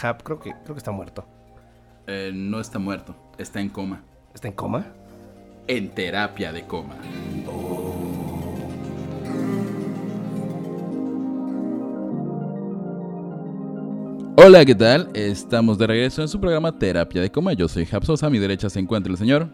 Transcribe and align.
Jap, 0.00 0.22
creo 0.22 0.38
que, 0.38 0.50
creo 0.50 0.74
que 0.74 0.78
está 0.78 0.92
muerto. 0.92 1.26
Eh, 2.06 2.30
no 2.32 2.60
está 2.60 2.78
muerto, 2.78 3.16
está 3.36 3.60
en 3.60 3.68
coma. 3.68 4.02
¿Está 4.32 4.46
en 4.46 4.54
coma? 4.54 4.86
En 5.66 5.88
terapia 5.90 6.52
de 6.52 6.62
coma. 6.62 6.94
Hola, 14.36 14.64
¿qué 14.64 14.76
tal? 14.76 15.10
Estamos 15.14 15.76
de 15.78 15.88
regreso 15.88 16.22
en 16.22 16.28
su 16.28 16.38
programa 16.38 16.78
Terapia 16.78 17.20
de 17.20 17.32
Coma. 17.32 17.54
Yo 17.54 17.66
soy 17.66 17.84
Japsos, 17.84 18.22
a 18.22 18.30
mi 18.30 18.38
derecha 18.38 18.70
se 18.70 18.78
encuentra 18.78 19.10
el 19.10 19.18
señor, 19.18 19.48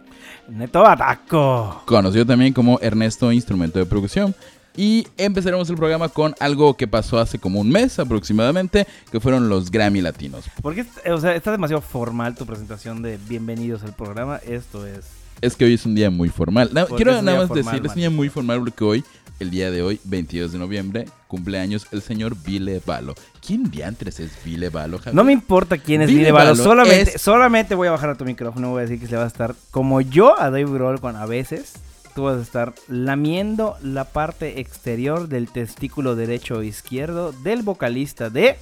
Neto 0.47 0.83
Bataco. 0.83 1.85
conocido 1.87 2.27
también 2.27 2.53
como 2.53 2.79
Ernesto 2.81 3.33
Instrumento 3.33 3.79
de 3.79 3.87
Producción. 3.87 4.35
Y 4.77 5.07
empezaremos 5.19 5.71
el 5.71 5.77
programa 5.77 6.09
con 6.09 6.35
algo 6.41 6.75
que 6.77 6.89
pasó 6.89 7.19
hace 7.21 7.39
como 7.39 7.61
un 7.61 7.71
mes 7.71 7.99
aproximadamente, 8.01 8.87
que 9.13 9.21
fueron 9.21 9.49
los 9.49 9.71
Grammy 9.71 10.01
Latinos. 10.01 10.45
Porque, 10.63 10.85
o 11.11 11.19
sea, 11.21 11.35
está 11.37 11.53
demasiado 11.53 11.81
formal 11.81 12.35
tu 12.35 12.45
presentación 12.45 13.01
de 13.03 13.19
bienvenidos 13.29 13.85
al 13.85 13.95
programa. 13.95 14.39
Esto 14.39 14.85
es. 14.87 15.05
Es 15.41 15.55
que 15.57 15.65
hoy 15.65 15.75
es 15.75 15.87
un 15.87 15.95
día 15.95 16.11
muy 16.11 16.29
formal. 16.29 16.71
Quiero 16.97 17.21
nada 17.23 17.39
más 17.39 17.49
formal, 17.49 17.65
decir, 17.75 17.87
es 17.87 17.93
un 17.93 17.97
día 18.01 18.11
muy 18.11 18.29
formal 18.31 18.59
porque 18.61 18.83
hoy, 18.85 19.05
el 19.41 19.51
día 19.51 19.71
de 19.71 19.83
hoy, 19.83 20.01
22 20.05 20.53
de 20.53 20.59
noviembre, 20.59 21.05
cumpleaños 21.29 21.87
el 21.93 22.03
señor 22.03 22.37
Vile 22.45 22.81
Balo. 22.85 23.15
¿Quién 23.47 23.71
diantres 23.71 24.19
es 24.21 24.31
Vile 24.45 24.71
Balo, 24.71 24.99
Javier? 24.99 25.15
No 25.15 25.23
me 25.23 25.33
importa 25.33 25.79
quién 25.79 26.03
es 26.03 26.09
Vile 26.09 26.21
Vile 26.21 26.33
Balo, 26.33 26.51
Balo 26.53 26.65
solamente, 26.65 27.13
es- 27.17 27.21
solamente 27.21 27.75
voy 27.77 27.89
a 27.89 27.91
bajar 27.93 28.11
a 28.11 28.15
tu 28.17 28.25
micrófono. 28.25 28.71
Voy 28.71 28.79
a 28.81 28.83
decir 28.83 28.99
que 28.99 29.07
se 29.07 29.17
va 29.17 29.25
a 29.25 29.29
estar 29.29 29.55
como 29.71 30.01
yo 30.01 30.37
a 30.41 30.51
Dave 30.51 30.65
Grohl 30.67 31.01
con 31.01 31.15
a 31.17 31.27
veces. 31.27 31.75
Tú 32.15 32.23
vas 32.25 32.39
a 32.39 32.43
estar 32.43 32.75
lamiendo 32.89 33.77
la 33.83 34.05
parte 34.05 34.61
exterior 34.61 35.29
del 35.29 35.49
testículo 35.49 36.15
derecho 36.15 36.59
o 36.59 36.63
izquierdo 36.63 37.33
del 37.33 37.63
vocalista 37.63 38.31
de. 38.31 38.57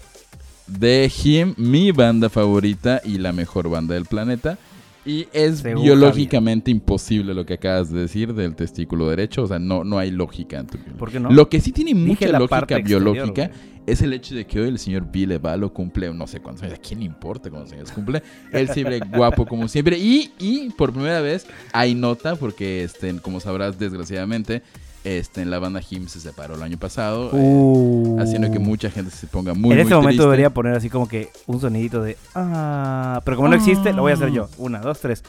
De 0.67 1.13
Him, 1.23 1.55
mi 1.59 1.93
banda 1.93 2.31
favorita 2.31 3.03
y 3.05 3.19
la 3.19 3.33
mejor 3.33 3.69
banda 3.69 3.95
del 3.95 4.07
planeta. 4.07 4.59
Y 5.05 5.27
es 5.33 5.59
Según 5.59 5.83
biológicamente 5.83 6.71
imposible 6.71 7.35
lo 7.35 7.45
que 7.45 7.55
acabas 7.55 7.91
de 7.91 8.01
decir 8.01 8.35
del 8.35 8.55
testículo 8.55 9.09
derecho. 9.09 9.43
O 9.43 9.47
sea, 9.47 9.59
no, 9.59 9.83
no 9.83 9.99
hay 9.99 10.11
lógica 10.11 10.61
en 10.61 10.67
tu 10.67 10.79
¿Por 10.99 11.11
qué 11.11 11.19
no? 11.19 11.31
Lo 11.31 11.49
que 11.49 11.61
sí 11.61 11.73
tiene 11.73 11.95
mucha 11.95 12.29
lógica 12.39 12.77
exterior, 12.77 13.03
biológica 13.03 13.51
es 13.87 14.01
el 14.01 14.13
hecho 14.13 14.35
de 14.35 14.47
que 14.47 14.61
hoy 14.61 14.69
el 14.69 14.79
señor 14.79 15.11
Vile 15.11 15.39
Balo 15.39 15.73
cumple 15.73 16.13
no 16.13 16.27
sé 16.27 16.41
cuántos 16.41 16.63
años. 16.63 16.79
¿A 16.79 16.81
quién 16.81 17.01
le 17.01 17.07
importa 17.07 17.51
cuántos 17.51 17.73
años 17.73 17.91
cumple? 17.91 18.23
Él 18.53 18.69
siempre 18.69 19.01
guapo 19.13 19.45
como 19.45 19.67
siempre. 19.67 19.99
Y, 19.99 20.31
y 20.39 20.71
por 20.71 20.93
primera 20.93 21.21
vez 21.21 21.47
hay 21.73 21.95
nota 21.95 22.37
porque, 22.37 22.85
este, 22.85 23.17
como 23.21 23.41
sabrás, 23.41 23.79
desgraciadamente, 23.79 24.63
este, 25.05 25.45
la 25.45 25.59
banda 25.59 25.81
Him 25.89 26.07
se 26.09 26.21
separó 26.21 26.55
el 26.55 26.63
año 26.63 26.79
pasado. 26.79 27.31
eh, 27.33 27.37
Uh. 27.37 28.19
haciendo 28.21 28.51
que 28.51 28.59
mucha 28.59 28.91
gente 28.91 29.11
se 29.11 29.27
ponga 29.27 29.55
muy 29.55 29.73
en 29.73 29.81
este 29.81 29.95
muy 29.95 30.03
momento 30.03 30.09
triste. 30.09 30.23
debería 30.25 30.51
poner 30.51 30.75
así 30.75 30.89
como 30.91 31.09
que 31.09 31.31
un 31.47 31.61
sonidito 31.61 32.03
de. 32.03 32.17
Ah. 32.35 33.21
Pero 33.25 33.37
como 33.37 33.49
no 33.49 33.55
existe, 33.57 33.93
lo 33.93 34.03
voy 34.03 34.13
a 34.13 34.15
hacer 34.15 34.29
Ah. 34.29 34.33
yo. 34.35 34.49
Una, 34.59 34.79
dos, 34.81 35.01
tres. 35.01 35.23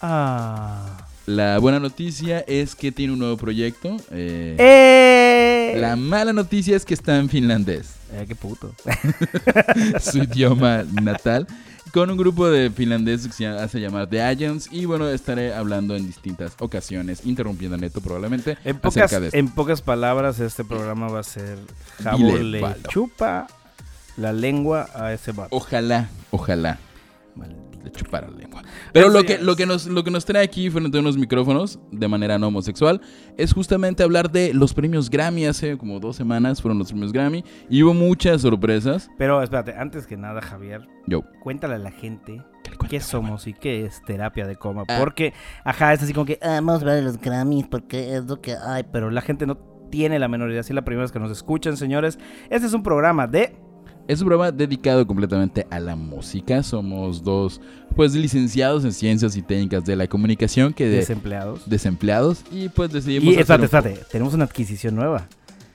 Ah. 0.00 1.06
La 1.26 1.58
buena 1.58 1.80
noticia 1.80 2.40
es 2.46 2.76
que 2.76 2.92
tiene 2.92 3.12
un 3.12 3.18
nuevo 3.18 3.36
proyecto. 3.36 3.96
eh, 4.12 4.54
¡Eh! 5.74 5.78
La 5.80 5.96
mala 5.96 6.32
noticia 6.32 6.76
es 6.76 6.84
que 6.84 6.94
está 6.94 7.16
en 7.18 7.28
finlandés. 7.28 7.94
Eh, 8.12 8.24
qué 8.28 8.36
puto. 8.36 8.72
su 10.00 10.18
idioma 10.18 10.84
natal, 11.02 11.46
con 11.96 12.10
un 12.10 12.18
grupo 12.18 12.46
de 12.50 12.70
finlandeses 12.70 13.26
que 13.26 13.32
se 13.32 13.46
hace 13.46 13.80
llamar 13.80 14.06
The 14.06 14.20
Agents. 14.20 14.68
Y 14.70 14.84
bueno, 14.84 15.08
estaré 15.08 15.54
hablando 15.54 15.96
en 15.96 16.06
distintas 16.06 16.52
ocasiones, 16.60 17.24
interrumpiendo 17.24 17.76
a 17.76 17.78
Neto 17.78 18.02
probablemente, 18.02 18.58
En 18.64 18.76
pocas, 18.76 19.04
acerca 19.04 19.20
de 19.20 19.26
esto. 19.28 19.38
en 19.38 19.48
pocas 19.48 19.80
palabras, 19.80 20.38
este 20.38 20.62
programa 20.62 21.08
va 21.08 21.20
a 21.20 21.22
ser 21.22 21.58
Jabo 22.02 22.36
le 22.36 22.62
chupa 22.90 23.46
la 24.18 24.34
lengua 24.34 24.90
a 24.94 25.14
ese 25.14 25.32
vato. 25.32 25.56
Ojalá, 25.56 26.10
ojalá 26.32 26.78
Maldito. 27.34 27.65
Le 27.86 27.92
chupara 27.92 28.28
la 28.28 28.36
lengua. 28.36 28.62
Pero 28.92 29.08
lo 29.08 29.24
que, 29.24 29.38
lo, 29.38 29.56
que 29.56 29.64
nos, 29.64 29.86
lo 29.86 30.02
que 30.04 30.10
nos 30.10 30.24
trae 30.24 30.44
aquí 30.44 30.68
frente 30.70 30.96
a 30.96 31.00
unos 31.00 31.16
micrófonos, 31.16 31.78
de 31.92 32.08
manera 32.08 32.38
no 32.38 32.48
homosexual, 32.48 33.00
es 33.36 33.52
justamente 33.52 34.02
hablar 34.02 34.30
de 34.30 34.52
los 34.52 34.74
premios 34.74 35.08
Grammy. 35.08 35.46
Hace 35.46 35.78
como 35.78 36.00
dos 36.00 36.16
semanas 36.16 36.60
fueron 36.60 36.78
los 36.78 36.88
premios 36.88 37.12
Grammy 37.12 37.44
y 37.70 37.82
hubo 37.82 37.94
muchas 37.94 38.42
sorpresas. 38.42 39.08
Pero 39.18 39.42
espérate, 39.42 39.74
antes 39.76 40.06
que 40.06 40.16
nada, 40.16 40.42
Javier, 40.42 40.86
Yo, 41.06 41.22
cuéntale 41.42 41.74
a 41.74 41.78
la 41.78 41.92
gente 41.92 42.42
¿qué 42.88 43.00
somos 43.00 43.46
y 43.46 43.52
qué 43.52 43.84
es 43.84 44.02
terapia 44.02 44.46
de 44.46 44.56
coma. 44.56 44.84
Ah. 44.88 44.96
Porque, 44.98 45.32
ajá, 45.64 45.92
es 45.92 46.02
así 46.02 46.12
como 46.12 46.26
que, 46.26 46.38
ah, 46.42 46.54
vamos 46.54 46.74
a 46.74 46.80
hablar 46.80 46.96
de 46.96 47.02
los 47.02 47.18
Grammys 47.20 47.66
porque 47.68 48.16
es 48.16 48.24
lo 48.24 48.40
que 48.40 48.56
hay. 48.56 48.84
Pero 48.92 49.10
la 49.10 49.20
gente 49.20 49.46
no 49.46 49.56
tiene 49.90 50.18
la 50.18 50.28
menor 50.28 50.50
idea. 50.50 50.62
Si 50.62 50.72
es 50.72 50.74
la 50.74 50.84
primera 50.84 51.04
vez 51.04 51.12
que 51.12 51.20
nos 51.20 51.30
escuchan, 51.30 51.76
señores, 51.76 52.18
este 52.50 52.66
es 52.66 52.72
un 52.72 52.82
programa 52.82 53.26
de... 53.26 53.56
Es 54.08 54.20
un 54.20 54.28
programa 54.28 54.52
dedicado 54.52 55.04
completamente 55.06 55.66
a 55.68 55.80
la 55.80 55.96
música. 55.96 56.62
Somos 56.62 57.24
dos, 57.24 57.60
pues, 57.96 58.14
licenciados 58.14 58.84
en 58.84 58.92
ciencias 58.92 59.36
y 59.36 59.42
técnicas 59.42 59.84
de 59.84 59.96
la 59.96 60.06
comunicación 60.06 60.72
que 60.72 60.84
de 60.86 60.96
Desempleados. 60.98 61.68
desempleados 61.68 62.42
y 62.52 62.68
pues 62.68 62.92
decidimos. 62.92 63.34
Y 63.34 63.38
espérate, 63.38 63.60
un- 63.62 63.64
espérate, 63.64 64.00
tenemos 64.10 64.32
una 64.34 64.44
adquisición 64.44 64.94
nueva. 64.94 65.26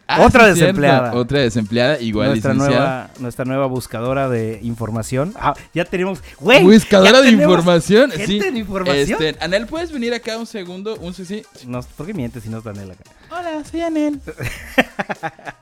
Ah, 0.07 0.25
Otra 0.25 0.41
sí, 0.49 0.55
cierto, 0.59 0.81
desempleada. 0.81 1.13
Otra 1.13 1.39
desempleada, 1.39 1.99
igual 2.01 2.29
nuestra 2.29 2.53
licenciada. 2.53 2.85
nueva, 2.85 3.09
nuestra 3.19 3.45
nueva 3.45 3.65
buscadora 3.67 4.27
de 4.27 4.59
información. 4.61 5.33
Ah, 5.37 5.53
ya 5.73 5.85
tenemos. 5.85 6.21
¡Güey! 6.39 6.63
Buscadora 6.63 7.11
ya 7.11 7.17
de 7.21 7.23
tenemos 7.31 7.43
información. 7.45 8.11
gente 8.11 8.25
Sí. 8.27 8.39
de 8.39 8.59
información. 8.59 9.23
Este, 9.23 9.43
Anel, 9.43 9.67
¿puedes 9.67 9.91
venir 9.93 10.13
acá 10.13 10.37
un 10.37 10.45
segundo? 10.45 10.97
Un 10.99 11.13
sí, 11.13 11.23
sí. 11.23 11.43
No, 11.65 11.79
¿Por 11.95 12.05
qué 12.07 12.13
mientes 12.13 12.43
si 12.43 12.49
no 12.49 12.57
está 12.57 12.73
Daniel 12.73 12.91
acá? 12.91 13.03
Hola, 13.29 13.63
soy 13.69 13.81
Anel. 13.81 14.19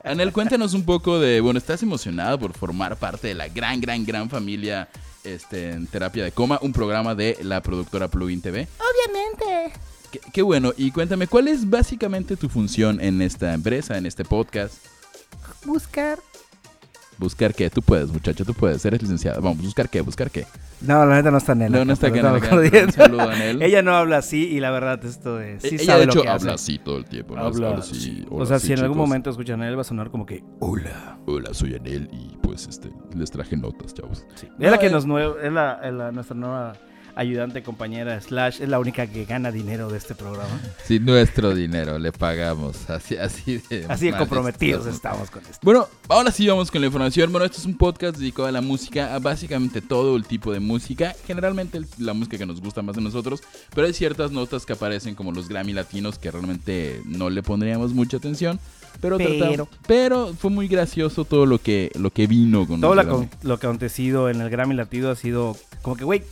Anel, 0.04 0.32
cuéntanos 0.32 0.74
un 0.74 0.84
poco 0.84 1.18
de, 1.18 1.40
bueno, 1.40 1.58
¿estás 1.58 1.82
emocionado 1.82 2.38
por 2.38 2.52
formar 2.52 2.96
parte 2.96 3.28
de 3.28 3.34
la 3.34 3.48
gran, 3.48 3.80
gran, 3.80 4.04
gran 4.04 4.30
familia 4.30 4.88
este, 5.24 5.70
en 5.70 5.86
Terapia 5.86 6.24
de 6.24 6.32
Coma, 6.32 6.58
un 6.62 6.72
programa 6.72 7.14
de 7.14 7.38
la 7.42 7.62
productora 7.62 8.08
Plugin 8.08 8.40
TV? 8.40 8.68
Obviamente. 8.78 9.78
Qué, 10.10 10.20
qué 10.32 10.42
bueno, 10.42 10.72
y 10.76 10.90
cuéntame, 10.90 11.26
¿cuál 11.26 11.48
es 11.48 11.68
básicamente 11.68 12.36
tu 12.36 12.48
función 12.48 13.00
en 13.00 13.22
esta 13.22 13.54
empresa, 13.54 13.96
en 13.96 14.06
este 14.06 14.24
podcast? 14.24 14.74
Buscar. 15.64 16.18
Buscar 17.20 17.54
qué, 17.54 17.68
tú 17.68 17.82
puedes, 17.82 18.10
muchacho, 18.10 18.46
tú 18.46 18.54
puedes, 18.54 18.82
eres 18.86 19.02
licenciado. 19.02 19.42
Vamos, 19.42 19.62
buscar 19.62 19.90
qué, 19.90 20.00
buscar 20.00 20.30
qué. 20.30 20.46
No, 20.80 21.04
la 21.04 21.16
neta 21.16 21.30
no 21.30 21.36
está 21.36 21.54
Nela. 21.54 21.78
No, 21.78 21.84
no 21.84 21.92
está 21.92 22.10
pero 22.10 22.30
no. 22.30 22.36
Un 22.86 22.92
saludo 22.92 23.20
a 23.20 23.32
Anel. 23.34 23.60
Ella 23.62 23.82
no 23.82 23.94
habla 23.94 24.16
así 24.16 24.46
y 24.48 24.58
la 24.58 24.70
verdad 24.70 25.04
esto 25.04 25.38
es. 25.38 25.62
Sí 25.62 25.74
Ella 25.74 25.84
sabe 25.84 26.00
de 26.00 26.06
lo 26.06 26.12
hecho 26.12 26.22
que 26.22 26.28
habla 26.30 26.54
hace. 26.54 26.62
así 26.72 26.78
todo 26.78 26.96
el 26.96 27.04
tiempo. 27.04 27.36
¿no? 27.36 27.42
Habla 27.42 27.68
Habla 27.68 27.80
así. 27.80 28.24
O 28.30 28.46
sea, 28.46 28.58
si 28.58 28.72
en 28.72 28.78
algún 28.78 28.94
chicos. 28.96 29.06
momento 29.08 29.28
escuchan 29.28 29.60
a 29.60 29.68
él 29.68 29.76
va 29.76 29.82
a 29.82 29.84
sonar 29.84 30.10
como 30.10 30.24
que 30.24 30.42
hola. 30.60 31.18
Hola, 31.26 31.52
soy 31.52 31.74
Anel 31.74 32.08
y 32.10 32.38
pues 32.38 32.66
este 32.66 32.90
les 33.14 33.30
traje 33.30 33.54
notas, 33.54 33.92
chavos. 33.92 34.24
Sí. 34.36 34.48
Es 34.58 34.70
la 34.70 34.78
que 34.78 34.86
eh. 34.86 34.90
nos 34.90 35.04
nuevo, 35.04 35.38
es 35.38 35.52
la, 35.52 35.78
es 35.84 35.92
la- 35.92 36.12
nuestra 36.12 36.34
nueva 36.34 36.72
ayudante, 37.20 37.62
compañera, 37.62 38.18
slash, 38.20 38.62
es 38.62 38.68
la 38.68 38.78
única 38.78 39.06
que 39.06 39.24
gana 39.26 39.52
dinero 39.52 39.90
de 39.90 39.98
este 39.98 40.14
programa. 40.14 40.48
Sí, 40.86 40.98
nuestro 40.98 41.54
dinero 41.54 41.98
le 41.98 42.12
pagamos. 42.12 42.88
Así, 42.88 43.16
así 43.16 43.62
de 43.68 43.84
Así 43.88 44.10
de 44.10 44.16
comprometidos 44.16 44.86
estamos. 44.86 45.20
estamos 45.28 45.30
con 45.30 45.42
esto. 45.42 45.58
Bueno, 45.62 45.86
ahora 46.08 46.30
sí 46.32 46.46
vamos 46.48 46.70
con 46.70 46.80
la 46.80 46.86
información. 46.86 47.30
Bueno, 47.30 47.44
esto 47.44 47.58
es 47.58 47.66
un 47.66 47.76
podcast 47.76 48.16
dedicado 48.16 48.48
a 48.48 48.52
la 48.52 48.62
música, 48.62 49.14
a 49.14 49.18
básicamente 49.18 49.82
todo 49.82 50.16
el 50.16 50.24
tipo 50.24 50.52
de 50.52 50.60
música. 50.60 51.14
Generalmente 51.26 51.80
la 51.98 52.14
música 52.14 52.38
que 52.38 52.46
nos 52.46 52.60
gusta 52.60 52.80
más 52.82 52.96
de 52.96 53.02
nosotros, 53.02 53.40
pero 53.74 53.86
hay 53.86 53.92
ciertas 53.92 54.32
notas 54.32 54.64
que 54.64 54.72
aparecen 54.72 55.14
como 55.14 55.30
los 55.32 55.48
Grammy 55.48 55.72
latinos 55.74 56.18
que 56.18 56.30
realmente 56.30 57.02
no 57.04 57.28
le 57.28 57.42
pondríamos 57.42 57.92
mucha 57.92 58.16
atención. 58.16 58.58
Pero, 59.00 59.18
Pero. 59.18 59.30
tratamos- 59.36 59.68
pero 59.86 60.34
fue 60.34 60.50
muy 60.50 60.68
gracioso 60.68 61.24
todo 61.24 61.46
lo 61.46 61.58
que, 61.58 61.90
lo 61.98 62.10
que 62.10 62.26
vino 62.26 62.66
con 62.66 62.80
Todo 62.80 62.94
lo, 62.94 63.28
lo 63.42 63.58
que 63.58 63.66
ha 63.66 63.70
acontecido 63.70 64.28
en 64.28 64.40
el 64.40 64.50
Grammy 64.50 64.74
Latino 64.74 65.10
ha 65.10 65.16
sido 65.16 65.56
como 65.82 65.96
que, 65.96 66.04
güey, 66.04 66.22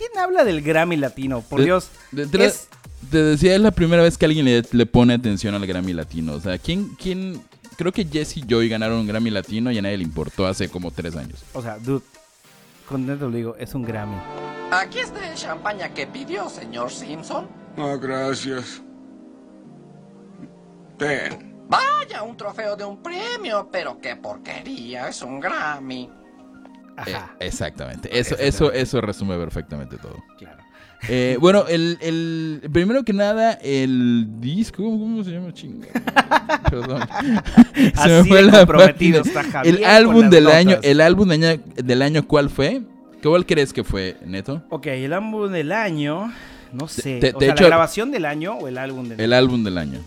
¿quién 0.00 0.18
habla 0.18 0.44
del 0.44 0.62
Grammy 0.62 0.96
Latino? 0.96 1.42
Por 1.42 1.58
De- 1.58 1.66
Dios. 1.66 1.90
De- 2.10 2.26
te, 2.26 2.42
Es- 2.44 2.68
te 3.10 3.22
decía, 3.22 3.54
es 3.54 3.60
la 3.60 3.70
primera 3.70 4.02
vez 4.02 4.16
que 4.16 4.24
alguien 4.24 4.46
le, 4.46 4.62
le 4.72 4.86
pone 4.86 5.12
atención 5.12 5.54
al 5.54 5.66
Grammy 5.66 5.92
Latino. 5.92 6.32
O 6.34 6.40
sea, 6.40 6.56
¿quién, 6.58 6.96
quién? 6.98 7.42
Creo 7.76 7.92
que 7.92 8.04
Jesse 8.06 8.38
y 8.38 8.44
Joy 8.48 8.68
ganaron 8.70 8.98
un 9.00 9.06
Grammy 9.06 9.30
Latino 9.30 9.70
y 9.70 9.76
a 9.78 9.82
nadie 9.82 9.98
le 9.98 10.04
importó 10.04 10.46
hace 10.46 10.68
como 10.70 10.90
tres 10.90 11.16
años. 11.16 11.42
O 11.52 11.60
sea, 11.62 11.78
dude, 11.78 12.02
con 12.88 13.08
esto 13.10 13.28
lo 13.28 13.36
digo, 13.36 13.56
es 13.58 13.74
un 13.74 13.82
Grammy. 13.84 14.16
Aquí 14.70 14.98
está 15.00 15.28
el 15.28 15.34
champaña 15.36 15.92
que 15.92 16.06
pidió, 16.06 16.48
señor 16.48 16.90
Simpson. 16.90 17.46
Ah, 17.76 17.96
gracias. 18.00 18.80
Ten. 20.98 21.50
Vaya, 21.68 22.22
un 22.22 22.36
trofeo 22.36 22.76
de 22.76 22.84
un 22.84 23.02
premio, 23.02 23.68
pero 23.70 23.98
qué 24.00 24.16
porquería, 24.16 25.08
es 25.08 25.22
un 25.22 25.40
Grammy. 25.40 26.10
Ajá, 27.00 27.34
Eh, 27.40 27.46
exactamente. 27.46 28.08
Eso, 28.18 28.36
eso, 28.38 28.72
eso 28.72 29.00
resume 29.00 29.36
perfectamente 29.36 29.96
todo. 29.98 30.16
claro. 30.38 30.62
Eh, 31.08 31.38
bueno, 31.40 31.64
el, 31.66 31.96
el- 32.02 32.68
primero 32.70 33.02
que 33.04 33.14
nada, 33.14 33.52
el 33.62 34.26
disco, 34.38 34.82
¿cómo, 34.82 35.24
se 35.24 35.30
llama? 35.30 35.50
Chinga. 35.54 35.86
Perdón. 36.70 37.00
Así 37.96 38.28
de 38.30 38.50
comprometido 38.50 39.22
está 39.22 39.42
Javier 39.44 39.76
El 39.76 39.84
álbum 39.86 40.28
del 40.28 40.44
notas. 40.44 40.58
año, 40.58 40.76
el 40.82 41.00
álbum 41.00 41.28
del 41.30 42.02
año, 42.02 42.26
¿cuál 42.28 42.50
fue? 42.50 42.82
¿Cuál 43.22 43.46
crees 43.46 43.72
que 43.72 43.82
fue, 43.82 44.18
Neto? 44.26 44.62
Ok, 44.68 44.88
el 44.88 45.12
álbum 45.14 45.50
del 45.50 45.72
año, 45.72 46.32
no 46.72 46.86
sé. 46.86 47.18
te- 47.18 47.34
o 47.34 47.38
de 47.38 47.46
sea, 47.46 47.54
hecho- 47.54 47.62
¿la 47.62 47.68
grabación 47.68 48.10
del 48.10 48.26
año 48.26 48.54
o 48.58 48.68
el 48.68 48.76
álbum 48.76 49.08
del 49.08 49.20
El 49.20 49.32
año? 49.32 49.38
álbum 49.38 49.64
del 49.64 49.78
año. 49.78 50.00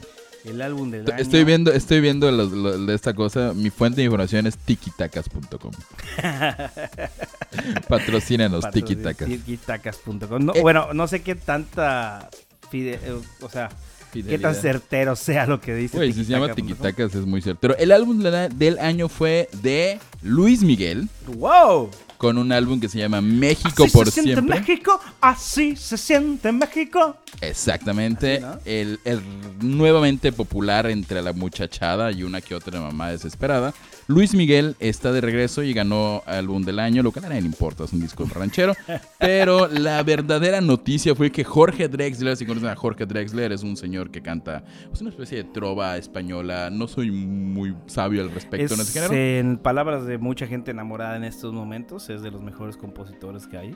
El 0.46 0.62
álbum 0.62 0.92
del 0.92 1.10
año. 1.10 1.22
Estoy 1.22 1.44
viendo, 1.46 1.72
estoy 1.72 2.02
viendo 2.02 2.30
los- 2.32 2.86
de 2.86 2.94
esta 2.94 3.14
cosa. 3.14 3.54
Mi 3.54 3.70
fuente 3.70 4.02
de 4.02 4.06
información 4.06 4.46
es 4.46 4.58
tikitacas.com. 4.58 5.72
Patrocínanos, 7.88 8.70
tikitacas. 8.72 9.28
Tikitacas.com. 9.28 10.46
No, 10.46 10.54
Eh. 10.56 10.62
Bueno, 10.62 10.94
no 10.94 11.08
sé 11.08 11.22
qué 11.22 11.36
tanta. 11.36 12.30
fide- 12.72 13.00
eh, 13.04 13.14
o 13.42 13.50
sea, 13.50 13.70
qué 14.12 14.38
tan 14.40 14.56
certero 14.56 15.16
sea 15.16 15.46
lo 15.46 15.62
que 15.62 15.76
dice. 15.76 15.98
Güey, 15.98 16.12
si 16.14 16.26
se 16.26 16.32
llama 16.32 16.54
tikitacas 16.54 17.14
es 17.16 17.26
muy 17.26 17.42
certero. 17.42 17.76
El 17.78 17.92
álbum 17.92 18.20
del 18.22 18.80
año 18.80 19.10
fue 19.10 19.48
de 19.62 20.00
Luis 20.22 20.62
Miguel. 20.64 21.08
¡Wow! 21.38 21.90
Con 22.24 22.38
un 22.38 22.54
álbum 22.54 22.80
que 22.80 22.88
se 22.88 23.00
llama 23.00 23.20
México 23.20 23.84
Así 23.84 23.92
por 23.92 24.06
se 24.06 24.22
siente 24.22 24.32
siempre. 24.32 24.60
México, 24.62 24.98
así 25.20 25.76
se 25.76 25.98
siente 25.98 26.54
México. 26.54 27.18
Exactamente. 27.42 28.42
El, 28.64 28.98
el 29.04 29.22
nuevamente 29.60 30.32
popular 30.32 30.90
entre 30.90 31.22
la 31.22 31.34
muchachada 31.34 32.14
y 32.14 32.24
una 32.24 32.40
que 32.40 32.56
otra 32.56 32.80
mamá 32.80 33.10
desesperada. 33.10 33.74
Luis 34.08 34.36
Miguel 34.36 34.76
está 34.80 35.12
de 35.12 35.22
regreso 35.22 35.64
y 35.64 35.74
ganó 35.74 36.24
álbum 36.26 36.64
del 36.64 36.80
año, 36.80 37.04
lo 37.04 37.12
que 37.12 37.20
a 37.20 37.24
nadie 37.24 37.42
le 37.42 37.48
importa, 37.48 37.86
es 37.86 37.94
un 37.94 38.02
disco 38.02 38.26
ranchero. 38.34 38.74
Pero 39.20 39.68
la 39.68 40.04
verdadera 40.04 40.60
noticia 40.62 41.16
fue 41.16 41.32
que 41.32 41.44
Jorge 41.44 41.88
Drexler, 41.88 42.36
si 42.36 42.46
conocen 42.46 42.70
a 42.70 42.76
Jorge 42.76 43.06
Drexler, 43.06 43.52
es 43.52 43.64
un 43.64 43.78
señor 43.78 44.12
que 44.12 44.22
canta 44.22 44.64
pues, 44.90 45.02
una 45.02 45.10
especie 45.10 45.38
de 45.38 45.44
trova 45.46 45.98
española. 45.98 46.70
No 46.70 46.88
soy 46.88 47.12
muy 47.12 47.76
sabio 47.86 48.22
al 48.22 48.32
respecto 48.32 48.74
en 48.74 48.80
Es, 48.82 48.90
ese 48.90 49.00
género. 49.00 49.14
en 49.14 49.58
palabras 49.58 50.06
de 50.06 50.18
mucha 50.18 50.48
gente 50.48 50.72
enamorada 50.72 51.16
en 51.16 51.24
estos 51.24 51.54
momentos, 51.54 52.10
es 52.10 52.22
de 52.22 52.32
los 52.32 52.42
mejores 52.42 52.78
compositores 52.78 53.48
que 53.48 53.58
hay. 53.58 53.76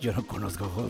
Yo 0.00 0.12
no 0.12 0.26
conozco. 0.26 0.88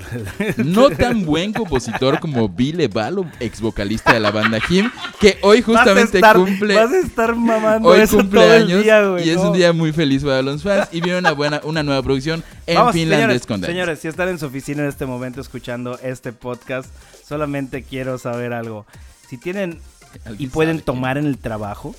No 0.56 0.91
tan 0.91 1.25
buen 1.25 1.52
compositor 1.52 2.19
como 2.19 2.49
Vile 2.49 2.88
Balo, 2.88 3.26
ex 3.38 3.61
vocalista 3.61 4.12
de 4.12 4.20
la 4.20 4.31
banda 4.31 4.58
Him, 4.69 4.91
que 5.20 5.38
hoy 5.43 5.62
justamente 5.62 6.20
vas 6.20 6.32
estar, 6.32 6.37
cumple. 6.37 6.75
Vas 6.75 6.93
a 6.93 6.99
estar 6.99 7.37
mamando 7.37 7.88
Hoy 7.88 8.00
eso 8.00 8.17
cumple 8.17 8.41
todo 8.41 8.55
el 8.55 8.62
años 8.64 8.82
día, 8.82 9.06
güey, 9.06 9.26
y 9.26 9.31
es 9.31 9.37
no. 9.37 9.50
un 9.50 9.56
día 9.56 9.73
muy 9.73 9.93
feliz 9.93 10.25
para 10.25 10.43
los 10.43 10.62
fans 10.62 10.88
y 10.91 11.00
viene 11.00 11.19
una 11.19 11.32
buena 11.32 11.61
una 11.62 11.82
nueva 11.82 12.02
producción 12.02 12.43
en 12.67 12.75
Vamos, 12.76 12.93
finlandés 12.93 13.43
señores, 13.43 13.67
señores, 13.67 13.99
si 14.00 14.08
están 14.08 14.29
en 14.29 14.38
su 14.38 14.46
oficina 14.46 14.82
en 14.82 14.88
este 14.88 15.06
momento 15.06 15.41
escuchando 15.41 15.99
este 16.02 16.32
podcast, 16.32 16.88
solamente 17.25 17.85
quiero 17.85 18.19
saber 18.19 18.52
algo. 18.52 18.85
Si 19.29 19.38
tienen 19.38 19.81
y 20.25 20.29
¿Alguien 20.29 20.50
pueden 20.50 20.81
tomar 20.81 21.19
en 21.19 21.26
el 21.26 21.38
trabajo, 21.38 21.94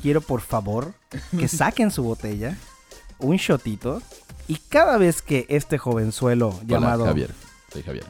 quiero 0.00 0.20
por 0.20 0.40
favor 0.40 0.94
que 1.38 1.48
saquen 1.48 1.90
su 1.90 2.02
botella, 2.02 2.56
un 3.22 3.36
shotito, 3.36 4.02
y 4.48 4.56
cada 4.68 4.98
vez 4.98 5.22
que 5.22 5.46
este 5.48 5.78
jovenzuelo? 5.78 6.48
Hola, 6.48 6.62
llamado 6.66 7.04
Javier. 7.06 7.30
Soy 7.72 7.82
Javier. 7.82 8.04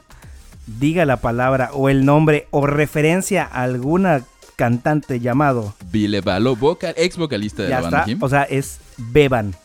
diga 0.79 1.05
la 1.05 1.17
palabra 1.17 1.69
o 1.73 1.89
el 1.89 2.05
nombre 2.05 2.47
o 2.51 2.65
referencia 2.67 3.43
a 3.43 3.63
alguna 3.63 4.23
cantante 4.55 5.19
llamado, 5.19 5.73
Vile 5.91 6.21
Balo, 6.21 6.55
vocal, 6.55 6.93
ex 6.97 7.17
vocalista 7.17 7.63
de 7.63 7.69
ya 7.69 7.75
la 7.77 7.81
banda 7.81 7.99
está, 7.99 8.11
Him. 8.11 8.19
o 8.21 8.29
sea, 8.29 8.43
es 8.43 8.79
beban, 8.97 9.55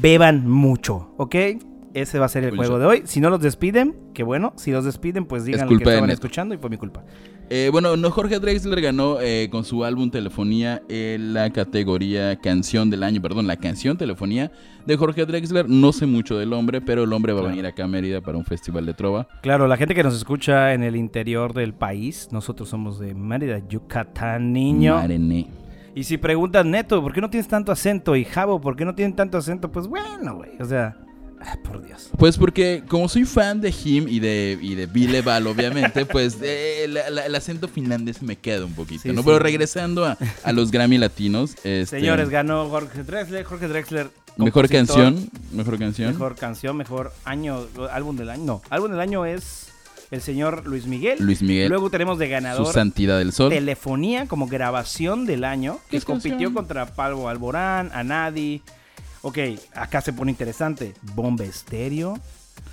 beban 0.00 0.48
mucho, 0.48 1.14
¿ok? 1.16 1.34
Ese 1.94 2.18
va 2.18 2.26
a 2.26 2.28
ser 2.28 2.44
el 2.44 2.56
juego 2.56 2.78
de 2.78 2.86
hoy. 2.86 3.02
Si 3.06 3.20
no 3.20 3.30
los 3.30 3.40
despiden, 3.40 3.96
que 4.14 4.22
bueno, 4.22 4.52
si 4.56 4.70
los 4.70 4.84
despiden, 4.84 5.24
pues 5.24 5.44
digan 5.44 5.66
culpa 5.66 5.84
que 5.84 5.90
estaban 5.90 6.10
escuchando 6.10 6.54
y 6.54 6.58
fue 6.58 6.70
mi 6.70 6.76
culpa. 6.76 7.02
Eh, 7.52 7.68
bueno, 7.72 7.96
no, 7.96 8.12
Jorge 8.12 8.38
Drexler 8.38 8.80
ganó 8.80 9.20
eh, 9.20 9.48
con 9.50 9.64
su 9.64 9.84
álbum 9.84 10.08
Telefonía 10.08 10.82
en 10.88 11.34
la 11.34 11.50
categoría 11.50 12.36
Canción 12.36 12.90
del 12.90 13.02
Año, 13.02 13.20
perdón, 13.20 13.48
la 13.48 13.56
canción 13.56 13.96
Telefonía 13.96 14.52
de 14.86 14.96
Jorge 14.96 15.26
Drexler. 15.26 15.68
No 15.68 15.92
sé 15.92 16.06
mucho 16.06 16.38
del 16.38 16.52
hombre, 16.52 16.80
pero 16.80 17.02
el 17.02 17.12
hombre 17.12 17.32
va 17.32 17.40
a 17.40 17.48
venir 17.48 17.66
acá 17.66 17.84
a 17.84 17.88
Mérida 17.88 18.20
para 18.20 18.38
un 18.38 18.44
festival 18.44 18.86
de 18.86 18.94
trova. 18.94 19.26
Claro, 19.42 19.66
la 19.66 19.76
gente 19.76 19.96
que 19.96 20.04
nos 20.04 20.14
escucha 20.14 20.74
en 20.74 20.84
el 20.84 20.94
interior 20.94 21.52
del 21.52 21.74
país, 21.74 22.28
nosotros 22.30 22.68
somos 22.68 23.00
de 23.00 23.14
Mérida, 23.14 23.58
Yucatán, 23.68 24.52
niño. 24.52 24.94
Marené. 24.94 25.48
Y 25.96 26.04
si 26.04 26.18
preguntan, 26.18 26.70
Neto, 26.70 27.02
¿por 27.02 27.12
qué 27.12 27.20
no 27.20 27.30
tienes 27.30 27.48
tanto 27.48 27.72
acento? 27.72 28.14
Y 28.14 28.24
Javo, 28.24 28.60
¿por 28.60 28.76
qué 28.76 28.84
no 28.84 28.94
tienen 28.94 29.16
tanto 29.16 29.38
acento? 29.38 29.72
Pues 29.72 29.88
bueno, 29.88 30.36
güey, 30.36 30.52
o 30.60 30.64
sea, 30.64 30.96
ah, 31.40 31.56
por 31.64 31.82
Dios. 31.84 32.10
Pues 32.18 32.36
porque 32.38 32.82
como 32.88 33.08
soy 33.08 33.24
fan 33.24 33.60
de 33.60 33.70
Him 33.70 34.06
y 34.08 34.20
de, 34.20 34.58
y 34.60 34.74
de 34.74 34.86
Vile 34.86 35.22
Val, 35.22 35.46
obviamente, 35.46 36.04
pues 36.06 36.38
eh, 36.42 36.86
la- 36.88 37.10
la- 37.10 37.26
el 37.26 37.34
acento 37.34 37.68
finlandés 37.68 38.22
me 38.22 38.36
queda 38.36 38.64
un 38.64 38.74
poquito, 38.74 39.02
Sí, 39.02 39.08
¿no? 39.10 39.22
sí. 39.22 39.26
Pero 39.26 39.38
regresando 39.38 40.04
a, 40.04 40.16
a 40.44 40.52
los 40.52 40.70
Grammy 40.70 40.98
latinos. 40.98 41.52
este, 41.64 41.86
Señores, 41.86 42.28
ganó 42.30 42.68
Jorge 42.68 43.02
Drexler, 43.02 43.44
Jorge 43.44 43.68
Drexler. 43.68 44.10
Mejor 44.36 44.68
canción, 44.68 45.28
mejor 45.52 45.78
canción. 45.78 46.12
Mejor 46.12 46.34
canción, 46.36 46.76
mejor 46.76 47.12
año, 47.24 47.66
álbum 47.92 48.16
del 48.16 48.30
año. 48.30 48.44
No, 48.44 48.62
álbum 48.70 48.90
del 48.92 49.00
año 49.00 49.26
es 49.26 49.66
el 50.10 50.22
señor 50.22 50.66
Luis 50.66 50.86
Miguel. 50.86 51.18
Luis 51.20 51.42
Miguel, 51.42 51.68
Luego 51.68 51.90
tenemos 51.90 52.18
de 52.18 52.26
su 52.26 52.30
ganador 52.30 52.72
santidad 52.72 53.18
del 53.18 53.32
sol. 53.32 53.50
Telefonía 53.50 54.26
como 54.26 54.46
grabación 54.46 55.26
del 55.26 55.44
año, 55.44 55.78
¿Qué 55.90 55.98
que 55.98 56.04
compitió 56.06 56.30
canción? 56.32 56.54
contra 56.54 56.86
Pablo 56.86 57.28
Alborán, 57.28 57.90
Anadi. 57.92 58.62
Ok, 59.22 59.38
acá 59.74 60.00
se 60.00 60.12
pone 60.12 60.30
interesante. 60.30 60.94
Bomba 61.14 61.44
Estéreo, 61.44 62.18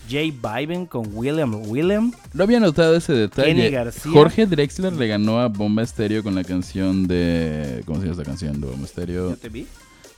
J 0.09 0.17
Balvin 0.41 0.85
con 0.85 1.07
William 1.13 1.53
William. 1.69 2.11
No 2.33 2.43
había 2.43 2.59
notado 2.59 2.95
ese 2.95 3.13
detalle. 3.13 3.53
Kenny 3.53 3.69
García. 3.69 4.11
Jorge 4.11 4.45
Drexler 4.45 4.93
le 4.93 5.07
ganó 5.07 5.39
a 5.39 5.47
Bomba 5.49 5.83
Estéreo 5.83 6.23
con 6.23 6.35
la 6.35 6.43
canción 6.43 7.07
de. 7.07 7.83
¿Cómo 7.85 7.99
se 7.99 8.05
llama 8.05 8.13
esta 8.21 8.23
canción 8.23 8.61
de 8.61 8.67
Bomba 8.67 8.85
Estéreo? 8.85 9.29
Yo 9.31 9.37
te 9.37 9.49
vi. 9.49 9.67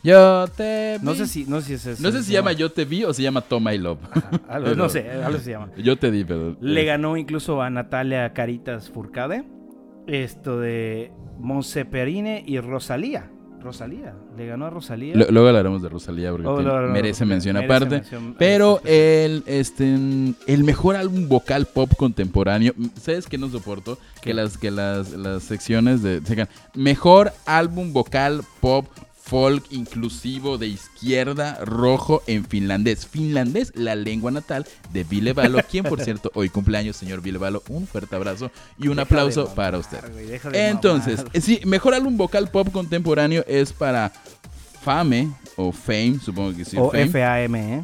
Yo 0.03 0.47
te 0.55 0.97
vi. 0.99 1.05
No 1.05 1.15
sé 1.15 1.25
si, 1.27 1.45
no 1.45 1.59
sé 1.61 1.67
si 1.67 1.73
es 1.73 1.85
ese, 1.87 2.01
No 2.03 2.11
sé 2.11 2.19
si 2.19 2.25
se 2.25 2.33
llama 2.33 2.51
Yo 2.53 2.71
te 2.71 2.85
vi 2.85 3.03
o 3.03 3.13
se 3.13 3.21
llama 3.23 3.41
Toma 3.41 3.73
y 3.73 3.79
Love. 3.79 3.99
Algo- 4.47 4.65
Pero- 4.65 4.75
no 4.75 4.87
sé, 4.89 5.09
algo 5.09 5.39
se 5.39 5.51
llama. 5.51 5.69
Yo 5.77 5.97
te 5.97 6.11
di, 6.11 6.23
pero. 6.23 6.55
Le 6.61 6.81
eh, 6.81 6.85
ganó 6.85 7.17
incluso 7.17 7.61
a 7.61 7.69
Natalia 7.69 8.31
Caritas 8.33 8.89
Furcade. 8.89 9.43
Esto 10.07 10.59
de 10.59 11.11
Monse 11.39 11.85
Perine 11.85 12.43
y 12.45 12.59
Rosalía. 12.59 13.29
Rosalía. 13.61 14.15
Le 14.38 14.45
ganó 14.47 14.65
a 14.65 14.69
Rosalía. 14.69 15.15
lo- 15.15 15.27
luego 15.29 15.47
hablaremos 15.50 15.81
de 15.81 15.89
Rosalía 15.89 16.31
porque 16.31 16.47
Oh, 16.47 16.88
merece 16.88 17.25
mención 17.25 17.56
Merece 17.56 17.73
aparte. 17.75 17.95
mención- 17.97 18.35
Pero 18.38 18.81
el, 18.85 19.44
este, 19.45 19.94
el 20.47 20.63
mejor 20.63 20.95
álbum 20.95 21.27
vocal 21.27 21.65
pop 21.65 21.91
contemporáneo, 21.97 22.73
¿sabes 23.01 23.27
qué 23.27 23.38
no 23.38 23.50
soporto? 23.50 23.97
Que 24.21 24.29
¿Qué? 24.29 24.33
las, 24.33 24.57
que 24.57 24.71
las, 24.71 25.11
las 25.11 25.44
secciones 25.44 26.01
de... 26.01 26.21
Mejor 26.73 27.31
álbum 27.45 27.91
vocal 27.94 28.41
pop 28.61 28.85
folk 29.29 29.63
inclusivo 29.69 30.57
de 30.57 30.67
izquierda 30.67 31.59
rojo 31.63 32.23
en 32.25 32.43
finlandés. 32.45 33.05
Finlandés, 33.05 33.71
la 33.75 33.93
lengua 33.95 34.31
natal 34.31 34.65
de 34.91 35.03
Ville 35.03 35.33
Valo, 35.33 35.59
quien 35.69 35.83
por 35.83 36.01
cierto 36.01 36.31
hoy 36.33 36.49
cumpleaños, 36.49 36.95
señor 36.97 37.21
Ville 37.21 37.37
Valo. 37.37 37.61
Un 37.69 37.85
fuerte 37.85 38.15
abrazo 38.15 38.50
y 38.79 38.88
un 38.88 38.95
Deja 38.95 39.03
aplauso 39.03 39.41
mamar, 39.41 39.55
para 39.55 39.77
usted. 39.77 40.00
Entonces, 40.53 41.17
mamar. 41.17 41.41
sí, 41.41 41.62
mejor 41.65 41.93
álbum 41.93 42.17
vocal 42.17 42.50
pop 42.50 42.71
contemporáneo 42.71 43.43
es 43.48 43.71
para 43.71 44.12
Fame 44.81 45.31
o 45.55 45.71
Fame, 45.71 46.19
supongo 46.24 46.55
que 46.57 46.65
sí. 46.65 46.77
o 46.77 46.89
Fame. 46.89 47.09
FAM, 47.09 47.55
¿eh? 47.55 47.83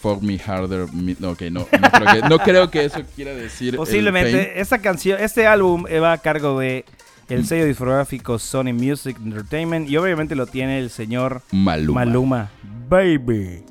Fuck 0.00 0.22
Me 0.22 0.38
Harder. 0.38 0.92
Me- 0.92 1.16
no, 1.18 1.30
ok, 1.30 1.42
no, 1.42 1.60
no, 1.60 1.90
creo 1.90 2.12
que, 2.22 2.28
no 2.28 2.38
creo 2.38 2.70
que 2.70 2.84
eso 2.84 3.00
quiera 3.16 3.32
decir. 3.34 3.76
Posiblemente 3.76 4.60
esta 4.60 4.78
canción, 4.78 5.20
este 5.20 5.46
álbum 5.46 5.84
va 5.84 6.12
a 6.12 6.18
cargo 6.18 6.58
de 6.60 6.84
el 7.28 7.46
sello 7.46 7.64
discográfico 7.66 8.38
Sony 8.38 8.72
Music 8.72 9.16
Entertainment 9.24 9.88
y 9.88 9.96
obviamente 9.96 10.34
lo 10.34 10.46
tiene 10.46 10.78
el 10.78 10.90
señor 10.90 11.42
Maluma. 11.52 12.04
Maluma. 12.04 12.50
Baby. 12.88 13.64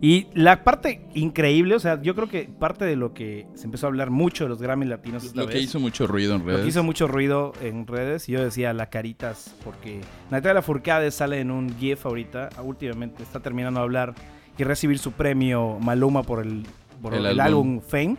Y 0.00 0.26
la 0.34 0.62
parte 0.62 1.06
increíble, 1.14 1.74
o 1.74 1.78
sea, 1.80 2.02
yo 2.02 2.14
creo 2.14 2.28
que 2.28 2.44
parte 2.44 2.84
de 2.84 2.96
lo 2.96 3.14
que 3.14 3.46
se 3.54 3.64
empezó 3.64 3.86
a 3.86 3.88
hablar 3.88 4.10
mucho 4.10 4.44
de 4.44 4.50
los 4.50 4.60
Grammy 4.60 4.84
latinos 4.84 5.24
esta 5.24 5.40
Lo 5.40 5.46
que 5.46 5.54
vez, 5.54 5.64
hizo 5.64 5.80
mucho 5.80 6.06
ruido 6.06 6.34
en 6.34 6.40
lo 6.40 6.46
redes. 6.48 6.60
que 6.62 6.68
hizo 6.68 6.82
mucho 6.82 7.08
ruido 7.08 7.52
en 7.62 7.86
redes, 7.86 8.28
y 8.28 8.32
yo 8.32 8.44
decía 8.44 8.74
la 8.74 8.90
caritas, 8.90 9.54
porque 9.64 10.00
Natalia 10.30 10.60
Furcade 10.60 11.10
sale 11.10 11.40
en 11.40 11.50
un 11.50 11.74
GIF 11.78 12.04
ahorita, 12.04 12.50
últimamente 12.62 13.22
está 13.22 13.40
terminando 13.40 13.80
de 13.80 13.84
hablar 13.84 14.14
y 14.58 14.64
recibir 14.64 14.98
su 14.98 15.12
premio 15.12 15.78
Maluma 15.80 16.22
por 16.22 16.44
el, 16.44 16.64
por 17.00 17.14
El 17.14 17.20
el, 17.24 17.40
álbum. 17.40 17.78
álbum 17.78 17.80
Fame, 17.80 18.16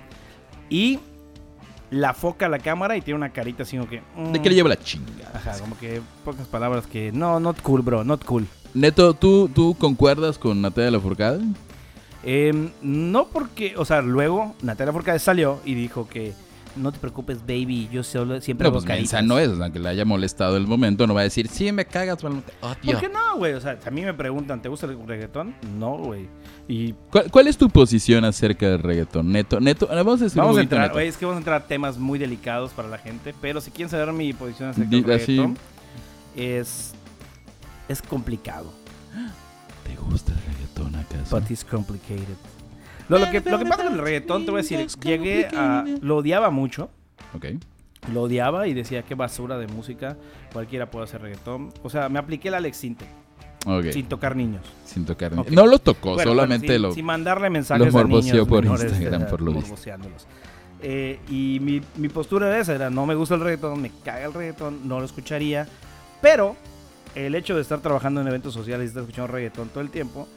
y 0.70 1.00
la 1.90 2.14
foca 2.14 2.48
a 2.48 2.50
la 2.50 2.60
cámara 2.60 2.98
y 2.98 3.02
tiene 3.02 3.18
una 3.18 3.30
carita 3.32 3.64
así 3.64 3.78
como 3.78 3.90
que... 3.90 3.98
¿De 4.32 4.40
mm, 4.40 4.42
qué 4.42 4.50
le 4.50 4.56
lleva 4.56 4.70
la 4.70 4.78
chinga? 4.78 5.32
Ajá, 5.34 5.60
como 5.60 5.78
que 5.78 6.02
pocas 6.26 6.48
palabras 6.48 6.88
que... 6.88 7.12
No, 7.12 7.40
not 7.40 7.62
cool, 7.62 7.82
bro, 7.82 8.04
not 8.04 8.24
cool. 8.26 8.46
Neto, 8.74 9.14
¿tú, 9.14 9.50
¿tú 9.54 9.76
concuerdas 9.80 10.38
con 10.38 10.62
Natalia 10.62 10.92
Lafourcade? 10.92 11.42
Em, 12.24 12.72
no 12.82 13.28
porque, 13.28 13.76
o 13.78 13.86
sea, 13.86 14.02
luego 14.02 14.54
Natalia 14.62 14.92
Furcade 14.92 15.20
salió 15.20 15.62
y 15.64 15.76
dijo 15.76 16.08
que 16.10 16.34
no 16.78 16.92
te 16.92 17.00
preocupes, 17.00 17.40
baby, 17.42 17.90
yo 17.92 18.04
solo 18.04 18.40
siempre 18.42 18.66
No, 18.66 18.70
hago 18.70 18.76
pues 18.78 18.86
caritas". 18.86 19.14
mensa 19.14 19.22
no 19.22 19.40
es, 19.40 19.60
aunque 19.60 19.80
le 19.80 19.90
haya 19.90 20.06
molestado 20.06 20.56
el 20.58 20.68
momento, 20.68 21.06
no 21.08 21.14
va 21.14 21.22
a 21.22 21.24
decir, 21.24 21.48
sí, 21.48 21.72
me 21.72 21.86
cagas, 21.86 22.18
te 22.20 22.28
odio". 22.28 22.44
¿Por 22.62 23.00
qué 23.00 23.10
no, 23.10 23.38
güey? 23.38 23.54
O 23.54 23.62
sea, 23.62 23.80
si 23.82 23.88
a 23.88 23.92
mí 23.92 24.02
me 24.02 24.14
preguntan, 24.14 24.62
¿te 24.62 24.70
gusta 24.70 24.86
el 24.86 24.98
reggaetón? 25.08 25.56
No, 25.78 25.98
güey. 25.98 26.28
Y 26.68 26.94
¿Cuál, 27.12 27.32
cuál 27.32 27.48
es 27.48 27.58
tu 27.58 27.70
posición 27.70 28.26
acerca 28.26 28.68
del 28.70 28.80
reggaetón? 28.80 29.32
Neto, 29.32 29.60
Neto, 29.60 29.88
vamos 29.88 30.22
a 30.22 30.26
decir 30.26 30.38
vamos 30.38 30.54
un 30.56 30.60
a 30.60 30.64
poquito, 30.64 30.76
entrar, 30.76 30.82
Neto. 30.88 30.94
güey, 30.96 31.08
es 31.08 31.18
que 31.18 31.26
vamos 31.26 31.38
a 31.38 31.40
entrar 31.40 31.62
a 31.62 31.66
temas 31.66 31.98
muy 31.98 32.20
delicados 32.20 32.72
para 32.72 32.88
la 32.88 32.98
gente, 32.98 33.34
pero 33.42 33.62
si 33.62 33.72
quieren 33.72 33.90
saber 33.90 34.12
mi 34.14 34.34
posición 34.34 34.70
acerca 34.70 34.90
del 34.90 35.12
así. 35.12 35.38
reggaetón, 35.38 35.58
es, 36.36 36.94
es 37.88 38.02
complicado. 38.02 38.72
¿Te 39.84 39.96
gusta 39.96 40.34
el 40.34 40.40
reggaetón 40.54 40.96
acaso? 40.96 41.40
But 41.40 41.50
it's 41.50 41.64
complicated. 41.64 42.36
Lo, 43.10 43.20
lo 43.20 43.30
que, 43.32 43.42
lo 43.42 43.58
que 43.60 43.66
pasa 43.66 43.84
con 43.86 43.94
el 43.94 44.00
reggaetón, 44.00 44.46
te 44.46 44.52
voy 44.52 44.60
a 44.60 44.64
decir, 44.64 44.86
llegué 45.02 45.48
a... 45.56 45.86
Lo 46.02 46.18
odiaba 46.18 46.50
mucho. 46.50 46.90
Ok. 47.36 47.46
Lo 48.14 48.24
odiaba 48.24 48.68
y 48.68 48.74
decía 48.74 49.04
qué 49.04 49.16
basura 49.16 49.58
de 49.58 49.68
música, 49.68 50.18
cualquiera 50.54 50.90
puede 50.92 51.06
hacer 51.06 51.22
reggaetón. 51.22 51.72
O 51.84 51.90
sea, 51.90 52.10
me 52.10 52.20
apliqué 52.20 52.50
la 52.52 52.58
Alex 52.58 52.78
Sinte, 52.78 53.06
Ok, 53.66 53.92
sin 53.92 54.06
tocar 54.08 54.36
niños. 54.36 54.62
sin 54.86 55.06
tocar. 55.06 55.34
Ok. 55.38 55.50
No 55.50 55.66
lo 55.66 55.80
tocó, 55.80 56.14
Bueno, 56.14 56.32
solamente 56.32 56.68
bueno, 56.68 56.82
lo... 56.84 56.88
sin, 56.90 56.96
sin 56.96 57.06
mandarle 57.06 57.50
mensajes 57.50 57.92
lo 57.94 58.00
a 58.00 58.04
morboseó 58.04 58.34
niños 58.34 58.48
por 58.48 58.66
Instagram, 58.66 59.28
por 59.28 59.42
lo 59.42 59.52
visto. 59.54 59.76
Eh, 60.82 61.20
y 61.30 61.60
mi, 61.60 61.82
mi 61.96 62.08
postura 62.08 62.48
era 62.48 62.60
esa, 62.60 62.76
era 62.76 62.90
no 62.90 63.06
me 63.06 63.16
gusta 63.16 63.34
el 63.36 63.42
reggaetón, 63.42 63.82
me 63.82 63.92
caga 64.06 64.26
el 64.26 64.34
reggaetón, 64.34 64.88
no 64.88 65.00
lo 65.00 65.06
escucharía. 65.06 65.68
Pero 66.22 66.56
el 67.16 67.34
hecho 67.36 67.56
de 67.56 67.62
estar 67.62 67.80
trabajando 67.80 68.22
en 68.22 68.28
eventos 68.28 68.54
sociales 68.54 68.86
y 68.86 68.88
estar 68.90 69.02
escuchando 69.04 69.32
reggaetón 69.32 69.70
todo 69.70 69.82
el 69.82 69.90
tiempo, 69.90 70.28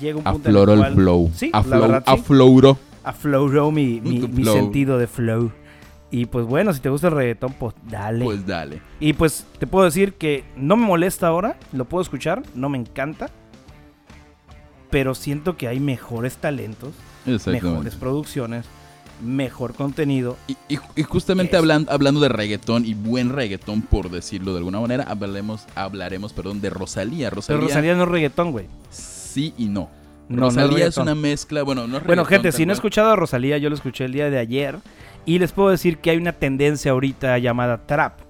llega 0.00 0.18
un 0.18 0.24
punto 0.24 0.48
Afloró 0.48 0.72
en 0.74 0.78
el 0.80 0.84
el 0.86 0.94
flow. 0.94 1.30
Sí, 1.34 1.50
la 1.52 1.58
Afloró, 1.58 1.80
verdad, 1.82 2.04
sí. 2.06 2.12
afloró. 2.12 2.78
afloró 3.04 3.70
mi, 3.70 4.00
mi, 4.00 4.20
Tu 4.20 4.28
mi 4.28 4.42
flow. 4.42 4.54
sentido 4.54 4.98
de 4.98 5.06
flow. 5.06 5.52
Y 6.10 6.26
pues 6.26 6.46
bueno, 6.46 6.72
si 6.72 6.80
te 6.80 6.88
gusta 6.90 7.08
el 7.08 7.14
reggaetón, 7.14 7.54
pues 7.54 7.74
dale. 7.90 8.24
Pues 8.24 8.46
dale. 8.46 8.80
Y 9.00 9.14
pues 9.14 9.44
te 9.58 9.66
puedo 9.66 9.84
decir 9.84 10.14
que 10.14 10.44
no 10.56 10.76
me 10.76 10.86
molesta 10.86 11.26
ahora, 11.26 11.58
lo 11.72 11.86
puedo 11.86 12.02
escuchar, 12.02 12.42
no 12.54 12.68
me 12.68 12.78
encanta. 12.78 13.30
Pero 14.90 15.14
siento 15.14 15.56
que 15.56 15.66
hay 15.66 15.80
mejores 15.80 16.36
talentos, 16.36 16.92
mejores 17.46 17.96
producciones, 17.96 18.64
mejor 19.24 19.74
contenido. 19.74 20.36
Y, 20.46 20.52
y- 20.68 20.78
y 20.94 21.02
justamente 21.02 21.52
Yes. 21.56 21.60
hablan- 21.64 21.86
hablando 21.90 22.20
de 22.20 22.28
reggaetón 22.28 22.84
y 22.84 22.94
buen 22.94 23.30
reggaetón, 23.30 23.82
por 23.82 24.08
decirlo 24.10 24.52
de 24.52 24.58
alguna 24.58 24.78
manera, 24.80 25.02
hablaremos, 25.04 25.66
hablaremos 25.74 26.32
perdón, 26.32 26.60
de 26.60 26.70
Rosalía. 26.70 27.28
Pero 27.30 27.36
Rosalía, 27.40 27.60
Rosalía 27.62 27.94
no 27.96 28.04
es 28.04 28.08
reggaetón, 28.08 28.52
güey. 28.52 28.66
sí 28.90 29.13
y 29.36 29.66
no. 29.66 29.88
No, 30.28 30.36
no 30.36 30.48
es 30.48 30.54
Rosalía 30.54 30.86
es, 30.86 30.96
una 30.96 31.14
mezcla, 31.14 31.62
bueno, 31.62 31.86
no 31.86 31.98
es 31.98 32.04
Bueno, 32.04 32.24
gente, 32.24 32.50
si 32.50 32.64
no 32.64 32.72
he 32.72 32.74
cual. 32.74 32.78
escuchado 32.78 33.10
a 33.10 33.16
Rosalía, 33.16 33.58
yo 33.58 33.68
lo 33.68 33.74
escuché 33.74 34.04
el 34.06 34.12
día 34.12 34.30
de 34.30 34.38
ayer. 34.38 34.78
Y 35.26 35.38
les 35.38 35.52
puedo 35.52 35.70
decir 35.70 35.98
que 35.98 36.10
hay 36.10 36.16
una 36.18 36.32
tendencia 36.32 36.92
ahorita 36.92 37.38
llamada 37.38 37.86
trap. 37.86 38.20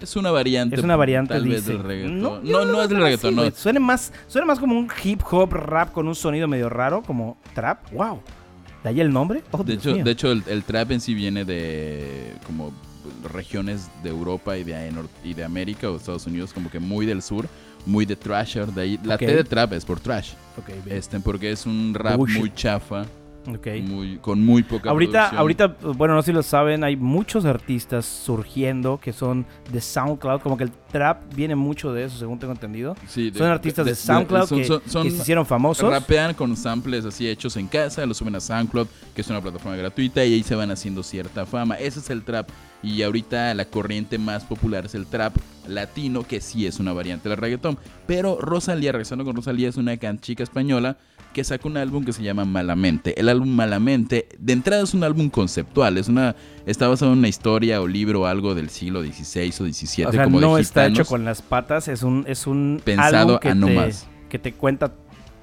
Es 0.00 0.16
una 0.16 0.30
variante. 0.30 0.76
Es 0.76 0.82
una 0.82 0.96
variante, 0.96 1.34
Tal 1.34 1.44
vez 1.44 1.64
dice. 1.64 1.72
del 1.74 1.82
reggaetón. 1.82 2.20
No, 2.44 2.64
no, 2.64 2.82
es 2.82 2.88
del 2.88 2.98
reggaetón, 3.00 3.38
así, 3.38 3.50
no. 3.50 3.56
Suena 3.56 3.80
más, 3.80 4.12
suena 4.26 4.46
más 4.46 4.58
como 4.58 4.78
un 4.78 4.88
hip 5.04 5.20
hop 5.30 5.52
rap 5.52 5.92
con 5.92 6.08
un 6.08 6.14
sonido 6.14 6.48
medio 6.48 6.68
raro, 6.68 7.02
como 7.02 7.36
trap. 7.54 7.92
Wow. 7.92 8.20
¿De 8.82 8.88
ahí 8.90 9.00
el 9.00 9.12
nombre? 9.12 9.42
Oh, 9.52 9.62
De 9.62 9.74
hecho, 9.74 9.94
de 9.94 10.10
hecho 10.10 10.32
el, 10.32 10.42
el 10.48 10.64
trap 10.64 10.90
en 10.90 11.00
sí 11.00 11.14
viene 11.14 11.44
de 11.44 12.34
como 12.46 12.72
regiones 13.32 13.88
de 14.02 14.10
Europa 14.10 14.56
y 14.58 14.64
de, 14.64 14.92
y 15.24 15.34
de 15.34 15.44
América 15.44 15.88
o 15.90 15.96
Estados 15.96 16.26
Unidos, 16.26 16.52
como 16.52 16.70
que 16.70 16.80
muy 16.80 17.06
del 17.06 17.22
sur, 17.22 17.46
muy 17.86 18.06
de 18.06 18.16
trasher. 18.16 18.66
De 18.66 18.82
ahí, 18.82 19.00
la. 19.04 19.18
T 19.18 19.26
de 19.26 19.44
trap 19.44 19.72
es 19.72 19.84
por 19.84 20.00
trash. 20.00 20.32
Este, 20.86 21.20
porque 21.20 21.50
es 21.50 21.66
un 21.66 21.94
rap 21.94 22.18
muy 22.18 22.52
chafa, 22.54 23.06
Ok. 23.46 23.66
muy, 23.82 24.18
con 24.18 24.44
muy 24.44 24.62
poca 24.62 24.90
Ahorita, 24.90 25.30
producción. 25.30 25.40
ahorita, 25.40 25.66
bueno, 25.96 26.14
no 26.14 26.22
sé 26.22 26.26
si 26.26 26.32
lo 26.32 26.42
saben, 26.44 26.84
hay 26.84 26.94
muchos 26.96 27.44
artistas 27.44 28.04
surgiendo 28.06 29.00
que 29.02 29.12
son 29.12 29.44
de 29.72 29.80
SoundCloud, 29.80 30.40
como 30.42 30.56
que 30.56 30.64
el 30.64 30.70
trap 30.92 31.34
viene 31.34 31.56
mucho 31.56 31.92
de 31.92 32.04
eso, 32.04 32.18
según 32.18 32.38
tengo 32.38 32.52
entendido. 32.52 32.94
Sí, 33.08 33.30
de- 33.30 33.38
Son 33.38 33.48
artistas 33.48 33.84
de, 33.84 33.92
de- 33.92 33.96
SoundCloud 33.96 34.46
son- 34.46 34.58
que, 34.58 34.64
son- 34.64 34.82
son- 34.86 35.02
que 35.04 35.10
se 35.10 35.16
hicieron 35.18 35.44
famosos. 35.44 35.90
Rapean 35.90 36.34
con 36.34 36.56
samples 36.56 37.04
así 37.04 37.28
hechos 37.28 37.56
en 37.56 37.66
casa, 37.66 38.06
los 38.06 38.16
suben 38.16 38.36
a 38.36 38.40
SoundCloud, 38.40 38.86
que 39.14 39.22
es 39.22 39.28
una 39.28 39.40
plataforma 39.40 39.76
gratuita, 39.76 40.24
y 40.24 40.34
ahí 40.34 40.42
se 40.42 40.54
van 40.54 40.70
haciendo 40.70 41.02
cierta 41.02 41.44
fama. 41.44 41.74
Ese 41.76 41.98
es 41.98 42.10
el 42.10 42.22
trap. 42.22 42.48
Y 42.84 43.02
ahorita 43.02 43.54
la 43.54 43.64
corriente 43.66 44.18
más 44.18 44.42
popular 44.44 44.86
es 44.86 44.96
el 44.96 45.06
trap 45.06 45.36
latino, 45.68 46.24
que 46.26 46.40
sí 46.40 46.66
es 46.66 46.80
una 46.80 46.92
variante 46.92 47.28
del 47.28 47.38
reggaetón. 47.38 47.78
Pero 48.08 48.38
Rosalía, 48.40 48.90
regresando 48.90 49.24
con 49.24 49.36
Rosalía, 49.36 49.68
es 49.68 49.76
una 49.76 49.96
chica 50.20 50.42
española 50.42 50.96
que 51.32 51.42
sacó 51.44 51.68
un 51.68 51.76
álbum 51.76 52.04
que 52.04 52.12
se 52.12 52.22
llama 52.22 52.44
Malamente. 52.44 53.18
El 53.18 53.28
álbum 53.28 53.48
Malamente, 53.48 54.28
de 54.38 54.52
entrada 54.52 54.82
es 54.82 54.94
un 54.94 55.04
álbum 55.04 55.28
conceptual, 55.30 55.98
es 55.98 56.08
una 56.08 56.36
está 56.66 56.88
basado 56.88 57.12
en 57.12 57.18
una 57.18 57.28
historia 57.28 57.80
o 57.80 57.88
libro 57.88 58.22
o 58.22 58.26
algo 58.26 58.54
del 58.54 58.70
siglo 58.70 59.02
XVI 59.02 59.48
o 59.48 59.72
XVII, 59.72 60.04
o 60.06 60.12
sea, 60.12 60.24
como 60.24 60.40
no 60.40 60.56
de 60.56 60.62
está 60.62 60.86
hecho 60.86 61.04
con 61.04 61.24
las 61.24 61.42
patas, 61.42 61.88
es 61.88 62.02
un, 62.02 62.24
es 62.28 62.46
un 62.46 62.80
Pensado 62.84 63.16
álbum 63.18 63.38
que 63.38 63.48
a 63.48 63.54
no 63.54 63.66
te, 63.66 63.74
más. 63.74 64.06
que 64.28 64.38
te 64.38 64.52
cuenta, 64.52 64.92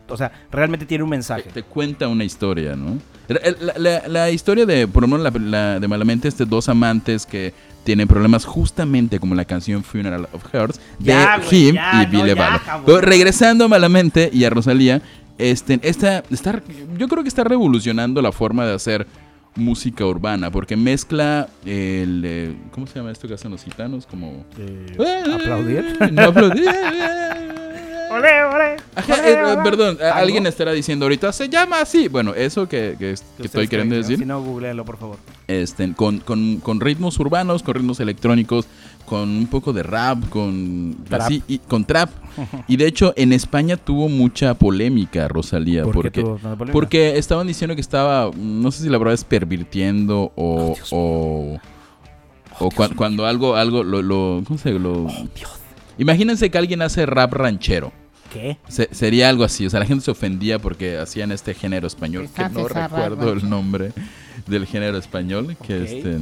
o 0.08 0.16
sea, 0.18 0.32
realmente 0.52 0.86
tiene 0.86 1.04
un 1.04 1.10
mensaje. 1.10 1.50
te 1.54 1.64
cuenta 1.64 2.08
una 2.08 2.24
historia, 2.24 2.76
¿no? 2.76 2.98
La, 3.28 3.40
la- 3.60 3.78
la- 3.78 4.08
la 4.08 4.32
historia 4.32 4.66
de, 4.66 4.88
por 4.88 5.04
lo 5.04 5.08
menos 5.08 5.22
la, 5.32 5.40
la- 5.40 5.80
de 5.80 5.88
Malamente, 5.88 6.28
es 6.28 6.38
de 6.38 6.46
dos 6.46 6.68
amantes 6.70 7.26
que 7.28 7.54
tienen 7.84 8.08
problemas 8.08 8.46
justamente 8.46 9.20
como 9.20 9.36
la 9.36 9.46
canción 9.46 9.84
Funeral 9.84 10.28
of 10.34 10.44
Hearts 10.52 10.80
de 11.00 11.06
Ya, 11.06 11.40
Him 11.52 11.76
ya, 11.76 12.10
y 12.12 12.16
no, 12.16 12.22
Valo. 12.36 12.36
cabrón. 12.66 12.84
Pero 12.86 13.02
regresando 13.02 13.66
a 13.66 13.68
Malamente 13.68 14.30
y 14.34 14.44
a 14.46 14.50
Rosalía, 14.50 15.02
este, 15.40 15.80
esta, 15.82 16.24
está, 16.30 16.62
yo 16.98 17.08
creo 17.08 17.24
que 17.24 17.30
está 17.30 17.44
revolucionando 17.44 18.22
la 18.22 18.32
forma 18.32 18.66
de 18.66 18.74
hacer 18.76 19.08
música 19.56 20.06
urbana, 20.06 20.52
porque 20.52 20.78
mezcla 20.78 21.50
el... 21.66 22.22
eh, 22.26 22.56
¿Cómo 22.72 22.86
se 22.88 22.96
llama 23.00 23.12
esto 23.12 23.28
que 23.28 23.34
hacen 23.34 23.52
los 23.52 23.64
gitanos? 23.64 24.06
Como... 24.06 24.46
Eh, 24.58 24.96
aplaudir. 25.34 25.98
No 26.14 26.22
aplaudir. 26.24 26.66
Olé, 28.12 28.44
olé, 28.44 28.76
Ajá, 28.96 29.14
olé, 29.20 29.30
eh, 29.30 29.34
eh, 29.34 29.44
olé. 29.44 29.64
perdón, 29.64 29.98
eh, 30.02 30.04
¿Algo? 30.06 30.18
alguien 30.18 30.48
estará 30.48 30.72
diciendo 30.72 31.06
ahorita, 31.06 31.32
se 31.32 31.48
llama 31.48 31.80
así. 31.82 32.08
Bueno, 32.08 32.34
eso 32.34 32.68
que, 32.68 32.96
que, 32.98 33.12
estoy 33.12 33.68
queriendo 33.68 33.96
decir, 33.96 34.18
Si 34.18 34.26
no, 34.26 34.42
googleenlo, 34.42 34.84
por 34.84 34.98
favor. 34.98 35.18
este, 35.48 35.94
con, 35.94 36.18
con, 36.18 36.58
con 36.58 36.80
ritmos 36.80 37.20
urbanos, 37.20 37.62
con 37.62 37.76
ritmos 37.76 38.00
electrónicos, 38.00 38.66
con 39.06 39.30
un 39.30 39.46
poco 39.46 39.74
de 39.74 39.84
rap, 39.84 40.28
con 40.30 40.98
Trap. 41.08 41.22
así, 41.22 41.44
y, 41.48 41.60
con 41.60 41.86
trap. 41.86 42.10
Y 42.68 42.78
de 42.78 42.88
hecho, 42.88 43.14
en 43.16 43.34
España 43.34 43.78
tuvo 43.78 44.08
mucha 44.10 44.54
polémica 44.54 45.28
Rosalía, 45.28 45.84
¿Por 45.84 45.92
qué 45.94 45.98
porque, 46.02 46.22
tuvo 46.22 46.34
tanta 46.36 46.50
polémica? 46.58 46.74
porque 46.74 47.18
estaban 47.18 47.48
diciendo 47.48 47.76
que 47.76 47.82
estaba, 47.82 48.32
no 48.38 48.72
sé 48.72 48.84
si 48.84 48.90
la 48.90 48.98
verdad 48.98 49.14
es 49.14 49.24
pervirtiendo 49.24 50.32
o... 50.36 50.76
o 50.92 51.58
o 52.62 52.70
cua- 52.72 52.94
cuando 52.94 53.26
algo, 53.26 53.56
algo, 53.56 53.84
lo, 53.84 54.02
lo, 54.02 54.44
¿cómo 54.46 54.60
se 54.60 54.72
lo? 54.74 55.08
Imagínense 55.98 56.50
que 56.50 56.58
alguien 56.58 56.82
hace 56.82 57.06
rap 57.06 57.32
ranchero. 57.34 57.94
¿Qué? 58.34 58.58
Se- 58.68 58.90
sería 58.94 59.30
algo 59.30 59.46
así, 59.46 59.66
o 59.66 59.70
sea, 59.70 59.80
la 59.80 59.86
gente 59.86 60.04
se 60.04 60.12
ofendía 60.12 60.60
porque 60.60 60.98
hacían 60.98 61.32
este 61.32 61.54
género 61.54 61.88
español, 61.88 62.24
que 62.24 62.34
Quizás 62.34 62.52
no 62.52 62.68
recuerdo 62.68 63.32
el 63.32 63.50
nombre 63.50 63.94
del 64.46 64.66
género 64.66 64.98
español 64.98 65.56
que 65.66 65.84
este 65.84 66.18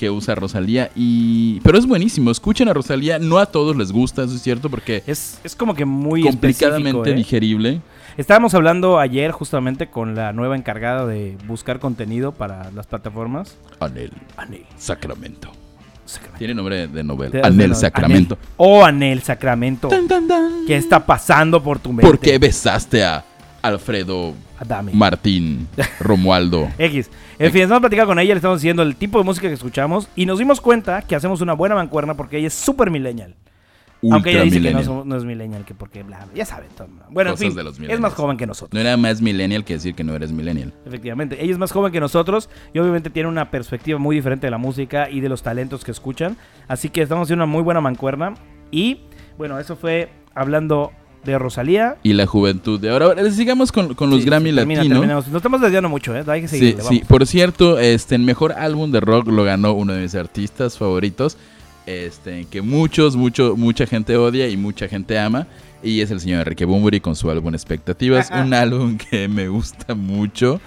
que 0.00 0.08
usa 0.08 0.34
Rosalía 0.34 0.90
y 0.96 1.60
pero 1.60 1.76
es 1.76 1.84
buenísimo, 1.86 2.30
escuchen 2.30 2.70
a 2.70 2.72
Rosalía, 2.72 3.18
no 3.18 3.36
a 3.36 3.44
todos 3.44 3.76
les 3.76 3.92
gusta, 3.92 4.24
eso 4.24 4.34
es 4.34 4.40
cierto 4.40 4.70
porque 4.70 5.02
Es, 5.06 5.38
es 5.44 5.54
como 5.54 5.74
que 5.74 5.84
muy 5.84 6.22
complicadamente 6.22 7.10
¿eh? 7.10 7.14
digerible. 7.14 7.82
Estábamos 8.16 8.54
hablando 8.54 8.98
ayer 8.98 9.30
justamente 9.30 9.88
con 9.88 10.14
la 10.14 10.32
nueva 10.32 10.56
encargada 10.56 11.04
de 11.06 11.36
buscar 11.46 11.80
contenido 11.80 12.32
para 12.32 12.70
las 12.70 12.86
plataformas. 12.86 13.58
Anel 13.78 14.10
Anel. 14.38 14.64
Sacramento. 14.78 15.52
Sacramento. 16.06 16.38
Tiene 16.38 16.54
nombre 16.54 16.88
de 16.88 17.04
novela. 17.04 17.46
Anel 17.46 17.76
Sacramento. 17.76 18.36
Anel. 18.36 18.48
Oh, 18.56 18.82
Anel 18.82 19.20
Sacramento. 19.20 19.88
Tan, 19.88 20.08
tan, 20.08 20.26
tan. 20.26 20.64
¿Qué 20.66 20.76
está 20.76 21.04
pasando 21.04 21.62
por 21.62 21.78
tu 21.78 21.90
mente? 21.90 22.06
¿Por 22.06 22.18
qué 22.18 22.38
besaste 22.38 23.04
a 23.04 23.22
Alfredo 23.62 24.34
Adame. 24.58 24.92
Martín 24.92 25.68
Romualdo? 26.00 26.68
X. 26.78 27.10
En 27.38 27.52
fin, 27.52 27.62
estamos 27.62 27.80
platicando 27.80 28.08
con 28.08 28.18
ella, 28.18 28.34
le 28.34 28.38
estamos 28.38 28.60
diciendo 28.60 28.82
el 28.82 28.96
tipo 28.96 29.18
de 29.18 29.24
música 29.24 29.48
que 29.48 29.54
escuchamos 29.54 30.08
y 30.16 30.26
nos 30.26 30.38
dimos 30.38 30.60
cuenta 30.60 31.02
que 31.02 31.14
hacemos 31.16 31.40
una 31.40 31.54
buena 31.54 31.74
mancuerna 31.74 32.14
porque 32.14 32.38
ella 32.38 32.48
es 32.48 32.54
súper 32.54 32.90
millennial. 32.90 33.34
Aunque 34.10 34.30
ella 34.30 34.42
dice 34.44 34.62
que 34.62 34.70
no, 34.72 34.78
millennial. 34.80 35.08
no 35.08 35.16
es 35.16 35.24
millennial, 35.24 35.64
que 35.64 35.74
porque 35.74 36.02
bla, 36.02 36.26
ya 36.34 36.46
saben. 36.46 36.68
todo. 36.76 36.88
Bueno, 37.10 37.30
en 37.30 37.36
fin, 37.36 37.54
de 37.54 37.62
los 37.62 37.78
es 37.78 38.00
más 38.00 38.14
joven 38.14 38.36
que 38.36 38.46
nosotros. 38.46 38.72
No 38.72 38.80
era 38.80 38.96
más 38.96 39.20
millennial 39.20 39.64
que 39.64 39.74
decir 39.74 39.94
que 39.94 40.04
no 40.04 40.14
eres 40.14 40.32
millennial. 40.32 40.72
Efectivamente, 40.86 41.42
ella 41.42 41.52
es 41.52 41.58
más 41.58 41.70
joven 41.70 41.92
que 41.92 42.00
nosotros 42.00 42.48
y 42.72 42.78
obviamente 42.78 43.10
tiene 43.10 43.28
una 43.28 43.50
perspectiva 43.50 43.98
muy 43.98 44.16
diferente 44.16 44.46
de 44.46 44.50
la 44.50 44.58
música 44.58 45.10
y 45.10 45.20
de 45.20 45.28
los 45.28 45.42
talentos 45.42 45.84
que 45.84 45.90
escuchan. 45.90 46.36
Así 46.66 46.88
que 46.88 47.02
estamos 47.02 47.26
haciendo 47.26 47.44
una 47.44 47.52
muy 47.52 47.62
buena 47.62 47.82
mancuerna. 47.82 48.34
Y 48.70 49.00
bueno, 49.36 49.58
eso 49.58 49.76
fue 49.76 50.10
hablando 50.34 50.92
de 51.24 51.38
Rosalía. 51.38 51.96
y 52.02 52.12
la 52.14 52.26
juventud 52.26 52.80
de 52.80 52.90
ahora. 52.90 53.06
Ahora, 53.06 53.30
Sigamos 53.30 53.72
con, 53.72 53.94
con 53.94 54.10
los 54.10 54.20
Sí, 54.20 54.26
Grammy 54.26 54.50
sí, 54.50 54.56
termina, 54.56 54.80
Latino. 54.80 54.94
terminamos. 54.96 55.26
Nos 55.28 55.36
estamos 55.36 55.60
desviando 55.60 55.88
mucho, 55.88 56.16
¿eh? 56.16 56.24
Hay 56.26 56.42
que 56.42 56.48
Sí, 56.48 56.58
seguirle, 56.58 56.82
sí. 56.82 56.88
vamos. 56.96 57.08
Por 57.08 57.26
cierto, 57.26 57.78
este, 57.78 58.14
el 58.14 58.22
mejor 58.22 58.52
álbum 58.52 58.90
de 58.90 59.00
rock 59.00 59.28
lo 59.28 59.44
ganó 59.44 59.72
uno 59.74 59.92
de 59.92 60.02
mis 60.02 60.14
artistas 60.14 60.78
favoritos, 60.78 61.36
este, 61.86 62.46
que 62.50 62.62
muchos, 62.62 63.16
mucho, 63.16 63.54
mucha 63.56 63.86
gente 63.86 64.16
odia 64.16 64.48
y 64.48 64.56
mucha 64.56 64.88
gente 64.88 65.18
ama, 65.18 65.46
y 65.82 66.00
es 66.00 66.10
el 66.10 66.20
señor 66.20 66.40
Enrique 66.40 66.64
Bunbury 66.64 67.00
con 67.00 67.16
su 67.16 67.30
álbum 67.30 67.54
Expectativas, 67.54 68.30
un 68.30 68.52
álbum 68.54 68.96
que 68.98 69.28
me 69.28 69.48
gusta 69.48 69.94
mucho. 69.94 70.60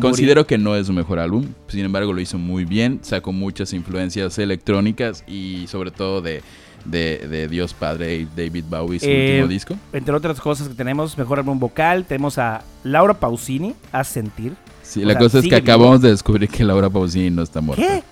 Considero 0.00 0.46
que 0.46 0.58
no 0.58 0.76
es 0.76 0.88
su 0.88 0.92
mejor 0.92 1.18
álbum, 1.18 1.46
sin 1.68 1.84
embargo 1.86 2.12
lo 2.12 2.20
hizo 2.20 2.36
muy 2.36 2.66
bien, 2.66 2.98
sacó 3.02 3.32
muchas 3.32 3.72
influencias 3.72 4.38
electrónicas 4.38 5.24
y 5.26 5.64
sobre 5.68 5.90
todo 5.90 6.20
de, 6.20 6.42
de, 6.84 7.26
de 7.28 7.48
Dios 7.48 7.74
Padre 7.74 8.26
David 8.36 8.64
Bowie, 8.68 8.98
su 9.00 9.06
Eh, 9.06 9.32
último 9.34 9.48
disco. 9.48 9.76
Entre 9.92 10.14
otras 10.14 10.40
cosas 10.40 10.68
que 10.68 10.74
tenemos, 10.74 11.16
mejor 11.18 11.38
álbum 11.38 11.58
vocal, 11.58 12.04
tenemos 12.04 12.38
a 12.38 12.62
Laura 12.84 13.14
Pausini, 13.14 13.74
a 13.92 14.04
sentir. 14.04 14.54
Sí, 14.82 15.02
o 15.02 15.06
la 15.06 15.12
sea, 15.14 15.20
cosa 15.22 15.38
es 15.38 15.44
que 15.44 15.50
vivo. 15.50 15.58
acabamos 15.62 16.02
de 16.02 16.10
descubrir 16.10 16.48
que 16.48 16.64
Laura 16.64 16.90
Pausini 16.90 17.30
no 17.30 17.42
está 17.42 17.60
muerta. 17.60 17.84
¿Qué? 17.86 18.02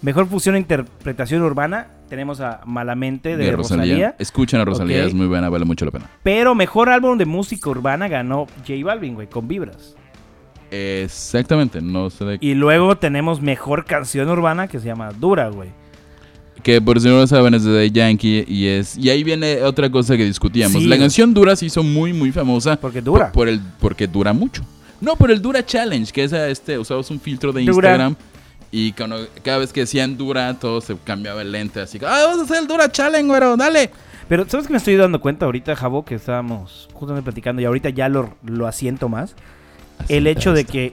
Mejor 0.00 0.28
fusión 0.28 0.54
e 0.54 0.58
interpretación 0.58 1.42
urbana, 1.42 1.88
tenemos 2.08 2.40
a 2.40 2.60
Malamente 2.66 3.36
de, 3.36 3.50
Rosalía. 3.50 4.14
Escuchen 4.20 4.60
a 4.60 4.64
Rosalía, 4.64 5.04
es 5.04 5.12
muy 5.12 5.26
buena, 5.26 5.48
vale 5.48 5.64
mucho 5.64 5.84
la 5.84 5.90
pena. 5.90 6.08
Pero 6.22 6.54
mejor 6.54 6.88
álbum 6.88 7.18
de 7.18 7.24
música 7.26 7.68
urbana 7.68 8.06
ganó 8.06 8.46
J 8.66 8.74
Balvin, 8.84 9.14
güey, 9.14 9.26
con 9.26 9.48
Vibras. 9.48 9.96
Exactamente, 10.70 11.80
no 11.80 12.10
sé 12.10 12.24
de 12.24 12.38
Y 12.40 12.54
luego 12.54 12.96
tenemos 12.96 13.40
mejor 13.40 13.84
canción 13.86 14.28
urbana 14.28 14.68
que 14.68 14.78
se 14.78 14.86
llama 14.86 15.10
Dura, 15.12 15.48
güey. 15.48 15.70
Que 16.62 16.80
por 16.80 17.00
si 17.00 17.08
no 17.08 17.16
lo 17.18 17.26
saben 17.26 17.54
es 17.54 17.64
de 17.64 17.72
Daddy 17.72 17.90
Yankee 17.90 18.44
y 18.48 18.66
es 18.66 18.96
y 18.96 19.10
ahí 19.10 19.22
viene 19.22 19.62
otra 19.62 19.90
cosa 19.90 20.16
que 20.16 20.24
discutíamos. 20.24 20.82
Sí. 20.82 20.88
La 20.88 20.98
canción 20.98 21.32
Dura 21.32 21.54
se 21.56 21.66
hizo 21.66 21.82
muy 21.82 22.12
muy 22.12 22.32
famosa 22.32 22.76
Porque 22.76 23.00
dura. 23.00 23.26
por, 23.26 23.32
por 23.32 23.48
el 23.48 23.60
porque 23.80 24.06
dura 24.06 24.32
mucho. 24.32 24.62
No, 25.00 25.14
por 25.14 25.30
el 25.30 25.40
Dura 25.40 25.64
Challenge, 25.64 26.12
que 26.12 26.24
es 26.24 26.32
este 26.32 26.76
usabas 26.78 27.10
un 27.10 27.20
filtro 27.20 27.52
de 27.52 27.62
Dura. 27.64 27.90
Instagram 27.90 28.16
y 28.70 28.92
cuando, 28.92 29.26
cada 29.42 29.58
vez 29.58 29.72
que 29.72 29.80
decían 29.80 30.16
Dura 30.18 30.52
todo 30.54 30.80
se 30.80 30.96
cambiaba 31.04 31.40
el 31.42 31.52
lente 31.52 31.80
así. 31.80 31.98
Ah, 31.98 32.24
vamos 32.26 32.40
a 32.40 32.42
hacer 32.42 32.58
el 32.58 32.66
Dura 32.66 32.90
Challenge, 32.90 33.28
güero, 33.28 33.56
dale. 33.56 33.90
Pero 34.28 34.46
¿sabes 34.48 34.66
que 34.66 34.72
me 34.72 34.76
estoy 34.78 34.96
dando 34.96 35.20
cuenta 35.20 35.46
ahorita, 35.46 35.74
Jabo, 35.74 36.04
que 36.04 36.14
estábamos 36.16 36.88
justamente 36.92 37.24
platicando 37.24 37.62
y 37.62 37.64
ahorita 37.64 37.90
ya 37.90 38.08
lo, 38.08 38.34
lo 38.44 38.66
asiento 38.66 39.08
más? 39.08 39.34
el 40.08 40.26
hecho 40.26 40.52
de 40.52 40.64
que 40.64 40.92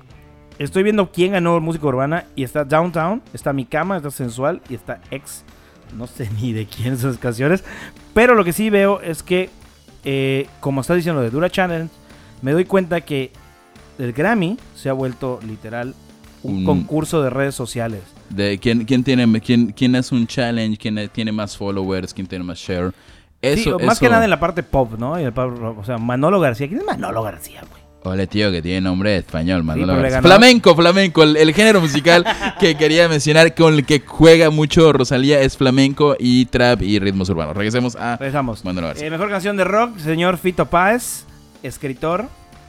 estoy 0.58 0.84
viendo 0.84 1.12
quién 1.12 1.34
ganó 1.34 1.60
música 1.60 1.86
urbana 1.86 2.26
y 2.36 2.44
está 2.44 2.64
Downtown, 2.64 3.22
está 3.34 3.54
Mi 3.54 3.66
Cama, 3.66 3.98
está 3.98 4.10
Sensual 4.10 4.62
y 4.70 4.76
está 4.76 5.00
X. 5.12 5.44
No 5.98 6.08
sé 6.08 6.30
ni 6.42 6.54
de 6.54 6.66
quién 6.66 6.94
esas 6.94 7.18
canciones. 7.18 7.64
Pero 8.14 8.36
lo 8.36 8.44
que 8.44 8.54
sí 8.54 8.70
veo 8.70 9.02
es 9.02 9.24
que, 9.24 9.50
eh, 10.04 10.48
como 10.60 10.82
está 10.82 10.96
diciendo 10.96 11.22
de 11.22 11.30
Dura 11.30 11.50
Challenge, 11.50 11.92
me 12.42 12.52
doy 12.52 12.66
cuenta 12.66 13.02
que 13.02 13.32
el 13.98 14.14
Grammy 14.14 14.58
se 14.76 14.90
ha 14.90 14.94
vuelto 14.94 15.40
literal 15.46 15.96
un 16.44 16.58
Un- 16.58 16.66
concurso 16.66 17.22
de 17.24 17.30
redes 17.30 17.56
sociales. 17.56 18.02
De 18.30 18.58
quién, 18.60 18.86
quién 18.86 19.04
tiene 19.04 19.40
quién, 19.42 19.72
quién 19.72 19.96
hace 19.96 20.14
un 20.16 20.28
challenge, 20.28 20.78
quién 20.78 21.10
tiene 21.14 21.32
más 21.32 21.56
followers, 21.58 22.14
quién 22.14 22.28
tiene 22.28 22.44
más 22.44 22.58
share. 22.58 22.92
Eso, 23.42 23.78
Sí, 23.80 23.86
más 23.86 23.98
eso- 23.98 24.06
que 24.06 24.10
nada 24.10 24.24
en 24.24 24.30
la 24.30 24.40
parte 24.40 24.64
pop, 24.64 24.94
¿no? 24.98 25.20
Y 25.20 25.24
el 25.24 25.34
o 25.38 25.84
sea, 25.86 25.98
Manolo 25.98 26.40
García. 26.40 26.68
¿Quién 26.68 26.80
es 26.82 26.86
Manolo 26.86 27.22
García, 27.24 27.62
güey? 27.70 27.82
Hola 28.08 28.28
tío, 28.28 28.52
que 28.52 28.62
tiene 28.62 28.82
nombre 28.82 29.18
español, 29.18 29.64
Manolo 29.64 30.00
ganó- 30.00 30.22
Flamenco, 30.22 30.76
flamenco, 30.76 31.24
el, 31.24 31.36
el 31.38 31.54
género 31.56 31.82
musical 31.82 32.24
que 32.60 32.76
quería 32.78 33.10
mencionar 33.10 33.56
con 33.56 33.74
el 33.74 33.86
que 33.86 34.02
juega 34.06 34.52
mucho 34.52 34.94
Rosalía 34.94 35.42
es 35.42 35.58
flamenco 35.58 36.16
y 36.20 36.46
trap 36.46 36.84
y 36.84 37.00
ritmos 37.00 37.30
urbanos. 37.30 37.58
Regresemos 37.58 37.96
a 37.96 38.18
Regresamos. 38.18 38.64
Manolo 38.64 38.88
García. 38.88 39.08
Eh, 39.08 39.10
mejor 39.10 39.30
canción 39.30 39.58
de 39.58 39.64
rock, 39.64 39.98
señor 39.98 40.38
Fito 40.38 40.68
Páez, 40.68 41.26
escritor. 41.64 42.26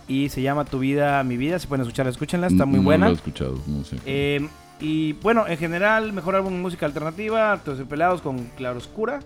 Y 0.09 0.29
se 0.29 0.41
llama 0.41 0.65
Tu 0.65 0.79
vida, 0.79 1.23
mi 1.25 1.37
vida. 1.37 1.59
Si 1.59 1.67
pueden 1.67 1.83
escucharla, 1.83 2.11
escúchenla. 2.13 2.47
Está 2.47 2.65
muy 2.65 2.79
No 2.79 2.85
buena. 2.85 3.07
lo 3.07 3.13
he 3.13 3.17
escuchado, 3.17 3.59
no 3.67 3.85
sé. 3.85 3.97
Eh, 4.07 4.49
y 4.81 5.15
bueno, 5.15 5.47
en 5.49 5.59
general, 5.59 6.13
mejor 6.13 6.37
álbum 6.37 6.53
de 6.55 6.61
música 6.61 6.87
alternativa. 6.87 7.59
Todos 7.65 7.81
pelados 7.89 8.23
con 8.23 8.45
Claroscura. 8.57 9.19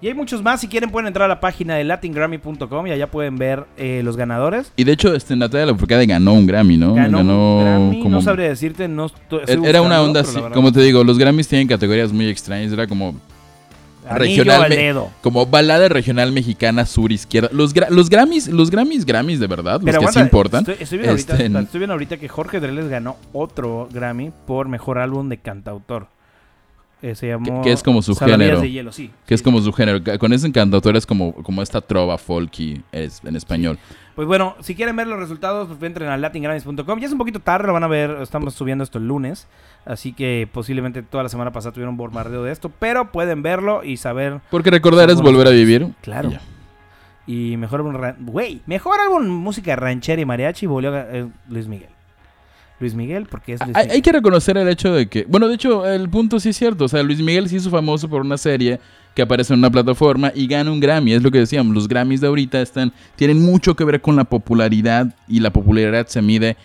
Y 0.00 0.06
hay 0.06 0.14
muchos 0.14 0.42
más. 0.42 0.60
Si 0.60 0.68
quieren, 0.68 0.90
pueden 0.90 1.08
entrar 1.08 1.24
a 1.24 1.28
la 1.28 1.40
página 1.40 1.74
de 1.74 1.82
latingrammy.com 1.84 2.86
y 2.86 2.90
allá 2.92 3.10
pueden 3.10 3.36
ver 3.36 3.64
eh, 3.76 4.00
los 4.04 4.16
ganadores. 4.16 4.72
Y 4.76 4.84
de 4.84 4.92
hecho, 4.92 5.12
este, 5.14 5.34
Natalia 5.34 5.66
Lafourcade 5.66 6.06
ganó 6.06 6.34
un 6.34 6.46
Grammy, 6.46 6.76
¿no? 6.76 6.94
Ganó, 6.94 7.18
un 7.20 7.60
Grammy, 7.64 7.98
como- 8.02 8.14
no 8.16 8.22
sabría 8.22 8.48
decirte. 8.48 8.86
No 8.86 9.06
estoy- 9.06 9.40
estoy 9.46 9.66
Era 9.68 9.82
una 9.82 10.00
onda 10.00 10.20
así, 10.20 10.38
como 10.54 10.70
te 10.72 10.80
digo, 10.82 11.02
los 11.02 11.18
Grammys 11.18 11.48
tienen 11.48 11.66
categorías 11.66 12.12
muy 12.12 12.28
extrañas. 12.28 12.72
Era 12.72 12.86
como 12.86 13.14
regional 14.10 14.70
dedo. 14.70 15.10
como 15.20 15.44
balada 15.46 15.88
regional 15.88 16.32
mexicana 16.32 16.86
sur 16.86 17.12
izquierda. 17.12 17.50
Los, 17.52 17.74
gra- 17.74 17.90
los 17.90 18.08
Grammys, 18.08 18.48
los 18.48 18.70
Grammys, 18.70 19.04
Grammys 19.04 19.40
de 19.40 19.46
verdad, 19.46 19.80
Pero 19.84 19.86
los 19.86 19.92
que 19.92 19.96
aguanta, 19.96 20.20
sí 20.20 20.24
importan. 20.24 20.60
Estoy, 20.60 20.76
estoy 20.80 20.98
viendo 20.98 21.10
ahorita, 21.12 21.32
este, 21.34 21.58
estoy 21.58 21.78
viendo 21.80 21.92
ahorita 21.92 22.16
que 22.16 22.28
Jorge 22.28 22.60
Dreles 22.60 22.88
ganó 22.88 23.16
otro 23.32 23.88
Grammy 23.92 24.30
por 24.46 24.68
mejor 24.68 24.98
álbum 24.98 25.28
de 25.28 25.38
cantautor. 25.38 26.06
Eh, 27.00 27.14
se 27.14 27.28
llamó 27.28 27.62
Que- 27.62 27.68
que 27.68 27.72
es 27.72 27.82
como 27.84 28.02
su 28.02 28.16
género. 28.16 28.60
de 28.60 28.70
hielo, 28.72 28.90
sí. 28.90 29.10
Que 29.24 29.34
es 29.34 29.40
Sí. 29.40 29.44
como 29.44 29.60
su 29.60 29.72
género. 29.72 30.00
Con 30.18 30.32
ese 30.32 30.50
cantautor 30.50 30.96
es 30.96 31.06
como, 31.06 31.32
como 31.32 31.62
esta 31.62 31.80
trova 31.80 32.18
folky 32.18 32.82
es, 32.90 33.20
en 33.24 33.36
español. 33.36 33.78
Pues 34.16 34.26
bueno, 34.26 34.56
si 34.60 34.74
quieren 34.74 34.96
ver 34.96 35.06
los 35.06 35.16
resultados, 35.20 35.68
pues 35.68 35.80
entren 35.84 36.08
a 36.08 36.16
latingrammys.com. 36.16 36.98
Ya 36.98 37.06
es 37.06 37.12
un 37.12 37.18
poquito 37.18 37.38
tarde, 37.38 37.68
lo 37.68 37.72
van 37.72 37.84
a 37.84 37.86
ver. 37.86 38.10
Estamos 38.20 38.52
subiendo 38.54 38.82
esto 38.82 38.98
el 38.98 39.06
lunes. 39.06 39.46
Así 39.86 40.12
que 40.12 40.48
posiblemente 40.52 41.02
toda 41.02 41.22
la 41.22 41.28
semana 41.28 41.52
pasada 41.52 41.72
tuvieron 41.72 41.92
un 41.94 41.98
bombardeo 41.98 42.42
de 42.42 42.50
esto. 42.50 42.68
Pero 42.80 43.12
pueden 43.12 43.42
verlo 43.44 43.84
y 43.84 43.96
saber. 43.96 44.40
Porque 44.50 44.70
recordar 44.72 45.08
es 45.08 45.20
volver 45.20 45.46
a 45.46 45.50
vivir. 45.50 45.86
Claro. 46.02 46.32
Y 47.28 47.56
mejor 47.58 47.80
álbum. 47.80 47.94
Güey, 48.26 48.60
mejor 48.66 48.98
álbum 49.00 49.24
música 49.28 49.76
ranchera 49.76 50.20
y 50.20 50.24
mariachi 50.24 50.66
volvió 50.66 50.92
a- 50.94 51.06
eh, 51.10 51.28
Luis 51.48 51.68
Miguel. 51.68 51.90
Luis 52.80 52.94
Miguel, 52.94 53.26
porque 53.26 53.54
es 53.54 53.60
Luis 53.60 53.74
Hay, 53.76 53.82
Miguel. 53.84 53.96
hay 53.96 54.02
que 54.02 54.12
reconocer 54.12 54.56
el 54.56 54.68
hecho 54.68 54.92
de 54.92 55.08
que, 55.08 55.24
bueno, 55.28 55.48
de 55.48 55.54
hecho, 55.54 55.84
el 55.86 56.08
punto 56.08 56.38
sí 56.38 56.50
es 56.50 56.56
cierto. 56.56 56.84
O 56.84 56.88
sea, 56.88 57.02
Luis 57.02 57.20
Miguel 57.20 57.48
se 57.48 57.56
hizo 57.56 57.70
famoso 57.70 58.08
por 58.08 58.20
una 58.22 58.38
serie 58.38 58.78
que 59.14 59.22
aparece 59.22 59.52
en 59.52 59.58
una 59.58 59.70
plataforma 59.70 60.30
y 60.34 60.46
gana 60.46 60.70
un 60.70 60.78
Grammy. 60.78 61.12
Es 61.12 61.22
lo 61.22 61.30
que 61.32 61.38
decíamos. 61.38 61.74
Los 61.74 61.88
Grammys 61.88 62.20
de 62.20 62.28
ahorita 62.28 62.60
están, 62.60 62.92
tienen 63.16 63.42
mucho 63.44 63.74
que 63.74 63.82
ver 63.84 64.00
con 64.00 64.14
la 64.14 64.24
popularidad 64.24 65.12
y 65.26 65.40
la 65.40 65.50
popularidad 65.50 66.06
se 66.06 66.22
mide 66.22 66.56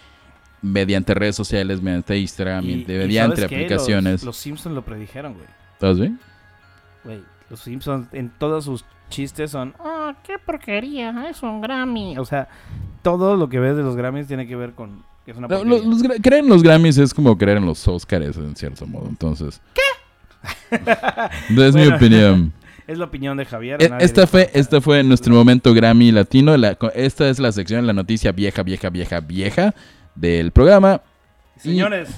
mediante 0.62 1.14
redes 1.14 1.36
sociales, 1.36 1.82
mediante 1.82 2.18
Instagram, 2.18 2.64
Y- 2.70 2.86
mediante 2.88 3.44
aplicaciones. 3.44 4.14
Los, 4.22 4.24
los 4.24 4.38
Simpsons 4.38 4.76
lo 4.76 4.84
predijeron, 4.86 5.34
güey. 5.34 5.46
¿Estás 5.74 6.00
bien? 6.00 6.20
Güey, 7.04 7.22
los 7.50 7.60
Simpsons 7.60 8.08
en 8.14 8.30
todos 8.38 8.66
sus 8.66 8.86
chistes 9.10 9.52
son. 9.52 9.74
Oh, 9.80 10.12
qué 10.24 10.38
porquería, 10.40 11.28
es 11.30 11.42
un 11.44 11.60
Grammy. 11.60 12.18
O 12.18 12.26
sea, 12.26 12.48
todo 13.02 13.36
lo 13.36 13.50
que 13.50 13.60
ves 13.60 13.76
de 13.76 13.84
los 13.84 13.96
Grammys 13.96 14.28
tiene 14.28 14.48
que 14.48 14.56
ver 14.56 14.74
con. 14.74 15.04
Que 15.26 15.32
es 15.32 15.38
una 15.38 15.48
los 15.48 16.04
gra- 16.04 16.22
creer 16.22 16.44
en 16.44 16.50
los 16.50 16.62
Grammys 16.64 16.98
es 16.98 17.14
como 17.14 17.38
creer 17.38 17.58
en 17.58 17.66
los 17.66 17.88
Oscars, 17.88 18.38
en 18.38 18.56
cierto 18.56 18.86
modo. 18.86 19.08
Entonces. 19.08 19.62
¿Qué? 19.74 19.82
es 21.68 21.76
mi 21.76 21.88
opinión. 21.88 22.52
Es 22.86 22.98
la 22.98 23.06
opinión 23.06 23.38
de 23.38 23.46
Javier. 23.46 23.82
E- 23.82 23.90
Esta 24.02 24.28
fue, 24.28 24.50
esta 24.54 24.82
fue 24.82 25.02
nuestro 25.04 25.34
momento 25.34 25.74
Grammy 25.74 26.12
latino. 26.12 26.58
La- 26.58 26.78
esta 26.94 27.30
es 27.30 27.40
la 27.40 27.54
sección, 27.54 27.88
la 27.88 27.94
noticia 27.94 28.34
vieja, 28.34 28.62
vieja, 28.62 28.90
vieja, 28.90 29.22
vieja 29.22 29.74
del 30.16 30.52
programa. 30.52 31.00
Señores, 31.58 32.10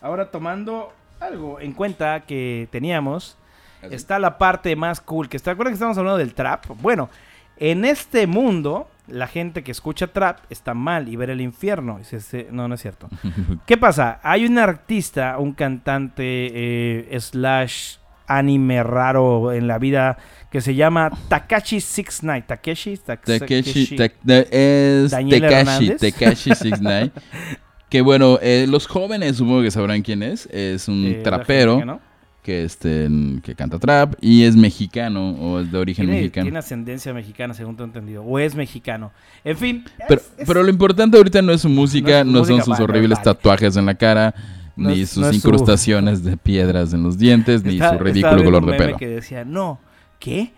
ahora 0.00 0.30
tomando 0.30 0.94
algo 1.20 1.60
en 1.60 1.72
cuenta 1.74 2.20
que 2.20 2.68
teníamos, 2.72 3.36
está 3.82 4.18
la 4.18 4.38
parte 4.38 4.74
más 4.76 4.98
cool. 5.02 5.28
Que 5.28 5.36
está, 5.36 5.50
¿Recuerdan 5.50 5.72
que 5.72 5.76
estamos 5.76 5.98
hablando 5.98 6.16
del 6.16 6.32
trap? 6.32 6.64
Bueno, 6.80 7.10
en 7.60 7.84
este 7.84 8.26
mundo, 8.26 8.88
la 9.06 9.26
gente 9.26 9.62
que 9.62 9.72
escucha 9.72 10.06
trap 10.08 10.38
está 10.50 10.74
mal 10.74 11.08
y 11.08 11.16
ver 11.16 11.30
el 11.30 11.40
infierno. 11.40 11.98
Dice, 11.98 12.20
"Sí, 12.20 12.46
no, 12.50 12.68
no 12.68 12.74
es 12.74 12.82
cierto. 12.82 13.08
¿Qué 13.66 13.76
pasa? 13.76 14.20
Hay 14.22 14.44
un 14.46 14.58
artista, 14.58 15.38
un 15.38 15.52
cantante 15.52 16.22
eh, 16.24 17.20
slash 17.20 17.96
anime 18.26 18.82
raro 18.82 19.52
en 19.52 19.66
la 19.66 19.78
vida 19.78 20.18
que 20.50 20.60
se 20.60 20.74
llama 20.74 21.10
Takashi 21.28 21.80
69. 21.80 22.44
Takeshi, 22.46 22.96
Tak- 22.98 23.22
Takeshi, 23.24 23.96
Tak- 23.96 24.14
de- 24.22 25.04
es 25.04 25.10
Daniel 25.10 25.40
Tekashi, 25.40 25.56
Hernández. 25.86 26.00
Tekashi 26.00 26.50
69. 26.54 27.10
que 27.88 28.02
bueno, 28.02 28.38
eh, 28.42 28.66
los 28.68 28.86
jóvenes 28.86 29.36
supongo 29.36 29.62
que 29.62 29.70
sabrán 29.70 30.02
quién 30.02 30.22
es. 30.22 30.44
Es 30.52 30.88
un 30.88 31.04
Eh, 31.06 31.20
trapero. 31.24 32.00
Que, 32.48 32.64
este, 32.64 33.06
que 33.42 33.54
canta 33.54 33.78
trap 33.78 34.14
y 34.22 34.44
es 34.44 34.56
mexicano 34.56 35.32
o 35.32 35.60
es 35.60 35.70
de 35.70 35.76
origen 35.76 36.06
Tiene, 36.06 36.20
mexicano. 36.22 36.44
tiene 36.46 36.58
ascendencia 36.58 37.12
mexicana, 37.12 37.52
según 37.52 37.76
tengo 37.76 37.84
entendido. 37.84 38.22
O 38.24 38.38
es 38.38 38.54
mexicano. 38.54 39.12
En 39.44 39.54
fin. 39.58 39.84
Pero, 40.08 40.18
es- 40.22 40.32
es- 40.38 40.46
pero 40.46 40.62
lo 40.62 40.70
importante 40.70 41.18
ahorita 41.18 41.42
no 41.42 41.52
es 41.52 41.60
su 41.60 41.68
música, 41.68 42.24
No 42.24 42.46
son 42.46 42.60
sus 42.60 42.68
vale, 42.68 42.84
horribles 42.84 43.18
vale. 43.18 43.24
tatuajes 43.24 43.76
en 43.76 43.84
la 43.84 43.96
cara, 43.96 44.34
No 44.76 44.88
ni 44.88 45.02
es- 45.02 45.10
sus 45.10 45.18
no 45.24 45.28
es 45.28 45.32
su- 45.42 45.46
incrustaciones 45.46 46.24
de 46.24 46.38
piedras 46.38 46.94
en 46.94 47.02
los 47.02 47.18
dientes, 47.18 47.62
ni 47.64 47.78
su 47.78 47.98
ridículo 47.98 48.42
color 48.42 48.64
un 48.64 48.70
de 48.70 48.76
pelo. 48.78 48.96
que 48.96 49.08
decía, 49.08 49.44
no, 49.44 49.78
¿qué? 50.18 50.54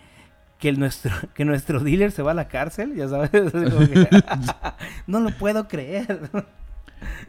Que, 0.60 0.68
el 0.68 0.78
nuestro, 0.78 1.10
que 1.34 1.44
nuestro 1.44 1.80
dealer 1.80 2.12
se 2.12 2.22
va 2.22 2.30
a 2.30 2.34
la 2.34 2.46
cárcel, 2.46 2.94
ya 2.94 3.08
sabes. 3.08 3.30
Que, 3.32 4.08
no 5.08 5.18
lo 5.18 5.30
puedo 5.32 5.66
creer. 5.66 6.30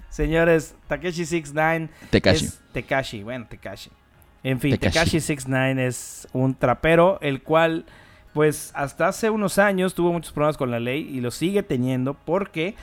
Señores, 0.10 0.76
Takeshi 0.88 1.26
69 1.26 1.90
Tekashi. 2.12 2.48
Tekashi, 2.74 3.24
bueno, 3.24 3.48
Tekashi. 3.50 3.90
En 4.44 4.60
fin, 4.60 4.72
Tekashi. 4.72 4.94
Tekashi 4.94 5.20
69 5.20 5.86
es 5.88 6.28
un 6.34 6.56
trapero, 6.56 7.20
el 7.22 7.42
cual, 7.44 7.86
pues, 8.34 8.72
hasta 8.74 9.08
hace 9.08 9.30
unos 9.30 9.58
años 9.60 9.94
tuvo 9.94 10.12
muchos 10.14 10.32
problemas 10.32 10.58
con 10.58 10.72
la 10.72 10.80
ley 10.80 11.08
y 11.12 11.22
lo 11.22 11.32
sigue 11.32 11.64
teniendo 11.64 12.14
porque 12.26 12.76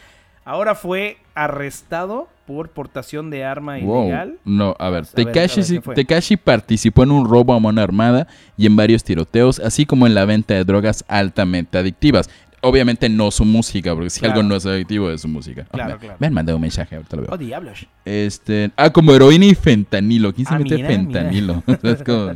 ahora 0.44 0.74
fue 0.74 1.18
arrestado 1.34 2.28
por 2.46 2.70
portación 2.70 3.28
de 3.28 3.44
arma 3.44 3.76
Wow. 3.78 4.04
ilegal. 4.06 4.38
No, 4.44 4.74
a 4.78 4.88
ver. 4.88 5.04
Tekashi 5.06 6.36
participó 6.36 7.02
en 7.02 7.10
un 7.10 7.28
robo 7.28 7.52
a 7.52 7.60
mano 7.60 7.80
armada 7.82 8.26
y 8.56 8.64
en 8.66 8.74
varios 8.74 9.04
tiroteos, 9.04 9.58
así 9.60 9.84
como 9.84 10.06
en 10.06 10.14
la 10.14 10.24
venta 10.24 10.54
de 10.54 10.64
drogas 10.64 11.04
altamente 11.08 11.76
adictivas. 11.76 12.30
Obviamente 12.60 13.08
no 13.08 13.30
su 13.30 13.44
música, 13.44 13.94
porque 13.94 14.10
si 14.10 14.20
Claro. 14.20 14.34
algo 14.40 14.48
no 14.48 14.56
es 14.56 14.66
adictivo 14.66 15.10
es 15.10 15.20
su 15.20 15.28
música. 15.28 15.62
Ah, 15.68 15.74
Claro, 15.74 15.94
me, 15.94 15.98
claro. 16.00 16.16
me 16.18 16.26
han 16.26 16.34
mandado 16.34 16.56
un 16.56 16.62
mensaje, 16.62 16.96
ahorita 16.96 17.16
lo 17.16 17.22
veo. 17.22 17.30
Oh, 17.32 17.36
diablos. 17.38 17.86
Este, 18.04 18.70
ah, 18.76 18.90
como 18.90 19.12
heroína 19.14 19.44
y 19.46 19.54
fentanilo. 19.54 20.32
¿Quién 20.34 20.46
se 20.46 20.54
Ah, 20.54 20.58
mete 20.58 20.76
mira, 20.76 20.88
fentanilo? 20.88 21.62
es 21.82 22.02
como, 22.02 22.32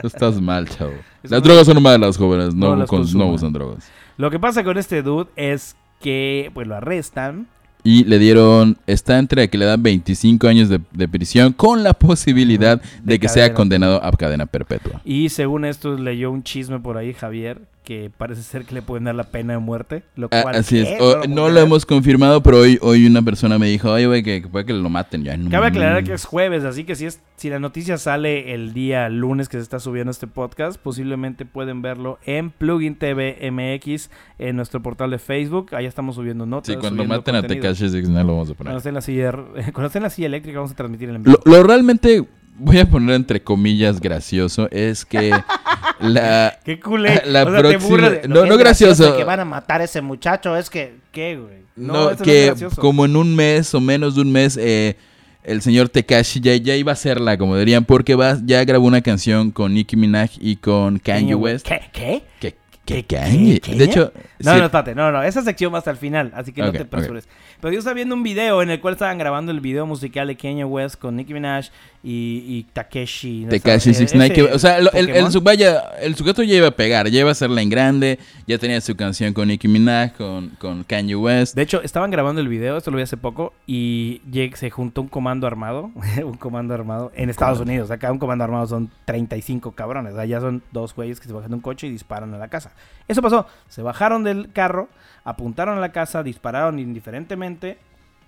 tú 0.00 0.06
estás 0.06 0.40
mal, 0.40 0.68
chavo. 0.68 0.92
Las 1.22 1.42
drogas 1.42 1.66
son 1.66 1.82
malas, 1.82 2.16
jóvenes. 2.16 2.54
No, 2.54 2.70
no 2.70 2.76
las 2.76 2.88
con- 2.88 3.10
no 3.14 3.26
usan 3.28 3.52
drogas. 3.52 3.90
Lo 4.16 4.30
que 4.30 4.38
pasa 4.38 4.64
con 4.64 4.78
este 4.78 5.02
dude 5.02 5.28
es 5.36 5.76
que, 6.00 6.50
pues, 6.54 6.66
lo 6.66 6.76
arrestan. 6.76 7.46
Y 7.84 8.02
le 8.02 8.18
dieron, 8.18 8.78
está 8.88 9.16
entre 9.18 9.48
que 9.48 9.58
le 9.58 9.64
dan 9.64 9.80
25 9.80 10.48
años 10.48 10.68
de, 10.68 10.80
de 10.92 11.06
prisión 11.06 11.52
con 11.52 11.84
la 11.84 11.92
posibilidad 11.94 12.80
de, 12.80 12.88
De 13.04 13.18
que 13.20 13.28
sea 13.28 13.54
condenado 13.54 14.02
a 14.02 14.10
cadena 14.12 14.46
perpetua. 14.46 15.00
Y 15.04 15.28
según 15.28 15.64
esto 15.64 15.96
leyó 15.96 16.32
un 16.32 16.42
chisme 16.42 16.80
por 16.80 16.96
ahí, 16.96 17.12
Javier, 17.12 17.60
que 17.86 18.10
parece 18.18 18.42
ser 18.42 18.64
que 18.64 18.74
le 18.74 18.82
pueden 18.82 19.04
dar 19.04 19.14
la 19.14 19.30
pena 19.30 19.52
de 19.52 19.60
muerte. 19.60 20.02
Lo 20.16 20.26
Ah, 20.32 20.42
cual, 20.42 20.56
así 20.56 20.80
es. 20.80 20.88
no 21.28 21.48
lo 21.48 21.60
hemos 21.60 21.86
confirmado, 21.86 22.42
pero 22.42 22.58
hoy, 22.58 22.78
hoy 22.82 23.06
una 23.06 23.22
persona 23.22 23.58
me 23.60 23.68
dijo, 23.68 23.92
oye, 23.92 24.08
güey, 24.08 24.24
que, 24.24 24.42
que 24.42 24.48
puede 24.48 24.66
que 24.66 24.72
lo 24.72 24.90
maten 24.90 25.22
ya. 25.22 25.36
No, 25.36 25.48
Cabe 25.50 25.68
aclarar 25.68 26.02
que 26.02 26.12
es 26.12 26.24
jueves, 26.24 26.64
así 26.64 26.82
que 26.82 26.96
si, 26.96 27.06
es, 27.06 27.20
si 27.36 27.48
la 27.48 27.60
noticia 27.60 27.96
sale 27.96 28.52
el 28.54 28.74
día 28.74 29.08
lunes 29.08 29.48
que 29.48 29.56
se 29.58 29.62
está 29.62 29.78
subiendo 29.78 30.10
este 30.10 30.26
podcast, 30.26 30.80
posiblemente 30.80 31.44
pueden 31.44 31.80
verlo 31.80 32.18
en 32.26 32.50
Plugin 32.50 32.96
TV 32.96 33.38
MX, 33.52 34.10
en 34.40 34.56
nuestro 34.56 34.82
portal 34.82 35.12
de 35.12 35.18
Facebook. 35.20 35.72
Ahí 35.76 35.86
estamos 35.86 36.16
subiendo 36.16 36.44
notas. 36.44 36.74
Sí, 36.74 36.80
cuando 36.80 37.04
maten 37.04 37.36
a 37.36 37.40
contenido. 37.42 37.62
Tekashi 37.68 37.84
69 37.84 38.26
lo 38.26 38.32
vamos 38.32 38.50
a 38.50 38.54
poner. 38.54 38.72
Cuando 38.72 38.78
esté, 38.78 38.88
en 38.88 38.94
la 38.96 39.00
silla, 39.00 39.30
cuando 39.72 39.86
esté 39.86 39.98
en 39.98 40.02
la 40.02 40.10
silla 40.10 40.26
eléctrica 40.26 40.58
vamos 40.58 40.72
a 40.72 40.74
transmitir 40.74 41.08
el 41.08 41.16
envío. 41.16 41.38
Lo, 41.44 41.52
lo 41.58 41.62
realmente, 41.62 42.26
voy 42.58 42.78
a 42.78 42.86
poner 42.88 43.14
entre 43.16 43.42
comillas 43.42 44.00
gracioso, 44.00 44.68
es 44.70 45.04
que 45.04 45.30
la... 46.00 46.58
Qué 46.64 46.78
culé. 46.80 47.22
La 47.26 47.42
o 47.44 47.50
sea, 47.50 47.62
te 47.62 47.68
próxima- 47.78 48.10
de- 48.10 48.28
no, 48.28 48.42
que 48.42 48.48
no 48.48 48.54
es 48.54 48.58
gracioso. 48.58 49.16
Que 49.16 49.24
van 49.24 49.40
a 49.40 49.44
matar 49.44 49.80
a 49.80 49.84
ese 49.84 50.00
muchacho, 50.00 50.56
es 50.56 50.70
que... 50.70 50.96
¿Qué, 51.12 51.36
güey? 51.36 51.66
No, 51.76 52.16
que 52.16 52.54
como 52.76 53.04
en 53.04 53.16
un 53.16 53.34
mes 53.34 53.74
o 53.74 53.80
menos 53.80 54.14
de 54.14 54.22
un 54.22 54.32
mes, 54.32 54.56
eh, 54.56 54.96
el 55.44 55.60
señor 55.62 55.88
Tekashi 55.90 56.40
ya, 56.40 56.56
ya 56.56 56.74
iba 56.74 56.92
a 56.92 56.94
hacerla, 56.94 57.36
como 57.36 57.56
dirían, 57.56 57.84
porque 57.84 58.14
va, 58.14 58.38
ya 58.44 58.64
grabó 58.64 58.86
una 58.86 59.02
canción 59.02 59.50
con 59.50 59.74
Nicki 59.74 59.94
Minaj 59.96 60.30
y 60.40 60.56
con 60.56 60.98
Kanye 60.98 61.34
West. 61.34 61.66
¿Qué? 61.92 62.22
¿Qué? 62.40 62.54
¿Qué, 62.86 62.94
¿Qué- 62.94 63.04
qué 63.04 63.16
Kanye? 63.16 63.60
qué? 63.60 63.74
De 63.74 63.84
hecho, 63.84 64.12
No, 64.38 64.52
sí, 64.52 64.58
no, 64.58 64.64
espérate, 64.66 64.94
no, 64.94 65.10
no, 65.12 65.22
esa 65.22 65.42
sección 65.42 65.74
va 65.74 65.78
hasta 65.78 65.90
el 65.90 65.96
final, 65.96 66.32
así 66.34 66.52
que 66.52 66.62
no 66.62 66.72
te 66.72 66.82
ok. 66.82 66.86
apresures. 66.86 67.28
Pero 67.60 67.72
yo 67.72 67.78
estaba 67.80 67.94
viendo 67.94 68.14
un 68.14 68.22
video 68.22 68.62
en 68.62 68.70
el 68.70 68.80
cual 68.80 68.94
estaban 68.94 69.18
grabando 69.18 69.50
el 69.50 69.60
video 69.60 69.86
musical 69.86 70.28
de 70.28 70.36
Kanye 70.36 70.64
West 70.64 70.96
con 71.00 71.16
Nicki 71.16 71.34
Minaj 71.34 71.66
y, 72.02 72.44
y 72.46 72.66
Takeshi. 72.72 73.44
¿no? 73.44 73.48
Tekashi 73.50 73.92
69, 73.94 74.34
que- 74.34 74.40
ese 74.42 74.52
o 74.54 74.58
sea, 74.58 74.78
el, 74.78 74.88
el, 74.94 75.40
vaya, 75.42 75.80
el 76.00 76.14
sujeto 76.14 76.42
ya 76.42 76.54
iba 76.54 76.68
a 76.68 76.70
pegar, 76.70 77.08
ya 77.08 77.20
iba 77.20 77.30
a 77.30 77.32
hacerla 77.32 77.60
en 77.62 77.70
grande, 77.70 78.18
ya 78.46 78.58
tenía 78.58 78.80
su 78.80 78.94
canción 78.94 79.32
con 79.32 79.48
Nicki 79.48 79.68
Minaj, 79.68 80.12
con, 80.12 80.50
con 80.58 80.84
Kanye 80.84 81.16
West. 81.16 81.56
De 81.56 81.62
hecho, 81.62 81.82
estaban 81.82 82.10
grabando 82.10 82.40
el 82.40 82.48
video, 82.48 82.76
esto 82.76 82.90
lo 82.90 82.98
vi 82.98 83.02
hace 83.02 83.16
poco, 83.16 83.52
y 83.66 84.20
se 84.54 84.70
juntó 84.70 85.00
un 85.02 85.08
comando 85.08 85.46
armado, 85.46 85.90
un 86.24 86.36
comando 86.36 86.74
armado 86.74 87.10
en 87.16 87.30
Estados 87.30 87.58
Unidos. 87.60 87.90
Acá 87.90 88.12
un 88.12 88.18
comando 88.18 88.44
armado 88.44 88.66
son 88.66 88.90
35 89.06 89.72
cabrones, 89.72 90.14
allá 90.16 90.40
son 90.40 90.62
dos 90.72 90.94
güeyes 90.94 91.20
que 91.20 91.26
se 91.26 91.32
bajan 91.32 91.50
de 91.50 91.56
un 91.56 91.62
coche 91.62 91.86
y 91.86 91.90
disparan 91.90 92.32
a 92.34 92.38
la 92.38 92.48
casa. 92.48 92.72
Eso 93.08 93.22
pasó, 93.22 93.46
se 93.68 93.82
bajaron 93.82 94.24
del 94.24 94.52
carro, 94.52 94.88
apuntaron 95.24 95.78
a 95.78 95.80
la 95.80 95.92
casa, 95.92 96.22
dispararon 96.22 96.78
indiferentemente 96.78 97.78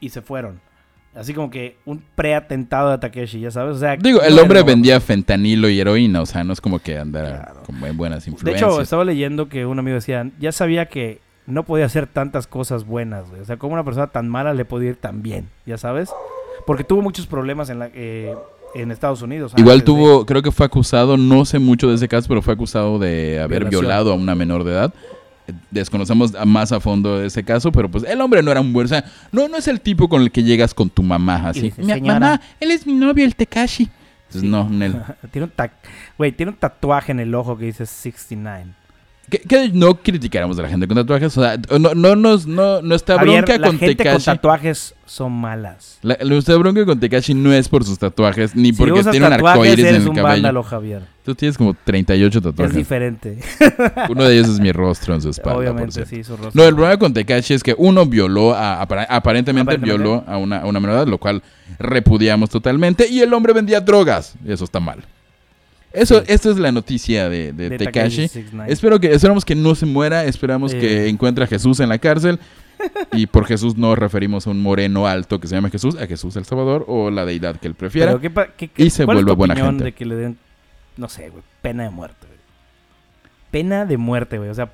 y 0.00 0.11
se 0.11 0.22
fueron. 0.22 0.61
Así 1.14 1.34
como 1.34 1.50
que 1.50 1.76
un 1.84 2.02
preatentado 2.14 2.90
de 2.90 2.98
Takeshi, 2.98 3.40
ya 3.40 3.50
sabes. 3.50 3.76
O 3.76 3.78
sea, 3.78 3.96
Digo, 3.96 4.20
el 4.22 4.38
hombre 4.38 4.62
vendía 4.62 5.00
fentanilo 5.00 5.68
y 5.68 5.80
heroína, 5.80 6.20
o 6.20 6.26
sea, 6.26 6.44
no 6.44 6.52
es 6.52 6.61
como 6.61 6.78
que 6.78 6.98
andara 6.98 7.44
Claro. 7.44 7.62
con 7.64 7.80
buen- 7.80 7.96
buenas 7.96 8.24
De 8.24 8.30
influencias. 8.30 8.70
hecho, 8.70 8.80
estaba 8.80 9.04
leyendo 9.04 9.48
que 9.48 9.66
un 9.66 9.78
amigo 9.78 9.94
decía, 9.96 10.30
ya 10.38 10.52
sabía 10.52 10.87
que 10.87 11.20
no 11.46 11.64
podía 11.64 11.87
hacer 11.87 12.06
tantas 12.06 12.46
cosas 12.46 12.84
buenas, 12.84 13.28
güey. 13.30 13.40
O 13.40 13.44
sea, 13.44 13.56
como 13.56 13.72
una 13.74 13.82
persona 13.84 14.08
tan 14.08 14.28
mala 14.28 14.52
le 14.54 14.64
podía 14.66 14.90
ir 14.90 14.96
tan 14.96 15.22
bien, 15.22 15.48
ya 15.66 15.78
sabes. 15.78 16.11
Porque 16.66 16.84
tuvo 16.84 17.00
muchos 17.00 17.26
problemas 17.26 17.70
en, 17.70 17.78
la, 17.80 17.90
eh, 17.94 18.37
en 18.74 18.90
Estados 18.90 19.22
Unidos. 19.22 19.52
Igual 19.57 19.78
de- 19.81 19.85
tuvo, 19.85 20.26
creo 20.26 20.42
que 20.42 20.50
fue 20.52 20.66
acusado, 20.66 21.16
no 21.16 21.44
sé 21.44 21.59
mucho 21.59 21.88
de 21.88 21.94
ese 21.96 22.09
caso, 22.09 22.28
pero 22.28 22.42
fue 22.42 22.54
acusado 22.54 22.98
de 22.98 23.38
haber 23.40 23.61
Violación. 23.61 23.81
violado 23.83 24.12
a 24.12 24.14
una 24.14 24.35
menor 24.35 24.64
de 24.64 24.72
edad. 24.72 24.94
Desconocemos 25.70 26.33
más 26.46 26.72
a 26.72 26.81
fondo 26.81 27.22
ese 27.22 27.42
caso, 27.42 27.72
pero 27.72 27.90
pues 27.90 28.04
el 28.04 28.20
hombre 28.20 28.42
no 28.42 28.50
era 28.50 28.61
un 28.61 28.72
buen, 28.72 28.85
o 28.85 28.88
sea, 28.88 29.02
no, 29.33 29.48
no 29.48 29.57
es 29.57 29.66
el 29.66 29.81
tipo 29.81 30.07
con 30.09 30.20
el 30.20 30.31
que 30.31 30.42
llegas 30.42 30.74
con 30.74 30.90
tu 30.90 31.02
mamá 31.02 31.48
así. 31.48 31.62
dice, 31.62 31.83
"Mi- 31.83 32.00
mamá, 32.02 32.40
él 32.61 32.70
es 32.70 32.87
mi 32.87 32.92
novio, 32.92 33.24
el 33.24 33.35
Tekashi. 33.35 33.88
Entonces, 34.26 34.42
no, 34.50 34.68
Nel. 34.68 34.94
tiene, 35.33 35.46
un 35.46 35.52
güey, 36.18 36.33
tiene 36.33 36.52
un 36.52 36.59
tatuaje 36.59 37.12
en 37.12 37.20
el 37.20 37.35
ojo 37.35 37.57
que 37.57 37.64
dice 37.64 37.87
69. 37.87 38.72
Que, 39.30 39.40
que 39.40 39.68
no 39.74 39.94
criticáramos 39.96 40.58
a 40.58 40.62
la 40.62 40.68
gente 40.70 40.88
con 40.88 40.96
tatuajes, 40.96 41.36
o 41.36 41.42
sea, 41.42 41.58
no, 41.78 41.94
no, 41.94 42.16
nos- 42.16 42.46
no, 42.46 42.80
nuestra 42.80 43.16
Javier, 43.18 43.44
bronca 43.44 43.58
la 43.58 43.66
con 43.66 43.78
gente 43.78 43.96
con 43.96 44.04
Tekashi. 44.04 44.24
tatuajes 44.24 44.94
son 45.04 45.32
malas. 45.32 45.98
La, 46.00 46.16
nuestra 46.24 46.56
bronca 46.56 46.86
con 46.86 46.98
Tekashi 46.98 47.34
no 47.34 47.52
es 47.52 47.68
por 47.68 47.84
sus 47.84 47.98
tatuajes, 47.98 48.56
ni 48.56 48.70
Si 48.70 48.72
porque 48.72 49.02
tiene 49.10 49.26
un 49.26 49.32
arcoíris 49.34 49.84
en 49.84 49.94
el 49.96 50.00
un 50.08 50.14
cabello. 50.14 50.22
vándalo, 50.28 50.62
Javier. 50.62 51.02
Tú 51.26 51.34
tienes 51.34 51.58
como 51.58 51.74
38 51.84 52.38
Es 52.38 52.42
tatuajes. 52.44 52.74
diferente. 52.74 53.38
Uno 54.08 54.24
de 54.24 54.34
ellos 54.34 54.48
es 54.48 54.60
mi 54.60 54.72
rostro 54.72 55.14
en 55.14 55.20
su 55.20 55.28
espalda, 55.28 55.58
Obviamente, 55.58 56.06
sí, 56.06 56.24
su 56.24 56.34
rostro. 56.36 56.52
No, 56.54 56.64
el 56.66 56.74
problema 56.74 56.96
con 56.98 57.12
Tekashi 57.12 57.52
es 57.52 57.62
que 57.62 57.74
uno 57.76 58.06
violó, 58.06 58.54
a, 58.54 58.80
aparentemente, 58.80 59.14
Aparentemente. 59.14 59.84
violó 59.84 60.24
a 60.26 60.38
una, 60.38 60.60
a 60.60 60.66
una 60.66 60.80
menor 60.80 60.96
edad, 60.96 61.06
lo 61.06 61.18
cual 61.18 61.42
repudiamos 61.78 62.48
totalmente, 62.48 63.06
y 63.08 63.20
el 63.20 63.34
hombre 63.34 63.52
vendía 63.52 63.80
drogas. 63.82 64.34
Eso 64.46 64.64
está 64.64 64.80
mal. 64.80 65.04
Eso, 65.92 66.20
Sí. 66.20 66.33
es 66.33 66.44
la 66.59 66.70
noticia 66.72 67.29
de, 67.29 67.53
de 67.53 67.70
De 67.70 67.79
Tekashi. 67.79 68.29
69. 68.29 68.72
Espero 68.72 69.01
que, 69.01 69.12
esperamos 69.12 69.44
que 69.44 69.55
no 69.55 69.74
se 69.74 69.87
muera, 69.87 70.24
esperamos 70.24 70.72
Eh. 70.74 70.79
que 70.81 71.09
encuentre 71.09 71.44
a 71.44 71.46
Jesús 71.46 71.81
en 71.81 71.88
la 71.88 71.98
cárcel. 71.98 72.38
y 73.12 73.27
por 73.27 73.44
Jesús 73.44 73.77
no 73.77 73.96
referimos 73.96 74.46
a 74.46 74.51
un 74.51 74.62
moreno 74.62 75.09
alto 75.09 75.40
que 75.40 75.48
se 75.48 75.57
llama 75.57 75.68
Jesús, 75.68 75.96
a 75.96 76.07
Jesús 76.07 76.37
el 76.37 76.44
Salvador 76.44 76.85
o 76.87 77.11
la 77.11 77.24
deidad 77.24 77.57
que 77.57 77.66
él 77.66 77.74
prefiera. 77.74 78.07
Pero 78.12 78.20
¿qué 78.20 78.31
pa- 78.31 78.46
qué- 78.57 78.68
qué- 78.68 78.85
y 78.85 78.90
se 78.90 79.05
vuelva 79.05 79.33
buena 79.35 79.57
gente. 79.57 79.83
de 79.83 79.92
que 79.92 80.05
le 80.07 80.14
den, 80.14 80.38
no 80.96 81.09
sé, 81.09 81.29
güey, 81.31 81.42
pena 81.61 81.83
de 81.83 81.90
muerte, 81.90 82.24
güey? 82.29 82.38
Pena 83.51 83.85
de 83.85 83.96
muerte, 83.96 84.38
güey. 84.38 84.51
O 84.51 84.55
sea, 84.55 84.70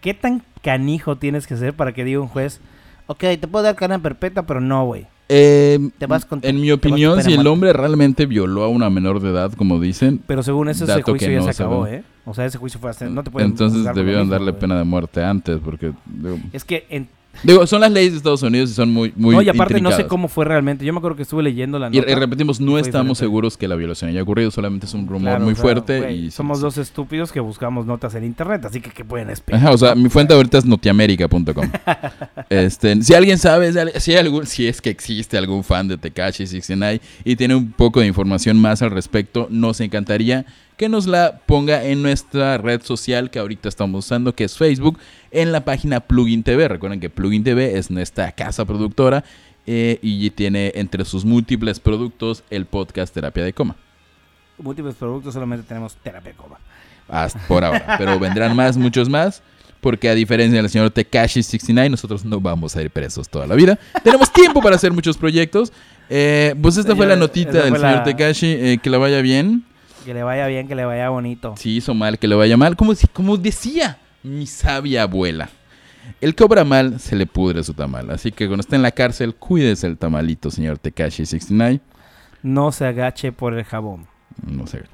¿qué 0.00 0.14
tan 0.14 0.44
canijo 0.62 1.16
tienes 1.16 1.48
que 1.48 1.56
ser 1.56 1.74
para 1.74 1.92
que 1.92 2.04
diga 2.04 2.20
un 2.20 2.28
juez, 2.28 2.60
ok, 3.08 3.18
te 3.40 3.48
puedo 3.48 3.64
dar 3.64 3.74
cadena 3.74 4.00
perpetua, 4.00 4.44
pero 4.44 4.60
no, 4.60 4.84
güey? 4.86 5.08
Eh, 5.30 5.78
Te 5.98 6.06
vas 6.06 6.24
con 6.24 6.40
tu- 6.40 6.48
en 6.48 6.56
mi 6.56 6.68
te 6.68 6.72
vas 6.72 6.80
con 6.80 6.90
opinión, 6.92 7.22
si 7.22 7.34
el 7.34 7.46
hombre 7.46 7.72
realmente 7.74 8.24
violó 8.26 8.64
a 8.64 8.68
una 8.68 8.88
menor 8.88 9.20
de 9.20 9.30
edad, 9.30 9.52
como 9.52 9.78
dicen, 9.80 10.20
Pero 10.26 10.42
según 10.42 10.68
eso, 10.68 10.84
ese 10.84 11.02
juicio 11.02 11.28
que 11.28 11.34
ya 11.34 11.40
no 11.40 11.44
se 11.44 11.50
acabó. 11.50 11.86
¿eh? 11.86 12.02
O 12.24 12.32
sea, 12.34 12.46
ese 12.46 12.56
juicio 12.58 12.80
fue 12.80 12.90
hasta... 12.90 13.06
No 13.08 13.22
te 13.22 13.30
pueden 13.30 13.50
entonces 13.50 13.84
debieron 13.94 14.22
mismo, 14.22 14.32
darle 14.32 14.50
güey. 14.52 14.60
pena 14.60 14.78
de 14.78 14.84
muerte 14.84 15.22
antes, 15.22 15.58
porque 15.62 15.92
digo, 16.06 16.38
Es 16.52 16.64
que, 16.64 16.86
en- 16.88 17.08
digo, 17.42 17.66
son 17.66 17.80
las 17.80 17.92
leyes 17.92 18.12
de 18.12 18.18
Estados 18.18 18.42
Unidos 18.42 18.70
y 18.70 18.74
son 18.74 18.90
muy, 18.90 19.12
muy 19.16 19.34
no, 19.34 19.42
y 19.42 19.48
aparte 19.48 19.80
no 19.80 19.92
sé 19.92 20.06
cómo 20.06 20.28
fue 20.28 20.44
realmente. 20.44 20.84
Yo 20.84 20.92
me 20.92 20.98
acuerdo 20.98 21.16
que 21.16 21.22
estuve 21.22 21.42
leyendo 21.42 21.78
la 21.78 21.90
nota. 21.90 22.10
y 22.10 22.14
repetimos, 22.14 22.60
no 22.60 22.78
estamos 22.78 23.18
seguros 23.18 23.56
que 23.56 23.68
la 23.68 23.76
violación 23.76 24.10
haya 24.10 24.22
ocurrido, 24.22 24.50
solamente 24.50 24.86
es 24.86 24.94
un 24.94 25.06
rumor 25.06 25.22
Claro, 25.22 25.44
muy 25.44 25.52
o 25.52 25.56
sea, 25.56 25.62
fuerte 25.62 26.12
y 26.12 26.30
somos 26.30 26.58
sí, 26.58 26.64
dos 26.64 26.78
estúpidos 26.78 27.32
que 27.32 27.40
buscamos 27.40 27.86
notas 27.86 28.14
en 28.14 28.24
internet, 28.24 28.64
así 28.64 28.80
que 28.80 28.90
¿qué 28.90 29.04
pueden 29.04 29.30
esperar? 29.30 29.60
Ajá, 29.60 29.72
o 29.72 29.78
sea, 29.78 29.94
mi 29.94 30.08
fuente 30.08 30.34
ahorita 30.34 30.58
es 30.58 30.64
notiamérica.com. 30.64 31.70
este, 32.50 33.02
si 33.02 33.14
alguien 33.14 33.38
sabe, 33.38 33.72
si 34.00 34.12
hay 34.12 34.18
algún, 34.18 34.46
si 34.46 34.66
es 34.66 34.80
que 34.80 34.90
existe 34.90 35.38
algún 35.38 35.64
fan 35.64 35.88
de 35.88 35.98
Tekashi 35.98 36.46
69 36.46 37.00
y 37.24 37.36
tiene 37.36 37.54
un 37.54 37.72
poco 37.72 38.00
de 38.00 38.06
información 38.06 38.58
más 38.58 38.82
al 38.82 38.90
respecto, 38.90 39.48
nos 39.50 39.80
encantaría 39.80 40.44
que 40.78 40.88
nos 40.88 41.06
la 41.06 41.40
ponga 41.44 41.84
en 41.84 42.00
nuestra 42.02 42.56
red 42.56 42.80
social 42.82 43.30
que 43.30 43.38
ahorita 43.38 43.68
estamos 43.68 44.06
usando, 44.06 44.34
que 44.34 44.44
es 44.44 44.56
Facebook, 44.56 44.98
en 45.30 45.52
la 45.52 45.64
página 45.64 46.00
Plugin 46.00 46.42
TV. 46.42 46.68
Recuerden 46.68 47.00
que 47.00 47.10
Plugin 47.10 47.44
TV 47.44 47.76
es 47.76 47.90
nuestra 47.90 48.32
casa 48.32 48.64
productora 48.64 49.24
eh, 49.66 49.98
y 50.00 50.30
tiene 50.30 50.72
entre 50.76 51.04
sus 51.04 51.24
múltiples 51.24 51.80
productos 51.80 52.44
el 52.48 52.64
podcast 52.64 53.12
Terapia 53.12 53.44
de 53.44 53.52
Coma. 53.52 53.76
Múltiples 54.56 54.94
productos, 54.94 55.34
solamente 55.34 55.66
tenemos 55.68 55.94
terapia 55.96 56.32
coma. 56.36 56.58
Hasta 57.08 57.38
por 57.46 57.64
ahora. 57.64 57.96
Pero 57.98 58.18
vendrán 58.18 58.56
más, 58.56 58.76
muchos 58.76 59.08
más. 59.08 59.42
Porque 59.80 60.08
a 60.08 60.14
diferencia 60.14 60.60
del 60.60 60.68
señor 60.70 60.90
Tekashi 60.90 61.42
69, 61.44 61.90
nosotros 61.90 62.24
no 62.24 62.40
vamos 62.40 62.74
a 62.74 62.82
ir 62.82 62.90
presos 62.90 63.28
toda 63.28 63.46
la 63.46 63.54
vida. 63.54 63.78
Tenemos 64.02 64.32
tiempo 64.32 64.60
para 64.60 64.74
hacer 64.74 64.92
muchos 64.92 65.16
proyectos. 65.16 65.72
Eh, 66.10 66.54
pues 66.60 66.76
esta 66.76 66.96
fue 66.96 67.06
la 67.06 67.14
notita 67.14 67.52
del 67.52 67.68
fue 67.68 67.78
señor 67.78 67.94
la- 67.96 68.02
Tekashi. 68.02 68.46
eh, 68.46 68.78
que 68.82 68.90
le 68.90 68.96
vaya 68.96 69.20
bien. 69.22 69.64
Que 70.08 70.14
le 70.14 70.22
vaya 70.22 70.46
bien, 70.46 70.66
que 70.66 70.74
le 70.74 70.86
vaya 70.86 71.10
bonito. 71.10 71.52
Si 71.58 71.76
hizo 71.76 71.92
mal, 71.92 72.18
que 72.18 72.26
le 72.26 72.34
vaya 72.34 72.56
mal. 72.56 72.76
Como, 72.76 72.94
como 73.12 73.36
decía 73.36 73.98
mi 74.22 74.46
sabia 74.46 75.02
abuela. 75.02 75.50
El 76.22 76.34
que 76.34 76.44
obra 76.44 76.64
mal, 76.64 76.98
se 76.98 77.14
le 77.14 77.26
pudre 77.26 77.62
su 77.62 77.74
tamal. 77.74 78.10
Así 78.10 78.32
que 78.32 78.46
cuando 78.46 78.62
esté 78.62 78.76
en 78.76 78.80
la 78.82 78.90
cárcel, 78.92 79.34
cuídese 79.34 79.86
el 79.86 79.98
tamalito, 79.98 80.50
señor 80.50 80.78
Tekashi 80.78 81.26
69. 81.26 81.80
No 82.42 82.72
se 82.72 82.86
agache 82.86 83.32
por 83.32 83.52
el 83.52 83.64
jabón. 83.64 84.06
No 84.46 84.66
sé. 84.66 84.84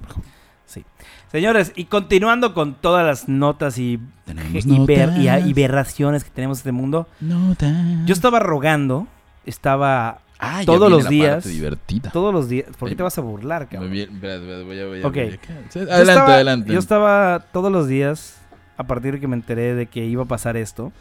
Señores, 1.30 1.70
y 1.76 1.84
continuando 1.84 2.52
con 2.52 2.74
todas 2.74 3.06
las 3.06 3.28
notas 3.28 3.78
y, 3.78 4.00
y, 4.26 4.84
ver- 4.84 5.12
y 5.16 5.26
notas. 5.26 5.48
aberraciones 5.52 6.24
que 6.24 6.30
tenemos 6.30 6.58
en 6.58 6.60
este 6.60 6.72
mundo, 6.72 7.06
Notas. 7.20 7.72
yo 8.04 8.12
estaba 8.14 8.40
rogando, 8.40 9.06
estaba 9.46 10.18
Ah, 10.38 10.62
todos 10.66 10.90
los 10.90 11.08
días- 11.08 11.44
divertida. 11.44 12.10
todos 12.10 12.32
los 12.34 12.48
días... 12.48 12.66
¿Por 12.78 12.88
qué 12.88 12.96
te 12.96 13.02
vas 13.02 13.16
a 13.16 13.20
burlar, 13.20 13.62
Muy 13.62 13.68
cabrón? 13.70 13.90
bien, 13.92 14.10
espera, 14.14 14.38
voy 14.64 14.80
a- 14.80 14.86
voy 14.86 15.02
a- 15.02 15.06
Ok. 15.06 15.14
voy 15.14 15.22
a- 15.22 15.70
Sí, 15.70 15.78
Yo 15.78 15.82
Adelante, 15.82 16.02
estaba- 16.12 16.34
adelante. 16.34 16.72
Yo 16.72 16.78
estaba 16.78 17.44
todos 17.52 17.72
los 17.72 17.86
días, 17.88 18.36
a 18.76 18.84
partir 18.84 19.14
de 19.14 19.20
que 19.20 19.28
me 19.28 19.36
enteré 19.36 19.74
de 19.74 19.86
que 19.86 20.04
iba 20.04 20.24
a 20.24 20.26
pasar 20.26 20.56
esto, 20.56 20.92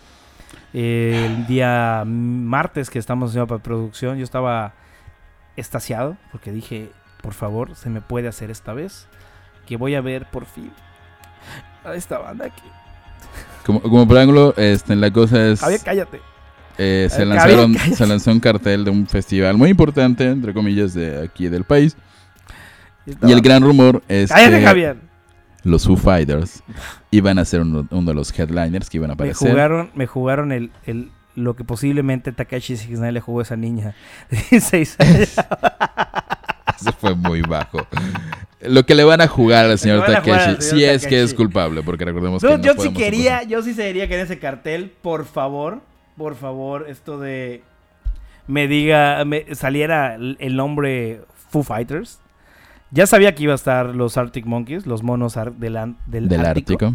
eh, 0.74 1.26
el 1.26 1.48
día 1.48 2.04
martes 2.06 2.90
que 2.90 3.00
estamos 3.00 3.32
haciendo 3.32 3.48
para 3.48 3.62
producción, 3.62 4.18
yo 4.18 4.24
estaba 4.24 4.74
estasiado 5.56 6.16
porque 6.32 6.52
dije, 6.52 6.92
por 7.22 7.34
favor, 7.34 7.76
se 7.76 7.90
me 7.90 8.02
puede 8.02 8.28
hacer 8.28 8.52
esta 8.52 8.74
vez, 8.74 9.08
que 9.66 9.78
voy 9.78 9.96
a 9.96 10.02
ver 10.02 10.26
por 10.30 10.46
fin 10.46 10.72
a 11.84 11.94
esta 11.96 12.18
banda 12.20 12.46
aquí. 12.46 12.62
Como, 13.66 13.82
como 13.82 14.08
preámbulo, 14.08 14.54
este, 14.58 14.96
la 14.96 15.10
cosa 15.12 15.48
es... 15.48 15.60
Javier, 15.62 15.82
cállate. 15.84 16.22
Eh, 16.78 17.08
se, 17.12 17.24
Eh, 17.24 17.26
lanzaron, 17.26 17.76
se 17.78 18.06
lanzó 18.08 18.32
un 18.32 18.40
cartel 18.40 18.86
de 18.86 18.92
un 18.92 19.08
festival 19.08 19.58
muy 19.58 19.70
importante, 19.70 20.26
entre 20.30 20.54
comillas, 20.54 20.94
de 20.94 21.24
aquí 21.24 21.48
del 21.50 21.64
país. 21.64 21.96
Y 23.06 23.32
el 23.32 23.42
gran 23.42 23.62
rumor 23.64 24.02
es 24.08 24.30
Cállate, 24.32 24.60
que 24.60 24.66
Javier. 24.66 24.98
los 25.64 25.86
Foo 25.86 25.98
Fighters 25.98 26.64
iban 27.12 27.38
a 27.38 27.46
ser 27.46 27.62
uno, 27.62 27.86
uno 27.92 28.08
de 28.12 28.14
los 28.16 28.38
headliners 28.38 28.90
que 28.90 28.98
iban 28.98 29.12
a 29.12 29.14
Me 29.14 29.16
aparecer. 29.16 29.50
jugaron, 29.52 29.92
me 29.94 30.08
jugaron 30.08 30.52
el, 30.54 30.72
el, 30.86 31.12
lo 31.36 31.56
que 31.56 31.64
posiblemente 31.66 32.32
Takashi 32.32 32.78
69 32.78 33.12
le 33.12 33.20
jugó 33.20 33.40
a 33.40 33.44
esa 33.44 33.58
niña 33.58 33.94
de 34.30 34.38
16 34.52 34.96
años. 35.00 35.36
Eso 36.80 36.92
fue 37.00 37.14
muy 37.16 37.42
bajo. 37.42 37.86
Lo 38.62 38.86
que 38.86 38.96
le 38.96 39.04
van 39.04 39.20
a 39.20 39.28
jugar 39.28 39.66
al 39.66 39.78
señor 39.78 40.06
Takeshi, 40.06 40.62
si 40.62 40.84
es 40.86 41.06
que 41.06 41.22
es 41.22 41.34
culpable, 41.34 41.82
porque 41.84 42.06
recordemos 42.06 42.42
No, 42.42 42.50
que 42.52 42.58
no 42.58 42.64
yo 42.64 42.82
sí 42.82 42.94
quería, 42.94 43.44
yo 43.44 43.62
sí 43.62 43.74
sería 43.74 44.08
que 44.08 44.16
en 44.16 44.22
ese 44.22 44.40
cartel, 44.40 44.92
por 45.02 45.26
favor, 45.26 45.82
por 46.18 46.36
favor, 46.36 46.86
esto 46.90 47.20
de 47.20 47.64
me 48.48 48.68
diga, 48.68 49.24
me 49.26 49.56
saliera 49.56 50.16
el 50.16 50.56
nombre 50.56 51.22
Foo 51.50 51.64
Fighters. 51.64 52.20
Ya 52.92 53.08
sabía 53.08 53.34
que 53.34 53.44
iba 53.44 53.54
a 53.54 53.56
estar 53.56 53.88
los 53.96 54.18
Arctic 54.18 54.46
Monkeys, 54.46 54.86
los 54.86 55.02
monos 55.02 55.38
ar- 55.38 55.54
del, 55.54 55.74
del 56.08 56.28
del 56.30 56.46
Ártico. 56.46 56.74
Ártico. 56.74 56.94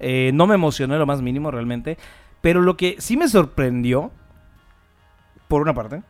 Eh, 0.00 0.32
no 0.34 0.46
me 0.46 0.54
emocionó 0.54 0.94
en 0.94 1.00
lo 1.00 1.06
más 1.06 1.22
mínimo 1.22 1.50
realmente. 1.50 1.96
Pero 2.40 2.60
lo 2.62 2.76
que 2.76 2.96
sí 2.98 3.16
me 3.16 3.28
sorprendió, 3.28 4.10
por 5.48 5.62
una 5.62 5.74
parte, 5.74 6.02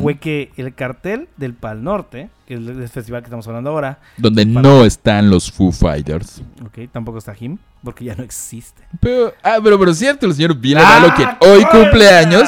fue 0.00 0.16
que 0.18 0.50
el 0.56 0.74
cartel 0.74 1.28
del 1.36 1.54
Pal 1.54 1.82
Norte, 1.84 2.30
que 2.48 2.54
es 2.54 2.60
el 2.66 2.88
festival 2.88 3.20
que 3.20 3.26
estamos 3.26 3.46
hablando 3.46 3.68
ahora, 3.68 3.98
Donde 4.16 4.46
para- 4.46 4.62
no 4.62 4.82
están 4.86 5.28
los 5.28 5.52
Foo 5.52 5.70
Fighters. 5.70 6.40
ok, 6.64 6.90
tampoco 6.90 7.18
está 7.18 7.34
Jim, 7.34 7.58
porque 7.84 8.06
ya 8.06 8.14
no 8.14 8.24
existe. 8.24 8.82
Pero, 9.00 9.34
ah, 9.42 9.58
pero, 9.62 9.78
pero 9.78 9.92
cierto, 9.92 10.24
el 10.24 10.32
señor 10.32 10.56
Ville 10.56 10.80
¡Ah, 10.82 11.12
quien 11.14 11.28
hoy 11.40 11.62
coño! 11.70 11.82
cumple 11.84 12.08
años, 12.08 12.44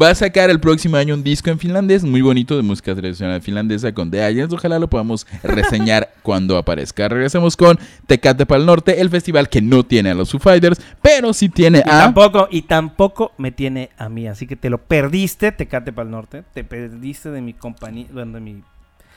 va 0.00 0.10
a 0.10 0.14
sacar 0.16 0.50
el 0.50 0.58
próximo 0.58 0.96
año 0.96 1.14
un 1.14 1.22
disco 1.22 1.50
en 1.50 1.60
finlandés 1.60 2.02
muy 2.02 2.20
bonito 2.20 2.56
de 2.56 2.62
música 2.64 2.96
tradicional 2.96 3.40
finlandesa 3.42 3.94
con 3.94 4.10
The 4.10 4.24
Aliens. 4.24 4.52
Ojalá 4.52 4.80
lo 4.80 4.90
podamos 4.90 5.24
reseñar 5.44 6.12
cuando 6.22 6.58
aparezca. 6.58 7.08
Regresamos 7.08 7.56
con 7.56 7.78
Tecate 8.08 8.46
Pal 8.46 8.66
Norte, 8.66 9.00
el 9.00 9.08
festival 9.08 9.48
que 9.48 9.62
no 9.62 9.84
tiene 9.84 10.10
a 10.10 10.14
los 10.14 10.32
Foo 10.32 10.40
Fighters, 10.40 10.80
pero 11.00 11.32
sí 11.32 11.48
tiene 11.48 11.78
Y 11.78 11.88
a... 11.88 12.00
tampoco, 12.00 12.48
y 12.50 12.62
tampoco 12.62 13.30
me 13.38 13.52
tiene 13.52 13.90
a 13.96 14.08
mí, 14.08 14.26
así 14.26 14.48
que 14.48 14.56
te 14.56 14.68
lo 14.68 14.78
perdiste, 14.78 15.52
Tecate 15.52 15.92
para 15.92 16.06
el 16.06 16.10
norte, 16.10 16.42
te 16.52 16.64
perdiste 16.64 17.30
de 17.30 17.40
mi 17.40 17.54
compañía, 17.54 18.08
de 18.12 18.24
mi 18.40 18.64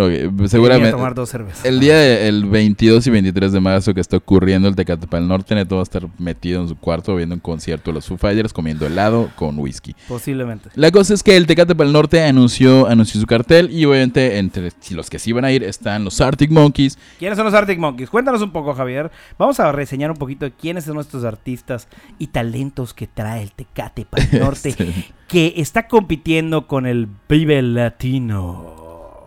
Ok, 0.00 0.04
Seguramente. 0.12 0.48
seguramente... 0.48 0.90
tomar 0.92 1.14
dos 1.14 1.28
cervezas. 1.28 1.64
El 1.64 1.80
día 1.80 1.96
del 1.98 2.44
22 2.44 3.06
y 3.06 3.10
23 3.10 3.50
de 3.52 3.60
marzo 3.60 3.92
que 3.94 4.00
está 4.00 4.16
ocurriendo 4.16 4.68
el 4.68 4.76
Tecate 4.76 5.06
Pal 5.08 5.26
Norte, 5.26 5.54
Neto 5.56 5.74
va 5.74 5.80
a 5.80 5.82
estar 5.82 6.06
metido 6.18 6.62
en 6.62 6.68
su 6.68 6.76
cuarto 6.76 7.16
viendo 7.16 7.34
un 7.34 7.40
concierto 7.40 7.90
de 7.90 7.94
los 7.94 8.06
Foo 8.06 8.16
Fighters, 8.16 8.52
comiendo 8.52 8.86
helado 8.86 9.28
con 9.34 9.58
whisky. 9.58 9.96
Posiblemente. 10.06 10.70
La 10.76 10.92
cosa 10.92 11.14
es 11.14 11.22
que 11.24 11.36
el 11.36 11.46
Tecate 11.48 11.74
Pal 11.74 11.92
Norte 11.92 12.22
anunció, 12.22 12.86
anunció 12.86 13.20
su 13.20 13.26
cartel 13.26 13.70
y 13.72 13.84
obviamente 13.86 14.38
entre 14.38 14.70
los 14.92 15.10
que 15.10 15.18
sí 15.18 15.32
van 15.32 15.44
a 15.44 15.50
ir 15.52 15.64
están 15.64 16.04
los 16.04 16.20
Arctic 16.20 16.50
Monkeys, 16.50 16.96
¿Quiénes 17.18 17.36
son 17.36 17.46
los 17.46 17.54
Arctic 17.54 17.78
Monkeys? 17.78 18.08
Cuéntanos 18.08 18.40
un 18.40 18.52
poco, 18.52 18.74
Javier. 18.74 19.10
Vamos 19.36 19.58
a 19.58 19.72
reseñar 19.72 20.10
un 20.12 20.16
poquito 20.16 20.44
de 20.44 20.52
quiénes 20.52 20.84
son 20.84 20.94
nuestros 20.94 21.24
artistas 21.24 21.88
y 22.18 22.28
talentos 22.28 22.94
que 22.94 23.08
trae 23.08 23.42
el 23.42 23.50
Tecate 23.50 24.04
para 24.04 24.22
el 24.24 24.38
Norte, 24.40 24.70
Sí. 24.70 25.06
que 25.26 25.54
está 25.56 25.88
compitiendo 25.88 26.66
con 26.68 26.86
el 26.86 27.08
Vive 27.28 27.60
Latino. 27.62 28.77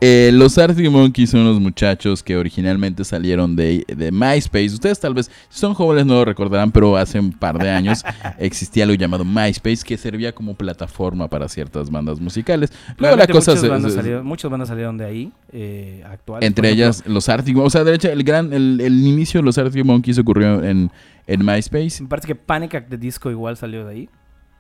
Eh, 0.04 0.32
los 0.34 0.58
Arctic 0.58 0.90
Monkeys 0.90 1.30
son 1.30 1.42
unos 1.42 1.60
muchachos 1.60 2.24
que 2.24 2.36
originalmente 2.36 3.04
salieron 3.04 3.56
de, 3.56 3.86
de 3.88 4.12
MySpace. 4.12 4.74
Ustedes 4.74 5.00
tal 5.00 5.14
vez, 5.14 5.30
si 5.48 5.60
son 5.60 5.76
jóvenes, 5.76 6.08
no 6.08 6.16
lo 6.16 6.26
recordarán, 6.26 6.72
pero 6.72 6.98
hace 6.98 7.20
un 7.20 7.32
par 7.32 7.60
de 7.60 7.70
años 7.70 8.04
existía 8.40 8.84
algo 8.86 8.96
llamado 8.96 9.24
MySpace 9.24 9.84
que 9.86 9.98
servía 9.98 10.34
como 10.34 10.56
plataforma 10.56 11.28
para 11.28 11.48
ciertas 11.48 11.92
bandas 11.92 12.20
musicales. 12.20 12.72
Luego 12.98 13.16
la 13.16 13.26
Realmente 13.28 13.34
cosa 13.34 13.52
muchas 13.52 13.62
se- 13.62 13.70
bandas 13.70 13.92
se- 13.92 13.98
salieron, 14.00 14.26
muchas 14.26 14.50
bandas 14.50 14.70
salieron 14.70 14.98
de 14.98 15.06
ahí, 15.06 15.32
eh, 15.52 16.04
actuales. 16.10 16.48
Entre 16.48 16.68
ejemplo, 16.70 16.84
ellas 16.86 17.04
los 17.06 17.30
Arctic 17.30 17.58
O 17.58 17.70
sea, 17.70 17.84
de 17.84 17.94
hecho, 17.94 18.10
el 18.10 18.24
gran, 18.24 18.52
el, 18.54 18.82
el 18.82 19.06
inicio 19.06 19.40
de 19.42 19.46
los 19.46 19.60
Arctic 19.60 19.86
Monkeys 19.86 20.18
ocurrió 20.18 20.64
en, 20.64 20.90
en 21.28 21.46
MySpace. 21.46 22.02
Me 22.02 22.10
parece 22.10 22.28
que 22.28 22.34
Panic 22.36 22.74
at 22.74 22.84
the 22.90 22.98
Disco 22.98 23.30
igual 23.30 23.56
salió 23.56 23.86
de 23.86 23.94
ahí, 23.94 24.10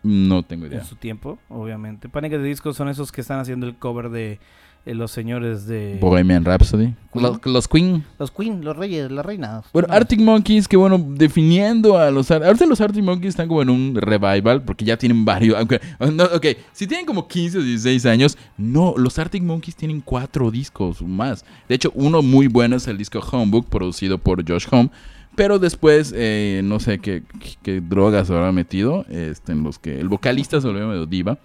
No 0.04 0.43
tengo 0.43 0.67
idea. 0.67 0.82
en 0.82 0.86
su 0.86 0.97
tiempo, 0.97 1.39
obviamente. 1.49 2.10
Panic 2.10 2.34
at 2.34 2.38
the 2.41 2.43
Disco 2.43 2.73
son 2.73 2.89
esos 2.89 3.12
que 3.12 3.21
están 3.21 3.39
haciendo 3.39 3.65
el 3.65 3.75
cover 3.75 4.10
de 4.12 4.39
eh, 4.86 4.96
los 4.96 5.12
señores 5.12 5.67
de... 5.67 5.98
Bohemian 6.02 6.44
Rhapsody. 6.46 6.94
Queen. 7.13 7.24
Los, 7.24 7.46
los 7.46 7.67
Queen. 7.67 8.04
Los 8.17 8.32
Queen, 8.32 8.63
los 8.63 8.76
reyes, 8.76 9.12
las 9.12 9.26
reinas. 9.26 9.65
Bueno, 9.74 9.88
Arctic 9.91 10.20
Monkeys, 10.20 10.67
que 10.67 10.78
bueno, 10.78 10.98
definiendo 10.98 11.98
a 11.98 12.10
los... 12.10 12.32
Ahorita 12.32 12.65
los 12.65 12.82
Arctic 12.82 13.04
Monkeys 13.04 13.30
están 13.30 13.48
como 13.48 13.62
en 13.62 13.70
un 13.70 13.96
revival, 13.96 14.63
porque 14.63 14.86
ya 14.86 14.98
tienen 14.98 15.24
varios... 15.26 15.58
Aunque, 15.58 15.80
no, 16.13 16.24
ok, 16.24 16.46
si 16.72 16.88
tienen 16.88 17.06
como 17.06 17.28
15 17.28 17.60
o 17.60 17.62
16 17.62 18.06
años, 18.08 18.38
no, 18.58 18.94
los 18.98 19.20
Arctic 19.20 19.44
Monkeys 19.44 19.76
tienen 19.76 20.02
cuatro 20.02 20.50
discos 20.52 21.02
más. 21.02 21.46
De 21.70 21.76
hecho, 21.76 21.91
uno 21.96 22.22
muy 22.22 22.48
bueno 22.48 22.76
es 22.78 22.88
el 22.88 22.98
disco 22.98 23.20
Homebook, 23.20 23.67
producido 23.70 24.17
por 24.17 24.48
Josh 24.48 24.65
Home. 24.72 24.89
Pero 25.36 25.60
después, 25.60 26.13
eh, 26.15 26.60
no 26.63 26.82
sé 26.82 27.00
qué, 27.00 27.24
qué- 27.39 27.56
qué 27.63 27.82
drogas 27.82 28.30
habrá 28.30 28.52
metido, 28.52 29.06
este, 29.10 29.54
en 29.54 29.63
los 29.63 29.80
que 29.80 29.98
el 30.00 30.10
vocalista 30.10 30.60
se 30.60 30.67
volvió 30.67 30.88
medio 30.88 31.06
diva. 31.06 31.38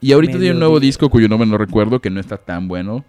Y 0.00 0.12
ahorita 0.12 0.34
Medio 0.34 0.40
tiene 0.40 0.54
un 0.54 0.60
nuevo 0.60 0.80
disco 0.80 1.08
cuyo 1.10 1.28
nombre 1.28 1.48
no 1.48 1.58
recuerdo, 1.58 2.00
que 2.00 2.10
no 2.10 2.20
está 2.20 2.36
tan 2.36 2.68
bueno. 2.68 3.04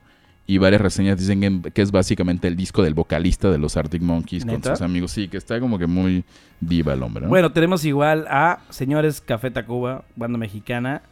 Y 0.47 0.58
varias 0.58 0.82
reseñas 0.82 1.19
dicen 1.19 1.62
que, 1.71 1.82
es 1.82 1.91
básicamente 1.91 2.47
el 2.47 2.56
disco 2.56 2.82
del 2.82 2.95
vocalista 2.95 3.52
de 3.52 3.60
los 3.60 3.78
Arctic 3.78 4.02
Monkeys 4.02 4.45
con 4.45 4.63
sus 4.63 4.82
amigos. 4.82 5.12
Sí, 5.12 5.28
que 5.28 5.38
está 5.38 5.60
como 5.60 5.78
que 5.78 5.86
muy 5.86 6.23
diva 6.60 6.93
el 6.93 7.04
hombre, 7.04 7.25
¿no? 7.25 7.30
Bueno, 7.30 7.52
tenemos 7.52 7.86
igual 7.86 8.25
a 8.30 8.62
Señores 8.69 9.21
Café 9.21 9.52
Tacuba, 9.52 10.06
banda 10.15 10.39
mexicana, 10.39 11.04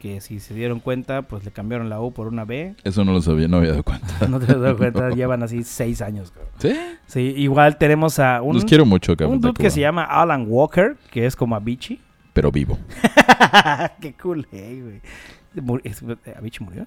que 0.00 0.20
si 0.20 0.40
se 0.40 0.52
dieron 0.52 0.80
cuenta, 0.80 1.22
pues 1.22 1.44
le 1.44 1.52
cambiaron 1.52 1.88
la 1.88 2.00
U 2.00 2.12
por 2.12 2.26
una 2.26 2.44
B. 2.44 2.74
Eso 2.82 3.04
no 3.04 3.12
lo 3.12 3.22
sabía, 3.22 3.46
no 3.46 3.58
había 3.58 3.70
dado 3.70 3.84
cuenta. 3.84 4.08
No 4.28 4.40
te 4.40 4.50
has 4.50 4.60
dado 4.60 4.76
cuenta, 4.76 5.10
llevan 5.14 5.44
así 5.44 5.62
seis 5.62 6.02
años. 6.02 6.32
cabrón. 6.32 6.50
¿Sí? 6.58 6.74
Sí, 7.06 7.20
igual 7.36 7.78
tenemos 7.78 8.18
a 8.18 8.42
un, 8.42 8.54
Los 8.56 8.64
quiero 8.64 8.84
mucho, 8.84 9.16
Café 9.16 9.30
un 9.30 9.40
dude 9.40 9.54
que 9.54 9.70
se 9.70 9.78
llama 9.78 10.02
Alan 10.02 10.46
Walker, 10.48 10.96
que 11.12 11.24
es 11.26 11.36
como 11.36 11.54
Avicii. 11.54 12.00
Pero 12.32 12.50
vivo. 12.50 12.78
Qué 14.00 14.14
cool, 14.14 14.46
eh, 14.52 15.00
güey. 15.54 15.80
Es- 15.84 16.02
¿Avicii 16.36 16.64
murió? 16.64 16.86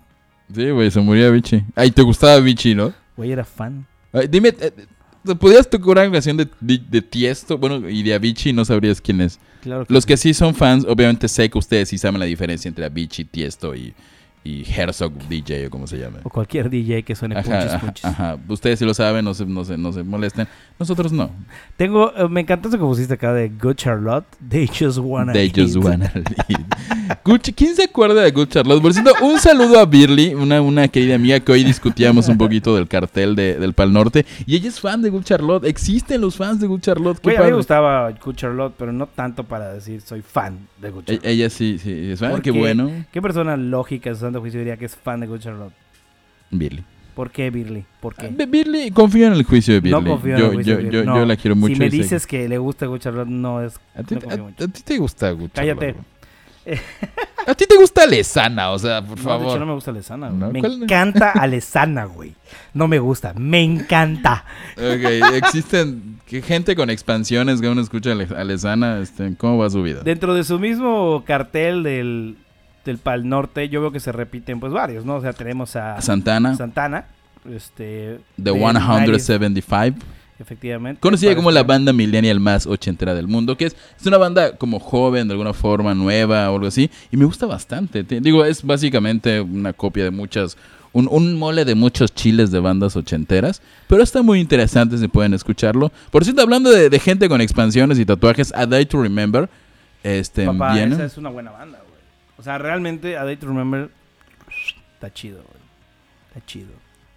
Sí, 0.54 0.70
güey, 0.70 0.92
se 0.92 1.00
murió 1.00 1.28
Avicii. 1.28 1.64
Ay, 1.76 1.92
te 1.92 2.02
gustaba 2.02 2.34
Avicii, 2.36 2.76
¿no? 2.76 2.94
Güey, 3.18 3.32
era 3.32 3.44
fan. 3.46 3.86
Ay, 4.12 4.28
dime, 4.28 4.50
eh, 4.60 4.72
¿te 5.24 5.36
¿podrías 5.36 5.70
tocar 5.70 5.90
una 6.06 6.12
canción 6.12 6.38
de, 6.38 6.48
de, 6.60 6.78
de 6.90 7.02
Tiesto? 7.02 7.58
Bueno, 7.58 7.88
y 7.90 8.04
de 8.04 8.14
Avicii 8.14 8.54
no 8.54 8.64
sabrías 8.66 9.02
quién 9.02 9.22
es. 9.22 9.40
Claro 9.62 9.86
que 9.86 9.94
Los 9.94 10.06
que 10.06 10.18
sí 10.18 10.34
son 10.34 10.54
fans, 10.56 10.86
obviamente 10.88 11.28
sé 11.28 11.50
que 11.50 11.58
ustedes 11.58 11.90
sí 11.90 11.98
saben 11.98 12.20
la 12.20 12.26
diferencia 12.26 12.70
entre 12.70 12.86
Avicii, 12.86 13.26
Tiesto 13.26 13.76
y, 13.76 13.94
y 14.46 14.64
Herzog 14.64 15.12
DJ 15.28 15.68
o 15.68 15.70
como 15.72 15.88
se 15.88 15.98
llame. 15.98 16.20
O 16.24 16.30
cualquier 16.30 16.70
DJ 16.70 17.04
que 17.04 17.16
suene 17.16 17.36
Ajá, 17.36 17.44
punches, 17.50 17.72
ajá, 17.74 17.80
punches. 17.86 18.06
ajá. 18.06 18.38
Ustedes 18.48 18.80
sí 18.80 18.86
lo 18.86 18.94
saben, 18.94 19.26
no 19.26 19.34
se, 19.34 19.46
no, 19.46 19.66
se, 19.66 19.78
no 19.78 19.92
se 19.92 20.04
molesten. 20.04 20.48
Nosotros 20.80 21.12
no. 21.12 21.32
Tengo, 21.78 22.14
eh, 22.16 22.30
me 22.30 22.42
encantó 22.42 22.70
eso 22.70 22.78
que 22.78 22.84
pusiste 22.84 23.16
acá 23.16 23.34
de 23.34 23.50
Good 23.50 23.76
Charlotte. 23.76 24.26
They 24.48 24.68
just 24.68 25.00
wanna 25.00 25.34
They 25.34 25.50
just 25.54 25.76
eat. 25.76 25.84
wanna 25.84 26.12
lead. 26.14 26.66
Gucci- 27.24 27.54
¿Quién 27.56 27.76
se 27.76 27.84
acuerda 27.86 28.22
de 28.22 28.32
Good 28.32 28.50
Charlotte? 28.50 28.82
Por 28.82 28.94
cierto, 28.94 29.14
un 29.24 29.40
saludo 29.40 29.80
a 29.80 29.86
Birly, 29.86 30.36
una, 30.36 30.62
una 30.62 30.88
querida 30.88 31.16
amiga 31.16 31.40
que 31.40 31.52
hoy 31.52 31.64
discutíamos 31.64 32.28
un 32.28 32.38
poquito 32.38 32.76
del 32.76 32.88
cartel 32.88 33.36
de- 33.36 33.58
del 33.60 33.74
Pal 33.74 33.92
Norte. 33.94 34.26
Y 34.46 34.56
ella 34.56 34.70
es 34.70 34.80
fan 34.80 35.02
de 35.02 35.10
Good 35.10 35.24
Charlotte. 35.24 35.66
Existen 35.66 36.22
los 36.22 36.36
fans 36.36 36.60
de 36.60 36.68
Good 36.68 36.82
Charlotte. 36.82 37.20
Güey, 37.24 37.36
a 37.38 37.42
mí 37.42 37.48
me 37.50 37.56
gustaba 37.56 38.12
Good 38.12 38.36
Charlotte, 38.36 38.76
pero 38.78 38.92
no 38.92 39.08
tanto 39.08 39.44
para 39.44 39.74
decir 39.74 40.02
soy 40.02 40.22
fan 40.22 40.68
de 40.82 40.92
Good 40.92 41.02
E- 41.04 41.06
Charlotte. 41.06 41.26
ella 41.26 41.50
sí, 41.50 41.80
sí. 41.80 42.12
Es 42.12 42.20
fan. 42.20 42.30
¿Por 42.32 42.42
Qué 42.44 42.52
bueno. 42.52 42.92
¿Qué 43.12 43.22
persona 43.22 43.58
lógica 43.58 44.10
en 44.10 44.16
santo 44.36 44.42
juicio 44.42 44.60
diría 44.60 44.78
que 44.78 44.86
es 44.86 44.96
fan 44.96 45.20
de 45.22 45.28
Good 45.28 45.40
Charlotte? 45.40 45.74
Birly. 46.52 46.84
¿Por 47.16 47.32
qué, 47.32 47.50
Birly? 47.50 47.86
¿Por 48.02 48.14
qué? 48.16 48.28
B- 48.28 48.46
Birly, 48.46 48.92
confío 48.92 49.28
en 49.28 49.34
el 49.34 49.44
juicio 49.44 49.74
de 49.76 49.80
Birly. 49.80 50.04
No 50.04 50.10
confío 50.12 50.34
en 50.36 50.40
yo, 50.40 50.46
el 50.48 50.54
juicio 50.56 50.74
yo, 50.74 50.78
de 50.78 50.84
Birly. 50.84 50.98
yo 50.98 51.06
No. 51.06 51.26
la 51.26 51.36
quiero 51.38 51.56
mucho. 51.56 51.74
si 51.74 51.80
me 51.80 51.90
que- 51.90 51.96
dices 51.98 52.28
que 52.28 52.50
le 52.50 52.58
gusta 52.58 52.86
Good 52.88 53.00
Charlotte, 53.00 53.28
no 53.30 53.62
es... 53.62 53.80
A 53.96 54.04
ti, 54.04 54.16
no 54.16 54.30
a- 54.50 54.64
a 54.64 54.68
ti 54.68 54.82
te 54.84 54.98
gusta 54.98 55.32
Good 55.32 55.50
Cállate. 55.54 55.96
A 57.48 57.54
ti 57.54 57.66
te 57.68 57.78
gusta 57.78 58.08
Lesana, 58.08 58.72
o 58.72 58.80
sea, 58.80 59.00
por 59.04 59.10
No, 59.10 59.16
de 59.18 59.22
favor. 59.22 59.48
hecho 59.50 59.60
no 59.60 59.66
me 59.68 59.74
gusta 59.74 59.92
Alesana, 59.92 60.30
güey. 60.30 60.52
Me 60.52 60.60
¿cuál? 60.62 60.82
encanta 60.84 61.30
Alesana, 61.30 62.06
güey. 62.06 62.34
No 62.74 62.88
me 62.88 62.98
gusta, 62.98 63.34
me 63.38 63.62
encanta. 63.62 64.44
Ok, 64.76 65.36
existen 65.36 66.20
gente 66.44 66.76
con 66.76 66.90
expansiones 66.90 67.62
que 67.62 67.70
uno 67.70 67.82
escucha 67.82 68.14
a 68.14 68.40
a 68.42 68.44
Lesana, 68.44 68.98
este, 69.00 69.36
¿cómo 69.36 69.60
va 69.60 69.70
su 69.70 69.84
vida? 69.84 70.02
Dentro 70.02 70.34
de 70.34 70.44
su 70.44 70.58
mismo 70.58 71.24
cartel 71.28 71.84
del, 71.84 72.36
del 72.86 72.98
Pal 73.00 73.28
Norte, 73.28 73.68
yo 73.70 73.82
veo 73.82 73.92
que 73.92 74.00
se 74.00 74.12
repiten 74.12 74.60
pues 74.60 74.72
varios, 74.72 75.04
¿no? 75.06 75.16
O 75.16 75.22
sea, 75.22 75.34
tenemos 75.34 75.76
a 75.76 76.02
Santana, 76.02 76.56
Santana, 76.56 77.06
este... 77.54 78.20
The 78.42 78.52
de 78.52 78.54
175, 78.54 79.98
90s, 79.98 80.02
Efectivamente. 80.40 81.00
conocida 81.00 81.36
como 81.36 81.50
la 81.52 81.64
banda 81.64 81.94
millennial 81.94 82.40
más 82.40 82.68
ochentera 82.68 83.14
del 83.16 83.28
mundo, 83.28 83.56
que 83.58 83.66
es, 83.66 83.76
es 84.00 84.06
una 84.06 84.18
banda 84.18 84.58
como 84.58 84.80
joven, 84.80 85.28
de 85.28 85.34
alguna 85.34 85.54
forma, 85.54 85.94
nueva 85.94 86.52
o 86.52 86.56
algo 86.56 86.68
así, 86.68 86.90
y 87.12 87.18
me 87.18 87.26
gusta 87.26 87.46
bastante. 87.46 88.04
Te- 88.04 88.20
digo, 88.22 88.44
es 88.46 88.64
básicamente 88.64 89.40
una 89.42 89.74
copia 89.74 90.04
de 90.04 90.12
muchas 90.12 90.58
un, 90.92 91.10
un 91.12 91.38
mole 91.38 91.66
de 91.66 91.76
muchos 91.76 92.14
chiles 92.14 92.52
de 92.52 92.60
bandas 92.62 92.96
ochenteras. 92.96 93.62
Pero 93.88 94.02
está 94.02 94.22
muy 94.22 94.40
interesante 94.40 94.98
si 94.98 95.10
pueden 95.10 95.34
escucharlo. 95.34 95.92
Por 96.10 96.24
cierto, 96.24 96.42
hablando 96.42 96.70
de, 96.72 96.90
de 96.90 97.00
gente 97.00 97.28
con 97.28 97.42
expansiones 97.42 98.00
y 98.00 98.06
tatuajes, 98.06 98.54
A 98.56 98.66
Day 98.66 98.86
to 98.86 99.02
Remember. 99.02 99.50
Este, 100.04 100.46
Papá, 100.46 100.80
esa 100.80 101.04
es 101.04 101.18
una 101.18 101.30
buena 101.30 101.52
banda, 101.52 101.80
güey. 101.86 101.95
O 102.38 102.44
sea, 102.44 102.58
realmente, 102.58 103.18
A 103.18 103.24
Day 103.26 103.38
to 103.38 103.48
Remember 103.48 103.90
está 104.94 105.12
chido, 105.14 105.38
güey. 105.38 105.64
Está 106.28 106.46
chido. 106.46 106.72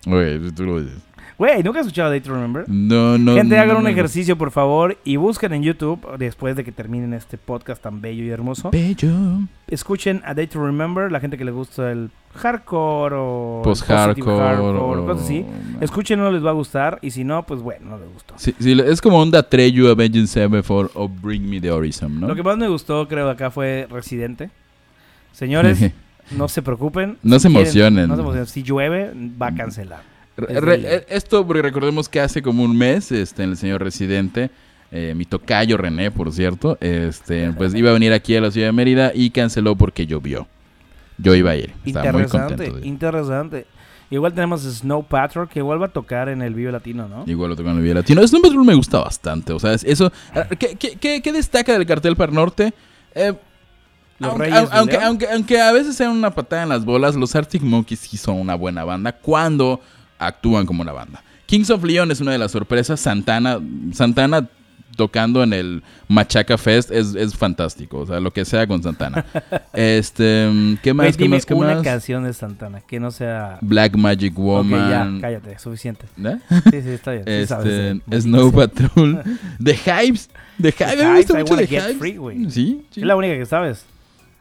Güey, 0.07 0.51
tú 0.53 0.65
lo 0.65 0.81
dices. 0.81 0.99
Güey, 1.37 1.63
¿nunca 1.63 1.81
has 1.81 1.87
escuchado 1.87 2.09
A 2.09 2.11
Day 2.11 2.21
to 2.21 2.33
Remember? 2.33 2.65
No, 2.69 3.17
no. 3.19 3.35
Gente, 3.35 3.55
no 3.57 3.63
hagan 3.63 3.77
un 3.77 3.87
ejercicio, 3.87 4.37
por 4.37 4.51
favor, 4.51 4.97
y 5.05 5.17
busquen 5.17 5.53
en 5.53 5.63
YouTube, 5.63 6.01
después 6.19 6.57
de 6.57 6.65
que 6.65 6.73
terminen 6.73 7.13
este 7.15 7.37
podcast 7.39 7.83
tan 7.83 8.01
bello 8.01 8.25
y 8.25 8.31
hermoso. 8.31 8.71
Bello. 8.71 9.11
Escuchen 9.69 10.23
A 10.25 10.35
Day 10.35 10.47
to 10.47 10.65
Remember, 10.65 11.13
la 11.13 11.21
gente 11.21 11.37
que 11.37 11.45
le 11.45 11.51
gusta 11.53 11.93
el 11.93 12.11
hardcore 12.35 13.15
o 13.19 13.61
Post-hardcore. 13.63 14.39
hardcore, 14.39 14.79
o- 14.79 15.07
cosas 15.07 15.25
así. 15.25 15.45
Escúchenlo, 15.81 16.33
les 16.33 16.45
va 16.45 16.51
a 16.51 16.55
gustar, 16.55 16.99
y 17.03 17.11
si 17.11 17.23
no, 17.25 17.45
pues 17.45 17.61
bueno, 17.61 17.91
no 17.91 17.99
les 17.99 18.13
gustó. 18.13 18.35
Sí, 18.37 18.55
sí, 18.59 18.81
es 18.85 19.01
como 19.01 19.21
onda 19.21 19.43
Treyu, 19.49 19.89
Avenging 19.91 20.27
Sevenfold 20.27 20.91
o 20.95 21.09
Bring 21.09 21.49
Me 21.49 21.61
the 21.61 21.71
Horizon, 21.71 22.19
¿no? 22.21 22.29
Lo 22.29 22.35
que 22.35 22.43
más 22.43 22.57
me 22.57 22.69
gustó, 22.69 23.07
creo, 23.07 23.29
acá 23.31 23.51
fue 23.51 23.87
Residente. 23.91 24.51
Señores, 25.33 25.79
no 26.37 26.49
se 26.49 26.63
preocupen. 26.63 27.19
No 27.23 27.37
Si 27.39 27.43
se 27.45 27.49
quieren- 27.49 27.63
emocionen. 27.67 28.09
no 28.09 28.15
se 28.17 28.21
emocionen. 28.23 28.47
Si 28.47 28.63
llueve, 28.63 29.13
va 29.41 29.49
a 29.49 29.55
cancelar. 29.55 30.03
Re- 30.37 30.55
Es 30.55 30.61
re- 30.63 30.73
de 30.73 30.79
ley. 30.79 30.91
eh, 30.93 31.07
esto, 31.09 31.47
porque 31.47 31.63
recordemos 31.63 32.09
que 32.09 32.21
hace 32.21 32.43
como 32.43 32.63
un 32.63 32.77
mes, 32.77 33.11
este, 33.13 33.45
el 33.45 33.57
señor 33.57 33.83
residente, 33.83 34.51
eh, 34.93 35.13
mi 35.17 35.25
tocayo 35.25 35.77
René, 35.77 36.11
por 36.11 36.33
cierto, 36.33 36.79
este, 36.81 37.53
pues 37.57 37.75
iba 37.75 37.91
a 37.91 37.93
venir 37.93 38.13
aquí 38.13 38.37
a 38.37 38.41
la 38.41 38.51
ciudad 38.51 38.69
de 38.69 38.73
Mérida 38.73 39.13
y 39.15 39.31
canceló 39.31 39.77
porque 39.77 40.07
llovió. 40.07 40.47
Yo 41.19 41.35
iba 41.35 41.51
a 41.51 41.57
ir. 41.57 41.73
Estaba 41.85 42.13
muy 42.13 42.23
Interesante, 42.23 42.55
contento. 42.67 42.87
interesante. 42.87 43.67
Igual 44.11 44.33
tenemos 44.33 44.63
Snow 44.63 45.03
Patrol, 45.07 45.49
que 45.49 45.59
igual 45.59 45.83
va 45.83 45.87
a 45.87 45.91
tocar 45.91 46.29
en 46.31 46.41
el 46.41 46.55
Vivo 46.55 46.71
Latino, 46.71 47.09
¿no? 47.09 47.25
Igual 47.27 47.51
lo 47.51 47.57
tocó 47.57 47.69
en 47.71 47.77
el 47.79 47.83
Vía 47.83 47.93
Latino. 47.95 48.27
Snow 48.27 48.41
Patrol 48.41 48.65
me 48.65 48.73
gusta 48.75 49.01
bastante. 49.01 49.53
O 49.53 49.59
sea, 49.59 49.75
es- 49.75 49.85
eso. 49.85 50.11
ah, 50.35 50.47
¿Qué, 50.59 50.77
qué, 50.79 50.97
qué- 50.97 51.21
qué 51.21 51.33
destaca 51.33 51.73
del 51.75 51.85
cartel 51.85 52.17
para 52.17 52.31
el 52.31 52.37
norte? 52.37 52.73
Eh, 53.15 53.35
Los 54.19 54.31
aunque, 54.31 54.45
Reyes 54.51 54.61
del 54.71 54.79
aunque, 54.79 54.93
León. 54.93 55.05
aunque, 55.07 55.27
aunque 55.31 55.61
a 55.61 55.73
veces 55.73 55.97
sean 55.97 56.11
una 56.13 56.31
patada 56.31 56.63
en 56.65 56.69
las 56.71 56.85
bolas, 56.85 57.15
los 57.15 57.35
Arctic 57.37 57.63
Monkeys 57.63 58.01
sí 58.01 58.17
son 58.17 58.37
una 58.41 58.55
buena 58.55 58.85
banda 58.85 59.13
cuando 59.13 59.81
actúan 60.19 60.67
como 60.67 60.83
una 60.83 60.93
banda. 60.93 61.23
Kings 61.47 61.71
of 61.71 61.83
Leon 61.85 62.11
es 62.11 62.21
una 62.21 62.33
de 62.33 62.39
las 62.39 62.51
sorpresas. 62.53 63.01
Santana, 63.01 63.59
Santana 63.93 64.49
tocando 64.97 65.45
en 65.45 65.53
el 65.53 65.83
Machaca 66.09 66.59
Fest 66.59 66.91
es, 66.91 67.15
es 67.15 67.35
fantástico. 67.37 68.01
O 68.01 68.07
sea, 68.07 68.19
lo 68.19 68.33
que 68.33 68.45
sea 68.45 68.67
con 68.67 68.83
Santana. 68.83 69.25
este, 69.73 70.77
¿qué 70.83 70.93
más? 70.93 71.05
Güey, 71.07 71.13
¿Qué 71.13 71.23
dime 71.23 71.37
más? 71.37 71.47
¿Qué 71.47 71.55
una 71.55 71.75
más? 71.77 71.83
canción 71.85 72.25
de 72.25 72.33
Santana 72.33 72.81
que 72.81 72.99
no 72.99 73.11
sea... 73.13 73.59
Black 73.61 73.97
Magic 73.97 74.35
Woman. 74.37 74.91
ya, 74.91 75.21
cállate, 75.21 75.59
suficiente. 75.59 76.07
¿Eh? 76.23 76.37
Sí, 76.71 76.83
sí, 76.83 76.89
está 76.91 77.13
bien. 77.13 77.25
sí 77.25 77.31
Este, 77.31 77.47
sabes 77.47 77.65
de- 77.65 78.01
de- 78.05 78.21
Snow 78.21 78.51
sí. 78.51 78.57
Patrol. 78.57 79.23
The 79.63 79.75
Hypes. 79.77 80.29
The 80.61 80.73
Hypes. 80.73 81.17
Gusta 81.17 81.39
I 81.39 81.43
mucho 81.45 81.57
The 81.57 81.67
Hypes. 81.67 81.97
Free. 81.99 82.19
Sí, 82.51 82.85
sí. 82.91 83.01
Es 83.01 83.07
la 83.07 83.15
única 83.17 83.37
que 83.39 83.47
sabes. 83.47 83.87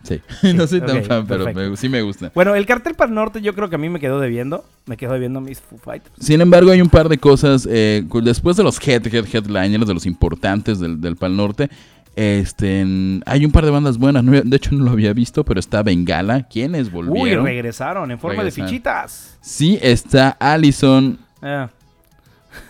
Sí. 0.03 0.21
no 0.55 0.65
soy 0.67 0.79
tan 0.81 1.03
fan, 1.03 1.25
pero 1.27 1.53
me- 1.53 1.75
sí 1.75 1.89
me 1.89 2.01
gusta. 2.01 2.31
Bueno, 2.33 2.55
el 2.55 2.65
cartel 2.65 2.95
para 2.95 3.09
el 3.09 3.15
norte 3.15 3.41
yo 3.41 3.53
creo 3.53 3.69
que 3.69 3.75
a 3.75 3.77
mí 3.79 3.89
me 3.89 3.99
quedó 3.99 4.19
debiendo. 4.19 4.63
Me 4.85 4.95
quedó 4.97 5.13
debiendo 5.13 5.41
mis 5.41 5.59
Foo 5.59 5.77
Fighters. 5.77 6.13
Sin 6.19 6.39
embargo, 6.41 6.71
hay 6.71 6.81
un 6.81 6.89
par 6.89 7.09
de 7.09 7.17
cosas. 7.17 7.67
eh, 7.69 8.03
después 8.23 8.55
de 8.57 8.63
los 8.63 8.79
head, 8.87 9.05
head, 9.13 9.25
headliners, 9.33 9.87
de 9.87 9.93
los 9.93 10.05
importantes 10.05 10.79
del, 10.79 11.01
del 11.01 11.15
Pal 11.17 11.35
Norte, 11.35 11.69
este, 12.15 12.85
hay 13.25 13.45
un 13.45 13.51
par 13.51 13.65
de 13.65 13.71
bandas 13.71 13.97
buenas. 13.97 14.23
No- 14.23 14.31
de 14.41 14.55
hecho, 14.57 14.71
no 14.73 14.85
lo 14.85 14.91
había 14.91 15.13
visto, 15.13 15.43
pero 15.43 15.59
está 15.59 15.83
Bengala. 15.83 16.43
¿Quiénes 16.47 16.87
Uy, 16.87 16.93
volvieron? 16.93 17.45
regresaron 17.45 18.09
en 18.11 18.17
forma 18.19 18.37
Regresaron. 18.43 18.65
de 18.67 18.71
fichitas. 18.71 19.37
sí, 19.41 19.77
está 19.81 20.29
Allison. 20.39 21.19
Ah, 21.41 21.69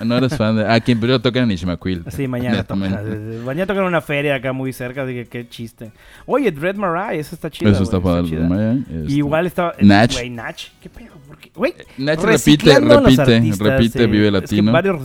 No 0.04 0.17
eres 0.17 0.36
fan 0.38 0.56
de. 0.58 0.65
Ah, 0.67 0.80
quien 0.80 1.00
primero 1.00 1.19
toca 1.21 1.39
en 1.39 1.52
Ishmaquil. 1.52 2.04
sí, 2.10 2.28
mañana 2.28 2.63
tocan. 2.63 3.43
Mañana 3.45 3.65
tocan 3.65 3.84
en 3.84 3.88
una 3.88 4.02
feria 4.02 4.36
acá 4.36 4.54
muy 4.54 4.73
cerca, 4.73 5.04
así 5.04 5.13
que 5.13 5.26
qué 5.28 5.47
chiste. 5.50 5.91
Oye, 6.26 6.52
Dread 6.52 6.76
Marai, 6.76 7.19
eso 7.19 7.36
está 7.36 7.50
chido. 7.50 7.71
Eso 7.71 7.84
está 7.84 8.00
padre. 8.00 8.28
este. 8.28 9.12
Igual 9.13 9.45
está. 9.47 9.73
Nach. 9.82 10.12
Güey, 10.13 10.30
Nach. 10.30 10.56
¿Qué 10.82 10.89
pedo? 10.89 11.12
Güey. 11.56 11.73
Nach 11.97 12.19
repite, 12.21 12.80
los 12.80 13.04
repite, 13.04 13.39
repite, 13.60 14.04
eh, 14.04 14.08
Vive 14.08 14.28
Es 14.28 14.32
que 14.32 14.32
Latino. 14.56 14.71
varios, 14.71 15.02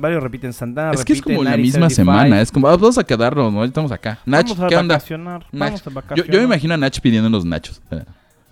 varios 0.00 0.22
repiten 0.22 0.52
Santana. 0.52 0.92
Es 0.92 1.04
que 1.04 1.12
es 1.14 1.18
repite 1.20 1.34
como 1.34 1.44
la 1.44 1.50
90, 1.50 1.62
misma 1.62 1.88
75. 1.90 1.94
semana. 1.94 2.40
Es 2.42 2.52
como, 2.52 2.68
ah, 2.68 2.76
vamos 2.76 2.98
a 2.98 3.04
quedarnos, 3.04 3.52
¿no? 3.52 3.64
Estamos 3.64 3.90
acá. 3.92 4.18
Nach, 4.26 4.46
Vamos 4.48 4.60
a 4.64 4.68
¿qué 4.68 4.76
onda? 4.76 4.98
Vamos 5.52 5.80
a 5.80 5.84
Yo, 5.84 5.90
vacacionar. 5.94 6.30
yo 6.32 6.38
me 6.38 6.44
imagino 6.44 6.74
a 6.74 6.76
Nach 6.76 7.00
pidiendo 7.00 7.28
unos 7.28 7.44
nachos. 7.44 7.80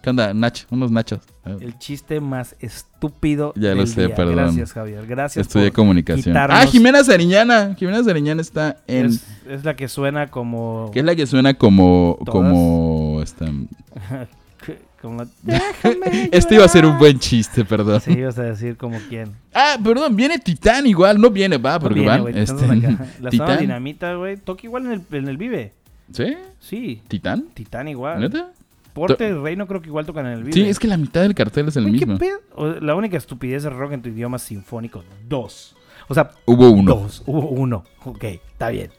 ¿Qué 0.03 0.11
onda, 0.11 0.35
Nach? 0.35 0.59
Unos 0.71 0.91
nachos. 0.91 1.21
El 1.61 1.79
chiste 1.79 2.21
más 2.21 2.57
estúpido. 2.61 3.53
Ya 3.57 3.71
lo 3.71 3.77
del 3.77 3.87
sé, 3.89 4.07
día. 4.07 4.15
perdón. 4.17 4.35
Gracias, 4.37 4.73
Javier. 4.73 5.07
Gracias. 5.07 5.47
Estudié 5.47 5.69
por- 5.69 5.77
comunicación. 5.77 6.35
quitarnos- 6.35 6.57
Ah, 6.61 6.67
Jimena 6.67 7.05
Sariñana. 7.05 7.75
Jimena 7.79 8.03
Sariñana 8.03 8.41
está 8.43 8.79
en... 8.89 9.07
Es, 9.07 9.25
es 9.49 9.65
la 9.65 9.77
que 9.77 9.87
suena 9.89 10.27
como. 10.29 10.91
Que 10.93 10.99
es 11.01 11.05
la 11.05 11.15
que 11.15 11.27
suena 11.27 11.55
como... 11.55 12.19
Todas. 12.25 12.33
como 12.33 13.21
esta- 13.23 13.47
como 15.01 15.25
Déjame 15.43 16.29
Este 16.33 16.55
iba 16.57 16.65
a 16.65 16.69
ser 16.69 16.87
un 16.87 16.99
buen 16.99 17.19
chiste, 17.19 17.65
perdón. 17.65 18.01
Sí, 18.01 18.13
ibas 18.13 18.39
a 18.39 18.43
decir 18.45 18.77
como 18.77 18.99
quién. 19.09 19.33
Ah, 19.55 19.77
perdón, 19.83 20.15
viene 20.17 20.39
Titán 20.39 20.87
igual. 20.87 21.21
No 21.21 21.31
viene, 21.31 21.59
va, 21.59 21.79
porque 21.79 22.01
Viene, 22.01 22.21
van. 22.21 22.37
este. 22.37 22.67
La 23.21 23.31
Titán. 23.31 23.59
dinamita, 23.59 24.15
güey. 24.15 24.37
Toca 24.37 24.63
igual 24.65 24.87
en 24.87 24.93
el, 24.93 25.03
en 25.13 25.29
el 25.29 25.37
Vive. 25.37 25.75
¿Sí? 26.13 26.37
Sí. 26.61 27.03
¿Titán? 27.09 27.47
Titán 27.55 27.89
igual. 27.89 28.21
¿Neta? 28.21 28.51
Porte 28.93 29.29
y 29.29 29.33
Reino 29.33 29.67
creo 29.67 29.81
que 29.81 29.89
igual 29.89 30.05
tocan 30.07 30.27
en 30.27 30.33
el 30.33 30.41
Vive. 30.45 30.53
Sí, 30.53 30.69
es 30.69 30.79
que 30.79 30.87
la 30.89 30.97
mitad 30.97 31.23
del 31.23 31.35
cartel 31.35 31.69
es 31.69 31.77
el 31.77 31.85
Güey, 31.85 31.99
¿qué 31.99 32.07
mismo. 32.07 32.19
pedo? 32.19 32.81
La 32.81 32.95
única 32.95 33.17
estupidez 33.17 33.65
es 33.65 33.73
rock 33.73 33.93
en 33.93 34.03
tu 34.03 34.09
idioma 34.11 34.39
sinfónico. 34.39 35.03
Dos. 35.29 35.75
O 36.09 36.15
sea, 36.15 36.31
Hubo 36.45 36.71
uno. 36.71 36.95
dos. 36.95 37.23
Hubo 37.27 37.49
uno. 37.49 37.85
Ok, 38.05 38.25
está 38.25 38.69
bien. 38.71 38.91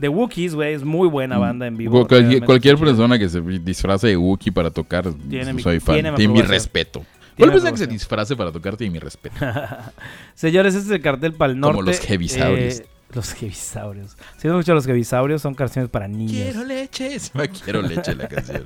The 0.00 0.08
Wookiees, 0.08 0.54
güey, 0.54 0.72
es 0.74 0.82
muy 0.84 1.06
buena 1.08 1.38
banda 1.38 1.66
en 1.66 1.76
vivo. 1.76 2.06
Cual- 2.08 2.42
cualquier 2.44 2.76
persona 2.78 3.18
que 3.18 3.28
se 3.28 3.40
disfrace 3.40 4.08
de 4.08 4.16
Wookiee 4.16 4.52
para 4.52 4.70
tocar, 4.70 5.12
Tiene 5.28 5.52
mi- 5.52 5.62
soy 5.62 5.78
fan. 5.80 5.94
tiene 5.96 6.12
Tiene, 6.14 6.32
mi 6.32 6.40
mi 6.40 6.46
respeto. 6.46 7.04
¿Cuál 7.36 7.50
persona 7.50 7.70
que 7.72 7.78
se 7.78 7.86
disfrace 7.86 8.34
para 8.36 8.50
tocar 8.52 8.76
tiene 8.76 8.92
mi 8.92 8.98
respeto? 8.98 9.36
Señores, 10.34 10.74
este 10.74 10.86
es 10.88 10.96
el 10.96 11.02
cartel 11.02 11.32
para 11.34 11.52
el 11.52 11.60
Como 11.60 11.74
norte. 11.74 11.90
los 11.92 12.00
heavisaurios. 12.00 12.80
Eh, 12.80 12.86
los 13.16 13.32
heavisaurios. 13.34 14.16
Si 14.38 14.48
no 14.48 14.54
escuchan 14.58 14.74
los 14.76 14.86
heavisaurios, 14.86 15.42
son 15.42 15.54
canciones 15.54 15.90
para 15.90 16.08
niños. 16.08 16.32
Quiero 16.32 16.64
leche. 16.64 17.18
Se 17.18 17.32
llama 17.32 17.48
Quiero 17.48 17.82
leche 17.82 18.14
la 18.14 18.28
canción. 18.28 18.64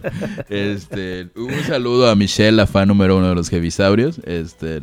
Este, 0.49 1.29
un 1.37 1.53
saludo 1.67 2.09
a 2.11 2.15
Michelle, 2.15 2.53
la 2.53 2.67
fan 2.67 2.89
número 2.89 3.17
uno 3.17 3.29
de 3.29 3.35
los 3.35 3.49
Heavisaurios. 3.51 4.21
Este, 4.25 4.81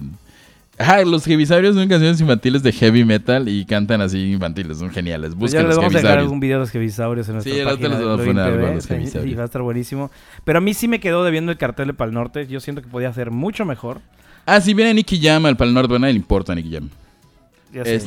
ah, 0.78 1.02
los 1.04 1.26
Heavisaurios 1.26 1.76
son 1.76 1.88
canciones 1.88 2.19
infantiles 2.19 2.63
de 2.63 2.71
heavy 2.71 3.06
metal 3.06 3.47
y 3.47 3.65
cantan 3.65 4.02
así 4.02 4.32
infantiles, 4.32 4.78
son 4.80 4.89
geniales. 4.89 5.34
Pues 5.38 5.52
ya 5.52 5.60
Busquen 5.60 5.67
les 5.67 5.76
los 5.76 5.78
vamos 5.78 5.95
a 5.95 5.97
dejar 6.02 6.19
algún 6.19 6.39
video 6.39 6.58
de 6.58 6.62
los 6.62 6.71
heavisaurios 6.71 7.28
en 7.28 7.36
nuestra 7.36 7.54
Sí, 7.54 7.62
página 7.63 7.89
les 7.89 7.99
de 7.99 8.06
vamos 8.06 8.21
a 8.21 8.26
poner 8.26 8.73
los 8.76 8.84
sí, 8.84 8.93
heavisaurios. 8.93 9.32
y 9.32 9.36
va 9.36 9.43
a 9.43 9.45
estar 9.45 9.62
buenísimo. 9.62 10.12
Pero 10.43 10.58
a 10.58 10.62
mí 10.62 10.73
sí 10.73 10.88
me 10.88 10.99
quedó 10.99 11.23
debiendo 11.23 11.52
el 11.52 11.58
cartel 11.58 11.88
de 11.88 11.93
Pal 11.93 12.13
Norte. 12.13 12.47
Yo 12.47 12.60
siento 12.60 12.82
que 12.82 12.88
podía 12.88 13.12
ser 13.13 13.32
mucho 13.32 13.65
mejor. 13.65 14.02
Ah, 14.45 14.60
si 14.60 14.73
viene 14.73 14.93
Nicky 14.93 15.21
Jam 15.21 15.45
al 15.45 15.56
Pal 15.56 15.73
Norte, 15.73 15.95
a 15.95 15.99
nadie 15.99 16.13
le 16.13 16.19
importa 16.19 16.54
Nicky 16.54 16.73
Jam. 16.73 16.89
Ya 17.74 17.84
sé. 17.84 18.00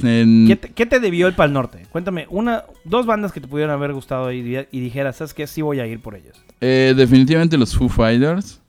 ¿Qué, 0.46 0.56
te, 0.56 0.68
qué 0.70 0.86
te 0.86 1.00
debió 1.00 1.26
el 1.26 1.34
Pal 1.34 1.52
Norte? 1.52 1.86
Cuéntame, 1.90 2.26
una, 2.30 2.64
dos 2.84 3.04
bandas 3.04 3.32
que 3.32 3.40
te 3.40 3.48
pudieran 3.48 3.74
haber 3.74 3.92
gustado 3.92 4.32
y, 4.32 4.38
y 4.70 4.80
dijeras, 4.80 5.16
¿sabes 5.16 5.34
qué? 5.34 5.46
Sí 5.48 5.60
voy 5.60 5.80
a 5.80 5.86
ir 5.86 6.00
por 6.00 6.14
ellas. 6.14 6.40
Eh, 6.60 6.94
definitivamente 6.96 7.58
los 7.58 7.76
Foo 7.76 7.88
Fighters. 7.88 8.60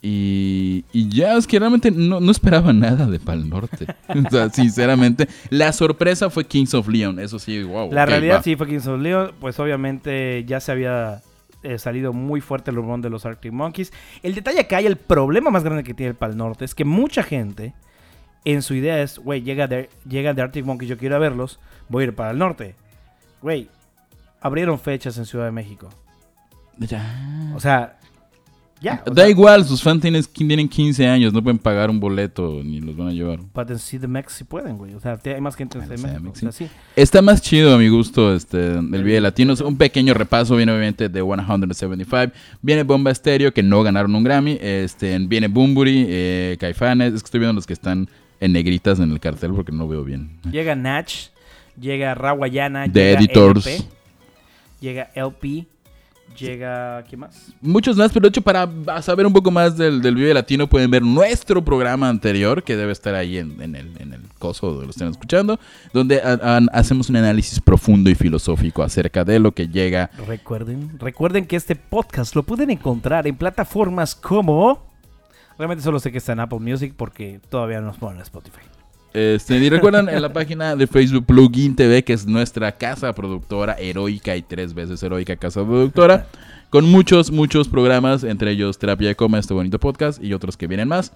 Y, 0.00 0.84
y 0.92 1.08
ya, 1.08 1.36
es 1.36 1.46
que 1.46 1.58
realmente 1.58 1.90
no, 1.90 2.20
no 2.20 2.30
esperaba 2.30 2.72
nada 2.72 3.06
de 3.06 3.18
Pal 3.18 3.48
Norte. 3.48 3.86
o 4.08 4.30
sea, 4.30 4.48
sinceramente. 4.50 5.28
La 5.50 5.72
sorpresa 5.72 6.30
fue 6.30 6.44
Kings 6.46 6.74
of 6.74 6.88
Leon. 6.88 7.18
Eso 7.18 7.38
sí, 7.38 7.62
wow. 7.62 7.92
La 7.92 8.06
realidad 8.06 8.36
va. 8.36 8.42
sí 8.42 8.56
fue 8.56 8.66
Kings 8.68 8.86
of 8.86 9.00
Leon, 9.00 9.32
pues 9.38 9.58
obviamente 9.58 10.44
ya 10.46 10.60
se 10.60 10.72
había 10.72 11.22
eh, 11.62 11.78
salido 11.78 12.12
muy 12.12 12.40
fuerte 12.40 12.70
el 12.70 12.76
rumor 12.76 13.00
de 13.00 13.10
los 13.10 13.26
Arctic 13.26 13.52
Monkeys. 13.52 13.92
El 14.22 14.34
detalle 14.34 14.60
acá 14.60 14.80
y 14.80 14.86
el 14.86 14.96
problema 14.96 15.50
más 15.50 15.64
grande 15.64 15.84
que 15.84 15.92
tiene 15.92 16.10
el 16.10 16.16
Pal 16.16 16.36
Norte 16.36 16.64
es 16.64 16.74
que 16.74 16.84
mucha 16.84 17.22
gente 17.22 17.74
en 18.46 18.62
su 18.62 18.74
idea 18.74 19.02
es, 19.02 19.18
güey, 19.18 19.42
llega 19.42 19.66
de, 19.66 19.90
llega 20.08 20.32
de 20.32 20.40
Arctic 20.40 20.64
Monkeys, 20.64 20.88
yo 20.88 20.96
quiero 20.96 21.18
verlos, 21.18 21.58
voy 21.88 22.04
a 22.04 22.06
ir 22.06 22.14
para 22.14 22.30
el 22.30 22.38
norte. 22.38 22.76
Güey, 23.42 23.68
abrieron 24.40 24.78
fechas 24.78 25.18
en 25.18 25.26
Ciudad 25.26 25.46
de 25.46 25.50
México. 25.50 25.88
Ya. 26.78 27.52
O 27.56 27.60
sea, 27.60 27.98
ya. 28.80 29.02
o 29.04 29.10
Da 29.10 29.22
sea, 29.22 29.30
igual, 29.30 29.64
sus 29.64 29.82
fans 29.82 30.00
tienen, 30.00 30.22
tienen 30.22 30.68
15 30.68 31.08
años, 31.08 31.32
no 31.32 31.42
pueden 31.42 31.58
pagar 31.58 31.90
un 31.90 31.98
boleto 31.98 32.60
ni 32.62 32.80
los 32.80 32.96
van 32.96 33.08
a 33.08 33.12
llevar. 33.12 33.40
But 33.52 33.68
en 33.68 33.78
CDMX 33.78 34.32
sí 34.34 34.44
pueden, 34.44 34.78
güey. 34.78 34.94
O 34.94 35.00
sea, 35.00 35.18
hay 35.24 35.40
más 35.40 35.56
gente 35.56 35.78
en 35.78 35.84
CDMX. 35.88 36.04
O 36.04 36.06
sea, 36.06 36.18
CDMX, 36.20 36.54
sí. 36.54 36.68
Está 36.94 37.22
más 37.22 37.42
chido 37.42 37.74
a 37.74 37.78
mi 37.78 37.88
gusto 37.88 38.32
este, 38.32 38.74
el 38.74 39.02
Video 39.02 39.20
Latinos. 39.22 39.60
Un 39.60 39.76
pequeño 39.76 40.14
repaso 40.14 40.54
viene 40.54 40.70
obviamente 40.70 41.08
de 41.08 41.20
175. 41.20 42.32
Viene 42.62 42.84
Bomba 42.84 43.10
Estéreo, 43.10 43.52
que 43.52 43.64
no 43.64 43.82
ganaron 43.82 44.14
un 44.14 44.22
Grammy. 44.22 44.56
Este, 44.60 45.18
viene 45.18 45.48
Bumburi, 45.48 46.06
eh, 46.08 46.56
Caifanes. 46.60 47.12
Es 47.12 47.22
que 47.22 47.26
estoy 47.26 47.40
viendo 47.40 47.54
los 47.54 47.66
que 47.66 47.72
están 47.72 48.08
en 48.40 48.52
negritas 48.52 48.98
en 49.00 49.10
el 49.12 49.20
cartel 49.20 49.52
porque 49.54 49.72
no 49.72 49.86
veo 49.88 50.04
bien. 50.04 50.38
Llega 50.50 50.74
Natch, 50.74 51.28
llega 51.80 52.14
Rawayana, 52.14 52.84
The 52.90 53.00
llega 53.00 53.18
Editors. 53.18 53.66
LP, 53.66 53.84
llega 54.80 55.10
LP, 55.14 55.66
Llega, 56.38 57.02
¿quién 57.08 57.20
más? 57.20 57.54
Muchos 57.62 57.96
más, 57.96 58.12
pero 58.12 58.24
de 58.24 58.28
hecho 58.28 58.42
para 58.42 58.68
saber 59.00 59.24
un 59.24 59.32
poco 59.32 59.50
más 59.50 59.74
del, 59.78 60.02
del 60.02 60.14
Vive 60.16 60.34
Latino 60.34 60.66
pueden 60.66 60.90
ver 60.90 61.00
nuestro 61.02 61.64
programa 61.64 62.10
anterior, 62.10 62.62
que 62.62 62.76
debe 62.76 62.92
estar 62.92 63.14
ahí 63.14 63.38
en, 63.38 63.58
en 63.62 63.74
el, 63.74 63.90
en 63.98 64.12
el 64.12 64.20
coso 64.38 64.66
donde 64.68 64.84
lo 64.84 64.90
estén 64.90 65.08
escuchando, 65.08 65.58
donde 65.94 66.20
a- 66.20 66.32
a- 66.42 66.78
hacemos 66.78 67.08
un 67.08 67.16
análisis 67.16 67.58
profundo 67.60 68.10
y 68.10 68.14
filosófico 68.14 68.82
acerca 68.82 69.24
de 69.24 69.38
lo 69.38 69.52
que 69.52 69.68
llega. 69.68 70.10
Recuerden, 70.26 70.98
recuerden 70.98 71.46
que 71.46 71.56
este 71.56 71.74
podcast 71.74 72.34
lo 72.34 72.42
pueden 72.42 72.68
encontrar 72.68 73.26
en 73.26 73.36
plataformas 73.36 74.14
como... 74.14 74.84
Realmente 75.58 75.82
solo 75.82 75.98
sé 75.98 76.12
que 76.12 76.18
está 76.18 76.32
en 76.32 76.40
Apple 76.40 76.58
Music 76.58 76.94
porque 76.96 77.40
todavía 77.48 77.80
no 77.80 77.88
nos 77.88 77.96
ponen 77.96 78.16
en 78.16 78.22
Spotify. 78.22 78.60
Este, 79.14 79.56
y 79.56 79.70
recuerdan 79.70 80.10
en 80.10 80.20
la 80.20 80.30
página 80.30 80.76
de 80.76 80.86
Facebook 80.86 81.24
Plugin 81.24 81.74
TV, 81.74 82.04
que 82.04 82.12
es 82.12 82.26
nuestra 82.26 82.72
casa 82.72 83.14
productora 83.14 83.72
heroica 83.78 84.36
y 84.36 84.42
tres 84.42 84.74
veces 84.74 85.02
heroica 85.02 85.36
casa 85.36 85.64
productora, 85.64 86.26
con 86.68 86.84
muchos, 86.84 87.30
muchos 87.30 87.66
programas, 87.66 88.24
entre 88.24 88.50
ellos 88.50 88.78
Terapia 88.78 89.08
de 89.08 89.14
Coma, 89.14 89.38
este 89.38 89.54
bonito 89.54 89.80
podcast, 89.80 90.22
y 90.22 90.34
otros 90.34 90.58
que 90.58 90.66
vienen 90.66 90.88
más. 90.88 91.14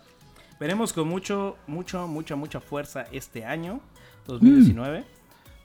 Veremos 0.58 0.94
con 0.94 1.08
mucho, 1.08 1.58
mucho, 1.66 2.06
mucha, 2.06 2.36
mucha 2.36 2.60
fuerza 2.60 3.04
este 3.12 3.44
año, 3.44 3.80
2019. 4.26 5.04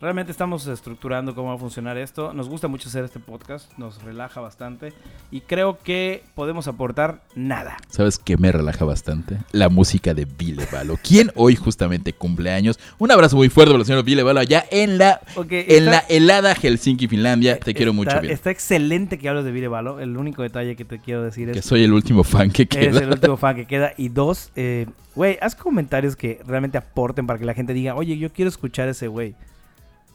Realmente 0.05 0.31
estamos 0.31 0.67
estructurando 0.67 1.33
cómo 1.33 1.47
va 1.49 1.55
a 1.55 1.57
funcionar 1.57 1.97
esto. 1.97 2.31
Nos 2.31 2.47
gusta 2.47 2.67
mucho 2.67 2.89
hacer 2.89 3.03
este 3.03 3.19
podcast, 3.19 3.75
nos 3.79 4.03
relaja 4.03 4.39
bastante 4.39 4.93
y 5.31 5.41
creo 5.41 5.79
que 5.79 6.21
podemos 6.35 6.67
aportar 6.67 7.23
nada. 7.33 7.77
¿Sabes 7.89 8.19
qué 8.19 8.37
me 8.37 8.51
relaja 8.51 8.85
bastante? 8.85 9.39
La 9.51 9.67
música 9.67 10.13
de 10.13 10.25
Vile 10.25 10.67
Valo, 10.71 10.99
quien 11.01 11.31
hoy 11.33 11.55
justamente 11.55 12.13
cumpleaños. 12.13 12.79
Un 12.99 13.09
abrazo 13.11 13.35
muy 13.35 13.49
fuerte 13.49 13.71
para 13.71 13.79
el 13.79 13.85
señor 13.87 14.03
Vile 14.03 14.21
Valo 14.21 14.41
allá 14.41 14.63
en 14.69 14.99
la, 14.99 15.21
Ok, 15.37 15.51
en 15.53 15.65
está- 15.69 15.89
la 15.89 15.97
helada 16.07 16.53
Helsinki, 16.53 17.07
Finlandia. 17.07 17.59
Te 17.59 17.73
quiero 17.73 17.89
está- 17.89 17.95
mucho, 17.95 18.21
Vile. 18.21 18.31
Está 18.33 18.51
excelente 18.51 19.17
que 19.17 19.27
hables 19.27 19.43
de 19.43 19.51
Virevalo. 19.51 19.99
El 19.99 20.15
único 20.17 20.43
detalle 20.43 20.75
que 20.75 20.85
te 20.85 20.99
quiero 20.99 21.23
decir 21.23 21.51
Que 21.51 21.57
es 21.57 21.65
soy 21.65 21.83
el 21.83 21.91
último 21.93 22.23
fan 22.23 22.51
que 22.51 22.67
que 22.67 22.77
eres 22.77 22.89
queda. 22.93 23.05
el 23.05 23.09
último 23.11 23.37
fan 23.37 23.55
que 23.55 23.65
queda. 23.65 23.93
Y 23.97 24.09
dos, 24.09 24.51
eh, 24.55 24.85
güey, 25.15 25.39
haz 25.41 25.55
comentarios 25.55 26.15
que 26.15 26.41
realmente 26.45 26.77
aporten 26.77 27.25
para 27.25 27.39
que 27.39 27.45
la 27.45 27.55
gente 27.55 27.73
diga, 27.73 27.95
oye, 27.95 28.15
yo 28.19 28.31
quiero 28.31 28.49
escuchar 28.49 28.87
ese 28.87 29.07
güey. 29.07 29.33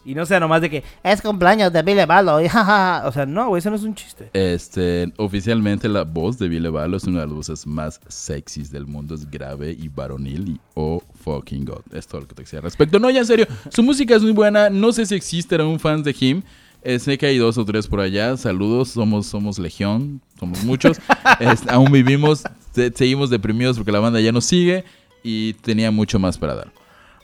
Y 0.05 0.15
no 0.15 0.25
sea 0.25 0.41
nomás 0.41 0.63
de 0.63 0.71
que, 0.71 0.83
Es 1.03 1.21
cumpleaños 1.21 1.73
de 1.73 1.83
Billy 1.83 2.05
Balo. 2.07 2.41
y 2.41 2.49
jajaja. 2.49 3.07
o 3.07 3.13
sea, 3.13 3.27
no, 3.27 3.49
güey, 3.49 3.59
eso 3.61 3.69
no 3.71 3.77
es 3.77 3.83
un 3.83 3.95
chiste. 3.95 4.31
Este, 4.33 5.13
oficialmente 5.19 5.89
la 5.91 6.05
voz 6.05 6.39
de 6.39 6.49
Vile 6.49 6.71
Valo 6.71 6.97
es 6.97 7.05
una 7.05 7.21
de 7.21 7.27
las 7.27 7.35
voces 7.35 7.67
más 7.67 8.01
sexys 8.09 8.71
del 8.71 8.87
mundo. 8.87 9.15
Es 9.15 9.31
grave 9.31 9.77
y 9.79 9.89
varonil 9.89 10.49
y 10.49 10.61
oh 10.75 11.03
fucking 11.23 11.67
god. 11.67 11.83
Es 11.93 12.07
todo 12.07 12.23
lo 12.23 12.29
que 12.29 12.35
te 12.35 12.43
decía 12.43 12.61
al 12.61 12.63
respecto. 12.65 12.99
No, 12.99 13.11
ya 13.11 13.19
en 13.21 13.27
serio, 13.27 13.47
su 13.69 13.83
música 13.83 14.17
es 14.17 14.23
muy 14.23 14.33
buena. 14.33 14.71
No 14.71 14.91
sé 14.93 15.05
si 15.05 15.15
existen 15.15 15.61
aún 15.61 15.79
fans 15.79 16.03
de 16.05 16.17
Him. 16.19 16.43
Eh, 16.83 16.99
sé 16.99 17.19
que 17.19 17.27
hay 17.27 17.37
dos 17.37 17.59
o 17.59 17.65
tres 17.67 17.87
por 17.87 18.01
allá. 18.01 18.39
Saludos, 18.39 18.89
somos, 18.89 19.27
somos 19.27 19.59
legión, 19.59 20.23
somos 20.39 20.65
muchos. 20.65 20.97
Es- 21.41 21.69
aún 21.69 21.93
vivimos, 21.93 22.43
se- 22.73 22.91
seguimos 22.95 23.29
deprimidos 23.29 23.77
porque 23.77 23.93
la 23.93 24.01
banda 24.01 24.19
ya 24.21 24.33
nos 24.33 24.47
sigue 24.47 24.85
y 25.23 25.53
tenía 25.55 25.91
mucho 25.91 26.19
más 26.19 26.39
para 26.39 26.55
dar. 26.55 26.73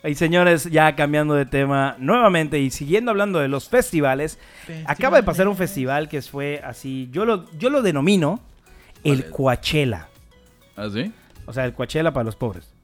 Y 0.03 0.15
señores, 0.15 0.65
ya 0.65 0.95
cambiando 0.95 1.33
de 1.33 1.45
tema 1.45 1.95
nuevamente 1.99 2.59
y 2.59 2.69
siguiendo 2.69 3.11
hablando 3.11 3.39
de 3.39 3.47
los 3.47 3.67
festivales, 3.67 4.39
acaba 4.85 5.17
de 5.17 5.23
pasar 5.23 5.47
un 5.47 5.57
festival 5.57 6.07
que 6.07 6.21
fue 6.21 6.61
así, 6.63 7.09
yo 7.11 7.25
lo, 7.25 7.49
yo 7.57 7.69
lo 7.69 7.81
denomino 7.81 8.39
el 9.03 9.29
Coachella. 9.29 10.07
¿Ah, 10.75 10.87
sí? 10.93 11.11
O 11.45 11.53
sea, 11.53 11.65
el 11.65 11.73
Coachella 11.73 12.11
para 12.13 12.25
los 12.25 12.35
pobres. 12.35 12.76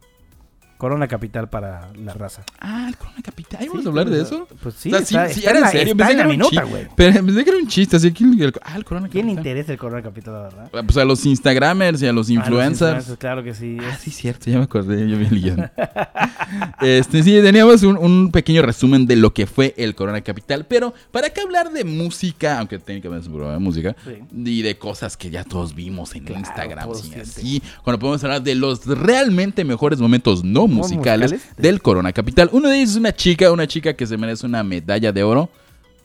Corona 0.84 1.08
capital 1.08 1.50
para 1.50 1.90
la 1.96 2.14
raza. 2.14 2.44
Ah, 2.60 2.88
el 2.90 2.98
Corona 2.98 3.22
Capital. 3.24 3.62
¿Ahí 3.62 3.68
vamos 3.70 3.84
Sí, 3.84 3.88
a 3.88 3.90
hablar 3.90 4.10
de 4.10 4.22
eso? 4.22 4.48
Pues 4.62 4.76
sí, 4.76 4.90
O 4.90 4.92
sea, 4.92 5.00
está, 5.00 5.28
sí, 5.30 5.34
sí, 5.36 5.40
está 5.40 5.52
era 5.52 5.60
en 5.60 5.72
serio, 5.72 5.92
está 5.94 6.12
en 6.12 6.18
la 6.18 6.24
era 6.24 6.30
un 6.30 6.32
minuta, 6.32 6.50
chiste. 6.50 6.66
güey. 6.70 6.88
Pero 6.98 7.26
pensé 7.26 7.44
que 7.46 7.50
era 7.52 7.60
un 7.60 7.68
chiste, 7.68 7.96
así 7.96 8.12
que 8.12 8.24
el, 8.26 8.42
el- 8.42 8.54
ah, 8.64 8.76
el 8.76 8.84
Corona 8.84 9.08
¿Quién 9.08 9.28
le 9.28 9.32
Capital. 9.36 9.48
interesa 9.52 9.72
el 9.72 9.78
Corona 9.78 10.02
capital, 10.02 10.34
la 10.34 10.40
verdad? 10.42 10.70
Ah, 10.74 10.82
Pues 10.86 10.98
a 10.98 11.06
los 11.06 11.26
Instagramers 11.26 12.02
y 12.02 12.06
a 12.06 12.12
los 12.12 12.24
los 12.24 12.30
influencers. 12.30 13.16
Claro 13.18 13.44
que 13.44 13.54
sí. 13.54 13.78
Ah, 13.82 13.98
sí, 14.00 14.12
cierto, 14.12 14.52
ya 14.52 14.58
me 14.58 14.66
acordé, 14.66 15.10
yo 15.10 15.18
vi 15.18 15.26
el 15.26 15.42
guion. 15.42 15.72
este, 16.82 17.24
sí, 17.24 17.32
teníamos 17.42 17.84
un, 17.84 17.98
un 17.98 18.32
pequeño 18.32 18.62
resumen 18.62 19.06
de 19.06 19.16
lo 19.16 19.34
que 19.34 19.46
fue 19.48 19.74
el 19.78 19.96
Corona 19.96 20.22
Capital, 20.22 20.66
pero 20.68 20.94
¿para 21.12 21.30
qué 21.30 21.42
hablar 21.42 21.72
de 21.72 21.84
música? 21.84 22.60
Aunque 22.60 22.80
técnicamente 22.80 23.22
es 23.24 23.28
un 23.28 23.34
programa 23.34 23.58
de 23.58 23.64
música, 23.64 23.96
Sí. 24.06 24.20
y 24.36 24.62
de 24.62 24.78
cosas 24.78 25.18
que 25.18 25.30
ya 25.30 25.44
todos 25.44 25.74
vimos 25.76 26.16
en 26.16 26.24
Claro, 26.26 26.40
Instagram, 26.40 26.94
sienten. 26.96 27.22
así, 27.22 27.62
cuando 27.84 28.00
podemos 28.00 28.24
hablar 28.24 28.42
de 28.44 28.56
los 28.56 28.86
realmente 28.86 29.64
mejores 29.64 30.00
momentos 30.00 30.44
no 30.44 30.68
musicales, 30.74 31.32
musicales? 31.32 31.58
del 31.58 31.82
Corona 31.82 32.12
Capital. 32.14 32.50
Uno 32.52 32.70
de 32.70 32.78
ellos 32.78 32.92
es 32.92 32.96
una 32.98 33.14
chica, 33.14 33.52
una 33.52 33.68
chica 33.68 33.94
que 33.94 34.06
se 34.08 34.18
merece 34.18 34.46
una 34.46 34.64
medalla 34.64 35.12
de 35.12 35.24
oro. 35.24 35.50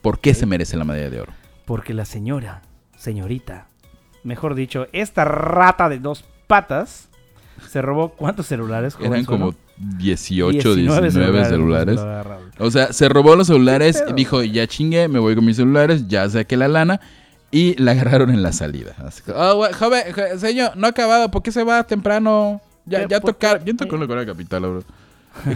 ¿Por 0.03 0.21
qué 0.21 0.35
se 0.35 0.47
merece 0.47 0.77
la 0.77 0.85
medalla 0.85 1.11
de 1.11 1.21
oro? 1.21 1.33
Porque 1.65 1.93
la 1.95 2.05
señora, 2.05 2.63
señorita, 2.97 3.67
mejor 4.25 4.55
dicho, 4.55 4.87
esta 4.93 5.25
rata 5.25 5.89
de 5.89 5.99
dos 5.99 6.25
patas, 6.47 7.09
se 7.69 7.83
robó 7.83 8.11
cuántos 8.11 8.47
celulares, 8.47 8.95
Eran 9.01 9.25
jovenzuelo? 9.25 9.47
como 9.53 9.99
18, 9.99 10.75
19, 10.77 11.11
celulares. 11.45 11.99
O 12.59 12.71
sea, 12.71 12.93
se 12.93 13.09
robó 13.09 13.35
los 13.37 13.49
celulares, 13.49 14.05
dijo, 14.15 14.43
ya 14.45 14.67
chingué, 14.67 15.09
me 15.09 15.19
voy 15.19 15.35
con 15.35 15.45
mis 15.45 15.57
celulares, 15.57 16.07
ya 16.09 16.29
saqué 16.29 16.57
la 16.57 16.69
lana. 16.69 17.01
Y 17.51 17.75
la 17.83 17.93
agarraron 17.93 18.29
en 18.31 18.43
la 18.43 18.53
salida. 18.53 18.95
Así 18.99 19.23
que, 19.23 19.33
"Ah, 19.35 19.53
güey, 19.55 19.73
joven, 19.73 20.03
jo- 20.15 20.39
señor, 20.39 20.77
no 20.77 20.87
ha 20.87 20.91
acabado, 20.91 21.31
¿por 21.31 21.43
qué 21.43 21.51
se 21.51 21.65
va 21.65 21.83
temprano? 21.83 22.61
Ya, 22.89 23.07
ya 23.09 23.21
¿Por 23.21 23.33
tocar. 23.33 23.63
¿Quién 23.63 23.77
tocó 23.77 23.97
en 23.97 24.03
el 24.03 24.09
Corona 24.09 24.27
Capital, 24.27 24.61
bro? 24.63 24.83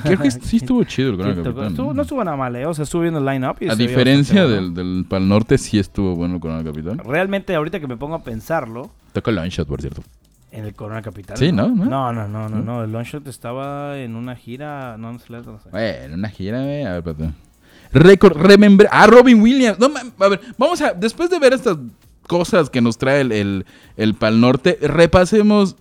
Creo 0.05 0.18
que 0.18 0.30
sí 0.30 0.59
estuvo 0.59 0.85
chido 0.85 1.11
el 1.11 1.16
Corona 1.16 1.35
Sí, 1.35 1.43
Capital. 1.43 1.66
estuvo- 1.68 1.95
no 1.95 2.03
estuvo 2.03 2.22
nada 2.24 2.37
mal, 2.37 2.55
¿eh? 2.57 2.66
O 2.66 2.74
sea, 2.74 2.85
estuvo 2.85 3.03
viendo 3.03 3.18
el 3.18 3.24
line-up. 3.26 3.57
A 3.68 3.74
diferencia 3.74 4.47
del, 4.47 4.74
del 4.74 5.05
Pal 5.09 5.28
Norte, 5.28 5.59
sí 5.59 5.78
estuvo 5.78 6.14
bueno 6.14 6.35
el 6.37 6.41
Corona 6.41 6.62
Capital. 6.62 6.99
Realmente, 6.99 7.55
ahorita 7.55 7.80
que 7.80 7.87
me 7.89 7.97
pongo 7.97 8.14
a 8.14 8.22
pensarlo, 8.22 8.91
Tocó 9.12 9.30
el 9.30 9.37
Shot, 9.51 9.66
por 9.66 9.80
cierto. 9.80 10.03
en 10.53 10.64
el 10.66 10.74
Corona 10.74 11.03
Capital. 11.03 11.37
Sí, 11.37 11.51
¿no? 11.53 11.68
¿No? 11.68 11.85
No, 11.87 12.12
no, 12.12 12.28
no, 12.28 12.49
no, 12.49 12.59
no. 12.62 12.85
El 12.85 12.93
Longshot 12.93 13.26
estaba 13.26 13.99
en 13.99 14.14
una 14.14 14.37
gira. 14.37 14.97
No, 14.99 15.12
no 15.12 15.18
sé. 15.18 15.33
no 15.33 15.43
sé. 15.59 15.68
Bueno, 15.70 16.14
una 16.14 16.28
gira, 16.28 16.62
güey. 16.62 16.85
A 16.85 16.93
ver, 16.93 16.99
espérate. 17.09 17.35
Record, 17.93 18.37
remember. 18.39 18.89
Ah, 18.91 19.07
Robin 19.07 19.41
Williams. 19.43 19.78
No, 19.78 19.91
a 20.18 20.28
ver, 20.28 20.41
vamos 20.57 20.80
a. 20.80 20.93
Después 20.95 21.28
de 21.28 21.39
ver 21.39 21.53
estas 21.55 21.76
cosas 22.26 22.70
que 22.70 22.80
nos 22.80 22.97
trae 22.99 23.20
el, 23.22 23.33
el, 23.33 23.66
el 23.97 24.14
Pal 24.14 24.41
Norte, 24.41 24.78
repasemos 24.80 25.76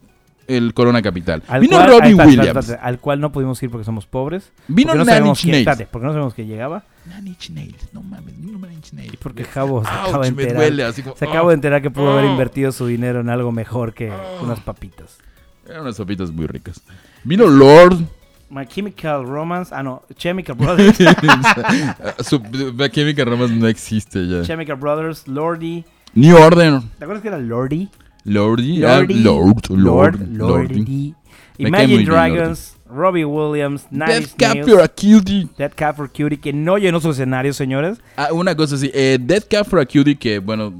el 0.47 0.73
Corona 0.73 1.01
Capital. 1.01 1.43
Al 1.47 1.61
Vino 1.61 1.77
cual- 1.77 1.89
está, 1.89 1.95
Williams. 2.07 2.19
espérate, 2.29 2.59
espérate, 2.59 2.85
al 2.85 2.99
cual 2.99 3.19
no 3.21 3.31
pudimos 3.31 3.61
ir 3.63 3.69
porque 3.69 3.85
somos 3.85 4.05
pobres. 4.05 4.51
Vino 4.67 4.93
no 4.95 5.05
que, 5.05 5.11
Nails. 5.11 5.87
porque 5.91 6.05
no 6.07 6.13
sabemos 6.13 6.33
que 6.33 6.45
llegaba. 6.45 6.83
Inch 7.25 7.49
Nails. 7.51 7.93
No 7.93 8.01
mames, 8.01 8.39
vino 8.39 8.59
Inch 8.71 8.93
Nails. 8.93 9.17
Porque 9.17 9.43
Javo 9.43 9.83
se 9.83 9.89
acaba 9.89 10.23
de 10.23 10.29
enterar. 10.29 10.55
duele, 10.55 10.83
así 10.83 11.03
como, 11.03 11.15
se 11.15 11.25
oh. 11.25 11.29
acaba 11.29 11.49
de 11.49 11.55
enterar 11.55 11.81
que 11.81 11.89
pudo 11.91 12.11
haber 12.11 12.25
Oh. 12.25 12.31
invertido 12.31 12.71
su 12.71 12.85
dinero 12.87 13.21
en 13.21 13.29
algo 13.29 13.51
mejor 13.51 13.93
que 13.93 14.11
unas 14.41 14.59
papitas. 14.59 15.17
Eran 15.67 15.81
unas 15.81 15.95
sopitas 15.95 16.31
muy 16.31 16.47
ricas. 16.47 16.81
Vino 17.23 17.47
Lord. 17.47 17.97
My 18.49 18.65
Chemical 18.65 19.25
Romance. 19.25 19.73
Ah, 19.73 19.81
no. 19.81 20.03
Chemical 20.15 20.55
Brothers. 20.55 20.97
Su 22.27 22.41
Química 22.91 23.23
Romance 23.23 23.55
no 23.55 23.67
existe 23.67 24.27
ya. 24.27 24.41
Chemical 24.43 24.75
Brothers. 24.75 25.27
Lordy. 25.27 25.85
New 26.13 26.35
Order. 26.35 26.81
¿Te 26.99 27.05
acuerdas 27.05 27.21
que 27.21 27.29
era 27.29 27.37
Lordy? 27.37 27.89
Lordy. 28.23 28.83
ah, 28.83 28.99
Lordy. 28.99 29.23
Lord. 29.75 30.37
Lord. 30.37 30.71
Imagine 31.57 32.03
Dragons. 32.05 32.77
Robbie 32.91 33.25
Williams. 33.25 33.87
Nine 33.89 34.07
Death 34.07 34.37
Cap 34.37 34.55
Nails, 34.55 34.69
for 34.69 34.81
a 34.81 34.87
Cutie. 34.87 35.49
Dead 35.57 35.73
Cat 35.73 35.95
for 35.95 36.09
Cutie. 36.09 36.37
Que 36.37 36.51
no 36.53 36.77
llenó 36.77 36.99
su 36.99 37.09
escenario, 37.11 37.53
señores. 37.53 37.99
Ah, 38.17 38.29
una 38.33 38.55
cosa 38.55 38.75
así. 38.75 38.91
Eh, 38.93 39.17
Death 39.19 39.45
Cap 39.49 39.67
for 39.67 39.79
a 39.79 39.85
Cutie, 39.85 40.17
que 40.17 40.39
bueno. 40.39 40.73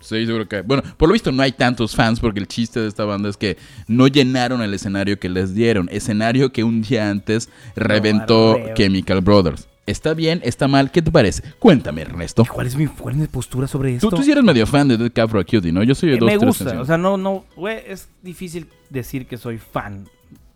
Sí, 0.00 0.26
seguro 0.26 0.46
que. 0.46 0.60
Bueno, 0.62 0.82
por 0.96 1.08
lo 1.08 1.14
visto 1.14 1.32
no 1.32 1.42
hay 1.42 1.52
tantos 1.52 1.94
fans 1.94 2.20
porque 2.20 2.40
el 2.40 2.46
chiste 2.46 2.80
de 2.80 2.88
esta 2.88 3.04
banda 3.04 3.30
es 3.30 3.36
que 3.36 3.56
no 3.86 4.06
llenaron 4.06 4.60
el 4.60 4.74
escenario 4.74 5.18
que 5.18 5.28
les 5.28 5.54
dieron. 5.54 5.88
Escenario 5.90 6.52
que 6.52 6.64
un 6.64 6.82
día 6.82 7.08
antes 7.08 7.48
reventó. 7.74 8.58
Chemical 8.74 9.20
Brothers. 9.22 9.68
¿Está 9.86 10.14
bien? 10.14 10.40
¿Está 10.44 10.66
mal? 10.66 10.90
¿Qué 10.90 11.02
te 11.02 11.10
parece? 11.10 11.42
Cuéntame, 11.58 12.02
Ernesto. 12.02 12.44
¿Cuál 12.50 12.66
es 12.66 12.76
mi, 12.76 12.86
cuál 12.86 13.14
es 13.14 13.20
mi 13.20 13.26
postura 13.26 13.66
sobre 13.66 13.94
esto? 13.94 14.08
tú 14.08 14.22
sí 14.22 14.30
eres 14.32 14.42
medio 14.42 14.66
fan 14.66 14.88
de 14.88 14.96
Death 14.96 15.12
Cap 15.12 15.30
for 15.30 15.40
a 15.40 15.44
Cutie, 15.44 15.72
¿no? 15.72 15.82
Yo 15.82 15.94
soy 15.94 16.10
de 16.10 16.16
Eh, 16.16 16.18
dos, 16.18 16.26
me 16.26 16.38
tres 16.38 16.46
gusta, 16.46 16.80
o 16.80 16.84
sea, 16.86 16.96
no, 16.96 17.16
no, 17.18 17.44
güey, 17.54 17.82
es 17.86 18.08
difícil 18.22 18.66
decir 18.88 19.26
que 19.26 19.36
soy 19.36 19.58
fan, 19.58 20.08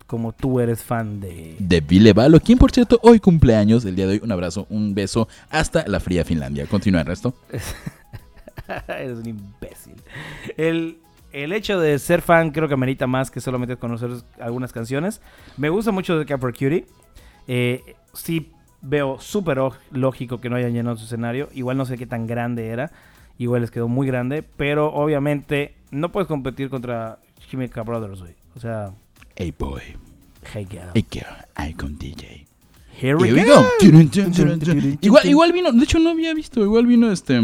como 0.07 0.33
tú 0.33 0.61
eres 0.61 0.83
fan 0.83 1.21
de... 1.21 1.57
de 1.59 1.81
Ville 1.83 2.15
Valo, 2.15 2.41
quien 2.41 2.57
por 2.57 2.71
cierto 2.71 2.99
hoy 3.03 3.21
cumpleaños, 3.21 3.85
el 3.85 3.97
día 3.97 4.07
de 4.07 4.15
hoy, 4.15 4.21
un 4.23 4.33
abrazo, 4.33 4.67
un 4.71 4.95
beso 4.95 5.29
hasta 5.51 5.87
la 5.87 6.01
fría 6.01 6.25
Finlandia. 6.25 6.65
Continúa, 6.67 7.03
Ernesto. 7.03 7.35
eres 8.89 9.19
un 9.19 9.29
imbécil. 9.29 9.95
El, 10.57 10.99
el 11.33 11.53
hecho 11.53 11.79
de 11.79 11.99
ser 11.99 12.23
fan 12.23 12.51
creo 12.51 12.69
que 12.69 12.75
amerita 12.75 13.07
más 13.07 13.31
que 13.31 13.43
solamente 13.43 13.77
conocer 13.77 14.11
algunas 14.41 14.73
canciones. 14.73 15.21
Me 15.59 15.69
gusta 15.69 15.91
mucho 15.93 16.19
de 16.19 16.25
Capra 16.25 16.51
Cutie. 16.51 16.87
Eh, 17.47 17.95
sí 18.15 18.53
veo 18.83 19.19
súper 19.21 19.59
lógico 19.91 20.41
que 20.41 20.51
no 20.51 20.57
hayan 20.57 20.73
llenado 20.73 20.97
su 20.97 21.05
escenario. 21.05 21.49
Igual 21.53 21.77
no 21.77 21.85
sé 21.87 21.99
qué 21.99 22.07
tan 22.07 22.27
grande 22.27 22.69
era. 22.69 22.91
Igual 23.39 23.63
les 23.63 23.71
quedó 23.71 23.89
muy 23.89 24.07
grande. 24.07 24.43
Pero 24.43 24.93
obviamente 24.93 25.75
no 25.91 26.11
puedes 26.13 26.27
competir 26.27 26.71
contra 26.71 27.19
Chemical 27.51 27.85
Brothers, 27.85 28.21
güey. 28.21 28.35
O 28.57 28.61
sea, 28.61 28.93
Hey 29.37 29.55
boy, 29.57 29.83
hey 30.53 30.67
girl. 30.69 30.91
hey 30.95 31.07
girl, 31.11 31.69
Icon 31.71 31.97
DJ. 31.97 32.47
Here 33.01 33.15
we 33.15 33.29
Here 33.29 33.45
go. 33.45 33.65
Igual, 35.01 35.27
igual 35.29 35.53
vino, 35.53 35.71
de 35.71 35.85
hecho 35.85 36.01
no 36.01 36.11
había 36.11 36.35
visto, 36.35 36.61
igual 36.63 36.87
vino 36.87 37.13
este 37.13 37.41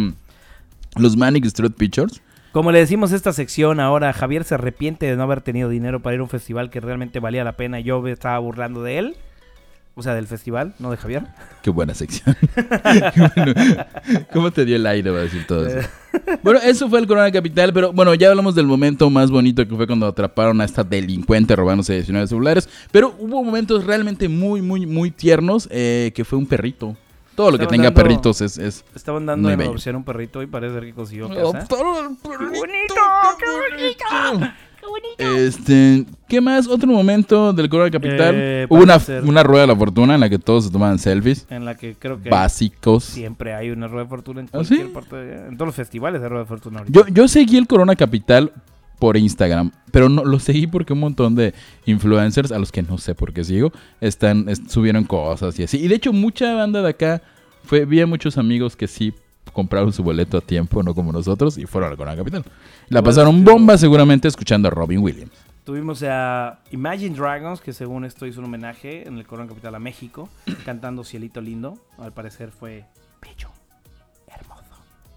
Los 0.96 1.16
Manic 1.16 1.44
Street 1.44 1.72
Pictures. 1.76 2.20
Como 2.50 2.72
le 2.72 2.80
decimos 2.80 3.12
esta 3.12 3.32
sección 3.32 3.80
ahora, 3.80 4.12
Javier 4.12 4.44
se 4.44 4.54
arrepiente 4.54 5.06
de 5.06 5.16
no 5.16 5.24
haber 5.24 5.40
tenido 5.40 5.68
dinero 5.68 6.00
para 6.00 6.14
ir 6.14 6.20
a 6.20 6.24
un 6.24 6.28
festival 6.28 6.70
que 6.70 6.80
realmente 6.80 7.20
valía 7.20 7.44
la 7.44 7.56
pena. 7.56 7.80
Yo 7.80 8.00
me 8.00 8.12
estaba 8.12 8.38
burlando 8.38 8.82
de 8.82 8.98
él. 8.98 9.16
O 9.96 10.02
sea, 10.02 10.14
del 10.14 10.26
festival, 10.26 10.74
no 10.80 10.90
de 10.90 10.96
Javier. 10.96 11.22
Qué 11.62 11.70
buena 11.70 11.94
sección. 11.94 12.36
Qué 13.14 13.30
bueno. 13.36 13.54
¿Cómo 14.32 14.50
te 14.50 14.64
dio 14.64 14.74
el 14.74 14.86
aire 14.86 15.08
para 15.10 15.22
decir 15.22 15.46
todo 15.46 15.64
eso? 15.66 15.88
Bueno, 16.42 16.58
eso 16.64 16.88
fue 16.88 16.98
el 16.98 17.06
Corona 17.06 17.30
Capital, 17.30 17.72
pero 17.72 17.92
bueno, 17.92 18.12
ya 18.14 18.28
hablamos 18.30 18.56
del 18.56 18.66
momento 18.66 19.08
más 19.08 19.30
bonito 19.30 19.66
que 19.66 19.74
fue 19.76 19.86
cuando 19.86 20.06
atraparon 20.08 20.60
a 20.60 20.64
esta 20.64 20.82
delincuente 20.82 21.54
robándose 21.54 21.94
19 21.94 22.26
celulares. 22.26 22.68
Pero 22.90 23.14
hubo 23.20 23.44
momentos 23.44 23.84
realmente 23.84 24.28
muy, 24.28 24.60
muy, 24.62 24.84
muy 24.84 25.12
tiernos, 25.12 25.68
eh, 25.70 26.10
que 26.14 26.24
fue 26.24 26.38
un 26.38 26.46
perrito. 26.46 26.96
Todo 27.36 27.52
lo 27.52 27.58
que 27.58 27.66
tenga 27.66 27.84
dando- 27.84 28.00
perritos 28.00 28.40
es... 28.40 28.58
es... 28.58 28.84
Estaban 28.94 29.26
dando 29.26 29.50
en 29.50 29.60
adopción 29.60 29.96
un 29.96 30.04
perrito 30.04 30.40
y 30.42 30.46
parece 30.46 30.74
ser 30.74 30.84
que 30.84 30.94
consiguió 30.94 31.28
casa. 31.28 31.40
Adoptaron 31.40 31.96
al 32.06 32.16
perrito, 32.16 32.94
qué 34.84 35.24
bonito. 35.26 35.38
Este, 35.46 36.04
¿qué 36.28 36.40
más? 36.40 36.66
Otro 36.68 36.88
momento 36.88 37.52
del 37.52 37.68
Corona 37.68 37.90
Capital. 37.90 38.34
Eh, 38.36 38.66
Hubo 38.68 38.82
una, 38.82 38.98
ser- 38.98 39.24
una 39.24 39.42
rueda 39.42 39.62
de 39.62 39.66
la 39.68 39.76
fortuna 39.76 40.14
en 40.14 40.20
la 40.20 40.28
que 40.28 40.38
todos 40.38 40.64
se 40.64 40.70
tomaban 40.70 40.98
selfies 40.98 41.46
En 41.50 41.64
la 41.64 41.76
que 41.76 41.94
creo 41.94 42.20
que 42.22 42.28
básicos. 42.30 43.04
siempre 43.04 43.54
hay 43.54 43.70
una 43.70 43.88
rueda 43.88 44.04
de 44.04 44.08
fortuna 44.10 44.40
en 44.40 44.46
¿Ah, 44.48 44.50
cualquier 44.52 44.80
sí? 44.86 44.92
parte. 44.92 45.16
de- 45.16 45.48
en 45.48 45.56
todos 45.56 45.68
los 45.68 45.74
festivales 45.74 46.20
de 46.20 46.28
rueda 46.28 46.42
de 46.44 46.48
fortuna. 46.48 46.78
ahorita. 46.80 47.00
Yo, 47.00 47.06
yo 47.08 47.28
seguí 47.28 47.56
el 47.56 47.66
Corona 47.66 47.94
Capital 47.96 48.52
por 48.98 49.16
Instagram, 49.16 49.72
pero 49.90 50.08
no 50.08 50.24
lo 50.24 50.38
seguí 50.38 50.66
porque 50.66 50.92
un 50.92 51.00
montón 51.00 51.34
de 51.34 51.52
influencers, 51.84 52.52
a 52.52 52.58
los 52.58 52.70
que 52.72 52.82
no 52.82 52.96
sé 52.98 53.14
por 53.14 53.32
qué 53.32 53.44
sigo, 53.44 53.72
están, 54.00 54.48
est- 54.48 54.68
subieron 54.68 55.04
cosas 55.04 55.58
y 55.58 55.64
así. 55.64 55.78
Y 55.78 55.88
de 55.88 55.96
hecho, 55.96 56.12
mucha 56.12 56.54
banda 56.54 56.80
de 56.80 56.88
acá, 56.90 57.22
fue, 57.64 57.84
vi 57.84 58.00
a 58.00 58.06
muchos 58.06 58.38
amigos 58.38 58.76
que 58.76 58.86
sí 58.86 59.12
compraron 59.52 59.92
su 59.92 60.02
boleto 60.02 60.38
a 60.38 60.40
tiempo, 60.40 60.82
no 60.82 60.94
como 60.94 61.12
nosotros, 61.12 61.58
y 61.58 61.66
fueron 61.66 61.90
al 61.90 61.96
Corona 61.96 62.16
Capital. 62.16 62.44
La 62.88 63.02
pasaron 63.02 63.44
bomba 63.44 63.76
seguramente 63.78 64.28
escuchando 64.28 64.68
a 64.68 64.70
Robin 64.70 64.98
Williams. 65.00 65.32
Tuvimos 65.64 66.02
a 66.06 66.58
Imagine 66.72 67.16
Dragons, 67.16 67.60
que 67.60 67.72
según 67.72 68.04
esto 68.04 68.26
hizo 68.26 68.40
un 68.40 68.46
homenaje 68.46 69.08
en 69.08 69.16
el 69.16 69.26
Corona 69.26 69.48
Capital 69.48 69.74
a 69.74 69.78
México, 69.78 70.28
cantando 70.66 71.04
Cielito 71.04 71.40
Lindo. 71.40 71.78
Al 71.98 72.12
parecer 72.12 72.50
fue 72.50 72.84
bello, 73.22 73.48
hermoso. 74.28 74.62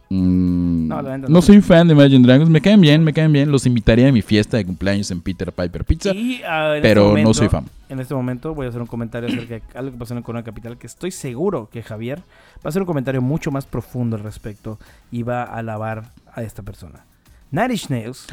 Mm, 0.09 0.87
No, 0.87 1.01
la 1.01 1.17
no 1.17 1.27
no. 1.27 1.41
soy 1.41 1.59
fan 1.61 1.87
de 1.89 1.93
Imagine 1.93 2.25
Dragons, 2.25 2.49
me 2.49 2.61
caen 2.61 2.79
bien, 2.79 3.03
me 3.03 3.11
caen 3.11 3.33
bien. 3.33 3.51
Los 3.51 3.65
invitaría 3.65 4.07
a 4.07 4.11
mi 4.13 4.21
fiesta 4.21 4.55
de 4.55 4.65
cumpleaños 4.65 5.11
en 5.11 5.19
Peter 5.19 5.51
Piper 5.51 5.83
Pizza, 5.83 6.11
Y, 6.13 6.41
ah, 6.47 6.75
en 6.77 6.81
pero 6.81 7.09
este 7.09 7.23
no 7.23 7.33
soy 7.33 7.49
fan. 7.49 7.65
En 7.89 7.99
este 7.99 8.15
momento 8.15 8.53
voy 8.55 8.67
a 8.67 8.69
hacer 8.69 8.79
un 8.81 8.87
comentario 8.87 9.27
acerca 9.27 9.55
de 9.55 9.61
algo 9.77 9.91
que 9.91 9.97
pasó 9.97 10.13
en 10.13 10.19
el 10.19 10.23
Corona 10.23 10.43
Capital, 10.45 10.77
que 10.77 10.87
estoy 10.87 11.11
seguro 11.11 11.69
que 11.69 11.83
Javier 11.83 12.19
va 12.19 12.61
a 12.65 12.69
hacer 12.69 12.81
un 12.81 12.85
comentario 12.85 13.21
mucho 13.21 13.51
más 13.51 13.65
profundo 13.65 14.15
al 14.15 14.23
respecto 14.23 14.79
y 15.11 15.23
va 15.23 15.43
a 15.43 15.57
alabar 15.57 16.13
a 16.33 16.41
esta 16.43 16.63
persona. 16.63 17.03
Inch 17.51 17.89
Nails 17.89 18.27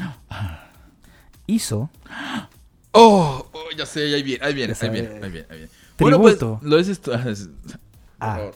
hizo 1.47 1.89
Oh, 2.97 3.45
oh, 3.51 3.75
ya 3.77 3.85
sé, 3.85 4.15
ahí 4.15 4.23
viene, 4.23 4.45
ahí 4.45 4.53
viene, 4.53 4.73
ahí 4.79 4.89
viene, 4.89 5.09
ahí 5.21 5.29
viene, 5.29 5.47
ahí 5.49 5.57
viene. 5.57 5.71
Tributo. 5.97 5.99
Bueno, 5.99 6.59
pues, 6.61 6.69
lo 6.71 6.79
es 6.79 6.87
esto. 6.87 7.11
ah. 8.21 8.51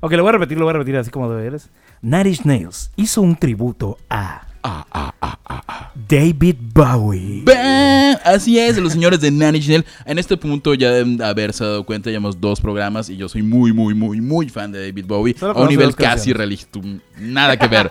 Ok, 0.00 0.12
lo 0.12 0.22
voy 0.22 0.28
a 0.28 0.32
repetir, 0.32 0.58
lo 0.58 0.64
voy 0.64 0.70
a 0.70 0.74
repetir 0.74 0.96
así 0.96 1.10
como 1.10 1.28
debe 1.28 1.58
ser. 1.58 1.70
Nine 2.00 2.28
Inch 2.28 2.44
Nails 2.44 2.92
hizo 2.94 3.20
un 3.20 3.34
tributo 3.34 3.98
a 4.08 4.46
Ah, 4.62 4.86
ah, 4.92 5.14
ah, 5.20 5.38
ah, 5.46 5.62
ah. 5.68 5.92
David 6.08 6.56
Bowie. 6.74 7.42
¡Bam! 7.44 8.18
Así 8.24 8.58
es, 8.58 8.76
los 8.78 8.92
señores 8.92 9.20
de 9.20 9.30
Nanny 9.30 9.60
Chanel. 9.60 9.84
En 10.04 10.18
este 10.18 10.36
punto 10.36 10.74
ya 10.74 10.90
deben 10.90 11.16
de 11.16 11.24
haberse 11.24 11.64
dado 11.64 11.84
cuenta, 11.84 12.10
llevamos 12.10 12.40
dos 12.40 12.60
programas 12.60 13.08
y 13.08 13.16
yo 13.16 13.28
soy 13.28 13.42
muy, 13.42 13.72
muy, 13.72 13.94
muy, 13.94 14.20
muy 14.20 14.48
fan 14.48 14.70
de 14.72 14.86
David 14.86 15.06
Bowie. 15.06 15.36
Solo 15.38 15.58
a 15.58 15.62
un 15.62 15.68
nivel 15.68 15.94
casi 15.94 16.32
religioso. 16.32 16.82
Nada 17.18 17.56
que 17.56 17.68
ver. 17.68 17.88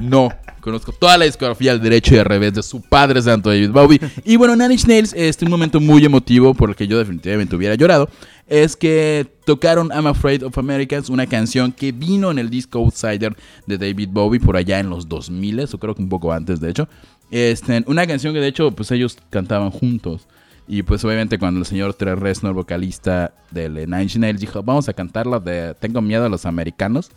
No. 0.00 0.30
Conozco 0.60 0.92
toda 0.92 1.16
la 1.16 1.24
discografía 1.24 1.72
al 1.72 1.80
derecho 1.80 2.14
y 2.14 2.18
al 2.18 2.26
revés 2.26 2.52
de 2.52 2.62
su 2.62 2.82
padre 2.82 3.22
santo 3.22 3.48
David 3.48 3.70
Bowie. 3.70 4.00
Y 4.24 4.36
bueno, 4.36 4.56
Nanny 4.56 4.76
Nails, 4.86 5.14
este 5.16 5.44
un 5.44 5.50
momento 5.50 5.80
muy 5.80 6.04
emotivo 6.04 6.54
por 6.54 6.70
el 6.70 6.76
que 6.76 6.86
yo 6.86 6.98
definitivamente 6.98 7.56
hubiera 7.56 7.74
llorado. 7.76 8.10
Es 8.50 8.74
que 8.74 9.28
tocaron 9.44 9.90
I'm 9.94 10.08
Afraid 10.08 10.42
of 10.44 10.58
Americans, 10.58 11.08
una 11.08 11.24
canción 11.24 11.70
que 11.70 11.92
vino 11.92 12.32
en 12.32 12.38
el 12.40 12.50
disco 12.50 12.80
Outsider 12.80 13.36
de 13.66 13.78
David 13.78 14.08
Bowie 14.10 14.40
por 14.40 14.56
allá 14.56 14.80
en 14.80 14.90
los 14.90 15.08
2000, 15.08 15.60
o 15.60 15.78
creo 15.78 15.94
que 15.94 16.02
un 16.02 16.08
poco 16.08 16.32
antes 16.32 16.58
de 16.58 16.68
hecho. 16.68 16.88
Este, 17.30 17.84
una 17.86 18.08
canción 18.08 18.34
que 18.34 18.40
de 18.40 18.48
hecho 18.48 18.72
pues 18.72 18.90
ellos 18.90 19.16
cantaban 19.30 19.70
juntos. 19.70 20.26
Y 20.66 20.82
pues 20.82 21.04
obviamente 21.04 21.38
cuando 21.38 21.60
el 21.60 21.66
señor 21.66 21.94
Trey 21.94 22.16
Reznor, 22.16 22.54
vocalista 22.54 23.32
del 23.52 23.74
Nine 23.74 24.02
Inch 24.02 24.16
Nails, 24.16 24.40
dijo, 24.40 24.64
vamos 24.64 24.88
a 24.88 24.94
cantar 24.94 25.28
la 25.28 25.38
de 25.38 25.74
Tengo 25.78 26.02
miedo 26.02 26.24
a 26.24 26.28
los 26.28 26.44
americanos, 26.44 27.12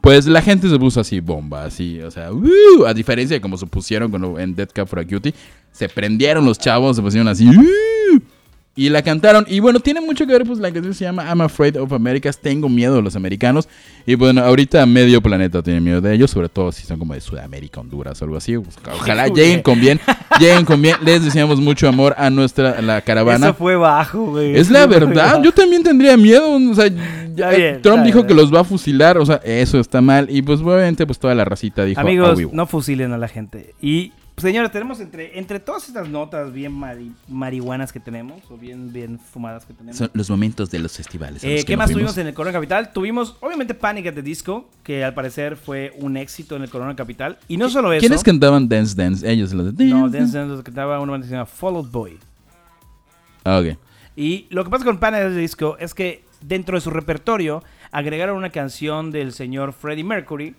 pues 0.00 0.26
la 0.26 0.40
gente 0.40 0.68
se 0.68 0.78
puso 0.78 1.00
así 1.00 1.18
bomba, 1.18 1.64
así, 1.64 2.00
o 2.00 2.12
sea, 2.12 2.32
¡uh! 2.32 2.86
a 2.86 2.94
diferencia 2.94 3.36
de 3.36 3.40
como 3.40 3.56
se 3.56 3.66
pusieron 3.66 4.38
en 4.38 4.54
Dead 4.54 4.68
Cup 4.72 4.86
for 4.86 5.00
a 5.00 5.04
Cutie, 5.04 5.34
se 5.72 5.88
prendieron 5.88 6.44
los 6.44 6.60
chavos, 6.60 6.94
se 6.94 7.02
pusieron 7.02 7.26
así, 7.26 7.48
¡uh! 7.48 7.95
Y 8.76 8.90
la 8.90 9.00
cantaron. 9.02 9.46
Y 9.48 9.58
bueno, 9.60 9.80
tiene 9.80 10.00
mucho 10.02 10.26
que 10.26 10.32
ver, 10.34 10.44
pues 10.44 10.58
la 10.58 10.70
canción 10.70 10.92
se 10.94 11.04
llama 11.04 11.24
I'm 11.24 11.40
Afraid 11.40 11.80
of 11.80 11.92
Americas, 11.92 12.38
Tengo 12.38 12.68
miedo 12.68 12.94
de 12.96 13.02
los 13.02 13.16
americanos. 13.16 13.68
Y 14.04 14.14
bueno, 14.14 14.42
ahorita 14.42 14.84
medio 14.86 15.20
planeta 15.22 15.62
tiene 15.62 15.80
miedo 15.80 16.00
de 16.00 16.14
ellos, 16.14 16.30
sobre 16.30 16.48
todo 16.50 16.70
si 16.70 16.86
son 16.86 16.98
como 16.98 17.14
de 17.14 17.20
Sudamérica, 17.20 17.80
Honduras 17.80 18.20
o 18.20 18.24
algo 18.26 18.36
así. 18.36 18.56
Pues, 18.58 18.76
Ojalá 18.94 19.28
lleguen 19.28 19.62
con 19.62 19.80
bien, 19.80 19.98
lleguen 20.38 20.64
con 20.66 20.80
bien. 20.82 20.96
Les 21.02 21.24
deseamos 21.24 21.58
mucho 21.58 21.88
amor 21.88 22.14
a 22.18 22.28
nuestra 22.30 22.80
la 22.82 23.00
caravana. 23.00 23.46
Eso 23.46 23.54
fue 23.54 23.76
bajo, 23.76 24.26
güey. 24.32 24.56
Es 24.56 24.70
la 24.70 24.86
verdad, 24.86 25.42
yo 25.42 25.50
también 25.52 25.82
tendría 25.82 26.16
miedo, 26.16 26.54
o 26.70 26.74
sea, 26.74 26.88
ya- 27.34 27.50
bien, 27.50 27.82
Trump 27.82 28.04
dijo 28.04 28.18
bien. 28.18 28.26
que 28.28 28.34
los 28.34 28.54
va 28.54 28.60
a 28.60 28.64
fusilar, 28.64 29.16
o 29.18 29.24
sea, 29.26 29.40
eso 29.44 29.80
está 29.80 30.00
mal 30.00 30.28
y 30.30 30.42
pues 30.42 30.60
obviamente 30.60 31.06
pues 31.06 31.18
toda 31.18 31.34
la 31.34 31.44
racita 31.44 31.84
dijo, 31.84 32.00
Amigos, 32.00 32.28
"Ah, 32.30 32.34
huevo". 32.36 32.50
no 32.52 32.66
fusilen 32.66 33.12
a 33.12 33.18
la 33.18 33.28
gente. 33.28 33.74
Y, 33.80 34.12
señores, 34.36 34.70
tenemos 34.70 35.00
entre, 35.00 35.38
entre 35.38 35.60
todas 35.60 35.88
estas 35.88 36.08
notas 36.08 36.52
bien 36.52 36.72
mari- 36.72 37.12
marihuanas 37.28 37.92
que 37.92 38.00
tenemos, 38.00 38.42
o 38.50 38.56
bien, 38.56 38.92
bien 38.92 39.18
fumadas 39.18 39.64
que 39.64 39.72
tenemos. 39.72 39.96
son 39.96 40.10
los 40.12 40.28
momentos 40.28 40.70
de 40.70 40.78
los 40.78 40.96
festivales. 40.96 41.42
Eh, 41.42 41.54
los 41.56 41.64
¿Qué 41.64 41.76
más 41.76 41.90
tuvimos 41.90 42.16
en 42.18 42.26
el 42.26 42.34
Corona 42.34 42.52
Capital? 42.52 42.92
Tuvimos, 42.92 43.36
obviamente, 43.40 43.74
Panic 43.74 44.08
at 44.08 44.14
the 44.14 44.22
Disco, 44.22 44.68
que 44.82 45.04
al 45.04 45.14
parecer 45.14 45.56
fue 45.56 45.92
un 45.98 46.16
éxito 46.16 46.56
en 46.56 46.62
el 46.62 46.70
Corona 46.70 46.94
Capital. 46.94 47.38
Y 47.48 47.56
no 47.56 47.68
solo 47.70 47.92
eso. 47.92 48.00
¿Quiénes 48.00 48.22
cantaban 48.22 48.68
Dance 48.68 48.94
Dance? 48.94 49.30
Ellos 49.30 49.52
los 49.52 49.74
de 49.74 49.84
No, 49.86 50.08
Dance 50.10 50.36
Dance 50.36 50.54
los 50.54 50.62
cantaba 50.62 51.00
una 51.00 51.12
banda 51.12 51.24
que 51.24 51.28
se 51.30 51.34
llama 51.34 51.46
Fall 51.46 51.76
Out 51.76 51.90
Boy. 51.90 52.18
Ah, 53.44 53.58
ok. 53.60 53.78
Y 54.16 54.46
lo 54.50 54.64
que 54.64 54.70
pasa 54.70 54.84
con 54.84 54.98
Panic 54.98 55.20
at 55.20 55.28
the 55.28 55.36
Disco 55.36 55.76
es 55.78 55.94
que 55.94 56.24
dentro 56.40 56.76
de 56.76 56.80
su 56.80 56.90
repertorio 56.90 57.62
agregaron 57.92 58.36
una 58.36 58.50
canción 58.50 59.10
del 59.10 59.32
señor 59.32 59.72
Freddie 59.72 60.04
Mercury 60.04 60.54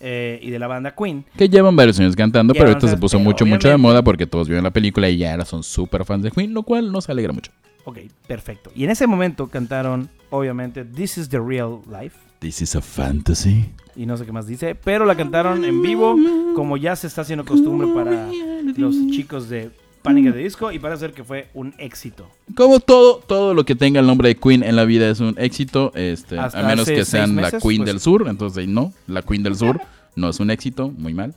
eh, 0.00 0.38
y 0.42 0.50
de 0.50 0.58
la 0.58 0.66
banda 0.66 0.94
Queen. 0.94 1.24
Que 1.36 1.48
llevan 1.48 1.76
varios 1.76 2.00
años 2.00 2.16
cantando, 2.16 2.54
pero 2.54 2.68
ahorita 2.68 2.86
se 2.86 2.94
pero 2.94 3.00
puso 3.00 3.18
mucho, 3.18 3.44
mucho 3.46 3.68
de 3.68 3.76
moda 3.76 4.02
porque 4.02 4.26
todos 4.26 4.48
vieron 4.48 4.64
la 4.64 4.70
película 4.70 5.08
y 5.08 5.18
ya 5.18 5.32
ahora 5.32 5.44
son 5.44 5.62
súper 5.62 6.04
fans 6.04 6.22
de 6.22 6.30
Queen, 6.30 6.54
lo 6.54 6.62
cual 6.62 6.90
nos 6.90 7.08
alegra 7.08 7.32
mucho. 7.32 7.52
Ok, 7.84 7.98
perfecto. 8.26 8.70
Y 8.74 8.84
en 8.84 8.90
ese 8.90 9.06
momento 9.06 9.48
cantaron, 9.48 10.08
obviamente, 10.30 10.84
This 10.84 11.18
is 11.18 11.28
the 11.28 11.38
Real 11.38 11.80
Life. 11.90 12.16
This 12.40 12.62
is 12.62 12.74
a 12.74 12.80
fantasy. 12.80 13.70
Y 13.94 14.06
no 14.06 14.16
sé 14.16 14.24
qué 14.24 14.32
más 14.32 14.46
dice, 14.46 14.74
pero 14.74 15.04
la 15.04 15.14
cantaron 15.14 15.64
en 15.64 15.82
vivo, 15.82 16.16
como 16.54 16.76
ya 16.76 16.96
se 16.96 17.06
está 17.06 17.20
haciendo 17.20 17.44
costumbre 17.44 17.88
para 17.94 18.28
los 18.76 18.94
chicos 19.10 19.48
de 19.48 19.70
Panic 20.02 20.28
at 20.28 20.32
the 20.32 20.38
Disco, 20.38 20.72
y 20.72 20.78
parece 20.78 21.00
ser 21.00 21.12
que 21.12 21.24
fue 21.24 21.48
un 21.54 21.74
éxito. 21.78 22.28
Como 22.54 22.80
todo, 22.80 23.16
todo 23.26 23.52
lo 23.54 23.64
que 23.64 23.74
tenga 23.74 24.00
el 24.00 24.06
nombre 24.06 24.28
de 24.28 24.36
Queen 24.36 24.62
en 24.62 24.76
la 24.76 24.84
vida 24.84 25.08
es 25.10 25.20
un 25.20 25.34
éxito, 25.38 25.92
este, 25.94 26.38
Hasta 26.38 26.60
a 26.60 26.66
menos 26.68 26.86
que 26.88 27.04
sean 27.04 27.36
la 27.36 27.50
Queen 27.50 27.78
pues- 27.82 27.84
del 27.86 28.00
Sur, 28.00 28.26
entonces 28.28 28.66
no, 28.68 28.92
la 29.06 29.22
Queen 29.22 29.42
del 29.42 29.56
Sur 29.56 29.80
no 30.16 30.28
es 30.30 30.40
un 30.40 30.50
éxito, 30.50 30.90
muy 30.96 31.12
mal. 31.14 31.34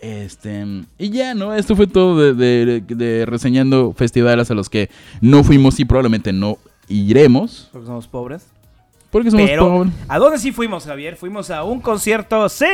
Este, 0.00 0.64
y 0.98 1.10
ya, 1.10 1.32
¿no? 1.34 1.54
Esto 1.54 1.76
fue 1.76 1.86
todo 1.86 2.34
de, 2.34 2.64
de- 2.66 2.80
de 2.80 3.24
reseñando 3.24 3.92
festivales 3.96 4.50
a 4.50 4.54
los 4.54 4.68
que 4.68 4.90
no 5.20 5.44
fuimos 5.44 5.78
y 5.78 5.84
probablemente 5.84 6.32
no 6.32 6.58
iremos, 6.88 7.68
Porque 7.72 7.86
somos 7.86 8.08
pobres. 8.08 8.46
porque 9.12 9.30
somos 9.30 9.46
Pero, 9.48 9.68
pobres. 9.68 9.92
¿a 10.08 10.18
dónde 10.18 10.38
sí 10.38 10.50
fuimos, 10.50 10.84
Javier? 10.86 11.14
Fuimos 11.16 11.50
a 11.50 11.62
un 11.62 11.80
concierto, 11.80 12.48
¡sí! 12.48 12.64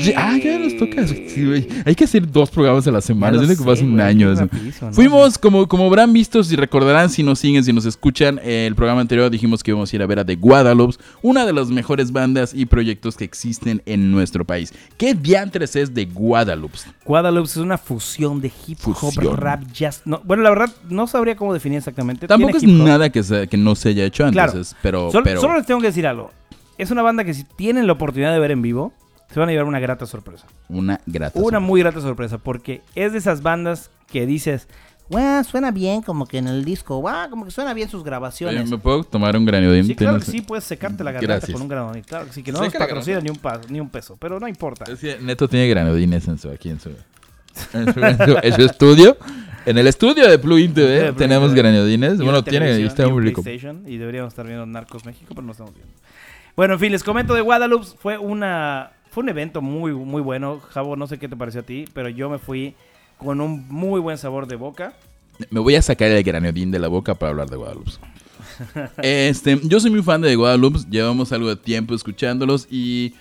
Ya- 0.00 0.14
ah, 0.16 0.38
ya 0.38 0.58
nos 0.58 0.76
toca. 0.76 1.04
Hay 1.84 1.94
que 1.94 2.04
hacer 2.04 2.30
dos 2.30 2.50
programas 2.50 2.86
a 2.86 2.90
la 2.90 3.00
semana. 3.00 3.36
Ya 3.36 3.42
lo 3.42 3.56
que 3.56 3.62
pasa 3.64 3.84
un 3.84 4.00
año. 4.00 4.34
Fuimos, 4.92 5.38
como, 5.38 5.66
como 5.68 5.86
habrán 5.86 6.12
visto, 6.12 6.42
si 6.44 6.56
recordarán, 6.56 7.10
si 7.10 7.22
nos 7.22 7.38
siguen, 7.38 7.64
si 7.64 7.72
nos 7.72 7.84
escuchan, 7.84 8.38
eh, 8.42 8.66
el 8.66 8.74
programa 8.74 9.00
anterior 9.00 9.30
dijimos 9.30 9.62
que 9.62 9.70
íbamos 9.70 9.92
a 9.92 9.96
ir 9.96 10.02
a 10.02 10.06
ver 10.06 10.18
a 10.20 10.24
The 10.24 10.36
Guadalupe, 10.36 10.96
una 11.22 11.44
de 11.46 11.52
las 11.52 11.68
mejores 11.68 12.12
bandas 12.12 12.52
y 12.54 12.66
proyectos 12.66 13.16
que 13.16 13.24
existen 13.24 13.82
en 13.86 14.10
nuestro 14.10 14.44
país. 14.44 14.72
¿Qué 14.96 15.14
diantres 15.14 15.76
es 15.76 15.92
The 15.92 16.04
Guadalupe? 16.06 16.78
Guadalupe 17.04 17.48
es 17.48 17.56
una 17.56 17.78
fusión 17.78 18.40
de 18.40 18.50
hip 18.66 18.78
hop, 18.84 18.94
Fusión. 18.94 19.36
rap, 19.36 19.62
jazz. 19.72 20.02
No, 20.04 20.20
bueno, 20.24 20.42
la 20.42 20.50
verdad, 20.50 20.70
no 20.88 21.06
sabría 21.06 21.36
cómo 21.36 21.52
definir 21.52 21.78
exactamente. 21.78 22.26
Tampoco 22.26 22.56
es 22.56 22.62
nada 22.64 23.10
que, 23.10 23.22
se- 23.22 23.48
que 23.48 23.56
no 23.56 23.74
se 23.74 23.90
haya 23.90 24.04
hecho 24.04 24.24
antes, 24.24 24.34
Claro. 24.42 24.60
es- 24.60 24.76
pero 24.82 25.10
solo 25.10 25.56
les 25.56 25.66
tengo 25.66 25.80
que 25.80 25.88
decir 25.88 26.06
algo. 26.06 26.30
Es 26.78 26.90
una 26.90 27.02
banda 27.02 27.24
que 27.24 27.34
si 27.34 27.44
tienen 27.44 27.86
la 27.86 27.92
oportunidad 27.92 28.32
de 28.32 28.38
ver 28.38 28.50
en 28.50 28.62
vivo, 28.62 28.92
se 29.32 29.40
van 29.40 29.48
a 29.48 29.52
llevar 29.52 29.66
una 29.66 29.80
grata 29.80 30.06
sorpresa. 30.06 30.46
una 30.68 31.00
grata. 31.06 31.38
Una 31.38 31.44
sorpresa. 31.44 31.60
muy 31.60 31.80
grata 31.80 32.00
sorpresa, 32.00 32.38
porque 32.38 32.82
es 32.94 33.12
de 33.12 33.18
esas 33.18 33.42
bandas 33.42 33.90
que 34.10 34.26
dices, 34.26 34.68
Bueno, 35.08 35.42
suena 35.44 35.72
bien 35.72 36.00
como 36.00 36.26
que 36.26 36.38
en 36.38 36.46
el 36.48 36.64
disco. 36.64 36.96
Guau, 36.98 37.28
como 37.28 37.44
que 37.44 37.50
suena 37.50 37.74
bien 37.74 37.88
sus 37.90 38.02
grabaciones. 38.02 38.70
¿Me 38.70 38.78
puedo 38.78 39.04
tomar 39.04 39.36
un 39.36 39.44
granodín? 39.44 39.84
Sí, 39.84 39.94
claro 39.94 40.18
que 40.18 40.24
¿Tienes- 40.24 40.40
sí, 40.40 40.46
puedes 40.46 40.64
secarte 40.64 41.04
la 41.04 41.12
garganta 41.12 41.34
Gracias. 41.34 41.52
con 41.52 41.60
un 41.62 41.68
granodín. 41.68 42.02
Claro 42.02 42.26
que 42.26 42.32
sí, 42.32 42.42
que 42.42 42.50
no 42.52 42.58
Seca 42.58 42.78
nos 42.78 42.80
la 42.80 42.86
patrocina 42.86 43.20
ni 43.20 43.28
un, 43.28 43.36
pa- 43.36 43.60
ni 43.68 43.78
un 43.80 43.90
peso, 43.90 44.16
pero 44.18 44.40
no 44.40 44.48
importa. 44.48 44.90
Es 44.90 45.00
que 45.00 45.18
Neto 45.20 45.48
tiene 45.48 45.68
granodines 45.68 46.26
en 46.28 46.38
su, 46.38 46.48
aquí 46.50 46.70
en 46.70 46.80
su, 46.80 46.90
en 47.74 47.92
su, 47.92 48.00
en 48.00 48.16
su- 48.16 48.38
en 48.42 48.52
su 48.54 48.62
estudio. 48.62 49.16
En 49.66 49.76
el 49.76 49.86
estudio 49.86 50.28
de 50.28 50.38
Plugin 50.38 50.72
TV 50.72 50.88
De 50.88 51.00
Plugin 51.00 51.16
tenemos 51.16 51.50
TV. 51.50 51.60
granodines. 51.62 52.14
Y 52.14 52.16
Bueno, 52.16 52.30
una 52.38 52.42
tiene, 52.44 52.66
televisión 52.66 52.88
está 52.88 53.02
y 53.02 53.06
un 53.06 53.12
muy 53.12 53.22
rico. 53.22 53.42
PlayStation, 53.42 53.82
Y 53.86 53.96
deberíamos 53.98 54.32
estar 54.32 54.46
viendo 54.46 54.64
Narcos 54.66 55.04
México, 55.04 55.26
pero 55.34 55.42
no 55.42 55.52
estamos 55.52 55.74
viendo. 55.74 55.92
Bueno, 56.56 56.74
en 56.74 56.80
fin, 56.80 56.90
les 56.92 57.02
comento 57.04 57.34
de 57.34 57.42
Guadalupe. 57.42 57.86
Fue 57.98 58.16
una 58.16 58.92
fue 59.12 59.22
un 59.22 59.28
evento 59.28 59.60
muy, 59.60 59.92
muy 59.92 60.22
bueno. 60.22 60.58
Javo, 60.70 60.96
no 60.96 61.06
sé 61.06 61.18
qué 61.18 61.28
te 61.28 61.36
pareció 61.36 61.60
a 61.60 61.64
ti, 61.64 61.84
pero 61.92 62.08
yo 62.08 62.30
me 62.30 62.38
fui 62.38 62.74
con 63.18 63.42
un 63.42 63.68
muy 63.68 64.00
buen 64.00 64.16
sabor 64.16 64.46
de 64.46 64.56
boca. 64.56 64.94
Me 65.50 65.60
voy 65.60 65.74
a 65.74 65.82
sacar 65.82 66.10
el 66.10 66.22
granodín 66.22 66.70
de 66.70 66.78
la 66.78 66.88
boca 66.88 67.14
para 67.14 67.30
hablar 67.30 67.50
de 67.50 67.56
Guadalupe. 67.56 67.90
Este, 69.02 69.60
yo 69.64 69.80
soy 69.80 69.90
muy 69.90 70.02
fan 70.02 70.20
de 70.22 70.34
Guadalupe, 70.34 70.80
llevamos 70.90 71.30
algo 71.32 71.48
de 71.48 71.56
tiempo 71.56 71.94
escuchándolos 71.94 72.66
y 72.70 73.14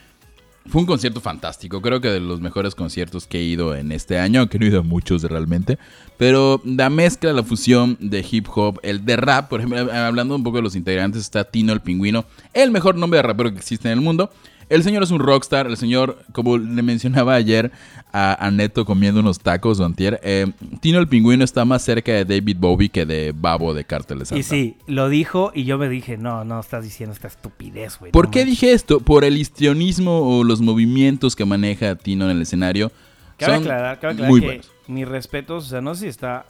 fue 0.68 0.82
un 0.82 0.88
concierto 0.88 1.20
fantástico. 1.20 1.82
Creo 1.82 2.00
que 2.00 2.08
de 2.08 2.22
los 2.22 2.40
mejores 2.40 2.74
conciertos 2.74 3.28
que 3.28 3.40
he 3.40 3.44
ido 3.44 3.76
en 3.76 3.92
este 3.92 4.18
año, 4.18 4.40
aunque 4.40 4.60
no 4.60 4.66
he 4.66 4.70
ido 4.70 4.80
a 4.80 4.84
muchos 4.84 5.24
realmente. 5.24 5.78
Pero 6.18 6.62
la 6.64 6.90
mezcla, 6.90 7.34
la 7.34 7.44
fusión 7.44 7.98
de 8.00 8.26
hip 8.30 8.48
hop, 8.56 8.80
el 8.82 9.04
de 9.04 9.18
rap, 9.18 9.50
por 9.50 9.60
ejemplo, 9.60 9.92
hablando 9.92 10.36
un 10.36 10.44
poco 10.44 10.58
de 10.58 10.64
los 10.64 10.76
integrantes, 10.78 11.22
está 11.22 11.44
Tino 11.44 11.74
el 11.74 11.82
Pingüino, 11.82 12.24
el 12.54 12.72
mejor 12.72 12.96
nombre 12.96 13.18
de 13.18 13.24
rapero 13.24 13.52
que 13.52 13.58
existe 13.58 13.90
en 13.90 13.98
el 13.98 14.02
mundo. 14.02 14.32
El 14.72 14.84
señor 14.84 15.04
es 15.04 15.12
un 15.12 15.20
rockstar, 15.20 15.68
el 15.68 15.76
señor, 15.76 16.24
como 16.32 16.58
le 16.58 16.82
mencionaba 16.82 17.34
ayer 17.34 17.74
a, 18.14 18.46
a 18.46 18.52
Neto 18.52 18.86
comiendo 18.86 19.20
unos 19.20 19.40
tacos 19.40 19.82
o 19.82 19.86
antier, 19.86 20.22
eh, 20.24 20.50
Tino 20.80 20.98
el 21.00 21.10
Pingüino 21.10 21.44
está 21.44 21.66
más 21.66 21.82
cerca 21.82 22.14
de 22.14 22.24
David 22.24 22.56
Bowie 22.58 22.88
que 22.88 23.06
de 23.06 23.34
Babo 23.36 23.74
de 23.74 23.84
Cartel 23.84 24.20
de 24.20 24.26
Santa. 24.26 24.40
Y 24.40 24.44
sí, 24.44 24.78
lo 24.88 25.10
dijo 25.10 25.52
y 25.54 25.66
yo 25.66 25.78
me 25.78 25.90
dije, 25.90 26.16
no, 26.18 26.46
no 26.46 26.62
estás 26.62 26.86
diciendo 26.86 27.14
esta 27.14 27.28
estupidez, 27.28 28.00
güey. 28.00 28.14
¿Por 28.14 28.26
no 28.28 28.32
qué 28.32 28.40
manches". 28.40 28.62
dije 28.62 28.72
esto? 28.72 29.02
Por 29.02 29.26
el 29.26 29.38
histrionismo 29.38 30.40
o 30.40 30.46
los 30.46 30.62
movimientos 30.62 31.36
que 31.36 31.44
maneja 31.44 31.96
Tino 31.96 32.24
en 32.30 32.38
el 32.38 32.42
escenario. 32.42 32.94
Cabe 33.38 33.56
aclarar, 33.56 34.00
cabe 34.00 34.14
aclarar 34.14 34.32
muy 34.32 34.40
que 34.40 34.46
buenos. 34.46 34.72
mis 34.88 35.06
respetos, 35.06 35.66
o 35.66 35.70
sea, 35.70 35.82
no 35.82 35.96
sé 35.96 36.04
si 36.04 36.08
está... 36.08 36.46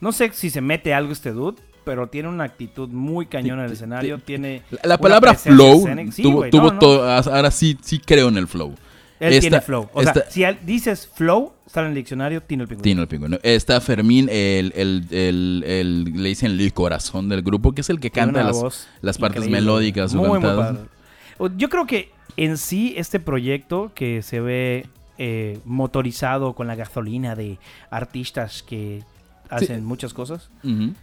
No 0.00 0.10
sé 0.10 0.32
si 0.32 0.50
se 0.50 0.60
mete 0.60 0.92
algo 0.92 1.12
este 1.12 1.30
dude, 1.30 1.62
pero 1.84 2.06
tiene 2.08 2.28
una 2.28 2.44
actitud 2.44 2.88
muy 2.88 3.26
cañón 3.26 3.58
en 3.60 3.66
el 3.66 3.72
escenario. 3.72 4.18
Tiene 4.18 4.62
La, 4.82 4.98
palabra 4.98 5.34
flow. 5.34 5.86
Sí, 6.12 6.22
tuvo, 6.22 6.48
tuvo 6.50 6.66
no, 6.68 6.72
no. 6.74 6.78
todo. 6.78 7.08
Ahora 7.10 7.50
sí, 7.50 7.76
sí 7.82 7.98
creo 7.98 8.28
en 8.28 8.36
el 8.36 8.46
flow. 8.46 8.74
Él 9.18 9.34
Esta- 9.34 9.40
tiene 9.40 9.60
flow. 9.60 9.88
O 9.92 10.02
sea, 10.02 10.14
si 10.30 10.42
dices 10.64 11.06
flow, 11.14 11.52
sale 11.66 11.86
en 11.86 11.90
el 11.92 11.96
diccionario, 11.96 12.42
tiene 12.42 12.62
el 12.62 12.68
pingüino. 12.68 12.82
Tino 12.82 13.02
el 13.02 13.08
pingüino. 13.08 13.38
Está 13.42 13.80
Fermín, 13.82 14.28
el, 14.30 14.72
el, 14.74 15.04
el- 15.10 15.64
el- 15.66 16.04
le 16.22 16.28
dicen 16.30 16.52
el 16.58 16.72
corazón 16.72 17.28
del 17.28 17.42
grupo, 17.42 17.72
que 17.72 17.82
es 17.82 17.90
el 17.90 18.00
que 18.00 18.10
canta 18.10 18.42
las, 18.42 18.88
las 19.02 19.18
partes 19.18 19.46
melódicas 19.48 20.14
Muy, 20.14 20.28
muy 20.28 20.40
padre. 20.40 20.78
Yo 21.56 21.68
creo 21.68 21.86
que 21.86 22.10
en 22.36 22.56
sí 22.56 22.94
este 22.96 23.20
proyecto 23.20 23.92
que 23.94 24.22
se 24.22 24.40
ve 24.40 24.86
eh, 25.18 25.58
motorizado 25.66 26.54
con 26.54 26.66
la 26.66 26.74
gasolina 26.74 27.34
de 27.34 27.58
artistas 27.90 28.62
que 28.62 29.02
hacen 29.50 29.84
muchas 29.84 30.14
cosas, 30.14 30.48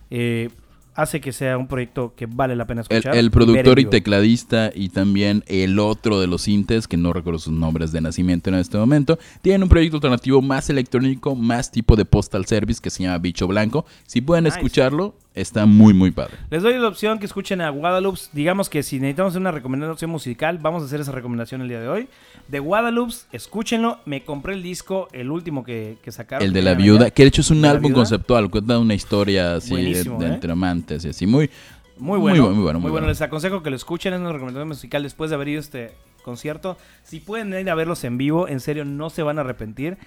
eh, 0.09 0.49
hace 0.97 1.21
que 1.21 1.31
sea 1.31 1.57
un 1.59 1.67
proyecto 1.67 2.13
que 2.15 2.25
vale 2.25 2.55
la 2.55 2.65
pena 2.65 2.81
escuchar. 2.81 3.15
el 3.15 3.29
productor 3.29 3.79
y 3.79 3.85
tecladista 3.85 4.71
y 4.73 4.89
también 4.89 5.43
el 5.45 5.77
otro 5.77 6.19
de 6.19 6.25
los 6.25 6.41
sintes, 6.41 6.87
que 6.87 6.97
no 6.97 7.13
recuerdo 7.13 7.37
sus 7.37 7.53
nombres 7.53 7.91
de 7.91 8.01
nacimiento 8.01 8.49
en 8.49 8.55
este 8.55 8.77
momento, 8.79 9.19
tienen 9.43 9.61
un 9.61 9.69
proyecto 9.69 9.97
alternativo 9.97 10.41
más 10.41 10.71
electrónico, 10.71 11.35
más 11.35 11.71
tipo 11.71 11.95
de 11.95 12.03
postal 12.03 12.47
service 12.47 12.81
que 12.81 12.89
se 12.89 13.03
llama 13.03 13.19
Bicho 13.19 13.47
Blanco. 13.47 13.85
Si 14.07 14.21
pueden 14.21 14.45
Nice. 14.45 14.57
escucharlo, 14.57 15.15
está 15.39 15.65
muy 15.65 15.93
muy 15.93 16.11
padre. 16.11 16.33
Les 16.49 16.63
doy 16.63 16.73
la 16.77 16.87
opción 16.87 17.19
que 17.19 17.25
escuchen 17.25 17.61
a 17.61 17.69
Guadalupe. 17.69 18.19
Digamos 18.33 18.69
que 18.69 18.83
si 18.83 18.99
necesitamos 18.99 19.35
una 19.35 19.51
recomendación 19.51 20.09
musical, 20.11 20.57
vamos 20.57 20.83
a 20.83 20.85
hacer 20.85 20.99
esa 21.01 21.11
recomendación 21.11 21.61
el 21.61 21.69
día 21.69 21.79
de 21.79 21.87
hoy. 21.87 22.07
De 22.47 22.59
Guadalupe, 22.59 23.13
escúchenlo. 23.31 23.99
Me 24.05 24.23
compré 24.23 24.53
el 24.53 24.63
disco, 24.63 25.07
el 25.11 25.31
último 25.31 25.63
que, 25.63 25.97
que 26.03 26.11
sacaron. 26.11 26.45
El 26.45 26.53
de 26.53 26.61
la 26.61 26.73
viuda, 26.73 27.05
allá. 27.05 27.11
que 27.11 27.23
de 27.23 27.29
hecho 27.29 27.41
es 27.41 27.51
un 27.51 27.61
¿De 27.61 27.67
la 27.67 27.73
álbum 27.73 27.93
conceptual, 27.93 28.49
cuenta 28.49 28.77
una 28.79 28.93
historia 28.93 29.55
así 29.55 29.75
de, 29.75 30.03
de 30.03 30.25
¿eh? 30.25 30.33
entre 30.33 30.51
amantes 30.51 31.05
y 31.05 31.09
así, 31.09 31.25
muy, 31.27 31.49
Muy 31.97 32.19
bueno. 32.19 32.43
Muy, 32.43 32.49
bu- 32.51 32.53
muy 32.55 32.63
bueno, 32.63 32.79
muy 32.79 32.91
bueno. 32.91 33.07
Les 33.07 33.21
aconsejo 33.21 33.63
que 33.63 33.69
lo 33.69 33.75
escuchen. 33.75 34.13
Es 34.13 34.19
una 34.19 34.31
recomendación 34.31 34.67
musical 34.67 35.03
después 35.03 35.29
de 35.29 35.35
haber 35.35 35.47
ido 35.49 35.59
a 35.59 35.61
este 35.61 35.91
concierto. 36.23 36.77
Si 37.03 37.19
pueden 37.19 37.53
ir 37.59 37.69
a 37.69 37.75
verlos 37.75 38.03
en 38.03 38.17
vivo, 38.17 38.47
en 38.47 38.59
serio, 38.59 38.83
no 38.85 39.09
se 39.09 39.23
van 39.23 39.37
a 39.37 39.41
arrepentir. 39.41 39.97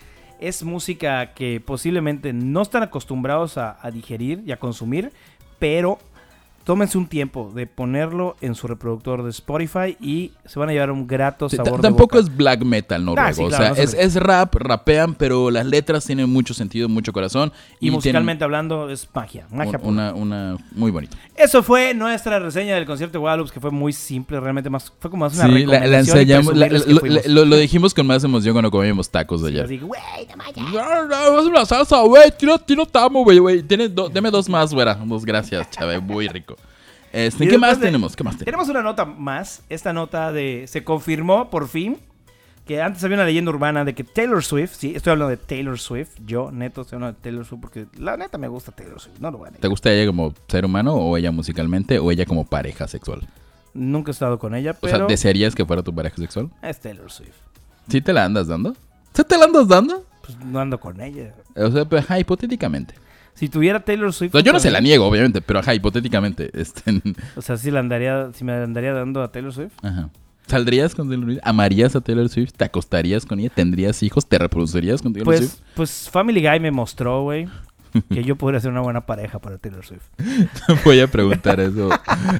Es 0.41 0.63
música 0.65 1.35
que 1.35 1.61
posiblemente 1.61 2.33
no 2.33 2.63
están 2.63 2.83
acostumbrados 2.83 3.59
a, 3.59 3.79
digerir 3.93 4.43
y 4.47 4.53
a 4.53 4.59
consumir, 4.59 5.13
pero 5.59 5.99
tómense 6.71 6.97
un 6.97 7.09
tiempo 7.09 7.51
de 7.53 7.67
ponerlo 7.67 8.37
en 8.41 8.55
su 8.55 8.69
reproductor 8.69 9.25
de 9.25 9.31
Spotify 9.31 9.97
y 10.01 10.31
se 10.45 10.57
van 10.61 10.69
a 10.69 10.73
llevar 10.73 10.93
un 10.93 11.05
grato 11.05 11.49
Sí, 11.49 11.57
sabor 11.57 11.73
ta- 11.73 11.77
de 11.79 11.83
tampoco 11.83 12.17
boca. 12.17 12.19
es 12.21 12.37
black 12.37 12.63
metal 12.63 13.05
noruego. 13.05 13.29
Ah, 13.29 13.33
sí, 13.33 13.43
o 13.43 13.51
sea, 13.51 13.71
no 13.71 13.75
es, 13.75 14.15
rap, 14.15 14.55
rapean, 14.55 15.15
pero 15.17 15.51
las 15.51 15.67
letras 15.67 16.05
tienen 16.05 16.31
mucho 16.31 16.55
sentido, 16.55 16.89
mucho 16.89 17.13
corazón. 17.13 17.51
Y, 17.81 17.91
musicalmente 17.91 18.45
hablando 18.45 18.89
es 18.89 19.09
magia, 19.13 19.49
magia 19.51 19.81
una, 19.83 20.15
una 20.15 20.59
muy 20.71 20.93
bonita. 20.93 21.17
Eso 21.35 21.65
fue 21.65 21.93
nuestra 21.93 22.39
reseña 22.39 22.77
del 22.77 22.87
concierto 22.87 23.15
de 23.15 23.19
Guadalupe, 23.19 23.51
que 23.53 23.59
fue 23.59 23.73
muy 23.73 23.93
simple, 23.93 24.39
realmente 24.39 24.71
más 24.71 24.93
fue 25.01 25.11
como 25.11 25.25
más 25.25 25.35
una 25.35 25.47
Sí, 25.49 25.67
la, 25.67 25.85
la 25.89 25.99
ensayamos, 25.99 26.55
lo, 26.55 27.57
dijimos 27.57 27.95
con 27.95 28.07
más 28.07 28.23
emoción 28.23 28.55
cuando 28.55 28.71
comíamos 28.71 29.11
tacos 29.11 29.43
de 29.43 29.49
ayer. 29.49 29.65
Así 29.65 29.77
que, 29.77 29.85
güey, 29.85 30.01
no. 30.73 31.07
No, 31.09 31.43
una 31.49 31.65
salsa, 31.67 32.01
güey. 32.03 32.31
Tiro, 32.39 32.59
tiro, 32.59 32.87
te 32.87 32.99
amo, 32.99 33.25
güey, 33.25 33.39
güey. 33.39 33.63
Do- 33.63 34.09
deme 34.09 34.31
dos 34.31 34.49
más, 34.49 34.73
güera. 34.73 34.95
Dos 34.95 35.25
gracias, 35.25 35.69
chave. 35.71 35.99
Muy 36.01 36.29
rico. 36.29 36.57
Este, 37.13 37.49
¿Qué 37.49 37.59
más 37.59 37.81
de- 37.81 37.87
tenemos? 37.87 38.15
¿Qué 38.17 38.23
más 38.25 38.35
tenemos? 38.35 38.45
Tenemos 38.47 38.69
una 38.69 38.83
nota 38.83 39.05
más. 39.05 39.63
Esta 39.69 39.93
nota 39.93 40.33
de. 40.33 40.67
Se 40.69 40.85
confirmó 40.85 41.51
por 41.51 41.69
fin 41.69 41.99
que 42.67 42.81
antes 42.81 43.03
había 43.03 43.17
una 43.17 43.25
leyenda 43.25 43.51
urbana 43.51 43.85
de 43.85 43.95
que 43.95 44.05
Taylor 44.05 44.45
Swift. 44.45 44.75
Sí, 44.77 44.93
estoy 44.95 45.11
hablando 45.13 45.31
de 45.31 45.37
Taylor 45.37 45.79
Swift. 45.79 46.11
Yo, 46.25 46.53
neto, 46.53 46.83
estoy 46.83 46.97
hablando 46.97 47.17
de 47.19 47.23
Taylor 47.23 47.45
Swift 47.45 47.61
porque 47.61 47.87
la 47.99 48.17
neta 48.17 48.39
me 48.39 48.47
gusta 48.49 48.71
Taylor 48.73 49.01
Swift. 49.01 49.19
No 49.19 49.31
lo 49.33 49.39
voy 49.39 49.49
a 49.49 49.51
negar. 49.51 49.63
¿Te 49.63 49.69
gusta 49.69 49.93
ella 49.93 50.07
como 50.07 50.33
ser 50.47 50.65
humano 50.65 50.95
o 50.95 51.17
ella 51.17 51.33
musicalmente 51.33 51.99
o 51.99 52.11
ella 52.13 52.27
como 52.27 52.45
pareja 52.47 52.87
sexual? 52.87 53.27
Nunca 53.75 54.11
he 54.11 54.13
estado 54.13 54.39
con 54.39 54.55
ella, 54.55 54.73
O 54.73 54.77
pero. 54.81 54.97
sea, 54.99 55.07
¿desearías 55.07 55.55
que 55.55 55.65
fuera 55.65 55.83
tu 55.83 55.95
pareja 55.95 56.17
sexual? 56.17 56.51
Es 56.63 56.81
Taylor 56.81 57.11
Swift. 57.11 57.35
¿Sí 57.89 58.01
te 58.01 58.13
la 58.13 58.25
andas 58.25 58.47
dando? 58.47 58.75
¿Sí 59.15 59.25
te 59.25 59.37
la 59.37 59.45
andas 59.47 59.67
dando? 59.67 60.05
Pues 60.25 60.39
no 60.45 60.61
ando 60.61 60.79
con 60.79 61.01
ella. 61.01 61.35
O 61.57 61.71
sea, 61.73 61.85
pues, 61.85 62.05
ajá, 62.05 62.19
hipotéticamente. 62.21 62.95
Si 63.41 63.49
tuviera 63.49 63.81
Taylor 63.81 64.13
Swift. 64.13 64.35
O 64.35 64.39
sea, 64.39 64.45
yo 64.45 64.53
no 64.53 64.61
se 64.61 64.71
la 64.71 64.81
niego, 64.83 65.07
obviamente, 65.07 65.41
pero 65.41 65.61
ajá, 65.61 65.75
hipotéticamente. 65.75 66.51
Este, 66.61 67.01
O 67.37 67.41
sea, 67.41 67.57
si 67.57 67.71
la 67.71 67.81
andaría. 67.81 68.31
Si 68.35 68.45
me 68.45 68.53
andaría 68.53 68.93
dando 68.93 69.23
a 69.23 69.33
Taylor 69.33 69.51
Swift. 69.51 69.73
ajá. 69.83 70.11
¿Saldrías 70.47 70.95
con 70.95 71.09
Taylor 71.09 71.27
Swift? 71.27 71.41
¿Amarías 71.45 71.97
a 71.97 72.03
Taylor 72.03 72.29
Swift? 72.29 72.53
¿Te 72.55 72.65
acostarías 72.65 73.25
con 73.25 73.41
ella? 73.41 73.51
¿Tendrías 73.55 74.03
hijos? 74.03 74.27
¿Te 74.27 74.37
reproducirías 74.37 75.01
con 75.01 75.15
Taylor 75.15 75.39
Swift? 75.39 75.55
Pues, 75.75 75.75
pues 75.75 76.11
Family 76.11 76.43
Guy 76.47 76.61
me 76.61 76.71
mostró, 76.71 77.23
güey. 77.23 77.49
Que 78.11 78.25
yo 78.25 78.37
podría 78.37 78.61
ser 78.61 78.71
una 78.71 78.81
buena 78.81 79.07
pareja 79.07 79.39
para 79.39 79.59
Taylor 79.59 79.85
Swift. 79.85 80.03
Voy 80.85 81.01
a 81.01 81.07
preguntar 81.09 81.61
eso. 81.61 81.89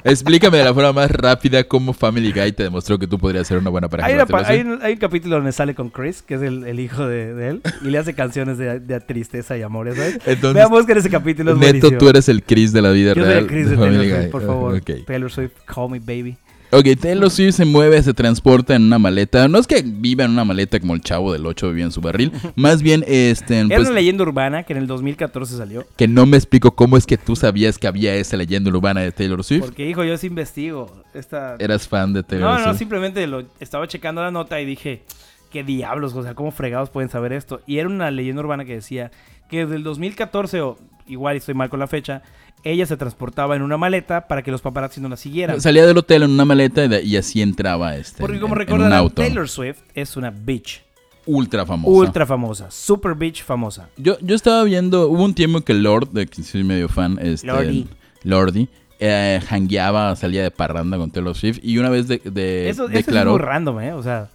Explícame 0.03 0.57
de 0.57 0.65
la 0.65 0.73
forma 0.73 0.93
más 0.93 1.11
rápida 1.11 1.63
cómo 1.63 1.93
Family 1.93 2.31
Guy 2.31 2.51
te 2.53 2.63
demostró 2.63 2.97
que 2.99 3.07
tú 3.07 3.17
podrías 3.19 3.47
ser 3.47 3.57
una 3.57 3.69
buena 3.69 3.89
pareja. 3.89 4.07
Hay, 4.07 4.15
para 4.25 4.25
una 4.39 4.47
Taylor 4.47 4.51
hay 4.71 4.73
un, 4.77 4.81
hay 4.83 4.93
un 4.93 4.99
capítulo 4.99 5.35
donde 5.35 5.51
sale 5.51 5.75
con 5.75 5.89
Chris, 5.89 6.21
que 6.21 6.35
es 6.35 6.41
el, 6.41 6.65
el 6.65 6.79
hijo 6.79 7.05
de, 7.07 7.33
de 7.33 7.49
él, 7.49 7.61
y 7.83 7.89
le 7.89 7.97
hace 7.97 8.13
canciones 8.13 8.57
de, 8.57 8.79
de 8.79 8.99
tristeza 9.01 9.57
y 9.57 9.61
amor, 9.61 9.89
¿sabes? 9.95 10.15
Entonces, 10.25 10.53
Vean, 10.53 10.69
busquen 10.69 10.97
ese 10.97 11.09
capítulo, 11.09 11.51
es 11.51 11.57
Neto, 11.57 11.71
buenísimo. 11.71 11.97
tú 11.99 12.09
eres 12.09 12.29
el 12.29 12.43
Chris 12.43 12.73
de 12.73 12.81
la 12.81 12.91
vida 12.91 13.13
Yo 13.13 13.23
soy 13.23 13.31
real. 13.31 13.43
el 13.43 13.47
Chris 13.47 13.69
de 13.69 13.75
Family 13.75 13.97
Taylor. 13.97 14.19
Swift, 14.21 14.31
por 14.31 14.45
favor. 14.45 14.81
Taylor 14.81 15.31
Swift, 15.31 15.51
call 15.65 15.89
me 15.89 15.99
baby. 15.99 16.37
Ok, 16.73 16.85
Taylor 17.01 17.29
Swift 17.29 17.55
se 17.55 17.65
mueve, 17.65 18.01
se 18.01 18.13
transporta 18.13 18.75
en 18.75 18.83
una 18.83 18.97
maleta. 18.97 19.47
No 19.49 19.59
es 19.59 19.67
que 19.67 19.81
viva 19.85 20.23
en 20.23 20.31
una 20.31 20.45
maleta 20.45 20.79
como 20.79 20.93
el 20.93 21.01
chavo 21.01 21.33
del 21.33 21.45
8 21.45 21.67
vivía 21.67 21.83
en 21.83 21.91
su 21.91 21.99
barril. 21.99 22.31
Más 22.55 22.81
bien, 22.81 23.03
este, 23.07 23.59
Era 23.59 23.67
pues, 23.75 23.81
una 23.89 23.91
leyenda 23.91 24.23
urbana 24.23 24.63
que 24.63 24.71
en 24.71 24.79
el 24.79 24.87
2014 24.87 25.57
salió. 25.57 25.85
que 25.97 26.07
no 26.07 26.25
me 26.25 26.37
explico 26.37 26.71
cómo 26.71 26.95
es 26.95 27.05
que 27.05 27.17
tú 27.17 27.35
sabías 27.35 27.77
que 27.77 27.87
había 27.87 28.15
esa 28.15 28.37
leyenda 28.37 28.69
urbana 28.69 29.01
de 29.01 29.11
Taylor 29.11 29.43
Swift. 29.43 29.65
Porque, 29.65 29.89
hijo, 29.89 30.05
yo 30.05 30.17
sí 30.17 30.27
investigo. 30.27 31.03
Esta... 31.13 31.57
Eras 31.59 31.87
fan 31.89 32.13
de 32.13 32.23
Taylor 32.23 32.49
No, 32.49 32.57
no, 32.59 32.65
Swift. 32.67 32.77
simplemente 32.79 33.27
lo 33.27 33.43
estaba 33.59 33.85
checando 33.87 34.21
la 34.21 34.31
nota 34.31 34.61
y 34.61 34.65
dije, 34.65 35.03
qué 35.51 35.65
diablos, 35.65 36.13
o 36.15 36.23
sea, 36.23 36.35
cómo 36.35 36.51
fregados 36.51 36.89
pueden 36.89 37.09
saber 37.09 37.33
esto. 37.33 37.59
Y 37.67 37.79
era 37.79 37.89
una 37.89 38.09
leyenda 38.11 38.41
urbana 38.41 38.63
que 38.63 38.75
decía 38.75 39.11
que 39.49 39.65
desde 39.65 39.75
el 39.75 39.83
2014, 39.83 40.61
o 40.61 40.77
igual 41.05 41.35
estoy 41.35 41.53
mal 41.53 41.69
con 41.69 41.81
la 41.81 41.87
fecha, 41.87 42.21
ella 42.63 42.85
se 42.85 42.97
transportaba 42.97 43.55
en 43.55 43.61
una 43.61 43.77
maleta 43.77 44.27
para 44.27 44.43
que 44.43 44.51
los 44.51 44.61
paparazzi 44.61 45.01
no 45.01 45.09
la 45.09 45.17
siguieran. 45.17 45.59
Salía 45.61 45.85
del 45.85 45.97
hotel 45.97 46.23
en 46.23 46.31
una 46.31 46.45
maleta 46.45 46.85
y, 47.01 47.17
así 47.17 47.41
entraba 47.41 47.95
este, 47.95 48.19
Porque 48.19 48.37
en- 48.37 48.41
como 48.67 48.83
auto. 48.85 49.21
Taylor 49.21 49.47
Swift 49.49 49.79
es 49.93 50.15
una 50.17 50.29
bitch. 50.31 50.81
Ultra 51.25 51.65
famosa. 51.65 51.97
Ultra 51.99 52.25
famosa. 52.25 52.71
Super 52.71 53.13
bitch 53.15 53.43
famosa. 53.43 53.89
Yo, 53.97 54.17
yo 54.21 54.35
estaba 54.35 54.63
viendo, 54.63 55.07
hubo 55.07 55.23
un 55.23 55.33
tiempo 55.35 55.61
que 55.61 55.73
Lord, 55.73 56.09
de 56.09 56.25
quien 56.27 56.43
soy 56.45 56.63
medio 56.63 56.89
fan, 56.89 57.19
este, 57.21 57.47
Lordi. 57.47 57.87
Lordi, 58.23 58.67
eh, 58.99 59.39
hangueaba, 59.49 60.15
salía 60.15 60.41
de 60.43 60.51
parranda 60.51 60.97
con 60.97 61.11
Taylor 61.11 61.35
Swift 61.35 61.59
y 61.63 61.77
una 61.77 61.89
vez 61.89 62.07
de, 62.07 62.19
de- 62.23 62.69
Eso, 62.69 62.85
eso 62.85 62.91
es 62.97 63.05
declaró... 63.05 63.31
muy 63.31 63.39
random, 63.39 63.79
¿eh? 63.81 63.93
O 63.93 64.01
sea, 64.03 64.29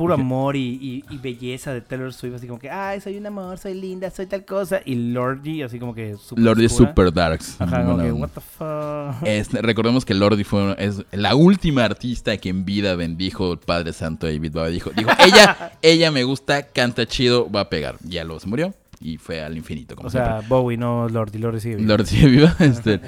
puro 0.00 0.14
amor 0.14 0.56
y, 0.56 0.60
y- 0.80 1.04
y 1.14 1.18
belleza 1.18 1.72
de 1.74 1.80
Taylor 1.80 2.12
Swift, 2.12 2.34
así 2.36 2.46
como 2.46 2.58
que, 2.58 2.70
ay, 2.70 3.00
soy 3.00 3.16
un 3.18 3.26
amor, 3.26 3.58
soy 3.58 3.74
linda, 3.74 4.10
soy 4.10 4.26
tal 4.26 4.44
cosa. 4.44 4.80
Y 4.84 4.94
Lordi, 5.12 5.62
así 5.62 5.78
como 5.78 5.94
que 5.94 6.16
super 6.16 6.42
Lordi 6.44 6.64
es 6.64 6.72
super 6.74 7.12
darks. 7.12 7.60
Ajá, 7.60 7.84
como 7.84 7.98
que, 8.02 8.12
what 8.12 8.30
the 8.30 8.40
fuck. 8.40 9.62
Recordemos 9.62 10.04
que 10.04 10.14
Lordi 10.14 10.44
fue 10.44 10.74
es 10.78 11.04
la 11.12 11.34
última 11.34 11.84
artista 11.84 12.36
que 12.38 12.48
en 12.48 12.64
vida 12.64 12.94
bendijo 12.96 13.52
el 13.52 13.58
Padre 13.58 13.92
Santo 13.92 14.26
David 14.26 14.52
Bowie. 14.52 14.72
Dijo, 14.72 14.90
dijo 14.96 15.10
ella, 15.24 15.72
ella 15.82 16.10
me 16.10 16.24
gusta, 16.24 16.62
canta 16.68 17.06
chido, 17.06 17.50
va 17.50 17.60
a 17.60 17.68
pegar. 17.68 17.96
Ya 18.02 18.24
lo 18.24 18.38
se 18.40 18.46
murió 18.48 18.74
y 19.02 19.16
fue 19.16 19.40
al 19.42 19.56
infinito, 19.56 19.96
como 19.96 20.08
O 20.08 20.10
sea, 20.10 20.42
Bowie, 20.46 20.76
no 20.76 21.08
Lordi, 21.08 21.38
Lordi 21.38 21.60
sigue. 21.60 21.76
vivo. 21.76 21.88
Lord 21.88 22.06
sigue 22.06 22.26
viva. 22.28 22.54
Este, 22.60 23.00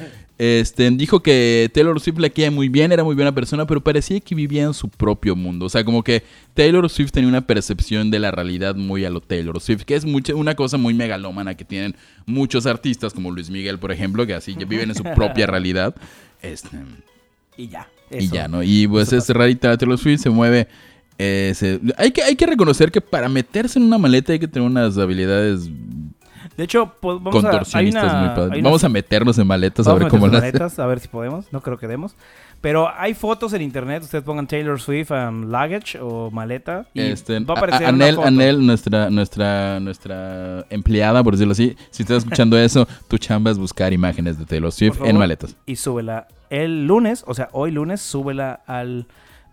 este, 0.44 0.90
dijo 0.90 1.22
que 1.22 1.70
Taylor 1.72 2.00
Swift 2.00 2.18
le 2.18 2.30
queda 2.32 2.50
muy 2.50 2.68
bien, 2.68 2.90
era 2.90 3.04
muy 3.04 3.14
buena 3.14 3.32
persona, 3.32 3.64
pero 3.66 3.80
parecía 3.82 4.18
que 4.18 4.34
vivía 4.34 4.64
en 4.64 4.74
su 4.74 4.88
propio 4.88 5.36
mundo. 5.36 5.66
O 5.66 5.68
sea, 5.68 5.84
como 5.84 6.02
que 6.02 6.24
Taylor 6.54 6.88
Swift 6.90 7.12
tenía 7.12 7.28
una 7.28 7.42
percepción 7.46 8.10
de 8.10 8.18
la 8.18 8.30
realidad 8.32 8.74
muy 8.74 9.04
a 9.04 9.10
lo 9.10 9.20
Taylor 9.20 9.60
Swift, 9.60 9.82
que 9.82 9.94
es 9.94 10.04
mucha, 10.04 10.34
una 10.34 10.54
cosa 10.56 10.78
muy 10.78 10.94
megalómana 10.94 11.54
que 11.54 11.64
tienen 11.64 11.94
muchos 12.26 12.66
artistas, 12.66 13.12
como 13.14 13.30
Luis 13.30 13.50
Miguel, 13.50 13.78
por 13.78 13.92
ejemplo, 13.92 14.26
que 14.26 14.34
así 14.34 14.54
viven 14.66 14.90
en 14.90 14.96
su 14.96 15.04
propia 15.04 15.46
realidad. 15.46 15.94
Este, 16.42 16.76
Y 17.56 17.68
ya. 17.68 17.88
y 18.10 18.26
ya, 18.28 18.48
¿no? 18.48 18.62
Y 18.64 18.88
pues 18.88 19.08
Eso 19.12 19.18
es 19.18 19.28
rarita 19.30 19.76
Taylor 19.76 19.96
Swift, 19.98 20.20
se 20.22 20.30
mueve. 20.30 20.66
eh, 21.18 21.52
se- 21.54 21.78
hay, 21.98 22.10
que, 22.10 22.22
hay 22.22 22.34
que 22.34 22.46
reconocer 22.46 22.90
que 22.90 23.00
para 23.00 23.28
meterse 23.28 23.78
en 23.78 23.84
una 23.84 23.98
maleta 23.98 24.32
hay 24.32 24.40
que 24.40 24.48
tener 24.48 24.66
unas 24.68 24.98
habilidades 24.98 25.70
De 26.56 26.64
hecho, 26.64 26.92
pues, 27.00 27.18
vamos 27.22 27.34
a... 27.44 27.48
Hay 27.48 27.52
contorsionistas 27.52 28.04
una, 28.12 28.20
muy 28.20 28.28
padres. 28.30 28.52
hay 28.52 28.60
una- 28.60 28.68
Vamos 28.68 28.84
a 28.84 28.88
meternos 28.88 29.38
en 29.38 29.46
maletas 29.46 29.86
a 29.86 29.94
ver 29.94 30.04
a 30.06 30.08
cómo 30.08 30.26
las 30.28 30.40
maletas, 30.40 30.78
a 30.78 30.86
ver 30.86 31.00
si 31.00 31.08
podemos. 31.08 31.46
No 31.52 31.60
creo 31.60 31.78
que 31.78 31.86
demos. 31.88 32.14
Pero 32.60 32.88
hay 32.96 33.14
fotos 33.14 33.52
en 33.54 33.62
internet. 33.62 34.02
Ustedes 34.04 34.22
pongan 34.24 34.46
Taylor 34.46 34.80
Swift 34.80 35.10
um, 35.10 35.44
luggage 35.50 35.98
o 36.00 36.30
maleta. 36.30 36.86
Y 36.94 37.00
Este, 37.00 37.40
va 37.40 37.54
a 37.54 37.56
a- 37.56 37.58
aparecer 37.58 37.86
a- 37.86 37.90
una 37.90 38.04
Anel, 38.04 38.14
foto. 38.16 38.28
Anel, 38.28 38.66
nuestra, 38.66 39.10
nuestra, 39.10 39.80
nuestra 39.80 40.64
empleada, 40.70 41.22
por 41.24 41.34
decirlo 41.34 41.52
así. 41.52 41.76
Si 41.90 42.02
estás 42.02 42.18
escuchando 42.18 42.56
eso, 42.56 42.86
tu 43.08 43.18
chamba 43.18 43.50
es 43.50 43.58
buscar 43.58 43.92
imágenes 43.92 44.38
de 44.38 44.44
Taylor 44.46 44.70
Swift 44.72 45.00
en 45.04 45.18
maletas. 45.18 45.56
Y 45.66 45.76
súbela 45.76 46.28
el 46.50 46.86
lunes, 46.86 47.24
o 47.26 47.34
sea, 47.34 47.48
hoy 47.52 47.70
lunes, 47.70 48.00
súbela 48.02 48.60
al, 48.66 49.06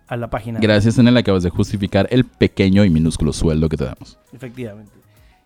a 0.06 0.16
la 0.16 0.28
página. 0.30 0.60
Gracias, 0.60 0.98
Anel, 0.98 1.16
acabas 1.16 1.42
de 1.42 1.50
justificar 1.50 2.06
el 2.10 2.24
pequeño 2.24 2.84
y 2.84 2.90
minúsculo 2.90 3.32
sueldo 3.32 3.68
que 3.70 3.76
te 3.78 3.84
damos. 3.86 4.18
Efectivamente. 4.34 4.92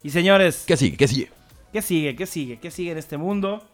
Y 0.05 0.11
señores, 0.11 0.63
¿Qué 0.67 0.77
sigue? 0.77 0.97
¿Qué 0.97 1.09
sigue? 1.09 1.31
¿Qué 1.73 1.83
sigue? 1.83 2.15
¿Qué 2.15 2.27
sigue? 2.27 2.59
¿Qué 2.61 2.71
sigue 2.71 2.93
en 2.93 2.99
este 2.99 3.17
mundo? 3.17 3.65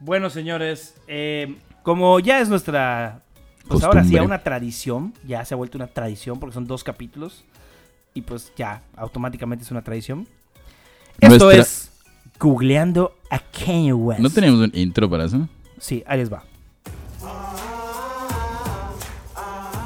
Bueno, 0.00 0.28
señores, 0.28 0.96
eh, 1.06 1.56
como 1.82 2.18
ya 2.20 2.40
es 2.40 2.48
nuestra, 2.48 3.22
pues 3.68 3.82
ahora 3.84 4.02
sí, 4.04 4.16
una 4.16 4.42
tradición, 4.42 5.14
ya 5.26 5.44
se 5.44 5.54
ha 5.54 5.56
vuelto 5.56 5.78
una 5.78 5.86
tradición 5.86 6.38
porque 6.40 6.52
son 6.54 6.66
dos 6.66 6.82
capítulos 6.84 7.44
y 8.12 8.22
pues 8.22 8.52
ya 8.56 8.82
automáticamente 8.96 9.64
es 9.64 9.70
una 9.70 9.82
tradición. 9.82 10.26
Esto 11.20 11.44
Nuestra- 11.46 11.62
es 11.62 11.90
googleando 12.38 13.14
a 13.30 13.38
Kanye 13.38 13.92
West. 13.92 14.20
¿No 14.20 14.30
teníamos 14.30 14.60
un 14.60 14.72
intro 14.74 15.08
para 15.08 15.26
eso? 15.26 15.48
Sí, 15.78 16.02
ahí 16.06 16.18
les 16.18 16.32
va. 16.32 16.42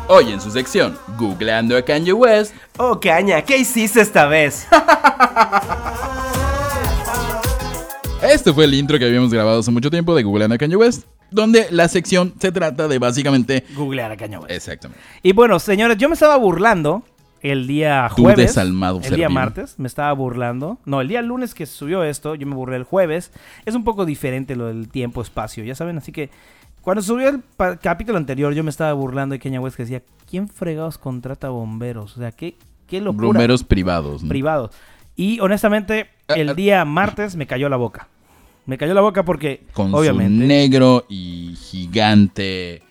Hoy 0.06 0.32
en 0.32 0.40
su 0.40 0.50
sección, 0.50 0.96
Googleando 1.18 1.76
a 1.76 1.82
Kanye 1.82 2.12
West, 2.12 2.54
Oh, 2.76 2.98
Caña, 3.00 3.42
¿qué 3.42 3.58
hiciste 3.58 4.00
esta 4.00 4.26
vez? 4.26 4.66
Este 8.22 8.54
fue 8.54 8.64
el 8.64 8.72
intro 8.72 8.98
que 8.98 9.04
habíamos 9.04 9.30
grabado 9.30 9.60
hace 9.60 9.70
mucho 9.70 9.90
tiempo 9.90 10.14
de 10.14 10.22
Googleando 10.22 10.54
a 10.54 10.58
Kanye 10.58 10.76
West, 10.76 11.04
donde 11.30 11.66
la 11.70 11.88
sección 11.88 12.32
se 12.40 12.50
trata 12.52 12.88
de 12.88 12.98
básicamente... 12.98 13.64
Googlear 13.76 14.10
a 14.12 14.16
Kanye 14.16 14.38
West. 14.38 14.50
Exactamente. 14.50 15.02
Y 15.22 15.32
bueno, 15.34 15.58
señores, 15.58 15.98
yo 15.98 16.08
me 16.08 16.14
estaba 16.14 16.36
burlando 16.36 17.02
el 17.42 17.66
día 17.66 18.08
Tú 18.16 18.22
jueves. 18.22 18.46
desalmado 18.46 19.00
el 19.04 19.16
día 19.16 19.28
martes 19.28 19.78
me 19.78 19.86
estaba 19.86 20.10
burlando. 20.14 20.78
No, 20.86 21.02
el 21.02 21.08
día 21.08 21.20
lunes 21.20 21.54
que 21.54 21.66
subió 21.66 22.02
esto, 22.02 22.34
yo 22.34 22.46
me 22.46 22.54
burlé 22.54 22.76
el 22.76 22.84
jueves. 22.84 23.30
Es 23.66 23.74
un 23.74 23.84
poco 23.84 24.06
diferente 24.06 24.56
lo 24.56 24.68
del 24.68 24.88
tiempo-espacio, 24.88 25.62
ya 25.62 25.74
saben. 25.74 25.98
Así 25.98 26.10
que 26.10 26.30
cuando 26.84 27.02
subió 27.02 27.28
el 27.30 27.42
capítulo 27.80 28.18
anterior, 28.18 28.52
yo 28.54 28.62
me 28.62 28.70
estaba 28.70 28.92
burlando 28.92 29.32
de 29.34 29.38
Kanye 29.40 29.58
West 29.58 29.76
que 29.76 29.84
decía, 29.84 30.02
¿quién 30.28 30.48
fregados 30.48 30.98
contrata 30.98 31.48
bomberos? 31.48 32.16
O 32.16 32.20
sea, 32.20 32.30
qué, 32.32 32.56
qué 32.86 33.00
locura. 33.00 33.26
Bomberos 33.26 33.64
privados. 33.64 34.22
¿no? 34.22 34.28
privados. 34.28 34.70
Y 35.16 35.40
honestamente, 35.40 36.08
Ah, 36.26 36.34
el 36.34 36.48
ah. 36.50 36.54
día 36.54 36.84
martes 36.84 37.36
me 37.36 37.46
cayó 37.46 37.68
la 37.68 37.76
boca. 37.76 38.08
Me 38.66 38.78
cayó 38.78 38.94
la 38.94 39.02
boca 39.02 39.24
porque, 39.24 39.62
Con 39.74 39.94
obviamente, 39.94 40.40
su 40.40 40.46
negro 40.48 41.04
y 41.08 41.54
gigante 41.56 42.82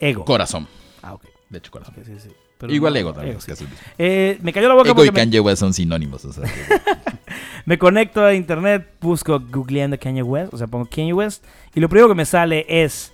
ego. 0.00 0.24
corazón. 0.24 0.66
Ah, 1.02 1.12
ok. 1.14 1.24
De 1.50 1.58
hecho, 1.58 1.70
corazón. 1.70 1.94
Ok, 1.98 2.04
sí, 2.06 2.12
sí. 2.18 2.28
Pero 2.56 2.72
Igual 2.72 2.94
no, 2.94 2.98
ego 2.98 3.12
también. 3.12 3.36
ego, 3.36 3.40
sí. 3.56 3.66
Eh, 3.98 4.38
me 4.42 4.52
cayó 4.52 4.68
la 4.68 4.74
boca 4.74 4.88
Ego 4.88 5.04
y 5.04 5.06
porque 5.08 5.12
me- 5.12 5.24
Kanye 5.26 5.40
West 5.40 5.60
son 5.60 5.74
sinónimos. 5.74 6.24
O 6.24 6.32
sea, 6.32 6.44
Me 7.66 7.78
conecto 7.78 8.24
a 8.24 8.34
internet, 8.34 8.88
busco 9.00 9.38
googleando 9.38 9.98
Kanye 9.98 10.22
West, 10.22 10.54
o 10.54 10.56
sea, 10.56 10.66
pongo 10.66 10.86
Kanye 10.86 11.12
West, 11.12 11.44
y 11.74 11.80
lo 11.80 11.88
primero 11.90 12.08
que 12.08 12.14
me 12.14 12.24
sale 12.24 12.64
es 12.68 13.12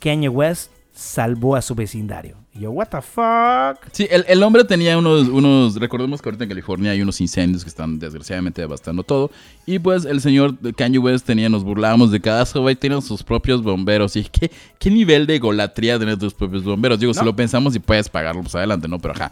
Kanye 0.00 0.28
West 0.28 0.70
salvó 0.92 1.56
a 1.56 1.62
su 1.62 1.74
vecindario. 1.74 2.36
Y 2.52 2.60
yo, 2.60 2.72
what 2.72 2.88
the 2.88 3.00
fuck? 3.00 3.80
Sí, 3.92 4.08
el, 4.10 4.24
el 4.28 4.42
hombre 4.42 4.64
tenía 4.64 4.98
unos, 4.98 5.28
unos, 5.28 5.76
recordemos 5.76 6.20
que 6.20 6.28
ahorita 6.28 6.44
en 6.44 6.50
California 6.50 6.90
hay 6.90 7.00
unos 7.00 7.20
incendios 7.20 7.62
que 7.62 7.68
están 7.70 7.98
desgraciadamente 7.98 8.60
devastando 8.60 9.02
todo. 9.02 9.30
Y 9.66 9.78
pues 9.78 10.04
el 10.04 10.20
señor 10.20 10.56
Kanye 10.74 10.98
West 10.98 11.26
tenía, 11.26 11.48
nos 11.48 11.62
burlábamos 11.62 12.10
de 12.10 12.20
cada 12.20 12.44
güey, 12.54 12.74
tienen 12.74 13.02
sus 13.02 13.22
propios 13.22 13.62
bomberos. 13.62 14.16
Y 14.16 14.24
qué, 14.24 14.50
qué 14.78 14.90
nivel 14.90 15.26
de 15.26 15.38
golatría 15.38 15.98
tener 15.98 16.18
tus 16.18 16.34
propios 16.34 16.64
bomberos. 16.64 16.98
Digo, 16.98 17.14
si 17.14 17.20
¿No? 17.20 17.26
lo 17.26 17.36
pensamos 17.36 17.74
y 17.76 17.78
puedes 17.78 18.08
pagarlo, 18.08 18.42
pues 18.42 18.54
adelante, 18.56 18.88
¿no? 18.88 18.98
Pero 18.98 19.14
ajá. 19.14 19.30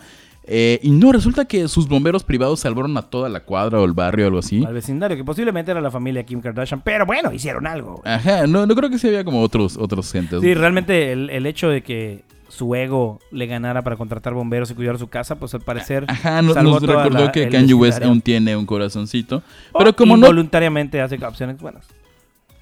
Eh, 0.51 0.81
y 0.83 0.91
no, 0.91 1.13
resulta 1.13 1.45
que 1.45 1.69
sus 1.69 1.87
bomberos 1.89 2.25
privados 2.25 2.61
salvaron 2.61 2.97
a 2.97 3.03
toda 3.03 3.29
la 3.29 3.41
cuadra 3.41 3.81
o 3.81 3.85
el 3.85 3.93
barrio 3.93 4.25
o 4.25 4.29
algo 4.29 4.39
así. 4.39 4.65
Al 4.65 4.73
vecindario, 4.73 5.17
que 5.17 5.25
posiblemente 5.25 5.71
era 5.71 5.81
la 5.83 5.91
familia 5.91 6.25
Kim 6.25 6.41
Kardashian, 6.41 6.81
pero 6.81 7.05
bueno, 7.05 7.33
hicieron 7.33 7.67
algo. 7.67 8.01
Ajá, 8.05 8.47
no, 8.47 8.65
no 8.67 8.75
creo 8.75 8.89
que 8.89 8.99
se 8.99 9.09
había 9.09 9.25
como 9.25 9.43
otros, 9.43 9.77
otros 9.77 10.11
gentes. 10.11 10.41
Sí, 10.41 10.55
realmente 10.55 11.13
el, 11.13 11.29
el 11.29 11.45
hecho 11.45 11.69
de 11.69 11.83
que 11.83 12.25
su 12.49 12.75
ego 12.75 13.21
le 13.31 13.47
ganara 13.47 13.83
para 13.83 13.97
contratar 13.97 14.33
bomberos 14.33 14.71
y 14.71 14.75
cuidar 14.75 14.99
su 14.99 15.09
casa, 15.09 15.37
pues 15.37 15.53
al 15.53 15.61
parecer 15.61 16.07
Ajá, 16.09 16.41
nos 16.41 16.57
recordó 16.57 17.11
la- 17.11 17.31
que 17.31 17.51
Kanye 17.51 17.75
West 17.75 18.03
aún 18.03 18.23
tiene 18.23 18.57
un 18.57 18.65
corazoncito. 18.65 19.43
Pero 19.79 19.95
como 19.95 20.17
no 20.17 20.27
involuntariamente 20.29 21.03
hace 21.03 21.23
opciones 21.23 21.59
buenas. 21.61 21.85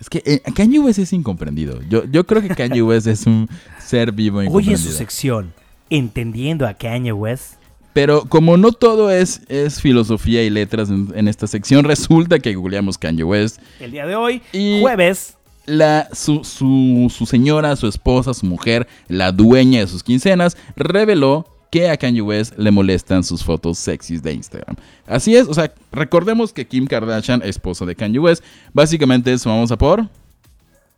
Es 0.00 0.10
que 0.10 0.22
eh, 0.26 0.42
Kanye 0.54 0.80
West 0.80 0.98
es 0.98 1.12
incomprendido. 1.12 1.80
Yo, 1.88 2.04
yo 2.04 2.26
creo 2.26 2.42
que 2.42 2.48
Kanye 2.48 2.82
West 2.82 3.06
es 3.06 3.26
un 3.26 3.48
ser 3.78 4.10
vivo 4.10 4.38
Hoy 4.38 4.46
en 4.46 4.50
incomprendido. 4.50 4.90
su 4.90 4.96
sección, 4.98 5.52
entendiendo 5.88 6.66
a 6.66 6.74
Kanye 6.74 7.12
West, 7.12 7.54
Pero 7.96 8.26
como 8.26 8.58
no 8.58 8.72
todo 8.72 9.10
es, 9.10 9.40
es 9.48 9.80
filosofía 9.80 10.42
y 10.44 10.50
letras 10.50 10.90
en, 10.90 11.10
en 11.14 11.28
esta 11.28 11.46
sección, 11.46 11.82
resulta 11.86 12.38
que 12.38 12.54
googleamos 12.54 12.98
Kanye 12.98 13.24
West. 13.24 13.58
el 13.80 13.90
día 13.90 14.04
de 14.04 14.14
hoy, 14.14 14.42
Y- 14.52 14.80
jueves, 14.82 15.34
La, 15.64 16.06
su, 16.12 16.44
su, 16.44 17.10
su 17.10 17.24
señora, 17.24 17.74
su 17.74 17.86
esposa, 17.88 18.34
su 18.34 18.44
mujer, 18.44 18.86
la 19.08 19.32
dueña 19.32 19.80
de 19.80 19.86
sus 19.86 20.02
quincenas, 20.02 20.58
reveló 20.76 21.46
que 21.70 21.88
a 21.88 21.96
Kanye 21.96 22.20
West 22.20 22.52
le 22.58 22.70
molestan 22.70 23.24
sus 23.24 23.42
fotos 23.42 23.78
sexys 23.78 24.22
de 24.22 24.34
Instagram. 24.34 24.76
Así 25.06 25.34
es, 25.34 25.48
o 25.48 25.54
sea, 25.54 25.72
recordemos 25.90 26.52
que 26.52 26.66
Kim 26.66 26.86
Kardashian, 26.86 27.40
esposa 27.44 27.86
de 27.86 27.96
Kanye 27.96 28.18
West, 28.18 28.44
básicamente 28.74 29.32
es 29.32 29.42
famosa 29.42 29.78
por 29.78 30.06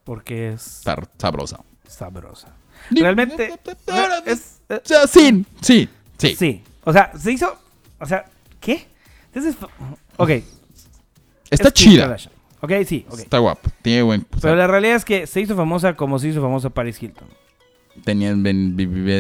porque 0.03 0.49
es 0.55 0.83
sabrosa. 1.17 1.61
sabrosa. 1.87 2.49
Realmente 2.91 3.53
es, 4.27 4.61
O 4.69 4.81
sea, 4.83 5.07
sí, 5.07 5.45
sí, 5.61 5.89
sí. 6.19 6.63
O 6.89 6.93
sea, 6.95 7.13
se 7.19 7.31
hizo, 7.33 7.55
o 8.01 8.07
sea, 8.07 8.25
¿qué? 8.61 8.87
Entonces, 9.27 9.57
ok. 10.17 10.31
Está 11.51 11.69
es 11.69 11.75
chida. 11.75 12.17
Ok, 12.63 12.73
sí. 12.87 13.05
Está 13.13 13.37
guapo. 13.37 13.69
Tiene 13.83 14.01
buen. 14.01 14.23
o 14.23 14.41
sea, 14.41 14.41
Pero 14.41 14.57
la 14.57 14.67
realidad 14.67 14.97
es 14.97 15.05
que 15.05 15.27
se 15.27 15.43
hizo 15.43 15.55
famosa 15.55 15.93
como 15.97 16.19
se 16.19 16.29
hizo 16.29 16.41
famosa 16.41 16.71
Paris 16.71 17.03
Hilton. 17.03 17.29
tenían, 18.05 18.43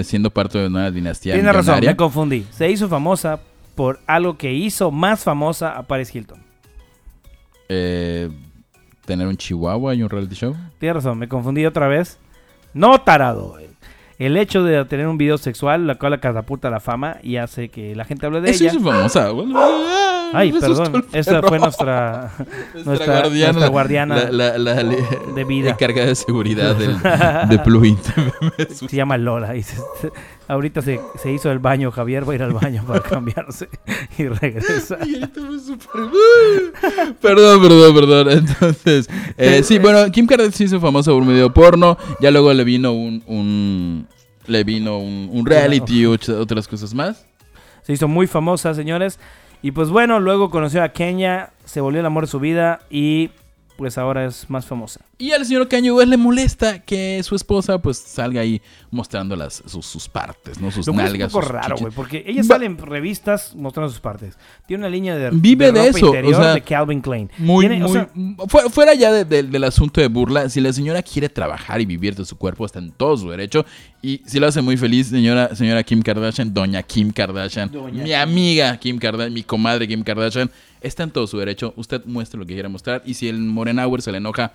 siendo 0.02 0.30
parte 0.30 0.56
de 0.56 0.68
una 0.68 0.90
dinastía. 0.90 1.34
Tienes 1.34 1.54
razón, 1.54 1.80
me 1.84 1.94
confundí. 1.94 2.46
Se 2.52 2.70
hizo 2.70 2.88
famosa 2.88 3.38
por 3.74 4.00
algo 4.06 4.38
que 4.38 4.50
hizo 4.50 4.90
más 4.90 5.22
famosa 5.22 5.76
a 5.76 5.82
Paris 5.82 6.14
Hilton. 6.14 6.42
Eh, 7.68 8.30
tener 9.04 9.26
un 9.26 9.36
chihuahua 9.36 9.94
y 9.94 10.02
un 10.02 10.08
reality 10.08 10.36
show. 10.36 10.56
Tienes 10.78 11.04
razón, 11.04 11.18
me 11.18 11.28
confundí 11.28 11.66
otra 11.66 11.86
vez. 11.86 12.18
No 12.72 12.98
tarado. 13.02 13.58
El 14.18 14.36
hecho 14.36 14.64
de 14.64 14.84
tener 14.86 15.06
un 15.06 15.16
video 15.16 15.38
sexual, 15.38 15.86
la 15.86 15.94
cual 15.94 16.10
la 16.10 16.18
catapulta 16.18 16.66
a 16.68 16.70
la 16.72 16.80
fama 16.80 17.18
y 17.22 17.36
hace 17.36 17.68
que 17.68 17.94
la 17.94 18.04
gente 18.04 18.26
hable 18.26 18.40
de 18.40 18.50
Eso 18.50 18.64
ella. 18.64 18.72
es 18.72 18.82
famosa. 18.82 19.30
Ay, 20.32 20.52
perdón. 20.52 21.04
Esta 21.12 21.42
fue 21.42 21.58
nuestra, 21.60 22.32
nuestra, 22.84 23.20
guardiana, 23.20 23.52
nuestra 23.52 23.68
guardiana 23.68 24.30
la, 24.30 24.58
la- 24.58 24.82
la- 24.82 24.96
de 25.34 25.44
vida. 25.44 25.70
encargada 25.72 26.08
de 26.08 26.14
seguridad 26.14 26.74
del, 26.76 26.96
de 27.48 27.58
Pluint. 27.60 28.00
Se 28.72 28.96
llama 28.96 29.16
Lola. 29.16 29.56
y 29.56 29.62
se- 29.62 29.76
se- 30.00 30.12
ahorita 30.48 30.82
se, 30.82 31.00
se 31.22 31.32
hizo 31.32 31.50
el 31.50 31.58
baño. 31.58 31.90
Javier 31.90 32.28
va 32.28 32.32
a 32.32 32.36
ir 32.36 32.42
al 32.42 32.52
baño 32.52 32.84
para 32.86 33.00
cambiarse 33.00 33.68
y 34.18 34.28
regresa. 34.28 34.98
Y 35.06 35.14
super- 35.60 36.10
Perdón, 37.20 37.62
perdón, 37.62 37.94
perdón. 37.94 38.30
Entonces, 38.30 39.08
eh, 39.36 39.62
sí, 39.62 39.78
bueno, 39.78 40.10
Kim 40.12 40.26
Kardashian 40.26 40.52
se 40.52 40.64
hizo 40.64 40.80
famosa 40.80 41.10
por 41.10 41.22
un 41.22 41.28
video 41.28 41.52
porno. 41.52 41.96
Ya 42.20 42.30
luego 42.30 42.52
le 42.52 42.64
vino 42.64 42.92
un, 42.92 43.22
un 43.26 44.06
le 44.46 44.64
vino 44.64 44.98
un, 44.98 45.28
un 45.32 45.44
reality 45.46 46.00
y 46.02 46.06
otras 46.06 46.66
cosas 46.68 46.94
más. 46.94 47.26
Se 47.82 47.92
hizo 47.92 48.08
muy 48.08 48.26
famosa, 48.26 48.74
señores. 48.74 49.18
Y 49.62 49.72
pues 49.72 49.90
bueno, 49.90 50.20
luego 50.20 50.50
conoció 50.50 50.82
a 50.82 50.90
Kenya, 50.90 51.50
se 51.64 51.80
volvió 51.80 52.00
el 52.00 52.06
amor 52.06 52.24
de 52.24 52.30
su 52.30 52.40
vida 52.40 52.80
y 52.90 53.30
pues 53.78 53.96
ahora 53.96 54.24
es 54.26 54.50
más 54.50 54.66
famosa. 54.66 55.00
Y 55.18 55.30
al 55.30 55.46
señor 55.46 55.68
Kanye 55.68 55.92
West 55.92 56.08
le 56.10 56.16
molesta 56.16 56.80
que 56.80 57.22
su 57.22 57.36
esposa 57.36 57.78
pues 57.80 57.96
salga 57.96 58.40
ahí 58.40 58.60
mostrando 58.90 59.36
las, 59.36 59.62
sus, 59.66 59.86
sus 59.86 60.08
partes, 60.08 60.60
¿no? 60.60 60.72
Sus 60.72 60.84
Lo 60.88 60.92
cual 60.94 61.06
es 61.06 61.12
un 61.12 61.18
nalgas. 61.18 61.32
poco 61.32 61.44
sus 61.44 61.52
raro, 61.52 61.76
güey, 61.76 61.92
porque 61.94 62.24
ella 62.26 62.42
sale 62.42 62.66
en 62.66 62.76
revistas 62.76 63.54
mostrando 63.54 63.88
sus 63.90 64.00
partes. 64.00 64.36
Tiene 64.66 64.82
una 64.82 64.90
línea 64.90 65.14
de, 65.16 65.30
Vive 65.32 65.66
de 65.70 65.78
ropa 65.86 65.96
eso, 65.96 66.06
o 66.06 66.08
interior 66.08 66.34
sea, 66.42 66.54
de 66.54 66.60
Calvin 66.62 67.00
Klein. 67.00 67.30
Muy, 67.38 67.68
Tiene, 67.68 67.84
o 67.84 67.88
muy, 67.88 67.92
sea, 67.92 68.10
fu- 68.48 68.68
fuera 68.70 68.94
ya 68.94 69.12
de- 69.12 69.24
de- 69.24 69.44
del 69.44 69.62
asunto 69.64 70.00
de 70.00 70.08
burla, 70.08 70.48
si 70.50 70.60
la 70.60 70.72
señora 70.72 71.00
quiere 71.00 71.28
trabajar 71.28 71.80
y 71.80 71.86
vivir 71.86 72.16
de 72.16 72.24
su 72.24 72.36
cuerpo, 72.36 72.66
está 72.66 72.80
en 72.80 72.90
todo 72.90 73.16
su 73.16 73.30
derecho. 73.30 73.64
Y 74.02 74.22
si 74.26 74.40
lo 74.40 74.48
hace 74.48 74.60
muy 74.60 74.76
feliz, 74.76 75.06
señora, 75.08 75.54
señora 75.54 75.84
Kim 75.84 76.02
Kardashian, 76.02 76.52
doña 76.52 76.82
Kim 76.82 77.12
Kardashian, 77.12 77.70
Doña 77.70 78.02
mi 78.02 78.12
amiga 78.12 78.76
Kim 78.78 78.98
Kardashian, 78.98 79.32
mi 79.32 79.42
comadre 79.44 79.86
Kim 79.86 80.02
Kardashian, 80.02 80.50
está 80.80 81.02
en 81.02 81.10
todo 81.10 81.26
su 81.26 81.38
derecho. 81.38 81.72
Usted 81.76 82.04
muestre 82.06 82.38
lo 82.38 82.46
que 82.46 82.54
quiera 82.54 82.68
mostrar. 82.68 83.02
Y 83.04 83.14
si 83.14 83.28
el 83.28 83.38
Morenauer 83.38 84.02
se 84.02 84.12
le 84.12 84.18
enoja, 84.18 84.52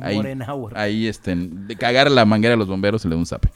ahí, 0.00 0.16
Morenauer. 0.16 0.76
ahí 0.76 1.06
este, 1.06 1.34
de 1.36 1.76
cagar 1.76 2.10
la 2.10 2.24
manguera 2.24 2.52
de 2.52 2.58
los 2.58 2.68
bomberos 2.68 3.04
y 3.04 3.08
le 3.08 3.14
da 3.14 3.18
un 3.18 3.26
zape. 3.26 3.48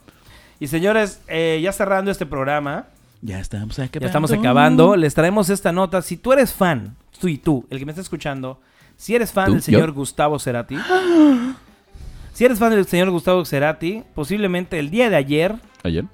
Y 0.61 0.67
señores, 0.67 1.21
eh, 1.29 1.61
ya 1.63 1.73
cerrando 1.73 2.11
este 2.11 2.27
programa, 2.27 2.87
Ya 3.23 3.39
estamos 3.41 3.79
acabando. 3.79 4.01
ya 4.01 4.07
estamos 4.07 4.33
acabando, 4.33 4.97
les 4.97 5.15
traemos 5.15 5.51
esta 5.51 5.73
nota. 5.73 6.03
Si 6.03 6.17
tú 6.17 6.33
eres 6.33 6.53
fan, 6.53 6.97
tú 7.21 7.29
y 7.29 7.39
tú, 7.39 7.65
el 7.71 7.79
que 7.79 7.85
me 7.87 7.93
está 7.93 8.03
escuchando, 8.03 8.61
si 8.97 9.15
eres 9.15 9.31
fan 9.33 9.47
¿Tú? 9.47 9.53
del 9.53 9.63
señor 9.63 9.89
¿Yo? 9.89 9.95
Gustavo 9.95 10.39
Cerati, 10.39 10.77
si 12.33 12.45
eres 12.45 12.59
fan 12.59 12.71
del 12.71 12.87
señor 12.87 13.11
Gustavo 13.11 13.45
Cerati, 13.45 14.03
posiblemente 14.15 14.79
el 14.79 14.91
día 14.91 15.11
de 15.11 15.17
ayer, 15.17 15.55
¿Ayer? 15.85 16.05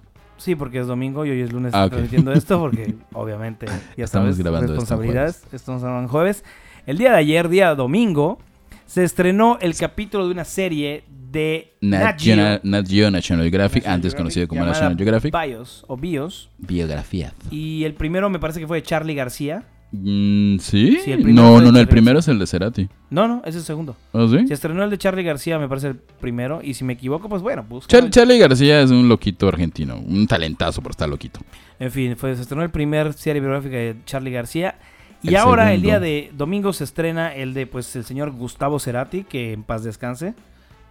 Sí, 0.44 0.54
porque 0.54 0.78
es 0.80 0.86
domingo 0.86 1.24
y 1.24 1.30
hoy 1.30 1.40
es 1.40 1.52
lunes 1.52 1.72
Ah, 1.74 1.84
ok. 1.86 1.90
transmitiendo 1.92 2.32
esto, 2.32 2.58
porque 2.60 2.94
obviamente 3.12 3.66
ya 3.96 4.04
Estamos 4.04 4.26
sabes, 4.26 4.38
grabando 4.38 4.64
esto 4.66 4.74
en 4.74 4.80
responsabilidades, 4.80 5.42
estamos 5.52 5.82
grabando 5.82 6.08
jueves. 6.08 6.44
El 6.86 6.98
día 6.98 7.12
de 7.12 7.16
ayer, 7.18 7.48
día 7.48 7.74
domingo, 7.74 8.38
se 8.86 9.04
estrenó 9.04 9.58
el 9.60 9.74
capítulo 9.76 10.26
de 10.26 10.32
una 10.32 10.44
serie 10.44 11.04
de 11.32 11.72
Nat, 11.80 12.20
Geo, 12.20 12.36
Geo- 12.36 12.60
Nat 12.62 12.86
Geo 12.86 13.10
National 13.10 13.42
Geographic, 13.44 13.82
National 13.82 13.94
antes 13.94 14.12
Geographic, 14.12 14.18
conocido 14.18 14.48
como 14.48 14.64
National 14.64 14.96
Geographic. 14.96 15.34
Bios 15.34 15.84
o 15.88 15.96
Bios. 15.96 16.50
Biografía. 16.58 17.32
Y 17.50 17.84
el 17.84 17.94
primero 17.94 18.28
me 18.30 18.38
parece 18.38 18.60
que 18.60 18.66
fue 18.68 18.76
de 18.78 18.82
Charlie 18.82 19.14
García. 19.14 19.64
Mm, 19.96 20.58
¿Sí? 20.58 20.98
Sí, 21.04 21.14
no, 21.16 21.60
no, 21.60 21.70
no, 21.72 21.78
el 21.78 21.86
primero 21.88 22.18
es 22.18 22.26
el 22.28 22.38
de 22.38 22.46
Cerati. 22.46 22.88
No, 23.10 23.28
no, 23.28 23.42
es 23.44 23.54
el 23.54 23.62
segundo. 23.62 23.94
¿Oh, 24.12 24.26
sí? 24.28 24.46
Se 24.48 24.54
estrenó 24.54 24.82
el 24.82 24.90
de 24.90 24.98
Charlie 24.98 25.22
García, 25.22 25.58
me 25.58 25.68
parece 25.68 25.88
el 25.88 25.96
primero. 25.96 26.60
Y 26.62 26.74
si 26.74 26.82
me 26.84 26.94
equivoco, 26.94 27.28
pues 27.28 27.42
bueno, 27.42 27.64
busca. 27.68 27.88
Char- 27.96 28.10
Charlie 28.10 28.38
García 28.38 28.80
es 28.80 28.90
un 28.90 29.08
loquito 29.08 29.46
argentino, 29.48 29.96
un 29.98 30.26
talentazo 30.26 30.82
por 30.82 30.90
estar 30.90 31.08
loquito. 31.08 31.40
En 31.78 31.90
fin, 31.92 32.16
fue, 32.16 32.34
se 32.34 32.42
estrenó 32.42 32.62
el 32.64 32.70
primer 32.70 33.12
serie 33.12 33.40
biográfica 33.40 33.76
de 33.76 33.96
Charlie 34.04 34.32
García. 34.32 34.76
Y 35.22 35.28
El 35.28 35.36
ahora, 35.36 35.72
el 35.72 35.80
día 35.80 36.00
de 36.00 36.30
domingo, 36.36 36.72
se 36.72 36.84
estrena 36.84 37.34
el 37.34 37.54
de 37.54 37.66
pues 37.66 37.94
el 37.96 38.04
señor 38.04 38.30
Gustavo 38.32 38.78
Cerati, 38.78 39.24
que 39.24 39.52
en 39.52 39.62
paz 39.62 39.82
descanse. 39.84 40.34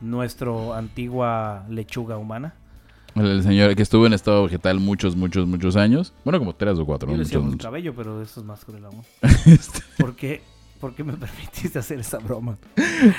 Nuestro 0.01 0.73
antigua 0.73 1.65
lechuga 1.69 2.17
humana. 2.17 2.55
El, 3.16 3.26
el 3.28 3.43
señor 3.43 3.76
que 3.76 3.84
estuvo 3.84 4.05
en 4.07 4.14
estado 4.14 4.43
vegetal 4.43 4.80
muchos, 4.80 5.16
muchos, 5.16 5.45
muchos 5.47 5.76
años. 5.76 6.14
Bueno, 6.24 6.39
como 6.39 6.53
tres 6.55 6.80
o 6.80 6.86
cuatro. 6.86 7.09
Yo 7.09 7.18
le 7.18 7.24
Muchos, 7.24 7.43
muchos. 7.43 7.61
cabello, 7.61 7.93
pero 7.95 8.22
eso 8.22 8.39
es 8.39 8.45
más 8.45 8.64
cruel 8.66 8.86
aún. 8.86 9.03
Este, 9.45 9.80
¿Por 9.97 10.16
qué, 10.16 10.41
¿Por 10.80 10.95
qué 10.95 11.03
me 11.03 11.14
permitiste 11.18 11.80
hacer 11.80 11.99
esa 11.99 12.18
broma? 12.18 12.57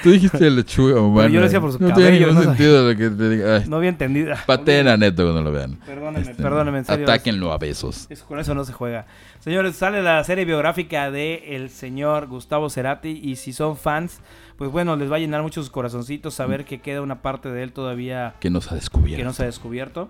Tú 0.03 0.11
dijiste 0.11 0.51
lechuga 0.51 1.01
humana. 1.01 1.29
yo 1.29 1.39
lo 1.41 1.45
decía 1.47 1.61
por 1.61 1.73
su 1.73 1.79
no 1.79 1.89
cabello, 1.91 2.09
tiene 2.09 2.19
ningún 2.27 2.35
no 2.35 2.43
sentido 2.43 2.91
lo 2.91 2.97
que 2.99 3.11
te 3.11 3.29
diga. 3.31 3.57
Ay, 3.57 3.65
No 3.69 3.77
había 3.77 3.89
entendido. 3.91 4.35
pateen 4.47 4.89
a 4.89 4.97
Neto 4.97 5.23
cuando 5.23 5.43
lo 5.43 5.53
vean. 5.53 5.79
Perdónenme, 5.87 6.31
Este, 6.31 6.43
perdónenme, 6.43 6.79
en 6.79 6.85
serio. 6.85 7.05
Atáquenlo 7.07 7.53
a 7.53 7.59
besos. 7.59 8.07
Es- 8.11 8.23
con 8.23 8.39
eso 8.39 8.55
no 8.55 8.65
se 8.65 8.73
juega. 8.73 9.07
Señores, 9.41 9.77
sale 9.77 10.03
la 10.03 10.25
serie 10.25 10.45
biográfica 10.45 11.11
de 11.11 11.55
el 11.57 11.71
señor 11.71 12.27
Gustavo 12.27 12.69
Cerati 12.71 13.11
y 13.23 13.37
si 13.37 13.53
son 13.53 13.77
fans, 13.77 14.21
pues 14.57 14.71
bueno, 14.71 14.97
les 14.97 15.11
va 15.11 15.17
a 15.17 15.19
llenar 15.19 15.43
mucho 15.43 15.61
sus 15.63 15.71
corazoncitos 15.71 16.35
saber 16.35 16.65
que 16.65 16.81
queda 16.81 17.01
una 17.03 17.23
parte 17.23 17.49
de 17.51 17.63
él 17.63 17.73
todavía 17.73 18.35
Que 18.41 18.51
nos 18.51 18.71
ha 18.71 18.75
descubierto. 18.75 19.19
que 19.19 19.25
ha 19.41 19.45
descubierto. 19.45 20.09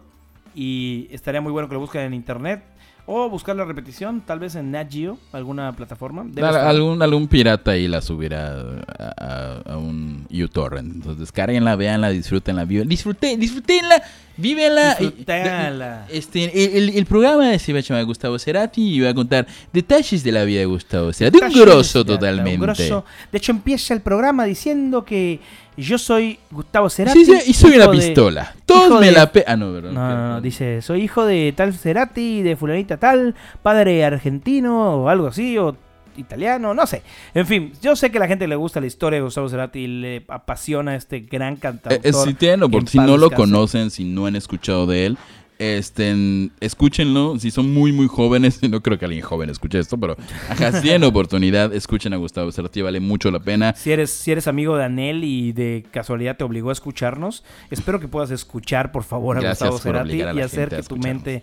Y 0.55 1.09
estaría 1.11 1.41
muy 1.41 1.51
bueno 1.53 1.69
que 1.69 1.75
lo 1.75 1.81
busquen 1.81 2.03
en 2.03 2.15
internet 2.15 2.63
o 3.07 3.29
buscar 3.29 3.55
la 3.55 3.65
repetición, 3.67 4.23
tal 4.23 4.39
vez 4.39 4.55
en 4.55 4.71
Nat 4.71 4.91
Geo, 4.91 5.19
alguna 5.33 5.73
plataforma. 5.73 6.25
Algún, 6.43 7.03
algún 7.03 7.29
pirata 7.29 7.73
ahí 7.73 7.87
la 7.87 8.01
subirá 8.01 8.55
a, 8.99 9.15
a- 9.19 9.73
a 9.75 9.77
un 9.77 10.27
uTorrent. 10.31 10.95
Entonces 10.95 11.21
descarguenla, 11.21 11.77
veanla, 11.77 12.09
disfrútenla, 12.11 12.65
viven, 12.65 12.89
disfruten, 12.89 13.39
disfrutenla, 13.39 14.03
vívenla. 14.39 14.95
Disfrutala. 14.99 16.07
Este, 16.11 16.45
el, 16.45 16.77
el- 16.91 16.97
el 16.97 17.07
programa 17.07 17.59
se 17.59 17.73
va 17.75 17.81
a 17.81 17.83
llamar 17.83 18.05
Gustavo 18.07 18.39
Cerati 18.39 18.81
y 18.95 19.01
va 19.01 19.11
a 19.11 19.15
contar 19.15 19.47
detalles 19.73 20.25
de 20.25 20.33
la 20.33 20.45
vida 20.45 20.61
de 20.61 20.67
Gustavo 20.67 21.13
Cerati. 21.13 21.37
Un 21.37 21.41
Detalles 21.49 21.63
grosso 21.63 22.05
de- 22.05 22.13
de- 22.13 22.17
totalmente. 22.19 22.55
un 22.55 22.61
grosso. 22.63 23.05
De 23.31 23.39
hecho, 23.39 23.53
empieza 23.53 23.93
el 23.95 24.01
programa 24.01 24.45
diciendo 24.45 25.05
que 25.05 25.41
yo 25.77 25.99
soy 25.99 26.39
Gustavo 26.51 26.89
Cerati. 26.91 27.25
Sí, 27.25 27.33
sí, 27.33 27.51
y 27.51 27.55
soy 27.55 27.77
una 27.77 27.87
de- 27.89 27.97
pistola. 27.99 28.55
Todos 28.67 29.01
me 29.01 29.07
de- 29.07 29.13
la 29.13 29.31
pe... 29.33 29.45
Ah, 29.47 29.57
no. 29.57 29.71
No, 29.81 29.91
no, 29.93 30.29
no, 30.35 30.41
dice, 30.41 30.83
soy 30.83 31.03
hijo 31.03 31.25
de 31.25 31.53
tal 31.57 31.75
Cerati, 31.75 32.43
de 32.43 32.57
fulanita 32.57 32.97
tal, 32.99 33.35
padre 33.63 34.05
argentino 34.05 34.97
o 35.03 35.09
algo 35.09 35.27
así, 35.29 35.59
o 35.59 35.77
italiano, 36.17 36.75
no 36.75 36.87
sé. 36.87 37.03
En 37.35 37.45
fin, 37.45 37.73
yo 37.83 37.97
sé 37.97 38.11
que 38.13 38.19
a 38.19 38.21
la 38.21 38.29
gente 38.29 38.47
le 38.47 38.55
gusta 38.55 38.81
la 38.81 38.87
historia 38.87 39.19
de 39.19 39.25
Gustavo 39.25 39.49
Cerati 39.49 39.81
y 39.81 39.87
le 39.89 40.25
apasiona 40.29 40.95
este 40.95 41.21
gran 41.21 41.55
Eh, 41.55 41.59
cantautor. 41.61 42.01
eh, 42.07 42.13
si 42.13 42.35
tienen 42.35 42.87
si 42.87 42.99
no 42.99 43.17
lo 43.17 43.31
conocen, 43.33 43.91
si 43.91 44.05
no 44.05 44.27
han 44.27 44.37
escuchado 44.37 44.87
de 44.87 45.07
él, 45.07 45.19
este, 45.59 46.51
escúchenlo. 46.61 47.39
Si 47.39 47.51
son 47.51 47.73
muy, 47.73 47.93
muy 47.93 48.07
jóvenes, 48.07 48.63
no 48.69 48.83
creo 48.83 48.99
que 48.99 49.05
alguien 49.05 49.23
joven 49.23 49.51
escuche 49.51 49.79
esto, 49.79 49.99
pero 49.99 50.17
ajá, 50.49 50.73
si 50.73 50.83
tienen 50.83 51.05
oportunidad, 51.05 51.73
escuchen 51.75 52.13
a 52.13 52.17
Gustavo 52.17 52.51
Cerati, 52.53 52.83
vale 52.83 53.01
mucho 53.01 53.31
la 53.31 53.41
pena. 53.41 53.75
Si 53.75 53.93
eres, 53.93 54.11
si 54.11 54.33
eres 54.33 54.49
amigo 54.49 54.77
de 54.77 54.85
Anel 54.85 55.25
y 55.25 55.53
de 55.53 55.85
casualidad 55.91 56.37
te 56.37 56.45
obligó 56.45 56.71
a 56.71 56.73
escucharnos, 56.73 57.45
espero 57.71 58.01
que 58.01 58.09
puedas 58.09 58.31
escuchar, 58.31 58.93
por 58.93 59.05
favor, 59.05 59.39
a 59.39 59.41
Gracias 59.41 59.71
Gustavo 59.71 59.79
Cerati 59.79 60.23
a 60.23 60.35
y 60.35 60.41
hacer 60.41 60.69
que 60.69 60.83
tu 60.83 60.97
mente 60.97 61.43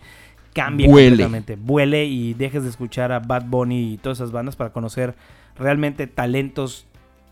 cambie 0.54 0.88
Vuele. 0.88 1.10
completamente. 1.10 1.56
Vuele 1.56 2.06
y 2.06 2.34
dejes 2.34 2.64
de 2.64 2.70
escuchar 2.70 3.12
a 3.12 3.20
Bad 3.20 3.46
Bunny 3.46 3.94
y 3.94 3.98
todas 3.98 4.18
esas 4.18 4.32
bandas 4.32 4.56
para 4.56 4.72
conocer 4.72 5.16
realmente 5.58 6.08
talentos 6.08 6.86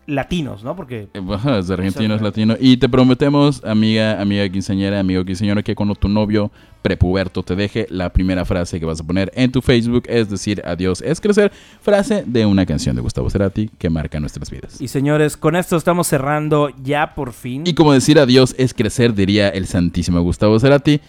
latinos, 0.06 0.64
¿no? 0.64 0.74
Porque 0.74 1.08
Eh, 1.14 1.20
Ajá, 1.30 1.58
es 1.58 1.70
argentino, 1.70 2.14
es 2.14 2.22
latino. 2.22 2.56
Y 2.58 2.76
te 2.76 2.88
prometemos, 2.88 3.62
amiga, 3.64 4.20
amiga 4.20 4.48
quinceañera, 4.48 5.00
amigo 5.00 5.24
quinceañero, 5.24 5.62
que 5.62 5.74
cuando 5.74 5.94
tu 5.94 6.08
novio 6.08 6.50
prepuberto 6.82 7.42
te 7.42 7.54
deje, 7.56 7.86
la 7.90 8.10
primera 8.10 8.44
frase 8.44 8.80
que 8.80 8.86
vas 8.86 9.00
a 9.00 9.04
poner 9.04 9.30
en 9.34 9.52
tu 9.52 9.60
Facebook 9.60 10.04
es 10.08 10.30
decir 10.30 10.62
adiós 10.64 11.02
es 11.02 11.20
crecer, 11.20 11.52
frase 11.82 12.24
de 12.26 12.46
una 12.46 12.64
canción 12.64 12.96
de 12.96 13.02
Gustavo 13.02 13.28
Cerati 13.28 13.70
que 13.78 13.90
marca 13.90 14.18
nuestras 14.18 14.50
vidas. 14.50 14.80
Y 14.80 14.88
señores, 14.88 15.36
con 15.36 15.56
esto 15.56 15.76
estamos 15.76 16.06
cerrando 16.06 16.70
ya 16.82 17.14
por 17.14 17.32
fin. 17.32 17.64
Y 17.66 17.74
como 17.74 17.92
decir 17.92 18.18
adiós 18.18 18.54
es 18.58 18.72
crecer, 18.72 19.14
diría 19.14 19.50
el 19.50 19.66
santísimo 19.66 20.22
Gustavo 20.22 20.58
Cerati, 20.58 21.00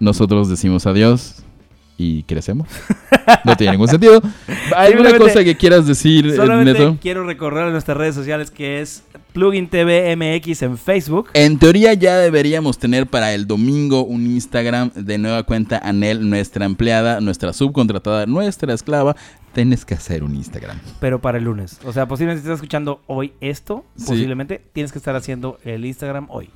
nosotros 0.00 0.48
decimos 0.48 0.86
adiós 0.86 1.43
y 1.98 2.22
crecemos. 2.24 2.68
No 3.44 3.56
tiene 3.56 3.72
ningún 3.72 3.88
sentido. 3.88 4.20
¿Alguna 4.76 5.16
cosa 5.16 5.42
que 5.42 5.56
quieras 5.56 5.86
decir, 5.86 6.30
Solamente 6.36 6.74
Neto? 6.78 6.98
quiero 7.00 7.24
recorrer 7.24 7.70
nuestras 7.72 7.96
redes 7.96 8.14
sociales 8.14 8.50
que 8.50 8.82
es 8.82 9.02
Plugin 9.32 9.68
TV 9.68 10.14
MX 10.14 10.60
en 10.62 10.76
Facebook. 10.76 11.30
En 11.32 11.58
teoría 11.58 11.94
ya 11.94 12.18
deberíamos 12.18 12.76
tener 12.78 13.06
para 13.06 13.32
el 13.32 13.46
domingo 13.46 14.04
un 14.04 14.26
Instagram 14.26 14.90
de 14.94 15.16
nueva 15.16 15.42
cuenta 15.44 15.78
Anel, 15.78 16.28
nuestra 16.28 16.66
empleada, 16.66 17.20
nuestra 17.22 17.54
subcontratada, 17.54 18.26
nuestra 18.26 18.74
esclava. 18.74 19.16
Tienes 19.54 19.86
que 19.86 19.94
hacer 19.94 20.22
un 20.22 20.34
Instagram. 20.34 20.78
pero 21.00 21.20
para 21.20 21.38
el 21.38 21.44
lunes. 21.44 21.78
O 21.84 21.92
sea, 21.94 22.06
posiblemente 22.06 22.42
si 22.42 22.46
estás 22.48 22.56
escuchando 22.58 23.00
hoy 23.06 23.32
esto, 23.40 23.84
Sí. 23.96 24.04
posiblemente 24.08 24.60
tienes 24.74 24.92
que 24.92 24.98
estar 24.98 25.16
haciendo 25.16 25.58
el 25.64 25.86
Instagram 25.86 26.26
hoy. 26.28 26.50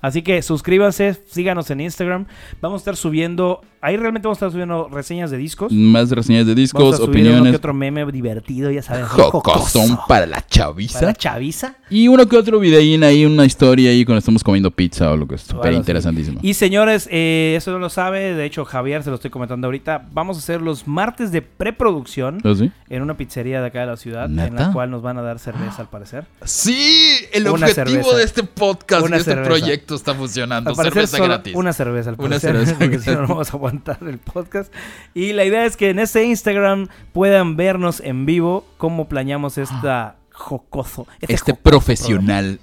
Así 0.00 0.22
que 0.22 0.42
suscríbanse, 0.42 1.16
síganos 1.28 1.70
en 1.70 1.80
Instagram. 1.80 2.26
Vamos 2.60 2.78
a 2.78 2.82
estar 2.82 2.96
subiendo, 2.96 3.60
ahí 3.80 3.96
realmente 3.96 4.26
vamos 4.28 4.36
a 4.36 4.46
estar 4.46 4.52
subiendo 4.52 4.88
reseñas 4.88 5.30
de 5.30 5.36
discos. 5.36 5.72
Más 5.72 6.10
reseñas 6.10 6.46
de 6.46 6.52
Vamos 6.52 6.58
a 6.58 6.60
discos, 6.60 6.96
subir 6.96 7.08
uno 7.08 7.12
que 7.12 7.28
opiniones. 7.30 7.54
otro 7.56 7.74
meme 7.74 8.06
divertido, 8.12 8.70
ya 8.70 8.82
sabes. 8.82 9.06
Jocosón 9.06 9.98
para 10.08 10.26
la 10.26 10.36
Para 10.36 10.46
chaviza. 10.48 11.02
la 11.06 11.14
chaviza. 11.14 11.74
Y 11.90 12.08
uno 12.08 12.26
que 12.28 12.36
otro 12.36 12.58
videín 12.60 13.02
ahí, 13.04 13.24
una 13.24 13.44
historia 13.44 13.90
ahí 13.90 14.04
cuando 14.04 14.18
estamos 14.18 14.44
comiendo 14.44 14.70
pizza 14.70 15.10
o 15.10 15.16
lo 15.16 15.26
que 15.26 15.34
es 15.36 15.42
súper 15.42 15.56
Bueno, 15.58 15.72
sí. 15.72 15.78
interesantísimo. 15.78 16.40
Y 16.42 16.54
señores, 16.54 17.08
eh, 17.10 17.54
eso 17.56 17.70
no 17.72 17.78
lo 17.78 17.88
sabe, 17.90 18.34
de 18.34 18.44
hecho 18.44 18.64
Javier 18.64 19.02
se 19.02 19.10
lo 19.10 19.16
estoy 19.16 19.30
comentando 19.30 19.66
ahorita. 19.66 20.06
Vamos 20.12 20.36
a 20.36 20.40
hacer 20.40 20.62
los 20.62 20.86
martes 20.86 21.32
de 21.32 21.42
preproducción 21.42 22.38
¿Oh, 22.44 22.54
sí? 22.54 22.70
en 22.88 23.02
una 23.02 23.16
pizzería 23.16 23.60
de 23.60 23.66
acá 23.68 23.80
de 23.80 23.86
la 23.86 23.96
ciudad, 23.96 24.26
en 24.26 24.54
la 24.54 24.72
cual 24.72 24.90
nos 24.90 25.02
van 25.02 25.18
a 25.18 25.22
dar 25.22 25.38
cerveza 25.38 25.82
al 25.82 25.88
parecer. 25.88 26.24
Sí, 26.44 27.16
el 27.32 27.42
Una 27.48 27.66
objetivo 27.66 27.84
cerveza. 27.86 28.16
de 28.16 28.24
este 28.24 28.42
podcast, 28.42 29.06
de 29.06 29.16
este 29.16 29.30
cerveza. 29.32 29.50
Proyecto 29.88 29.94
está 29.94 30.14
funcionando. 30.14 30.74
Cerveza 30.74 31.18
gratis. 31.18 31.54
Una 31.54 31.72
cerveza 31.72 32.10
al 32.10 32.16
Una 32.18 32.38
cerveza 32.38 32.74
porque 32.78 32.98
si 32.98 33.10
no, 33.10 33.22
no 33.22 33.28
vamos 33.28 33.50
a 33.52 33.56
aguantar 33.56 33.98
el 34.02 34.18
podcast. 34.18 34.72
Y 35.14 35.32
la 35.32 35.44
idea 35.44 35.64
es 35.64 35.76
que 35.76 35.90
en 35.90 35.98
ese 35.98 36.24
Instagram 36.24 36.88
puedan 37.12 37.56
vernos 37.56 38.00
en 38.00 38.26
vivo 38.26 38.66
cómo 38.76 39.08
planeamos 39.08 39.58
esta 39.58 40.16
jocoso. 40.32 41.06
Este 41.20 41.52
jocoso 41.52 41.62
profesional 41.62 42.60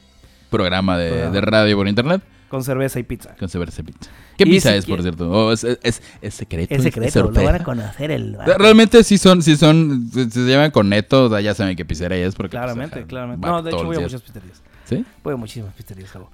programa 0.50 0.98
de, 0.98 1.10
Programa. 1.10 1.34
de 1.34 1.42
radio 1.42 1.78
por 1.78 1.88
internet. 1.88 2.22
con 2.48 2.64
cerveza 2.64 3.00
y 3.00 3.04
pizza. 3.04 3.36
Con 3.36 3.50
cerveza 3.50 3.84
pizza. 3.84 4.10
¿Qué 4.38 4.44
Y 4.44 4.52
pizza 4.52 4.72
si 4.72 4.78
es, 4.78 4.86
por 4.86 5.02
cierto? 5.02 5.30
Oh, 5.30 5.52
es, 5.52 5.64
es, 5.64 6.02
es 6.22 6.34
secreto. 6.34 6.74
Es 6.74 6.84
secreto, 6.84 7.32
lo 7.32 7.44
van 7.44 7.56
a 7.56 7.64
conocer 7.64 8.12
el... 8.12 8.38
Realmente 8.58 9.04
sí 9.04 9.18
son, 9.18 9.42
sí 9.42 9.56
son, 9.56 10.10
se, 10.14 10.30
se 10.30 10.40
llaman 10.42 10.72
con 10.72 10.90
neto, 10.90 11.26
o 11.26 11.30
sea, 11.30 11.42
ya 11.42 11.54
saben 11.54 11.76
qué 11.76 11.84
pizzería 11.86 12.26
es 12.26 12.36
porque... 12.36 12.58
pues, 12.58 12.64
Claramente, 12.64 13.06
claramente. 13.06 13.48
No, 13.48 13.62
de 13.62 13.72
hecho 13.72 13.86
voy 13.86 13.98
a 13.98 14.02
muchas 14.02 14.22
pizzerías. 14.22 14.62
¿Sí? 14.86 15.04
Voy 15.24 15.34
a 15.34 15.38
muchísimas 15.38 15.74
pizzerías, 15.74 16.12
Javo. 16.12 16.30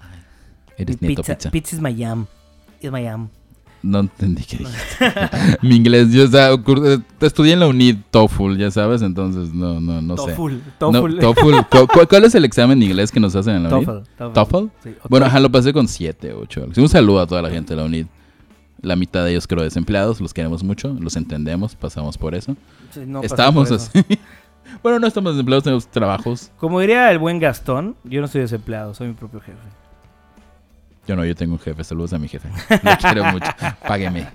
Eres 0.82 1.02
Mi 1.02 1.10
neto 1.10 1.22
pizza, 1.24 1.36
pizza. 1.36 1.52
pizza 1.52 1.76
es 1.76 1.82
Miami. 1.82 2.26
Es 2.82 2.92
Miami. 2.92 3.28
No 3.84 4.00
entendí 4.00 4.44
qué 4.44 4.58
dijiste. 4.58 4.96
Mi 5.64 5.76
inglés, 5.76 6.12
yo 6.12 6.26
o 6.26 6.28
sea, 6.28 6.54
ocur- 6.54 7.04
estudié 7.20 7.54
en 7.54 7.60
la 7.62 7.68
UNID 7.68 7.98
TOEFL, 8.12 8.58
ya 8.58 8.70
sabes, 8.70 9.02
entonces 9.02 9.54
no, 9.54 9.82
no, 9.82 10.02
no 10.02 10.18
sé. 10.18 10.34
TOEFL, 10.34 10.54
No, 10.80 10.92
TOEFL. 10.92 11.20
TOEFL. 11.20 11.56
¿Cu- 11.70 11.88
cu- 11.88 12.08
¿Cuál 12.08 12.26
es 12.26 12.36
el 12.36 12.46
examen 12.46 12.80
de 12.80 12.86
inglés 12.86 13.12
que 13.12 13.20
nos 13.20 13.36
hacen 13.36 13.56
en 13.56 13.64
la 13.64 13.76
UNID? 13.76 13.86
TOEFL. 14.18 14.34
¿TOEFL? 14.34 14.66
Sí, 14.84 14.96
o 15.04 15.10
Bueno, 15.10 15.26
ajá, 15.26 15.40
lo 15.40 15.52
pasé 15.52 15.74
con 15.74 15.88
7, 15.88 16.34
8. 16.34 16.68
Un 16.78 16.90
saludo 16.90 17.22
a 17.22 17.28
toda 17.28 17.42
la 17.42 17.50
gente 17.50 17.74
de 17.74 17.80
la 17.82 17.86
UNID. 17.88 18.06
La 18.84 18.96
mitad 18.96 19.24
de 19.26 19.32
ellos 19.32 19.46
creo 19.48 19.64
desempleados, 19.64 20.20
los 20.22 20.34
queremos 20.34 20.64
mucho, 20.64 20.96
los 21.00 21.16
entendemos, 21.16 21.76
pasamos 21.76 22.18
por 22.18 22.34
eso. 22.36 22.56
Sí, 22.92 23.02
no 23.06 23.22
Estábamos 23.24 23.70
por 23.70 23.78
eso. 23.78 23.90
así. 23.94 24.20
bueno, 24.82 24.98
no 25.00 25.06
estamos 25.08 25.34
desempleados, 25.34 25.64
tenemos 25.64 25.88
trabajos. 25.88 26.52
Como 26.58 26.80
diría 26.80 27.12
el 27.12 27.20
buen 27.20 27.40
Gastón, 27.40 27.96
yo 28.04 28.20
no 28.22 28.26
estoy 28.26 28.42
desempleado, 28.42 28.94
soy 28.96 29.08
mi 29.10 29.14
propio 29.14 29.40
jefe. 29.40 29.58
Yo 31.08 31.16
no, 31.16 31.26
yo 31.26 31.36
tengo 31.36 31.54
un 31.54 31.60
jefe, 31.60 31.84
saludos 31.84 32.14
a 32.14 32.20
mi 32.20 32.28
jefe. 32.28 32.48
Lo 32.84 32.98
quiero 32.98 33.26
mucho, 33.26 33.48
págueme. 33.88 34.28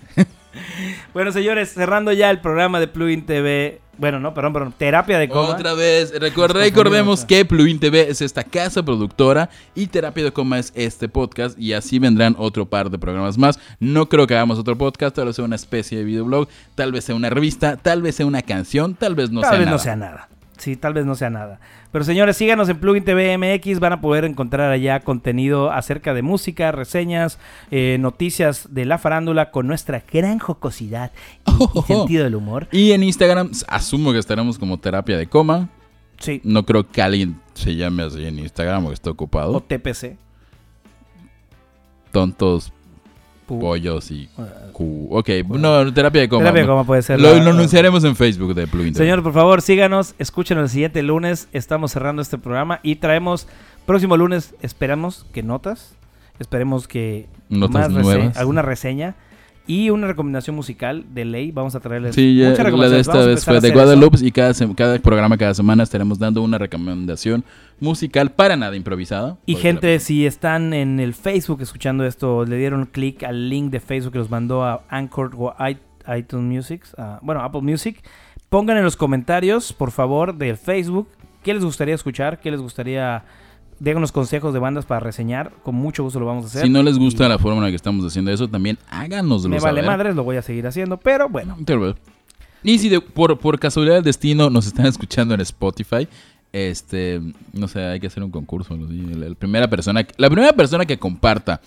Bueno, 1.12 1.32
señores, 1.32 1.72
cerrando 1.72 2.12
ya 2.12 2.30
el 2.30 2.40
programa 2.40 2.80
de 2.80 2.88
Plugin 2.88 3.24
TV. 3.24 3.80
Bueno, 3.98 4.20
no, 4.20 4.34
perdón, 4.34 4.52
perdón. 4.52 4.74
Terapia 4.76 5.18
de 5.18 5.28
coma. 5.28 5.50
Otra 5.50 5.72
vez, 5.74 6.12
recuer- 6.14 6.52
Nos 6.52 6.62
recordemos 6.62 7.24
que 7.24 7.44
Plugin 7.44 7.78
TV 7.78 8.10
es 8.10 8.20
esta 8.20 8.42
casa 8.44 8.82
productora 8.82 9.48
y 9.74 9.86
Terapia 9.86 10.24
de 10.24 10.32
Coma 10.32 10.58
es 10.58 10.72
este 10.74 11.08
podcast 11.08 11.58
y 11.58 11.72
así 11.72 11.98
vendrán 11.98 12.34
otro 12.38 12.66
par 12.66 12.90
de 12.90 12.98
programas 12.98 13.38
más. 13.38 13.58
No 13.80 14.08
creo 14.08 14.26
que 14.26 14.34
hagamos 14.34 14.58
otro 14.58 14.76
podcast, 14.76 15.16
tal 15.16 15.26
vez 15.26 15.36
sea 15.36 15.44
una 15.46 15.56
especie 15.56 15.96
de 15.98 16.04
videoblog, 16.04 16.48
tal 16.74 16.92
vez 16.92 17.04
sea 17.04 17.14
una 17.14 17.30
revista, 17.30 17.76
tal 17.76 18.02
vez 18.02 18.16
sea 18.16 18.26
una 18.26 18.42
canción, 18.42 18.94
tal 18.94 19.14
vez 19.14 19.30
no 19.30 19.40
tal 19.42 19.50
sea 19.50 19.58
vez 19.58 19.66
nada. 19.66 19.76
no 19.76 19.82
sea 19.82 19.96
nada. 19.96 20.28
Sí, 20.58 20.74
tal 20.76 20.94
vez 20.94 21.04
no 21.06 21.14
sea 21.14 21.28
nada. 21.30 21.60
Pero 21.96 22.04
señores, 22.04 22.36
síganos 22.36 22.68
en 22.68 22.78
Plugin 22.78 23.04
TV 23.04 23.38
MX. 23.38 23.80
Van 23.80 23.94
a 23.94 24.02
poder 24.02 24.26
encontrar 24.26 24.70
allá 24.70 25.00
contenido 25.00 25.72
acerca 25.72 26.12
de 26.12 26.20
música, 26.20 26.70
reseñas, 26.70 27.38
eh, 27.70 27.96
noticias 27.98 28.68
de 28.70 28.84
la 28.84 28.98
farándula 28.98 29.50
con 29.50 29.66
nuestra 29.66 30.04
gran 30.12 30.38
jocosidad 30.38 31.10
y, 31.46 31.78
y 31.78 31.82
sentido 31.86 32.24
del 32.24 32.34
humor. 32.34 32.68
Y 32.70 32.92
en 32.92 33.02
Instagram 33.02 33.50
asumo 33.66 34.12
que 34.12 34.18
estaremos 34.18 34.58
como 34.58 34.76
Terapia 34.76 35.16
de 35.16 35.26
Coma. 35.26 35.70
Sí. 36.18 36.42
No 36.44 36.66
creo 36.66 36.86
que 36.86 37.00
alguien 37.00 37.40
se 37.54 37.74
llame 37.74 38.02
así 38.02 38.26
en 38.26 38.40
Instagram 38.40 38.84
o 38.84 38.88
que 38.88 38.94
esté 38.94 39.08
O 39.08 39.12
ocupado. 39.14 39.58
TPC. 39.62 40.18
Tontos, 42.12 42.74
Pu- 43.48 43.60
pollos 43.60 44.10
y... 44.10 44.28
Cu- 44.72 45.08
Ok, 45.10 45.28
no, 45.48 45.92
Terapia 45.92 46.22
de 46.22 46.28
Coma. 46.28 46.40
Terapia 46.42 46.62
de 46.62 46.66
coma 46.68 46.84
puede 46.84 47.02
ser. 47.02 47.20
Lo, 47.20 47.28
anunciaremos 47.30 48.02
en 48.04 48.16
Facebook 48.16 48.54
de 48.54 48.66
Plugin. 48.66 48.94
Señor, 48.94 49.22
por 49.22 49.32
favor, 49.32 49.62
síganos, 49.62 50.14
escúchenos 50.18 50.64
el 50.64 50.70
siguiente 50.70 51.02
lunes. 51.02 51.48
Estamos 51.52 51.92
cerrando 51.92 52.22
este 52.22 52.38
programa 52.38 52.80
y 52.82 52.96
traemos 52.96 53.46
próximo 53.86 54.16
lunes, 54.16 54.54
esperamos 54.62 55.26
que 55.32 55.42
notas, 55.44 55.94
esperemos 56.40 56.88
que 56.88 57.26
Notas 57.48 57.92
rese- 57.92 58.02
nuevas. 58.02 58.36
alguna 58.36 58.62
reseña 58.62 59.14
y 59.66 59.90
una 59.90 60.06
recomendación 60.06 60.54
musical 60.56 61.04
de 61.12 61.24
ley. 61.24 61.50
Vamos 61.52 61.74
a 61.74 61.80
traerles 61.80 62.14
Sí, 62.14 62.36
ya, 62.36 62.50
muchas 62.50 62.72
la 62.72 62.88
de 62.88 63.00
esta 63.00 63.24
vez 63.26 63.44
fue 63.44 63.60
de 63.60 63.68
eso. 63.68 63.74
Guadalupe 63.74 64.18
y 64.22 64.30
cada, 64.30 64.52
cada 64.74 64.98
programa, 64.98 65.36
cada 65.36 65.54
semana 65.54 65.82
estaremos 65.82 66.18
dando 66.18 66.42
una 66.42 66.58
recomendación 66.58 67.44
musical 67.80 68.30
para 68.32 68.56
nada 68.56 68.76
improvisada. 68.76 69.36
Y 69.46 69.56
gente, 69.56 69.98
si 70.00 70.26
están 70.26 70.72
en 70.72 71.00
el 71.00 71.14
Facebook 71.14 71.60
escuchando 71.62 72.04
esto, 72.06 72.44
le 72.44 72.56
dieron 72.56 72.86
clic 72.86 73.22
al 73.24 73.48
link 73.48 73.70
de 73.70 73.80
Facebook 73.80 74.12
que 74.12 74.18
los 74.18 74.30
mandó 74.30 74.64
a 74.64 74.82
Anchor 74.88 75.32
o 75.36 75.54
iTunes 76.16 76.44
Music, 76.56 76.82
a- 76.96 77.18
bueno, 77.22 77.42
Apple 77.42 77.62
Music, 77.62 78.00
pongan 78.48 78.76
en 78.76 78.84
los 78.84 78.96
comentarios, 78.96 79.72
por 79.72 79.90
favor, 79.90 80.34
del 80.36 80.56
Facebook, 80.56 81.08
qué 81.42 81.52
les 81.52 81.64
gustaría 81.64 81.94
escuchar, 81.94 82.38
qué 82.40 82.50
les 82.52 82.60
gustaría, 82.60 83.24
déganos 83.78 84.12
consejos 84.12 84.52
de 84.54 84.58
bandas 84.58 84.86
para 84.86 85.00
reseñar, 85.00 85.52
con 85.62 85.74
mucho 85.74 86.02
gusto 86.02 86.18
lo 86.20 86.26
vamos 86.26 86.44
a 86.44 86.48
hacer. 86.48 86.62
Si 86.62 86.70
no 86.70 86.82
les 86.82 86.98
gusta 86.98 87.28
la 87.28 87.38
forma 87.38 87.58
en 87.58 87.64
la 87.64 87.70
que 87.70 87.76
estamos 87.76 88.04
haciendo 88.06 88.30
eso, 88.30 88.48
también 88.48 88.78
háganoslo 88.90 89.48
Me 89.48 89.58
vale 89.58 89.80
saber. 89.82 89.84
madres, 89.98 90.14
lo 90.16 90.24
voy 90.24 90.36
a 90.36 90.42
seguir 90.42 90.66
haciendo, 90.66 90.96
pero 90.96 91.28
bueno. 91.28 91.56
Y 92.62 92.78
si 92.78 92.88
de- 92.88 93.00
por, 93.00 93.38
por 93.38 93.58
casualidad 93.60 93.96
del 93.96 94.04
destino 94.04 94.50
nos 94.50 94.66
están 94.66 94.86
escuchando 94.86 95.34
en 95.34 95.40
Spotify, 95.42 96.08
este, 96.52 97.20
no 97.52 97.68
sé, 97.68 97.80
hay 97.84 98.00
que 98.00 98.06
hacer 98.06 98.22
un 98.22 98.30
concurso. 98.30 98.76
La, 98.76 99.34
primera 99.34 99.68
persona, 99.68 100.04
que- 100.04 100.14
la 100.16 100.28
primera 100.30 100.52
persona 100.52 100.84
que 100.86 100.98
comparta 100.98 101.60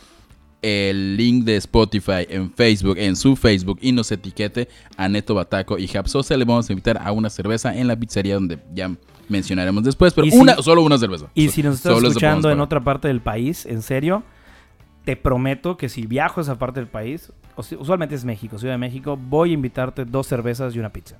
el 0.61 1.15
link 1.15 1.45
de 1.45 1.55
Spotify 1.57 2.25
en 2.27 2.51
Facebook, 2.51 2.97
en 2.97 3.15
su 3.15 3.35
Facebook 3.37 3.79
y 3.81 3.91
nos 3.93 4.11
etiquete 4.11 4.67
a 4.97 5.07
Neto 5.07 5.33
Bataco 5.35 5.77
y 5.77 5.87
Japsosa, 5.87 6.35
le 6.35 6.43
vamos 6.43 6.69
a 6.69 6.73
invitar 6.73 6.99
a 7.01 7.11
una 7.13 7.29
cerveza 7.29 7.73
en 7.77 7.87
la 7.87 7.95
pizzería 7.97 8.33
donde 8.33 8.59
ya 8.73 8.91
mencionaremos 9.29 9.83
después, 9.83 10.13
pero 10.13 10.27
si- 10.29 10.37
una, 10.37 10.55
solo 10.57 10.81
una 10.81 10.97
cerveza. 10.97 11.27
Y 11.33 11.49
si 11.49 11.63
nos 11.63 11.75
estás 11.75 11.93
solo 11.93 12.07
escuchando 12.09 12.51
en 12.51 12.59
otra 12.59 12.83
parte 12.83 13.07
del 13.07 13.21
país, 13.21 13.65
en 13.65 13.81
serio, 13.81 14.23
te 15.05 15.15
prometo 15.15 15.77
que 15.77 15.87
si 15.89 16.05
viajo 16.05 16.39
a 16.39 16.43
esa 16.43 16.57
parte 16.59 16.79
del 16.79 16.89
país, 16.89 17.31
usualmente 17.55 18.15
es 18.15 18.25
México, 18.25 18.57
Ciudad 18.59 18.73
de 18.73 18.77
México, 18.79 19.17
voy 19.17 19.51
a 19.51 19.53
invitarte 19.53 20.05
dos 20.05 20.27
cervezas 20.27 20.75
y 20.75 20.79
una 20.79 20.89
pizza. 20.91 21.15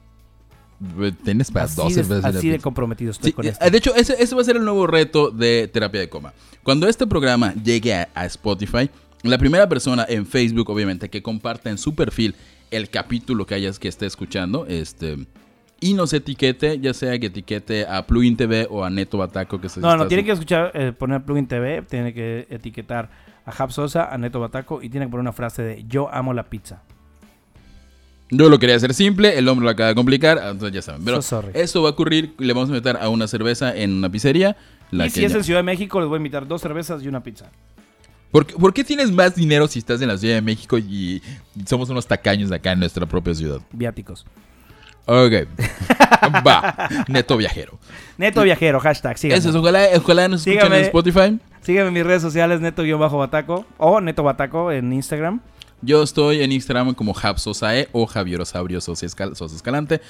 Tienes 1.26 1.52
para 1.52 1.68
dos 1.68 1.90
de, 1.94 2.04
cervezas 2.04 2.36
así 2.36 2.48
de 2.48 2.54
pizza. 2.56 2.64
comprometido 2.64 3.12
estoy 3.12 3.32
Sí, 3.32 3.34
con 3.34 3.46
esto. 3.46 3.70
de 3.70 3.78
hecho, 3.78 3.94
ese, 3.96 4.22
ese 4.22 4.34
va 4.34 4.42
a 4.42 4.46
ser 4.46 4.56
el 4.56 4.64
nuevo 4.64 4.88
reto 4.88 5.30
de 5.30 5.68
Terapia 5.68 6.00
de 6.00 6.08
Coma. 6.10 6.34
Cuando 6.64 6.88
este 6.88 7.06
programa 7.06 7.54
llegue 7.54 7.94
a, 7.94 8.08
a 8.16 8.26
Spotify, 8.26 8.90
la 9.24 9.38
primera 9.38 9.68
persona 9.68 10.06
en 10.08 10.26
Facebook, 10.26 10.70
obviamente, 10.70 11.10
que 11.10 11.22
comparta 11.22 11.70
en 11.70 11.78
su 11.78 11.96
perfil 11.96 12.36
el 12.72 12.90
capítulo 12.90 13.46
que 13.46 13.56
hayas 13.56 13.78
que 13.78 13.90
esté 13.90 14.06
escuchando, 14.06 14.66
este, 14.68 15.18
y 15.82 15.94
nos 15.94 16.14
etiquete, 16.14 16.80
ya 16.80 16.94
sea 16.94 17.18
que 17.20 17.28
etiquete 17.28 17.86
a 17.88 18.06
Plugin 18.06 18.36
TV 18.38 18.68
o 18.70 18.84
a 18.84 18.90
Neto 18.90 19.18
Bataco, 19.18 19.60
que 19.62 19.70
se 19.70 19.80
No, 19.80 19.96
no, 19.98 20.08
tiene 20.08 20.24
que 20.26 20.32
escuchar, 20.32 20.72
eh, 20.74 20.92
poner 20.92 21.22
plugin 21.24 21.48
TV, 21.48 21.82
tiene 21.84 22.14
que 22.14 22.48
etiquetar 22.50 23.10
a 23.46 23.52
Jab 23.52 23.72
Sosa, 23.72 24.06
a 24.14 24.18
Neto 24.18 24.40
Bataco 24.40 24.82
y 24.82 24.90
tiene 24.90 25.06
que 25.06 25.12
poner 25.12 25.22
una 25.22 25.34
frase 25.34 25.62
de 25.64 25.86
yo 25.88 26.14
amo 26.14 26.34
la 26.34 26.44
pizza. 26.44 26.82
Yo 28.32 28.48
lo 28.48 28.60
quería 28.60 28.76
hacer 28.76 28.94
simple, 28.94 29.38
el 29.40 29.48
hombre 29.48 29.64
lo 29.66 29.72
acaba 29.72 29.90
de 29.90 29.96
complicar, 29.96 30.38
entonces 30.38 30.72
ya 30.72 30.82
saben. 30.84 31.04
Pero 31.04 31.22
So 31.22 31.44
eso 31.54 31.82
va 31.82 31.90
a 31.90 31.92
ocurrir, 31.94 32.36
le 32.38 32.54
vamos 32.54 32.70
a 32.70 32.74
meter 32.74 32.96
a 32.98 33.10
una 33.10 33.28
cerveza 33.28 33.76
en 33.76 33.92
una 33.94 34.10
pizzería. 34.12 34.56
La 34.92 35.08
y 35.08 35.10
si 35.10 35.24
es 35.26 35.32
ya- 35.32 35.38
en 35.40 35.44
Ciudad 35.44 35.60
de 35.60 35.64
México, 35.64 36.00
les 36.00 36.08
voy 36.08 36.18
a 36.18 36.20
invitar 36.20 36.48
dos 36.48 36.62
cervezas 36.62 37.02
y 37.04 37.08
una 37.08 37.24
pizza. 37.24 37.50
¿Por 38.32 38.46
qué, 38.46 38.54
por 38.54 38.72
qué 38.74 38.84
tienes 38.84 39.12
más 39.12 39.36
dinero 39.36 39.68
si 39.68 39.80
estás 39.80 40.00
en 40.04 40.08
la 40.10 40.18
Ciudad 40.18 40.36
de 40.36 40.42
México 40.44 40.78
y 40.78 41.24
somos 41.66 41.90
unos 41.90 42.06
tacaños 42.06 42.52
acá 42.52 42.74
en 42.74 42.80
nuestra 42.80 43.08
propia 43.08 43.34
ciudad? 43.34 43.62
Viáticos. 43.72 44.26
Ok. 45.12 45.48
Va. 46.46 46.76
Neto 47.08 47.36
viajero. 47.38 47.80
Neto 48.18 48.44
Viajero, 48.44 48.80
hashtag, 48.80 49.18
síganme. 49.18 49.40
Eso 49.40 49.50
es, 49.50 49.56
ojalá, 49.56 49.88
ojalá 49.96 50.28
nos 50.28 50.46
escuchen 50.46 50.72
en 50.74 50.84
Spotify. 50.86 51.40
Síganme 51.62 51.88
en 51.88 51.94
mis 51.94 52.06
redes 52.06 52.22
sociales, 52.22 52.60
Neto-Bataco 52.62 53.66
o 53.78 54.02
Neto 54.02 54.24
Bataco 54.24 54.72
en 54.72 54.92
Instagram. 54.94 55.40
Yo 55.82 56.04
estoy 56.04 56.42
en 56.44 56.52
Instagram 56.52 56.94
como 56.94 57.16
Habsosae 57.18 57.88
o 57.94 58.06
Javierosaurio 58.06 58.82
Sosa 58.82 59.06
Escal- 59.06 59.36
Sosa 59.36 59.56
Escalante. 59.56 60.02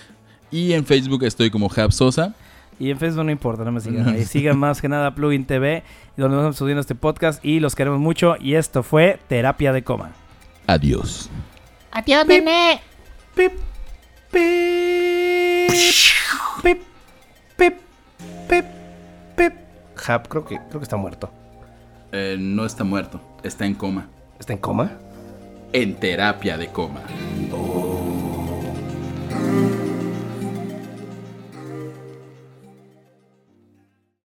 Y 0.51 0.73
en 0.73 0.85
Facebook 0.85 1.23
estoy 1.23 1.51
como 1.51 1.69
Habsosa. 1.73 2.33
Y 2.79 2.89
en 2.89 2.97
Facebook 2.97 3.23
no 3.25 3.31
importa, 3.31 3.63
no 3.63 3.71
me 3.71 3.79
sigan. 3.79 4.09
Ahí 4.09 4.25
sigan 4.25 4.57
más 4.57 4.81
que 4.81 4.89
nada 4.89 5.13
Plugin 5.13 5.45
TV, 5.45 5.83
donde 6.17 6.37
vamos 6.37 6.55
subiendo 6.57 6.81
este 6.81 6.95
podcast 6.95 7.43
y 7.45 7.59
los 7.59 7.75
queremos 7.75 7.99
mucho. 7.99 8.35
Y 8.39 8.55
esto 8.55 8.81
fue 8.83 9.19
Terapia 9.27 9.71
de 9.71 9.83
Coma. 9.83 10.11
Adiós. 10.65 11.29
Adiós, 11.91 12.25
nene. 12.25 12.79
Pip, 13.35 13.51
pip, 14.31 15.71
pip, 17.57 17.77
pip, 18.47 18.65
pip. 19.35 19.53
Hap, 20.07 20.27
creo 20.27 20.45
que, 20.45 20.57
creo 20.57 20.79
que 20.79 20.83
está 20.83 20.97
muerto. 20.97 21.31
Eh, 22.11 22.37
no 22.39 22.65
está 22.65 22.83
muerto, 22.83 23.21
está 23.43 23.65
en 23.65 23.75
coma. 23.75 24.07
¿Está 24.39 24.53
en 24.53 24.59
coma? 24.59 24.91
En 25.73 25.95
terapia 25.95 26.57
de 26.57 26.67
coma. 26.67 27.01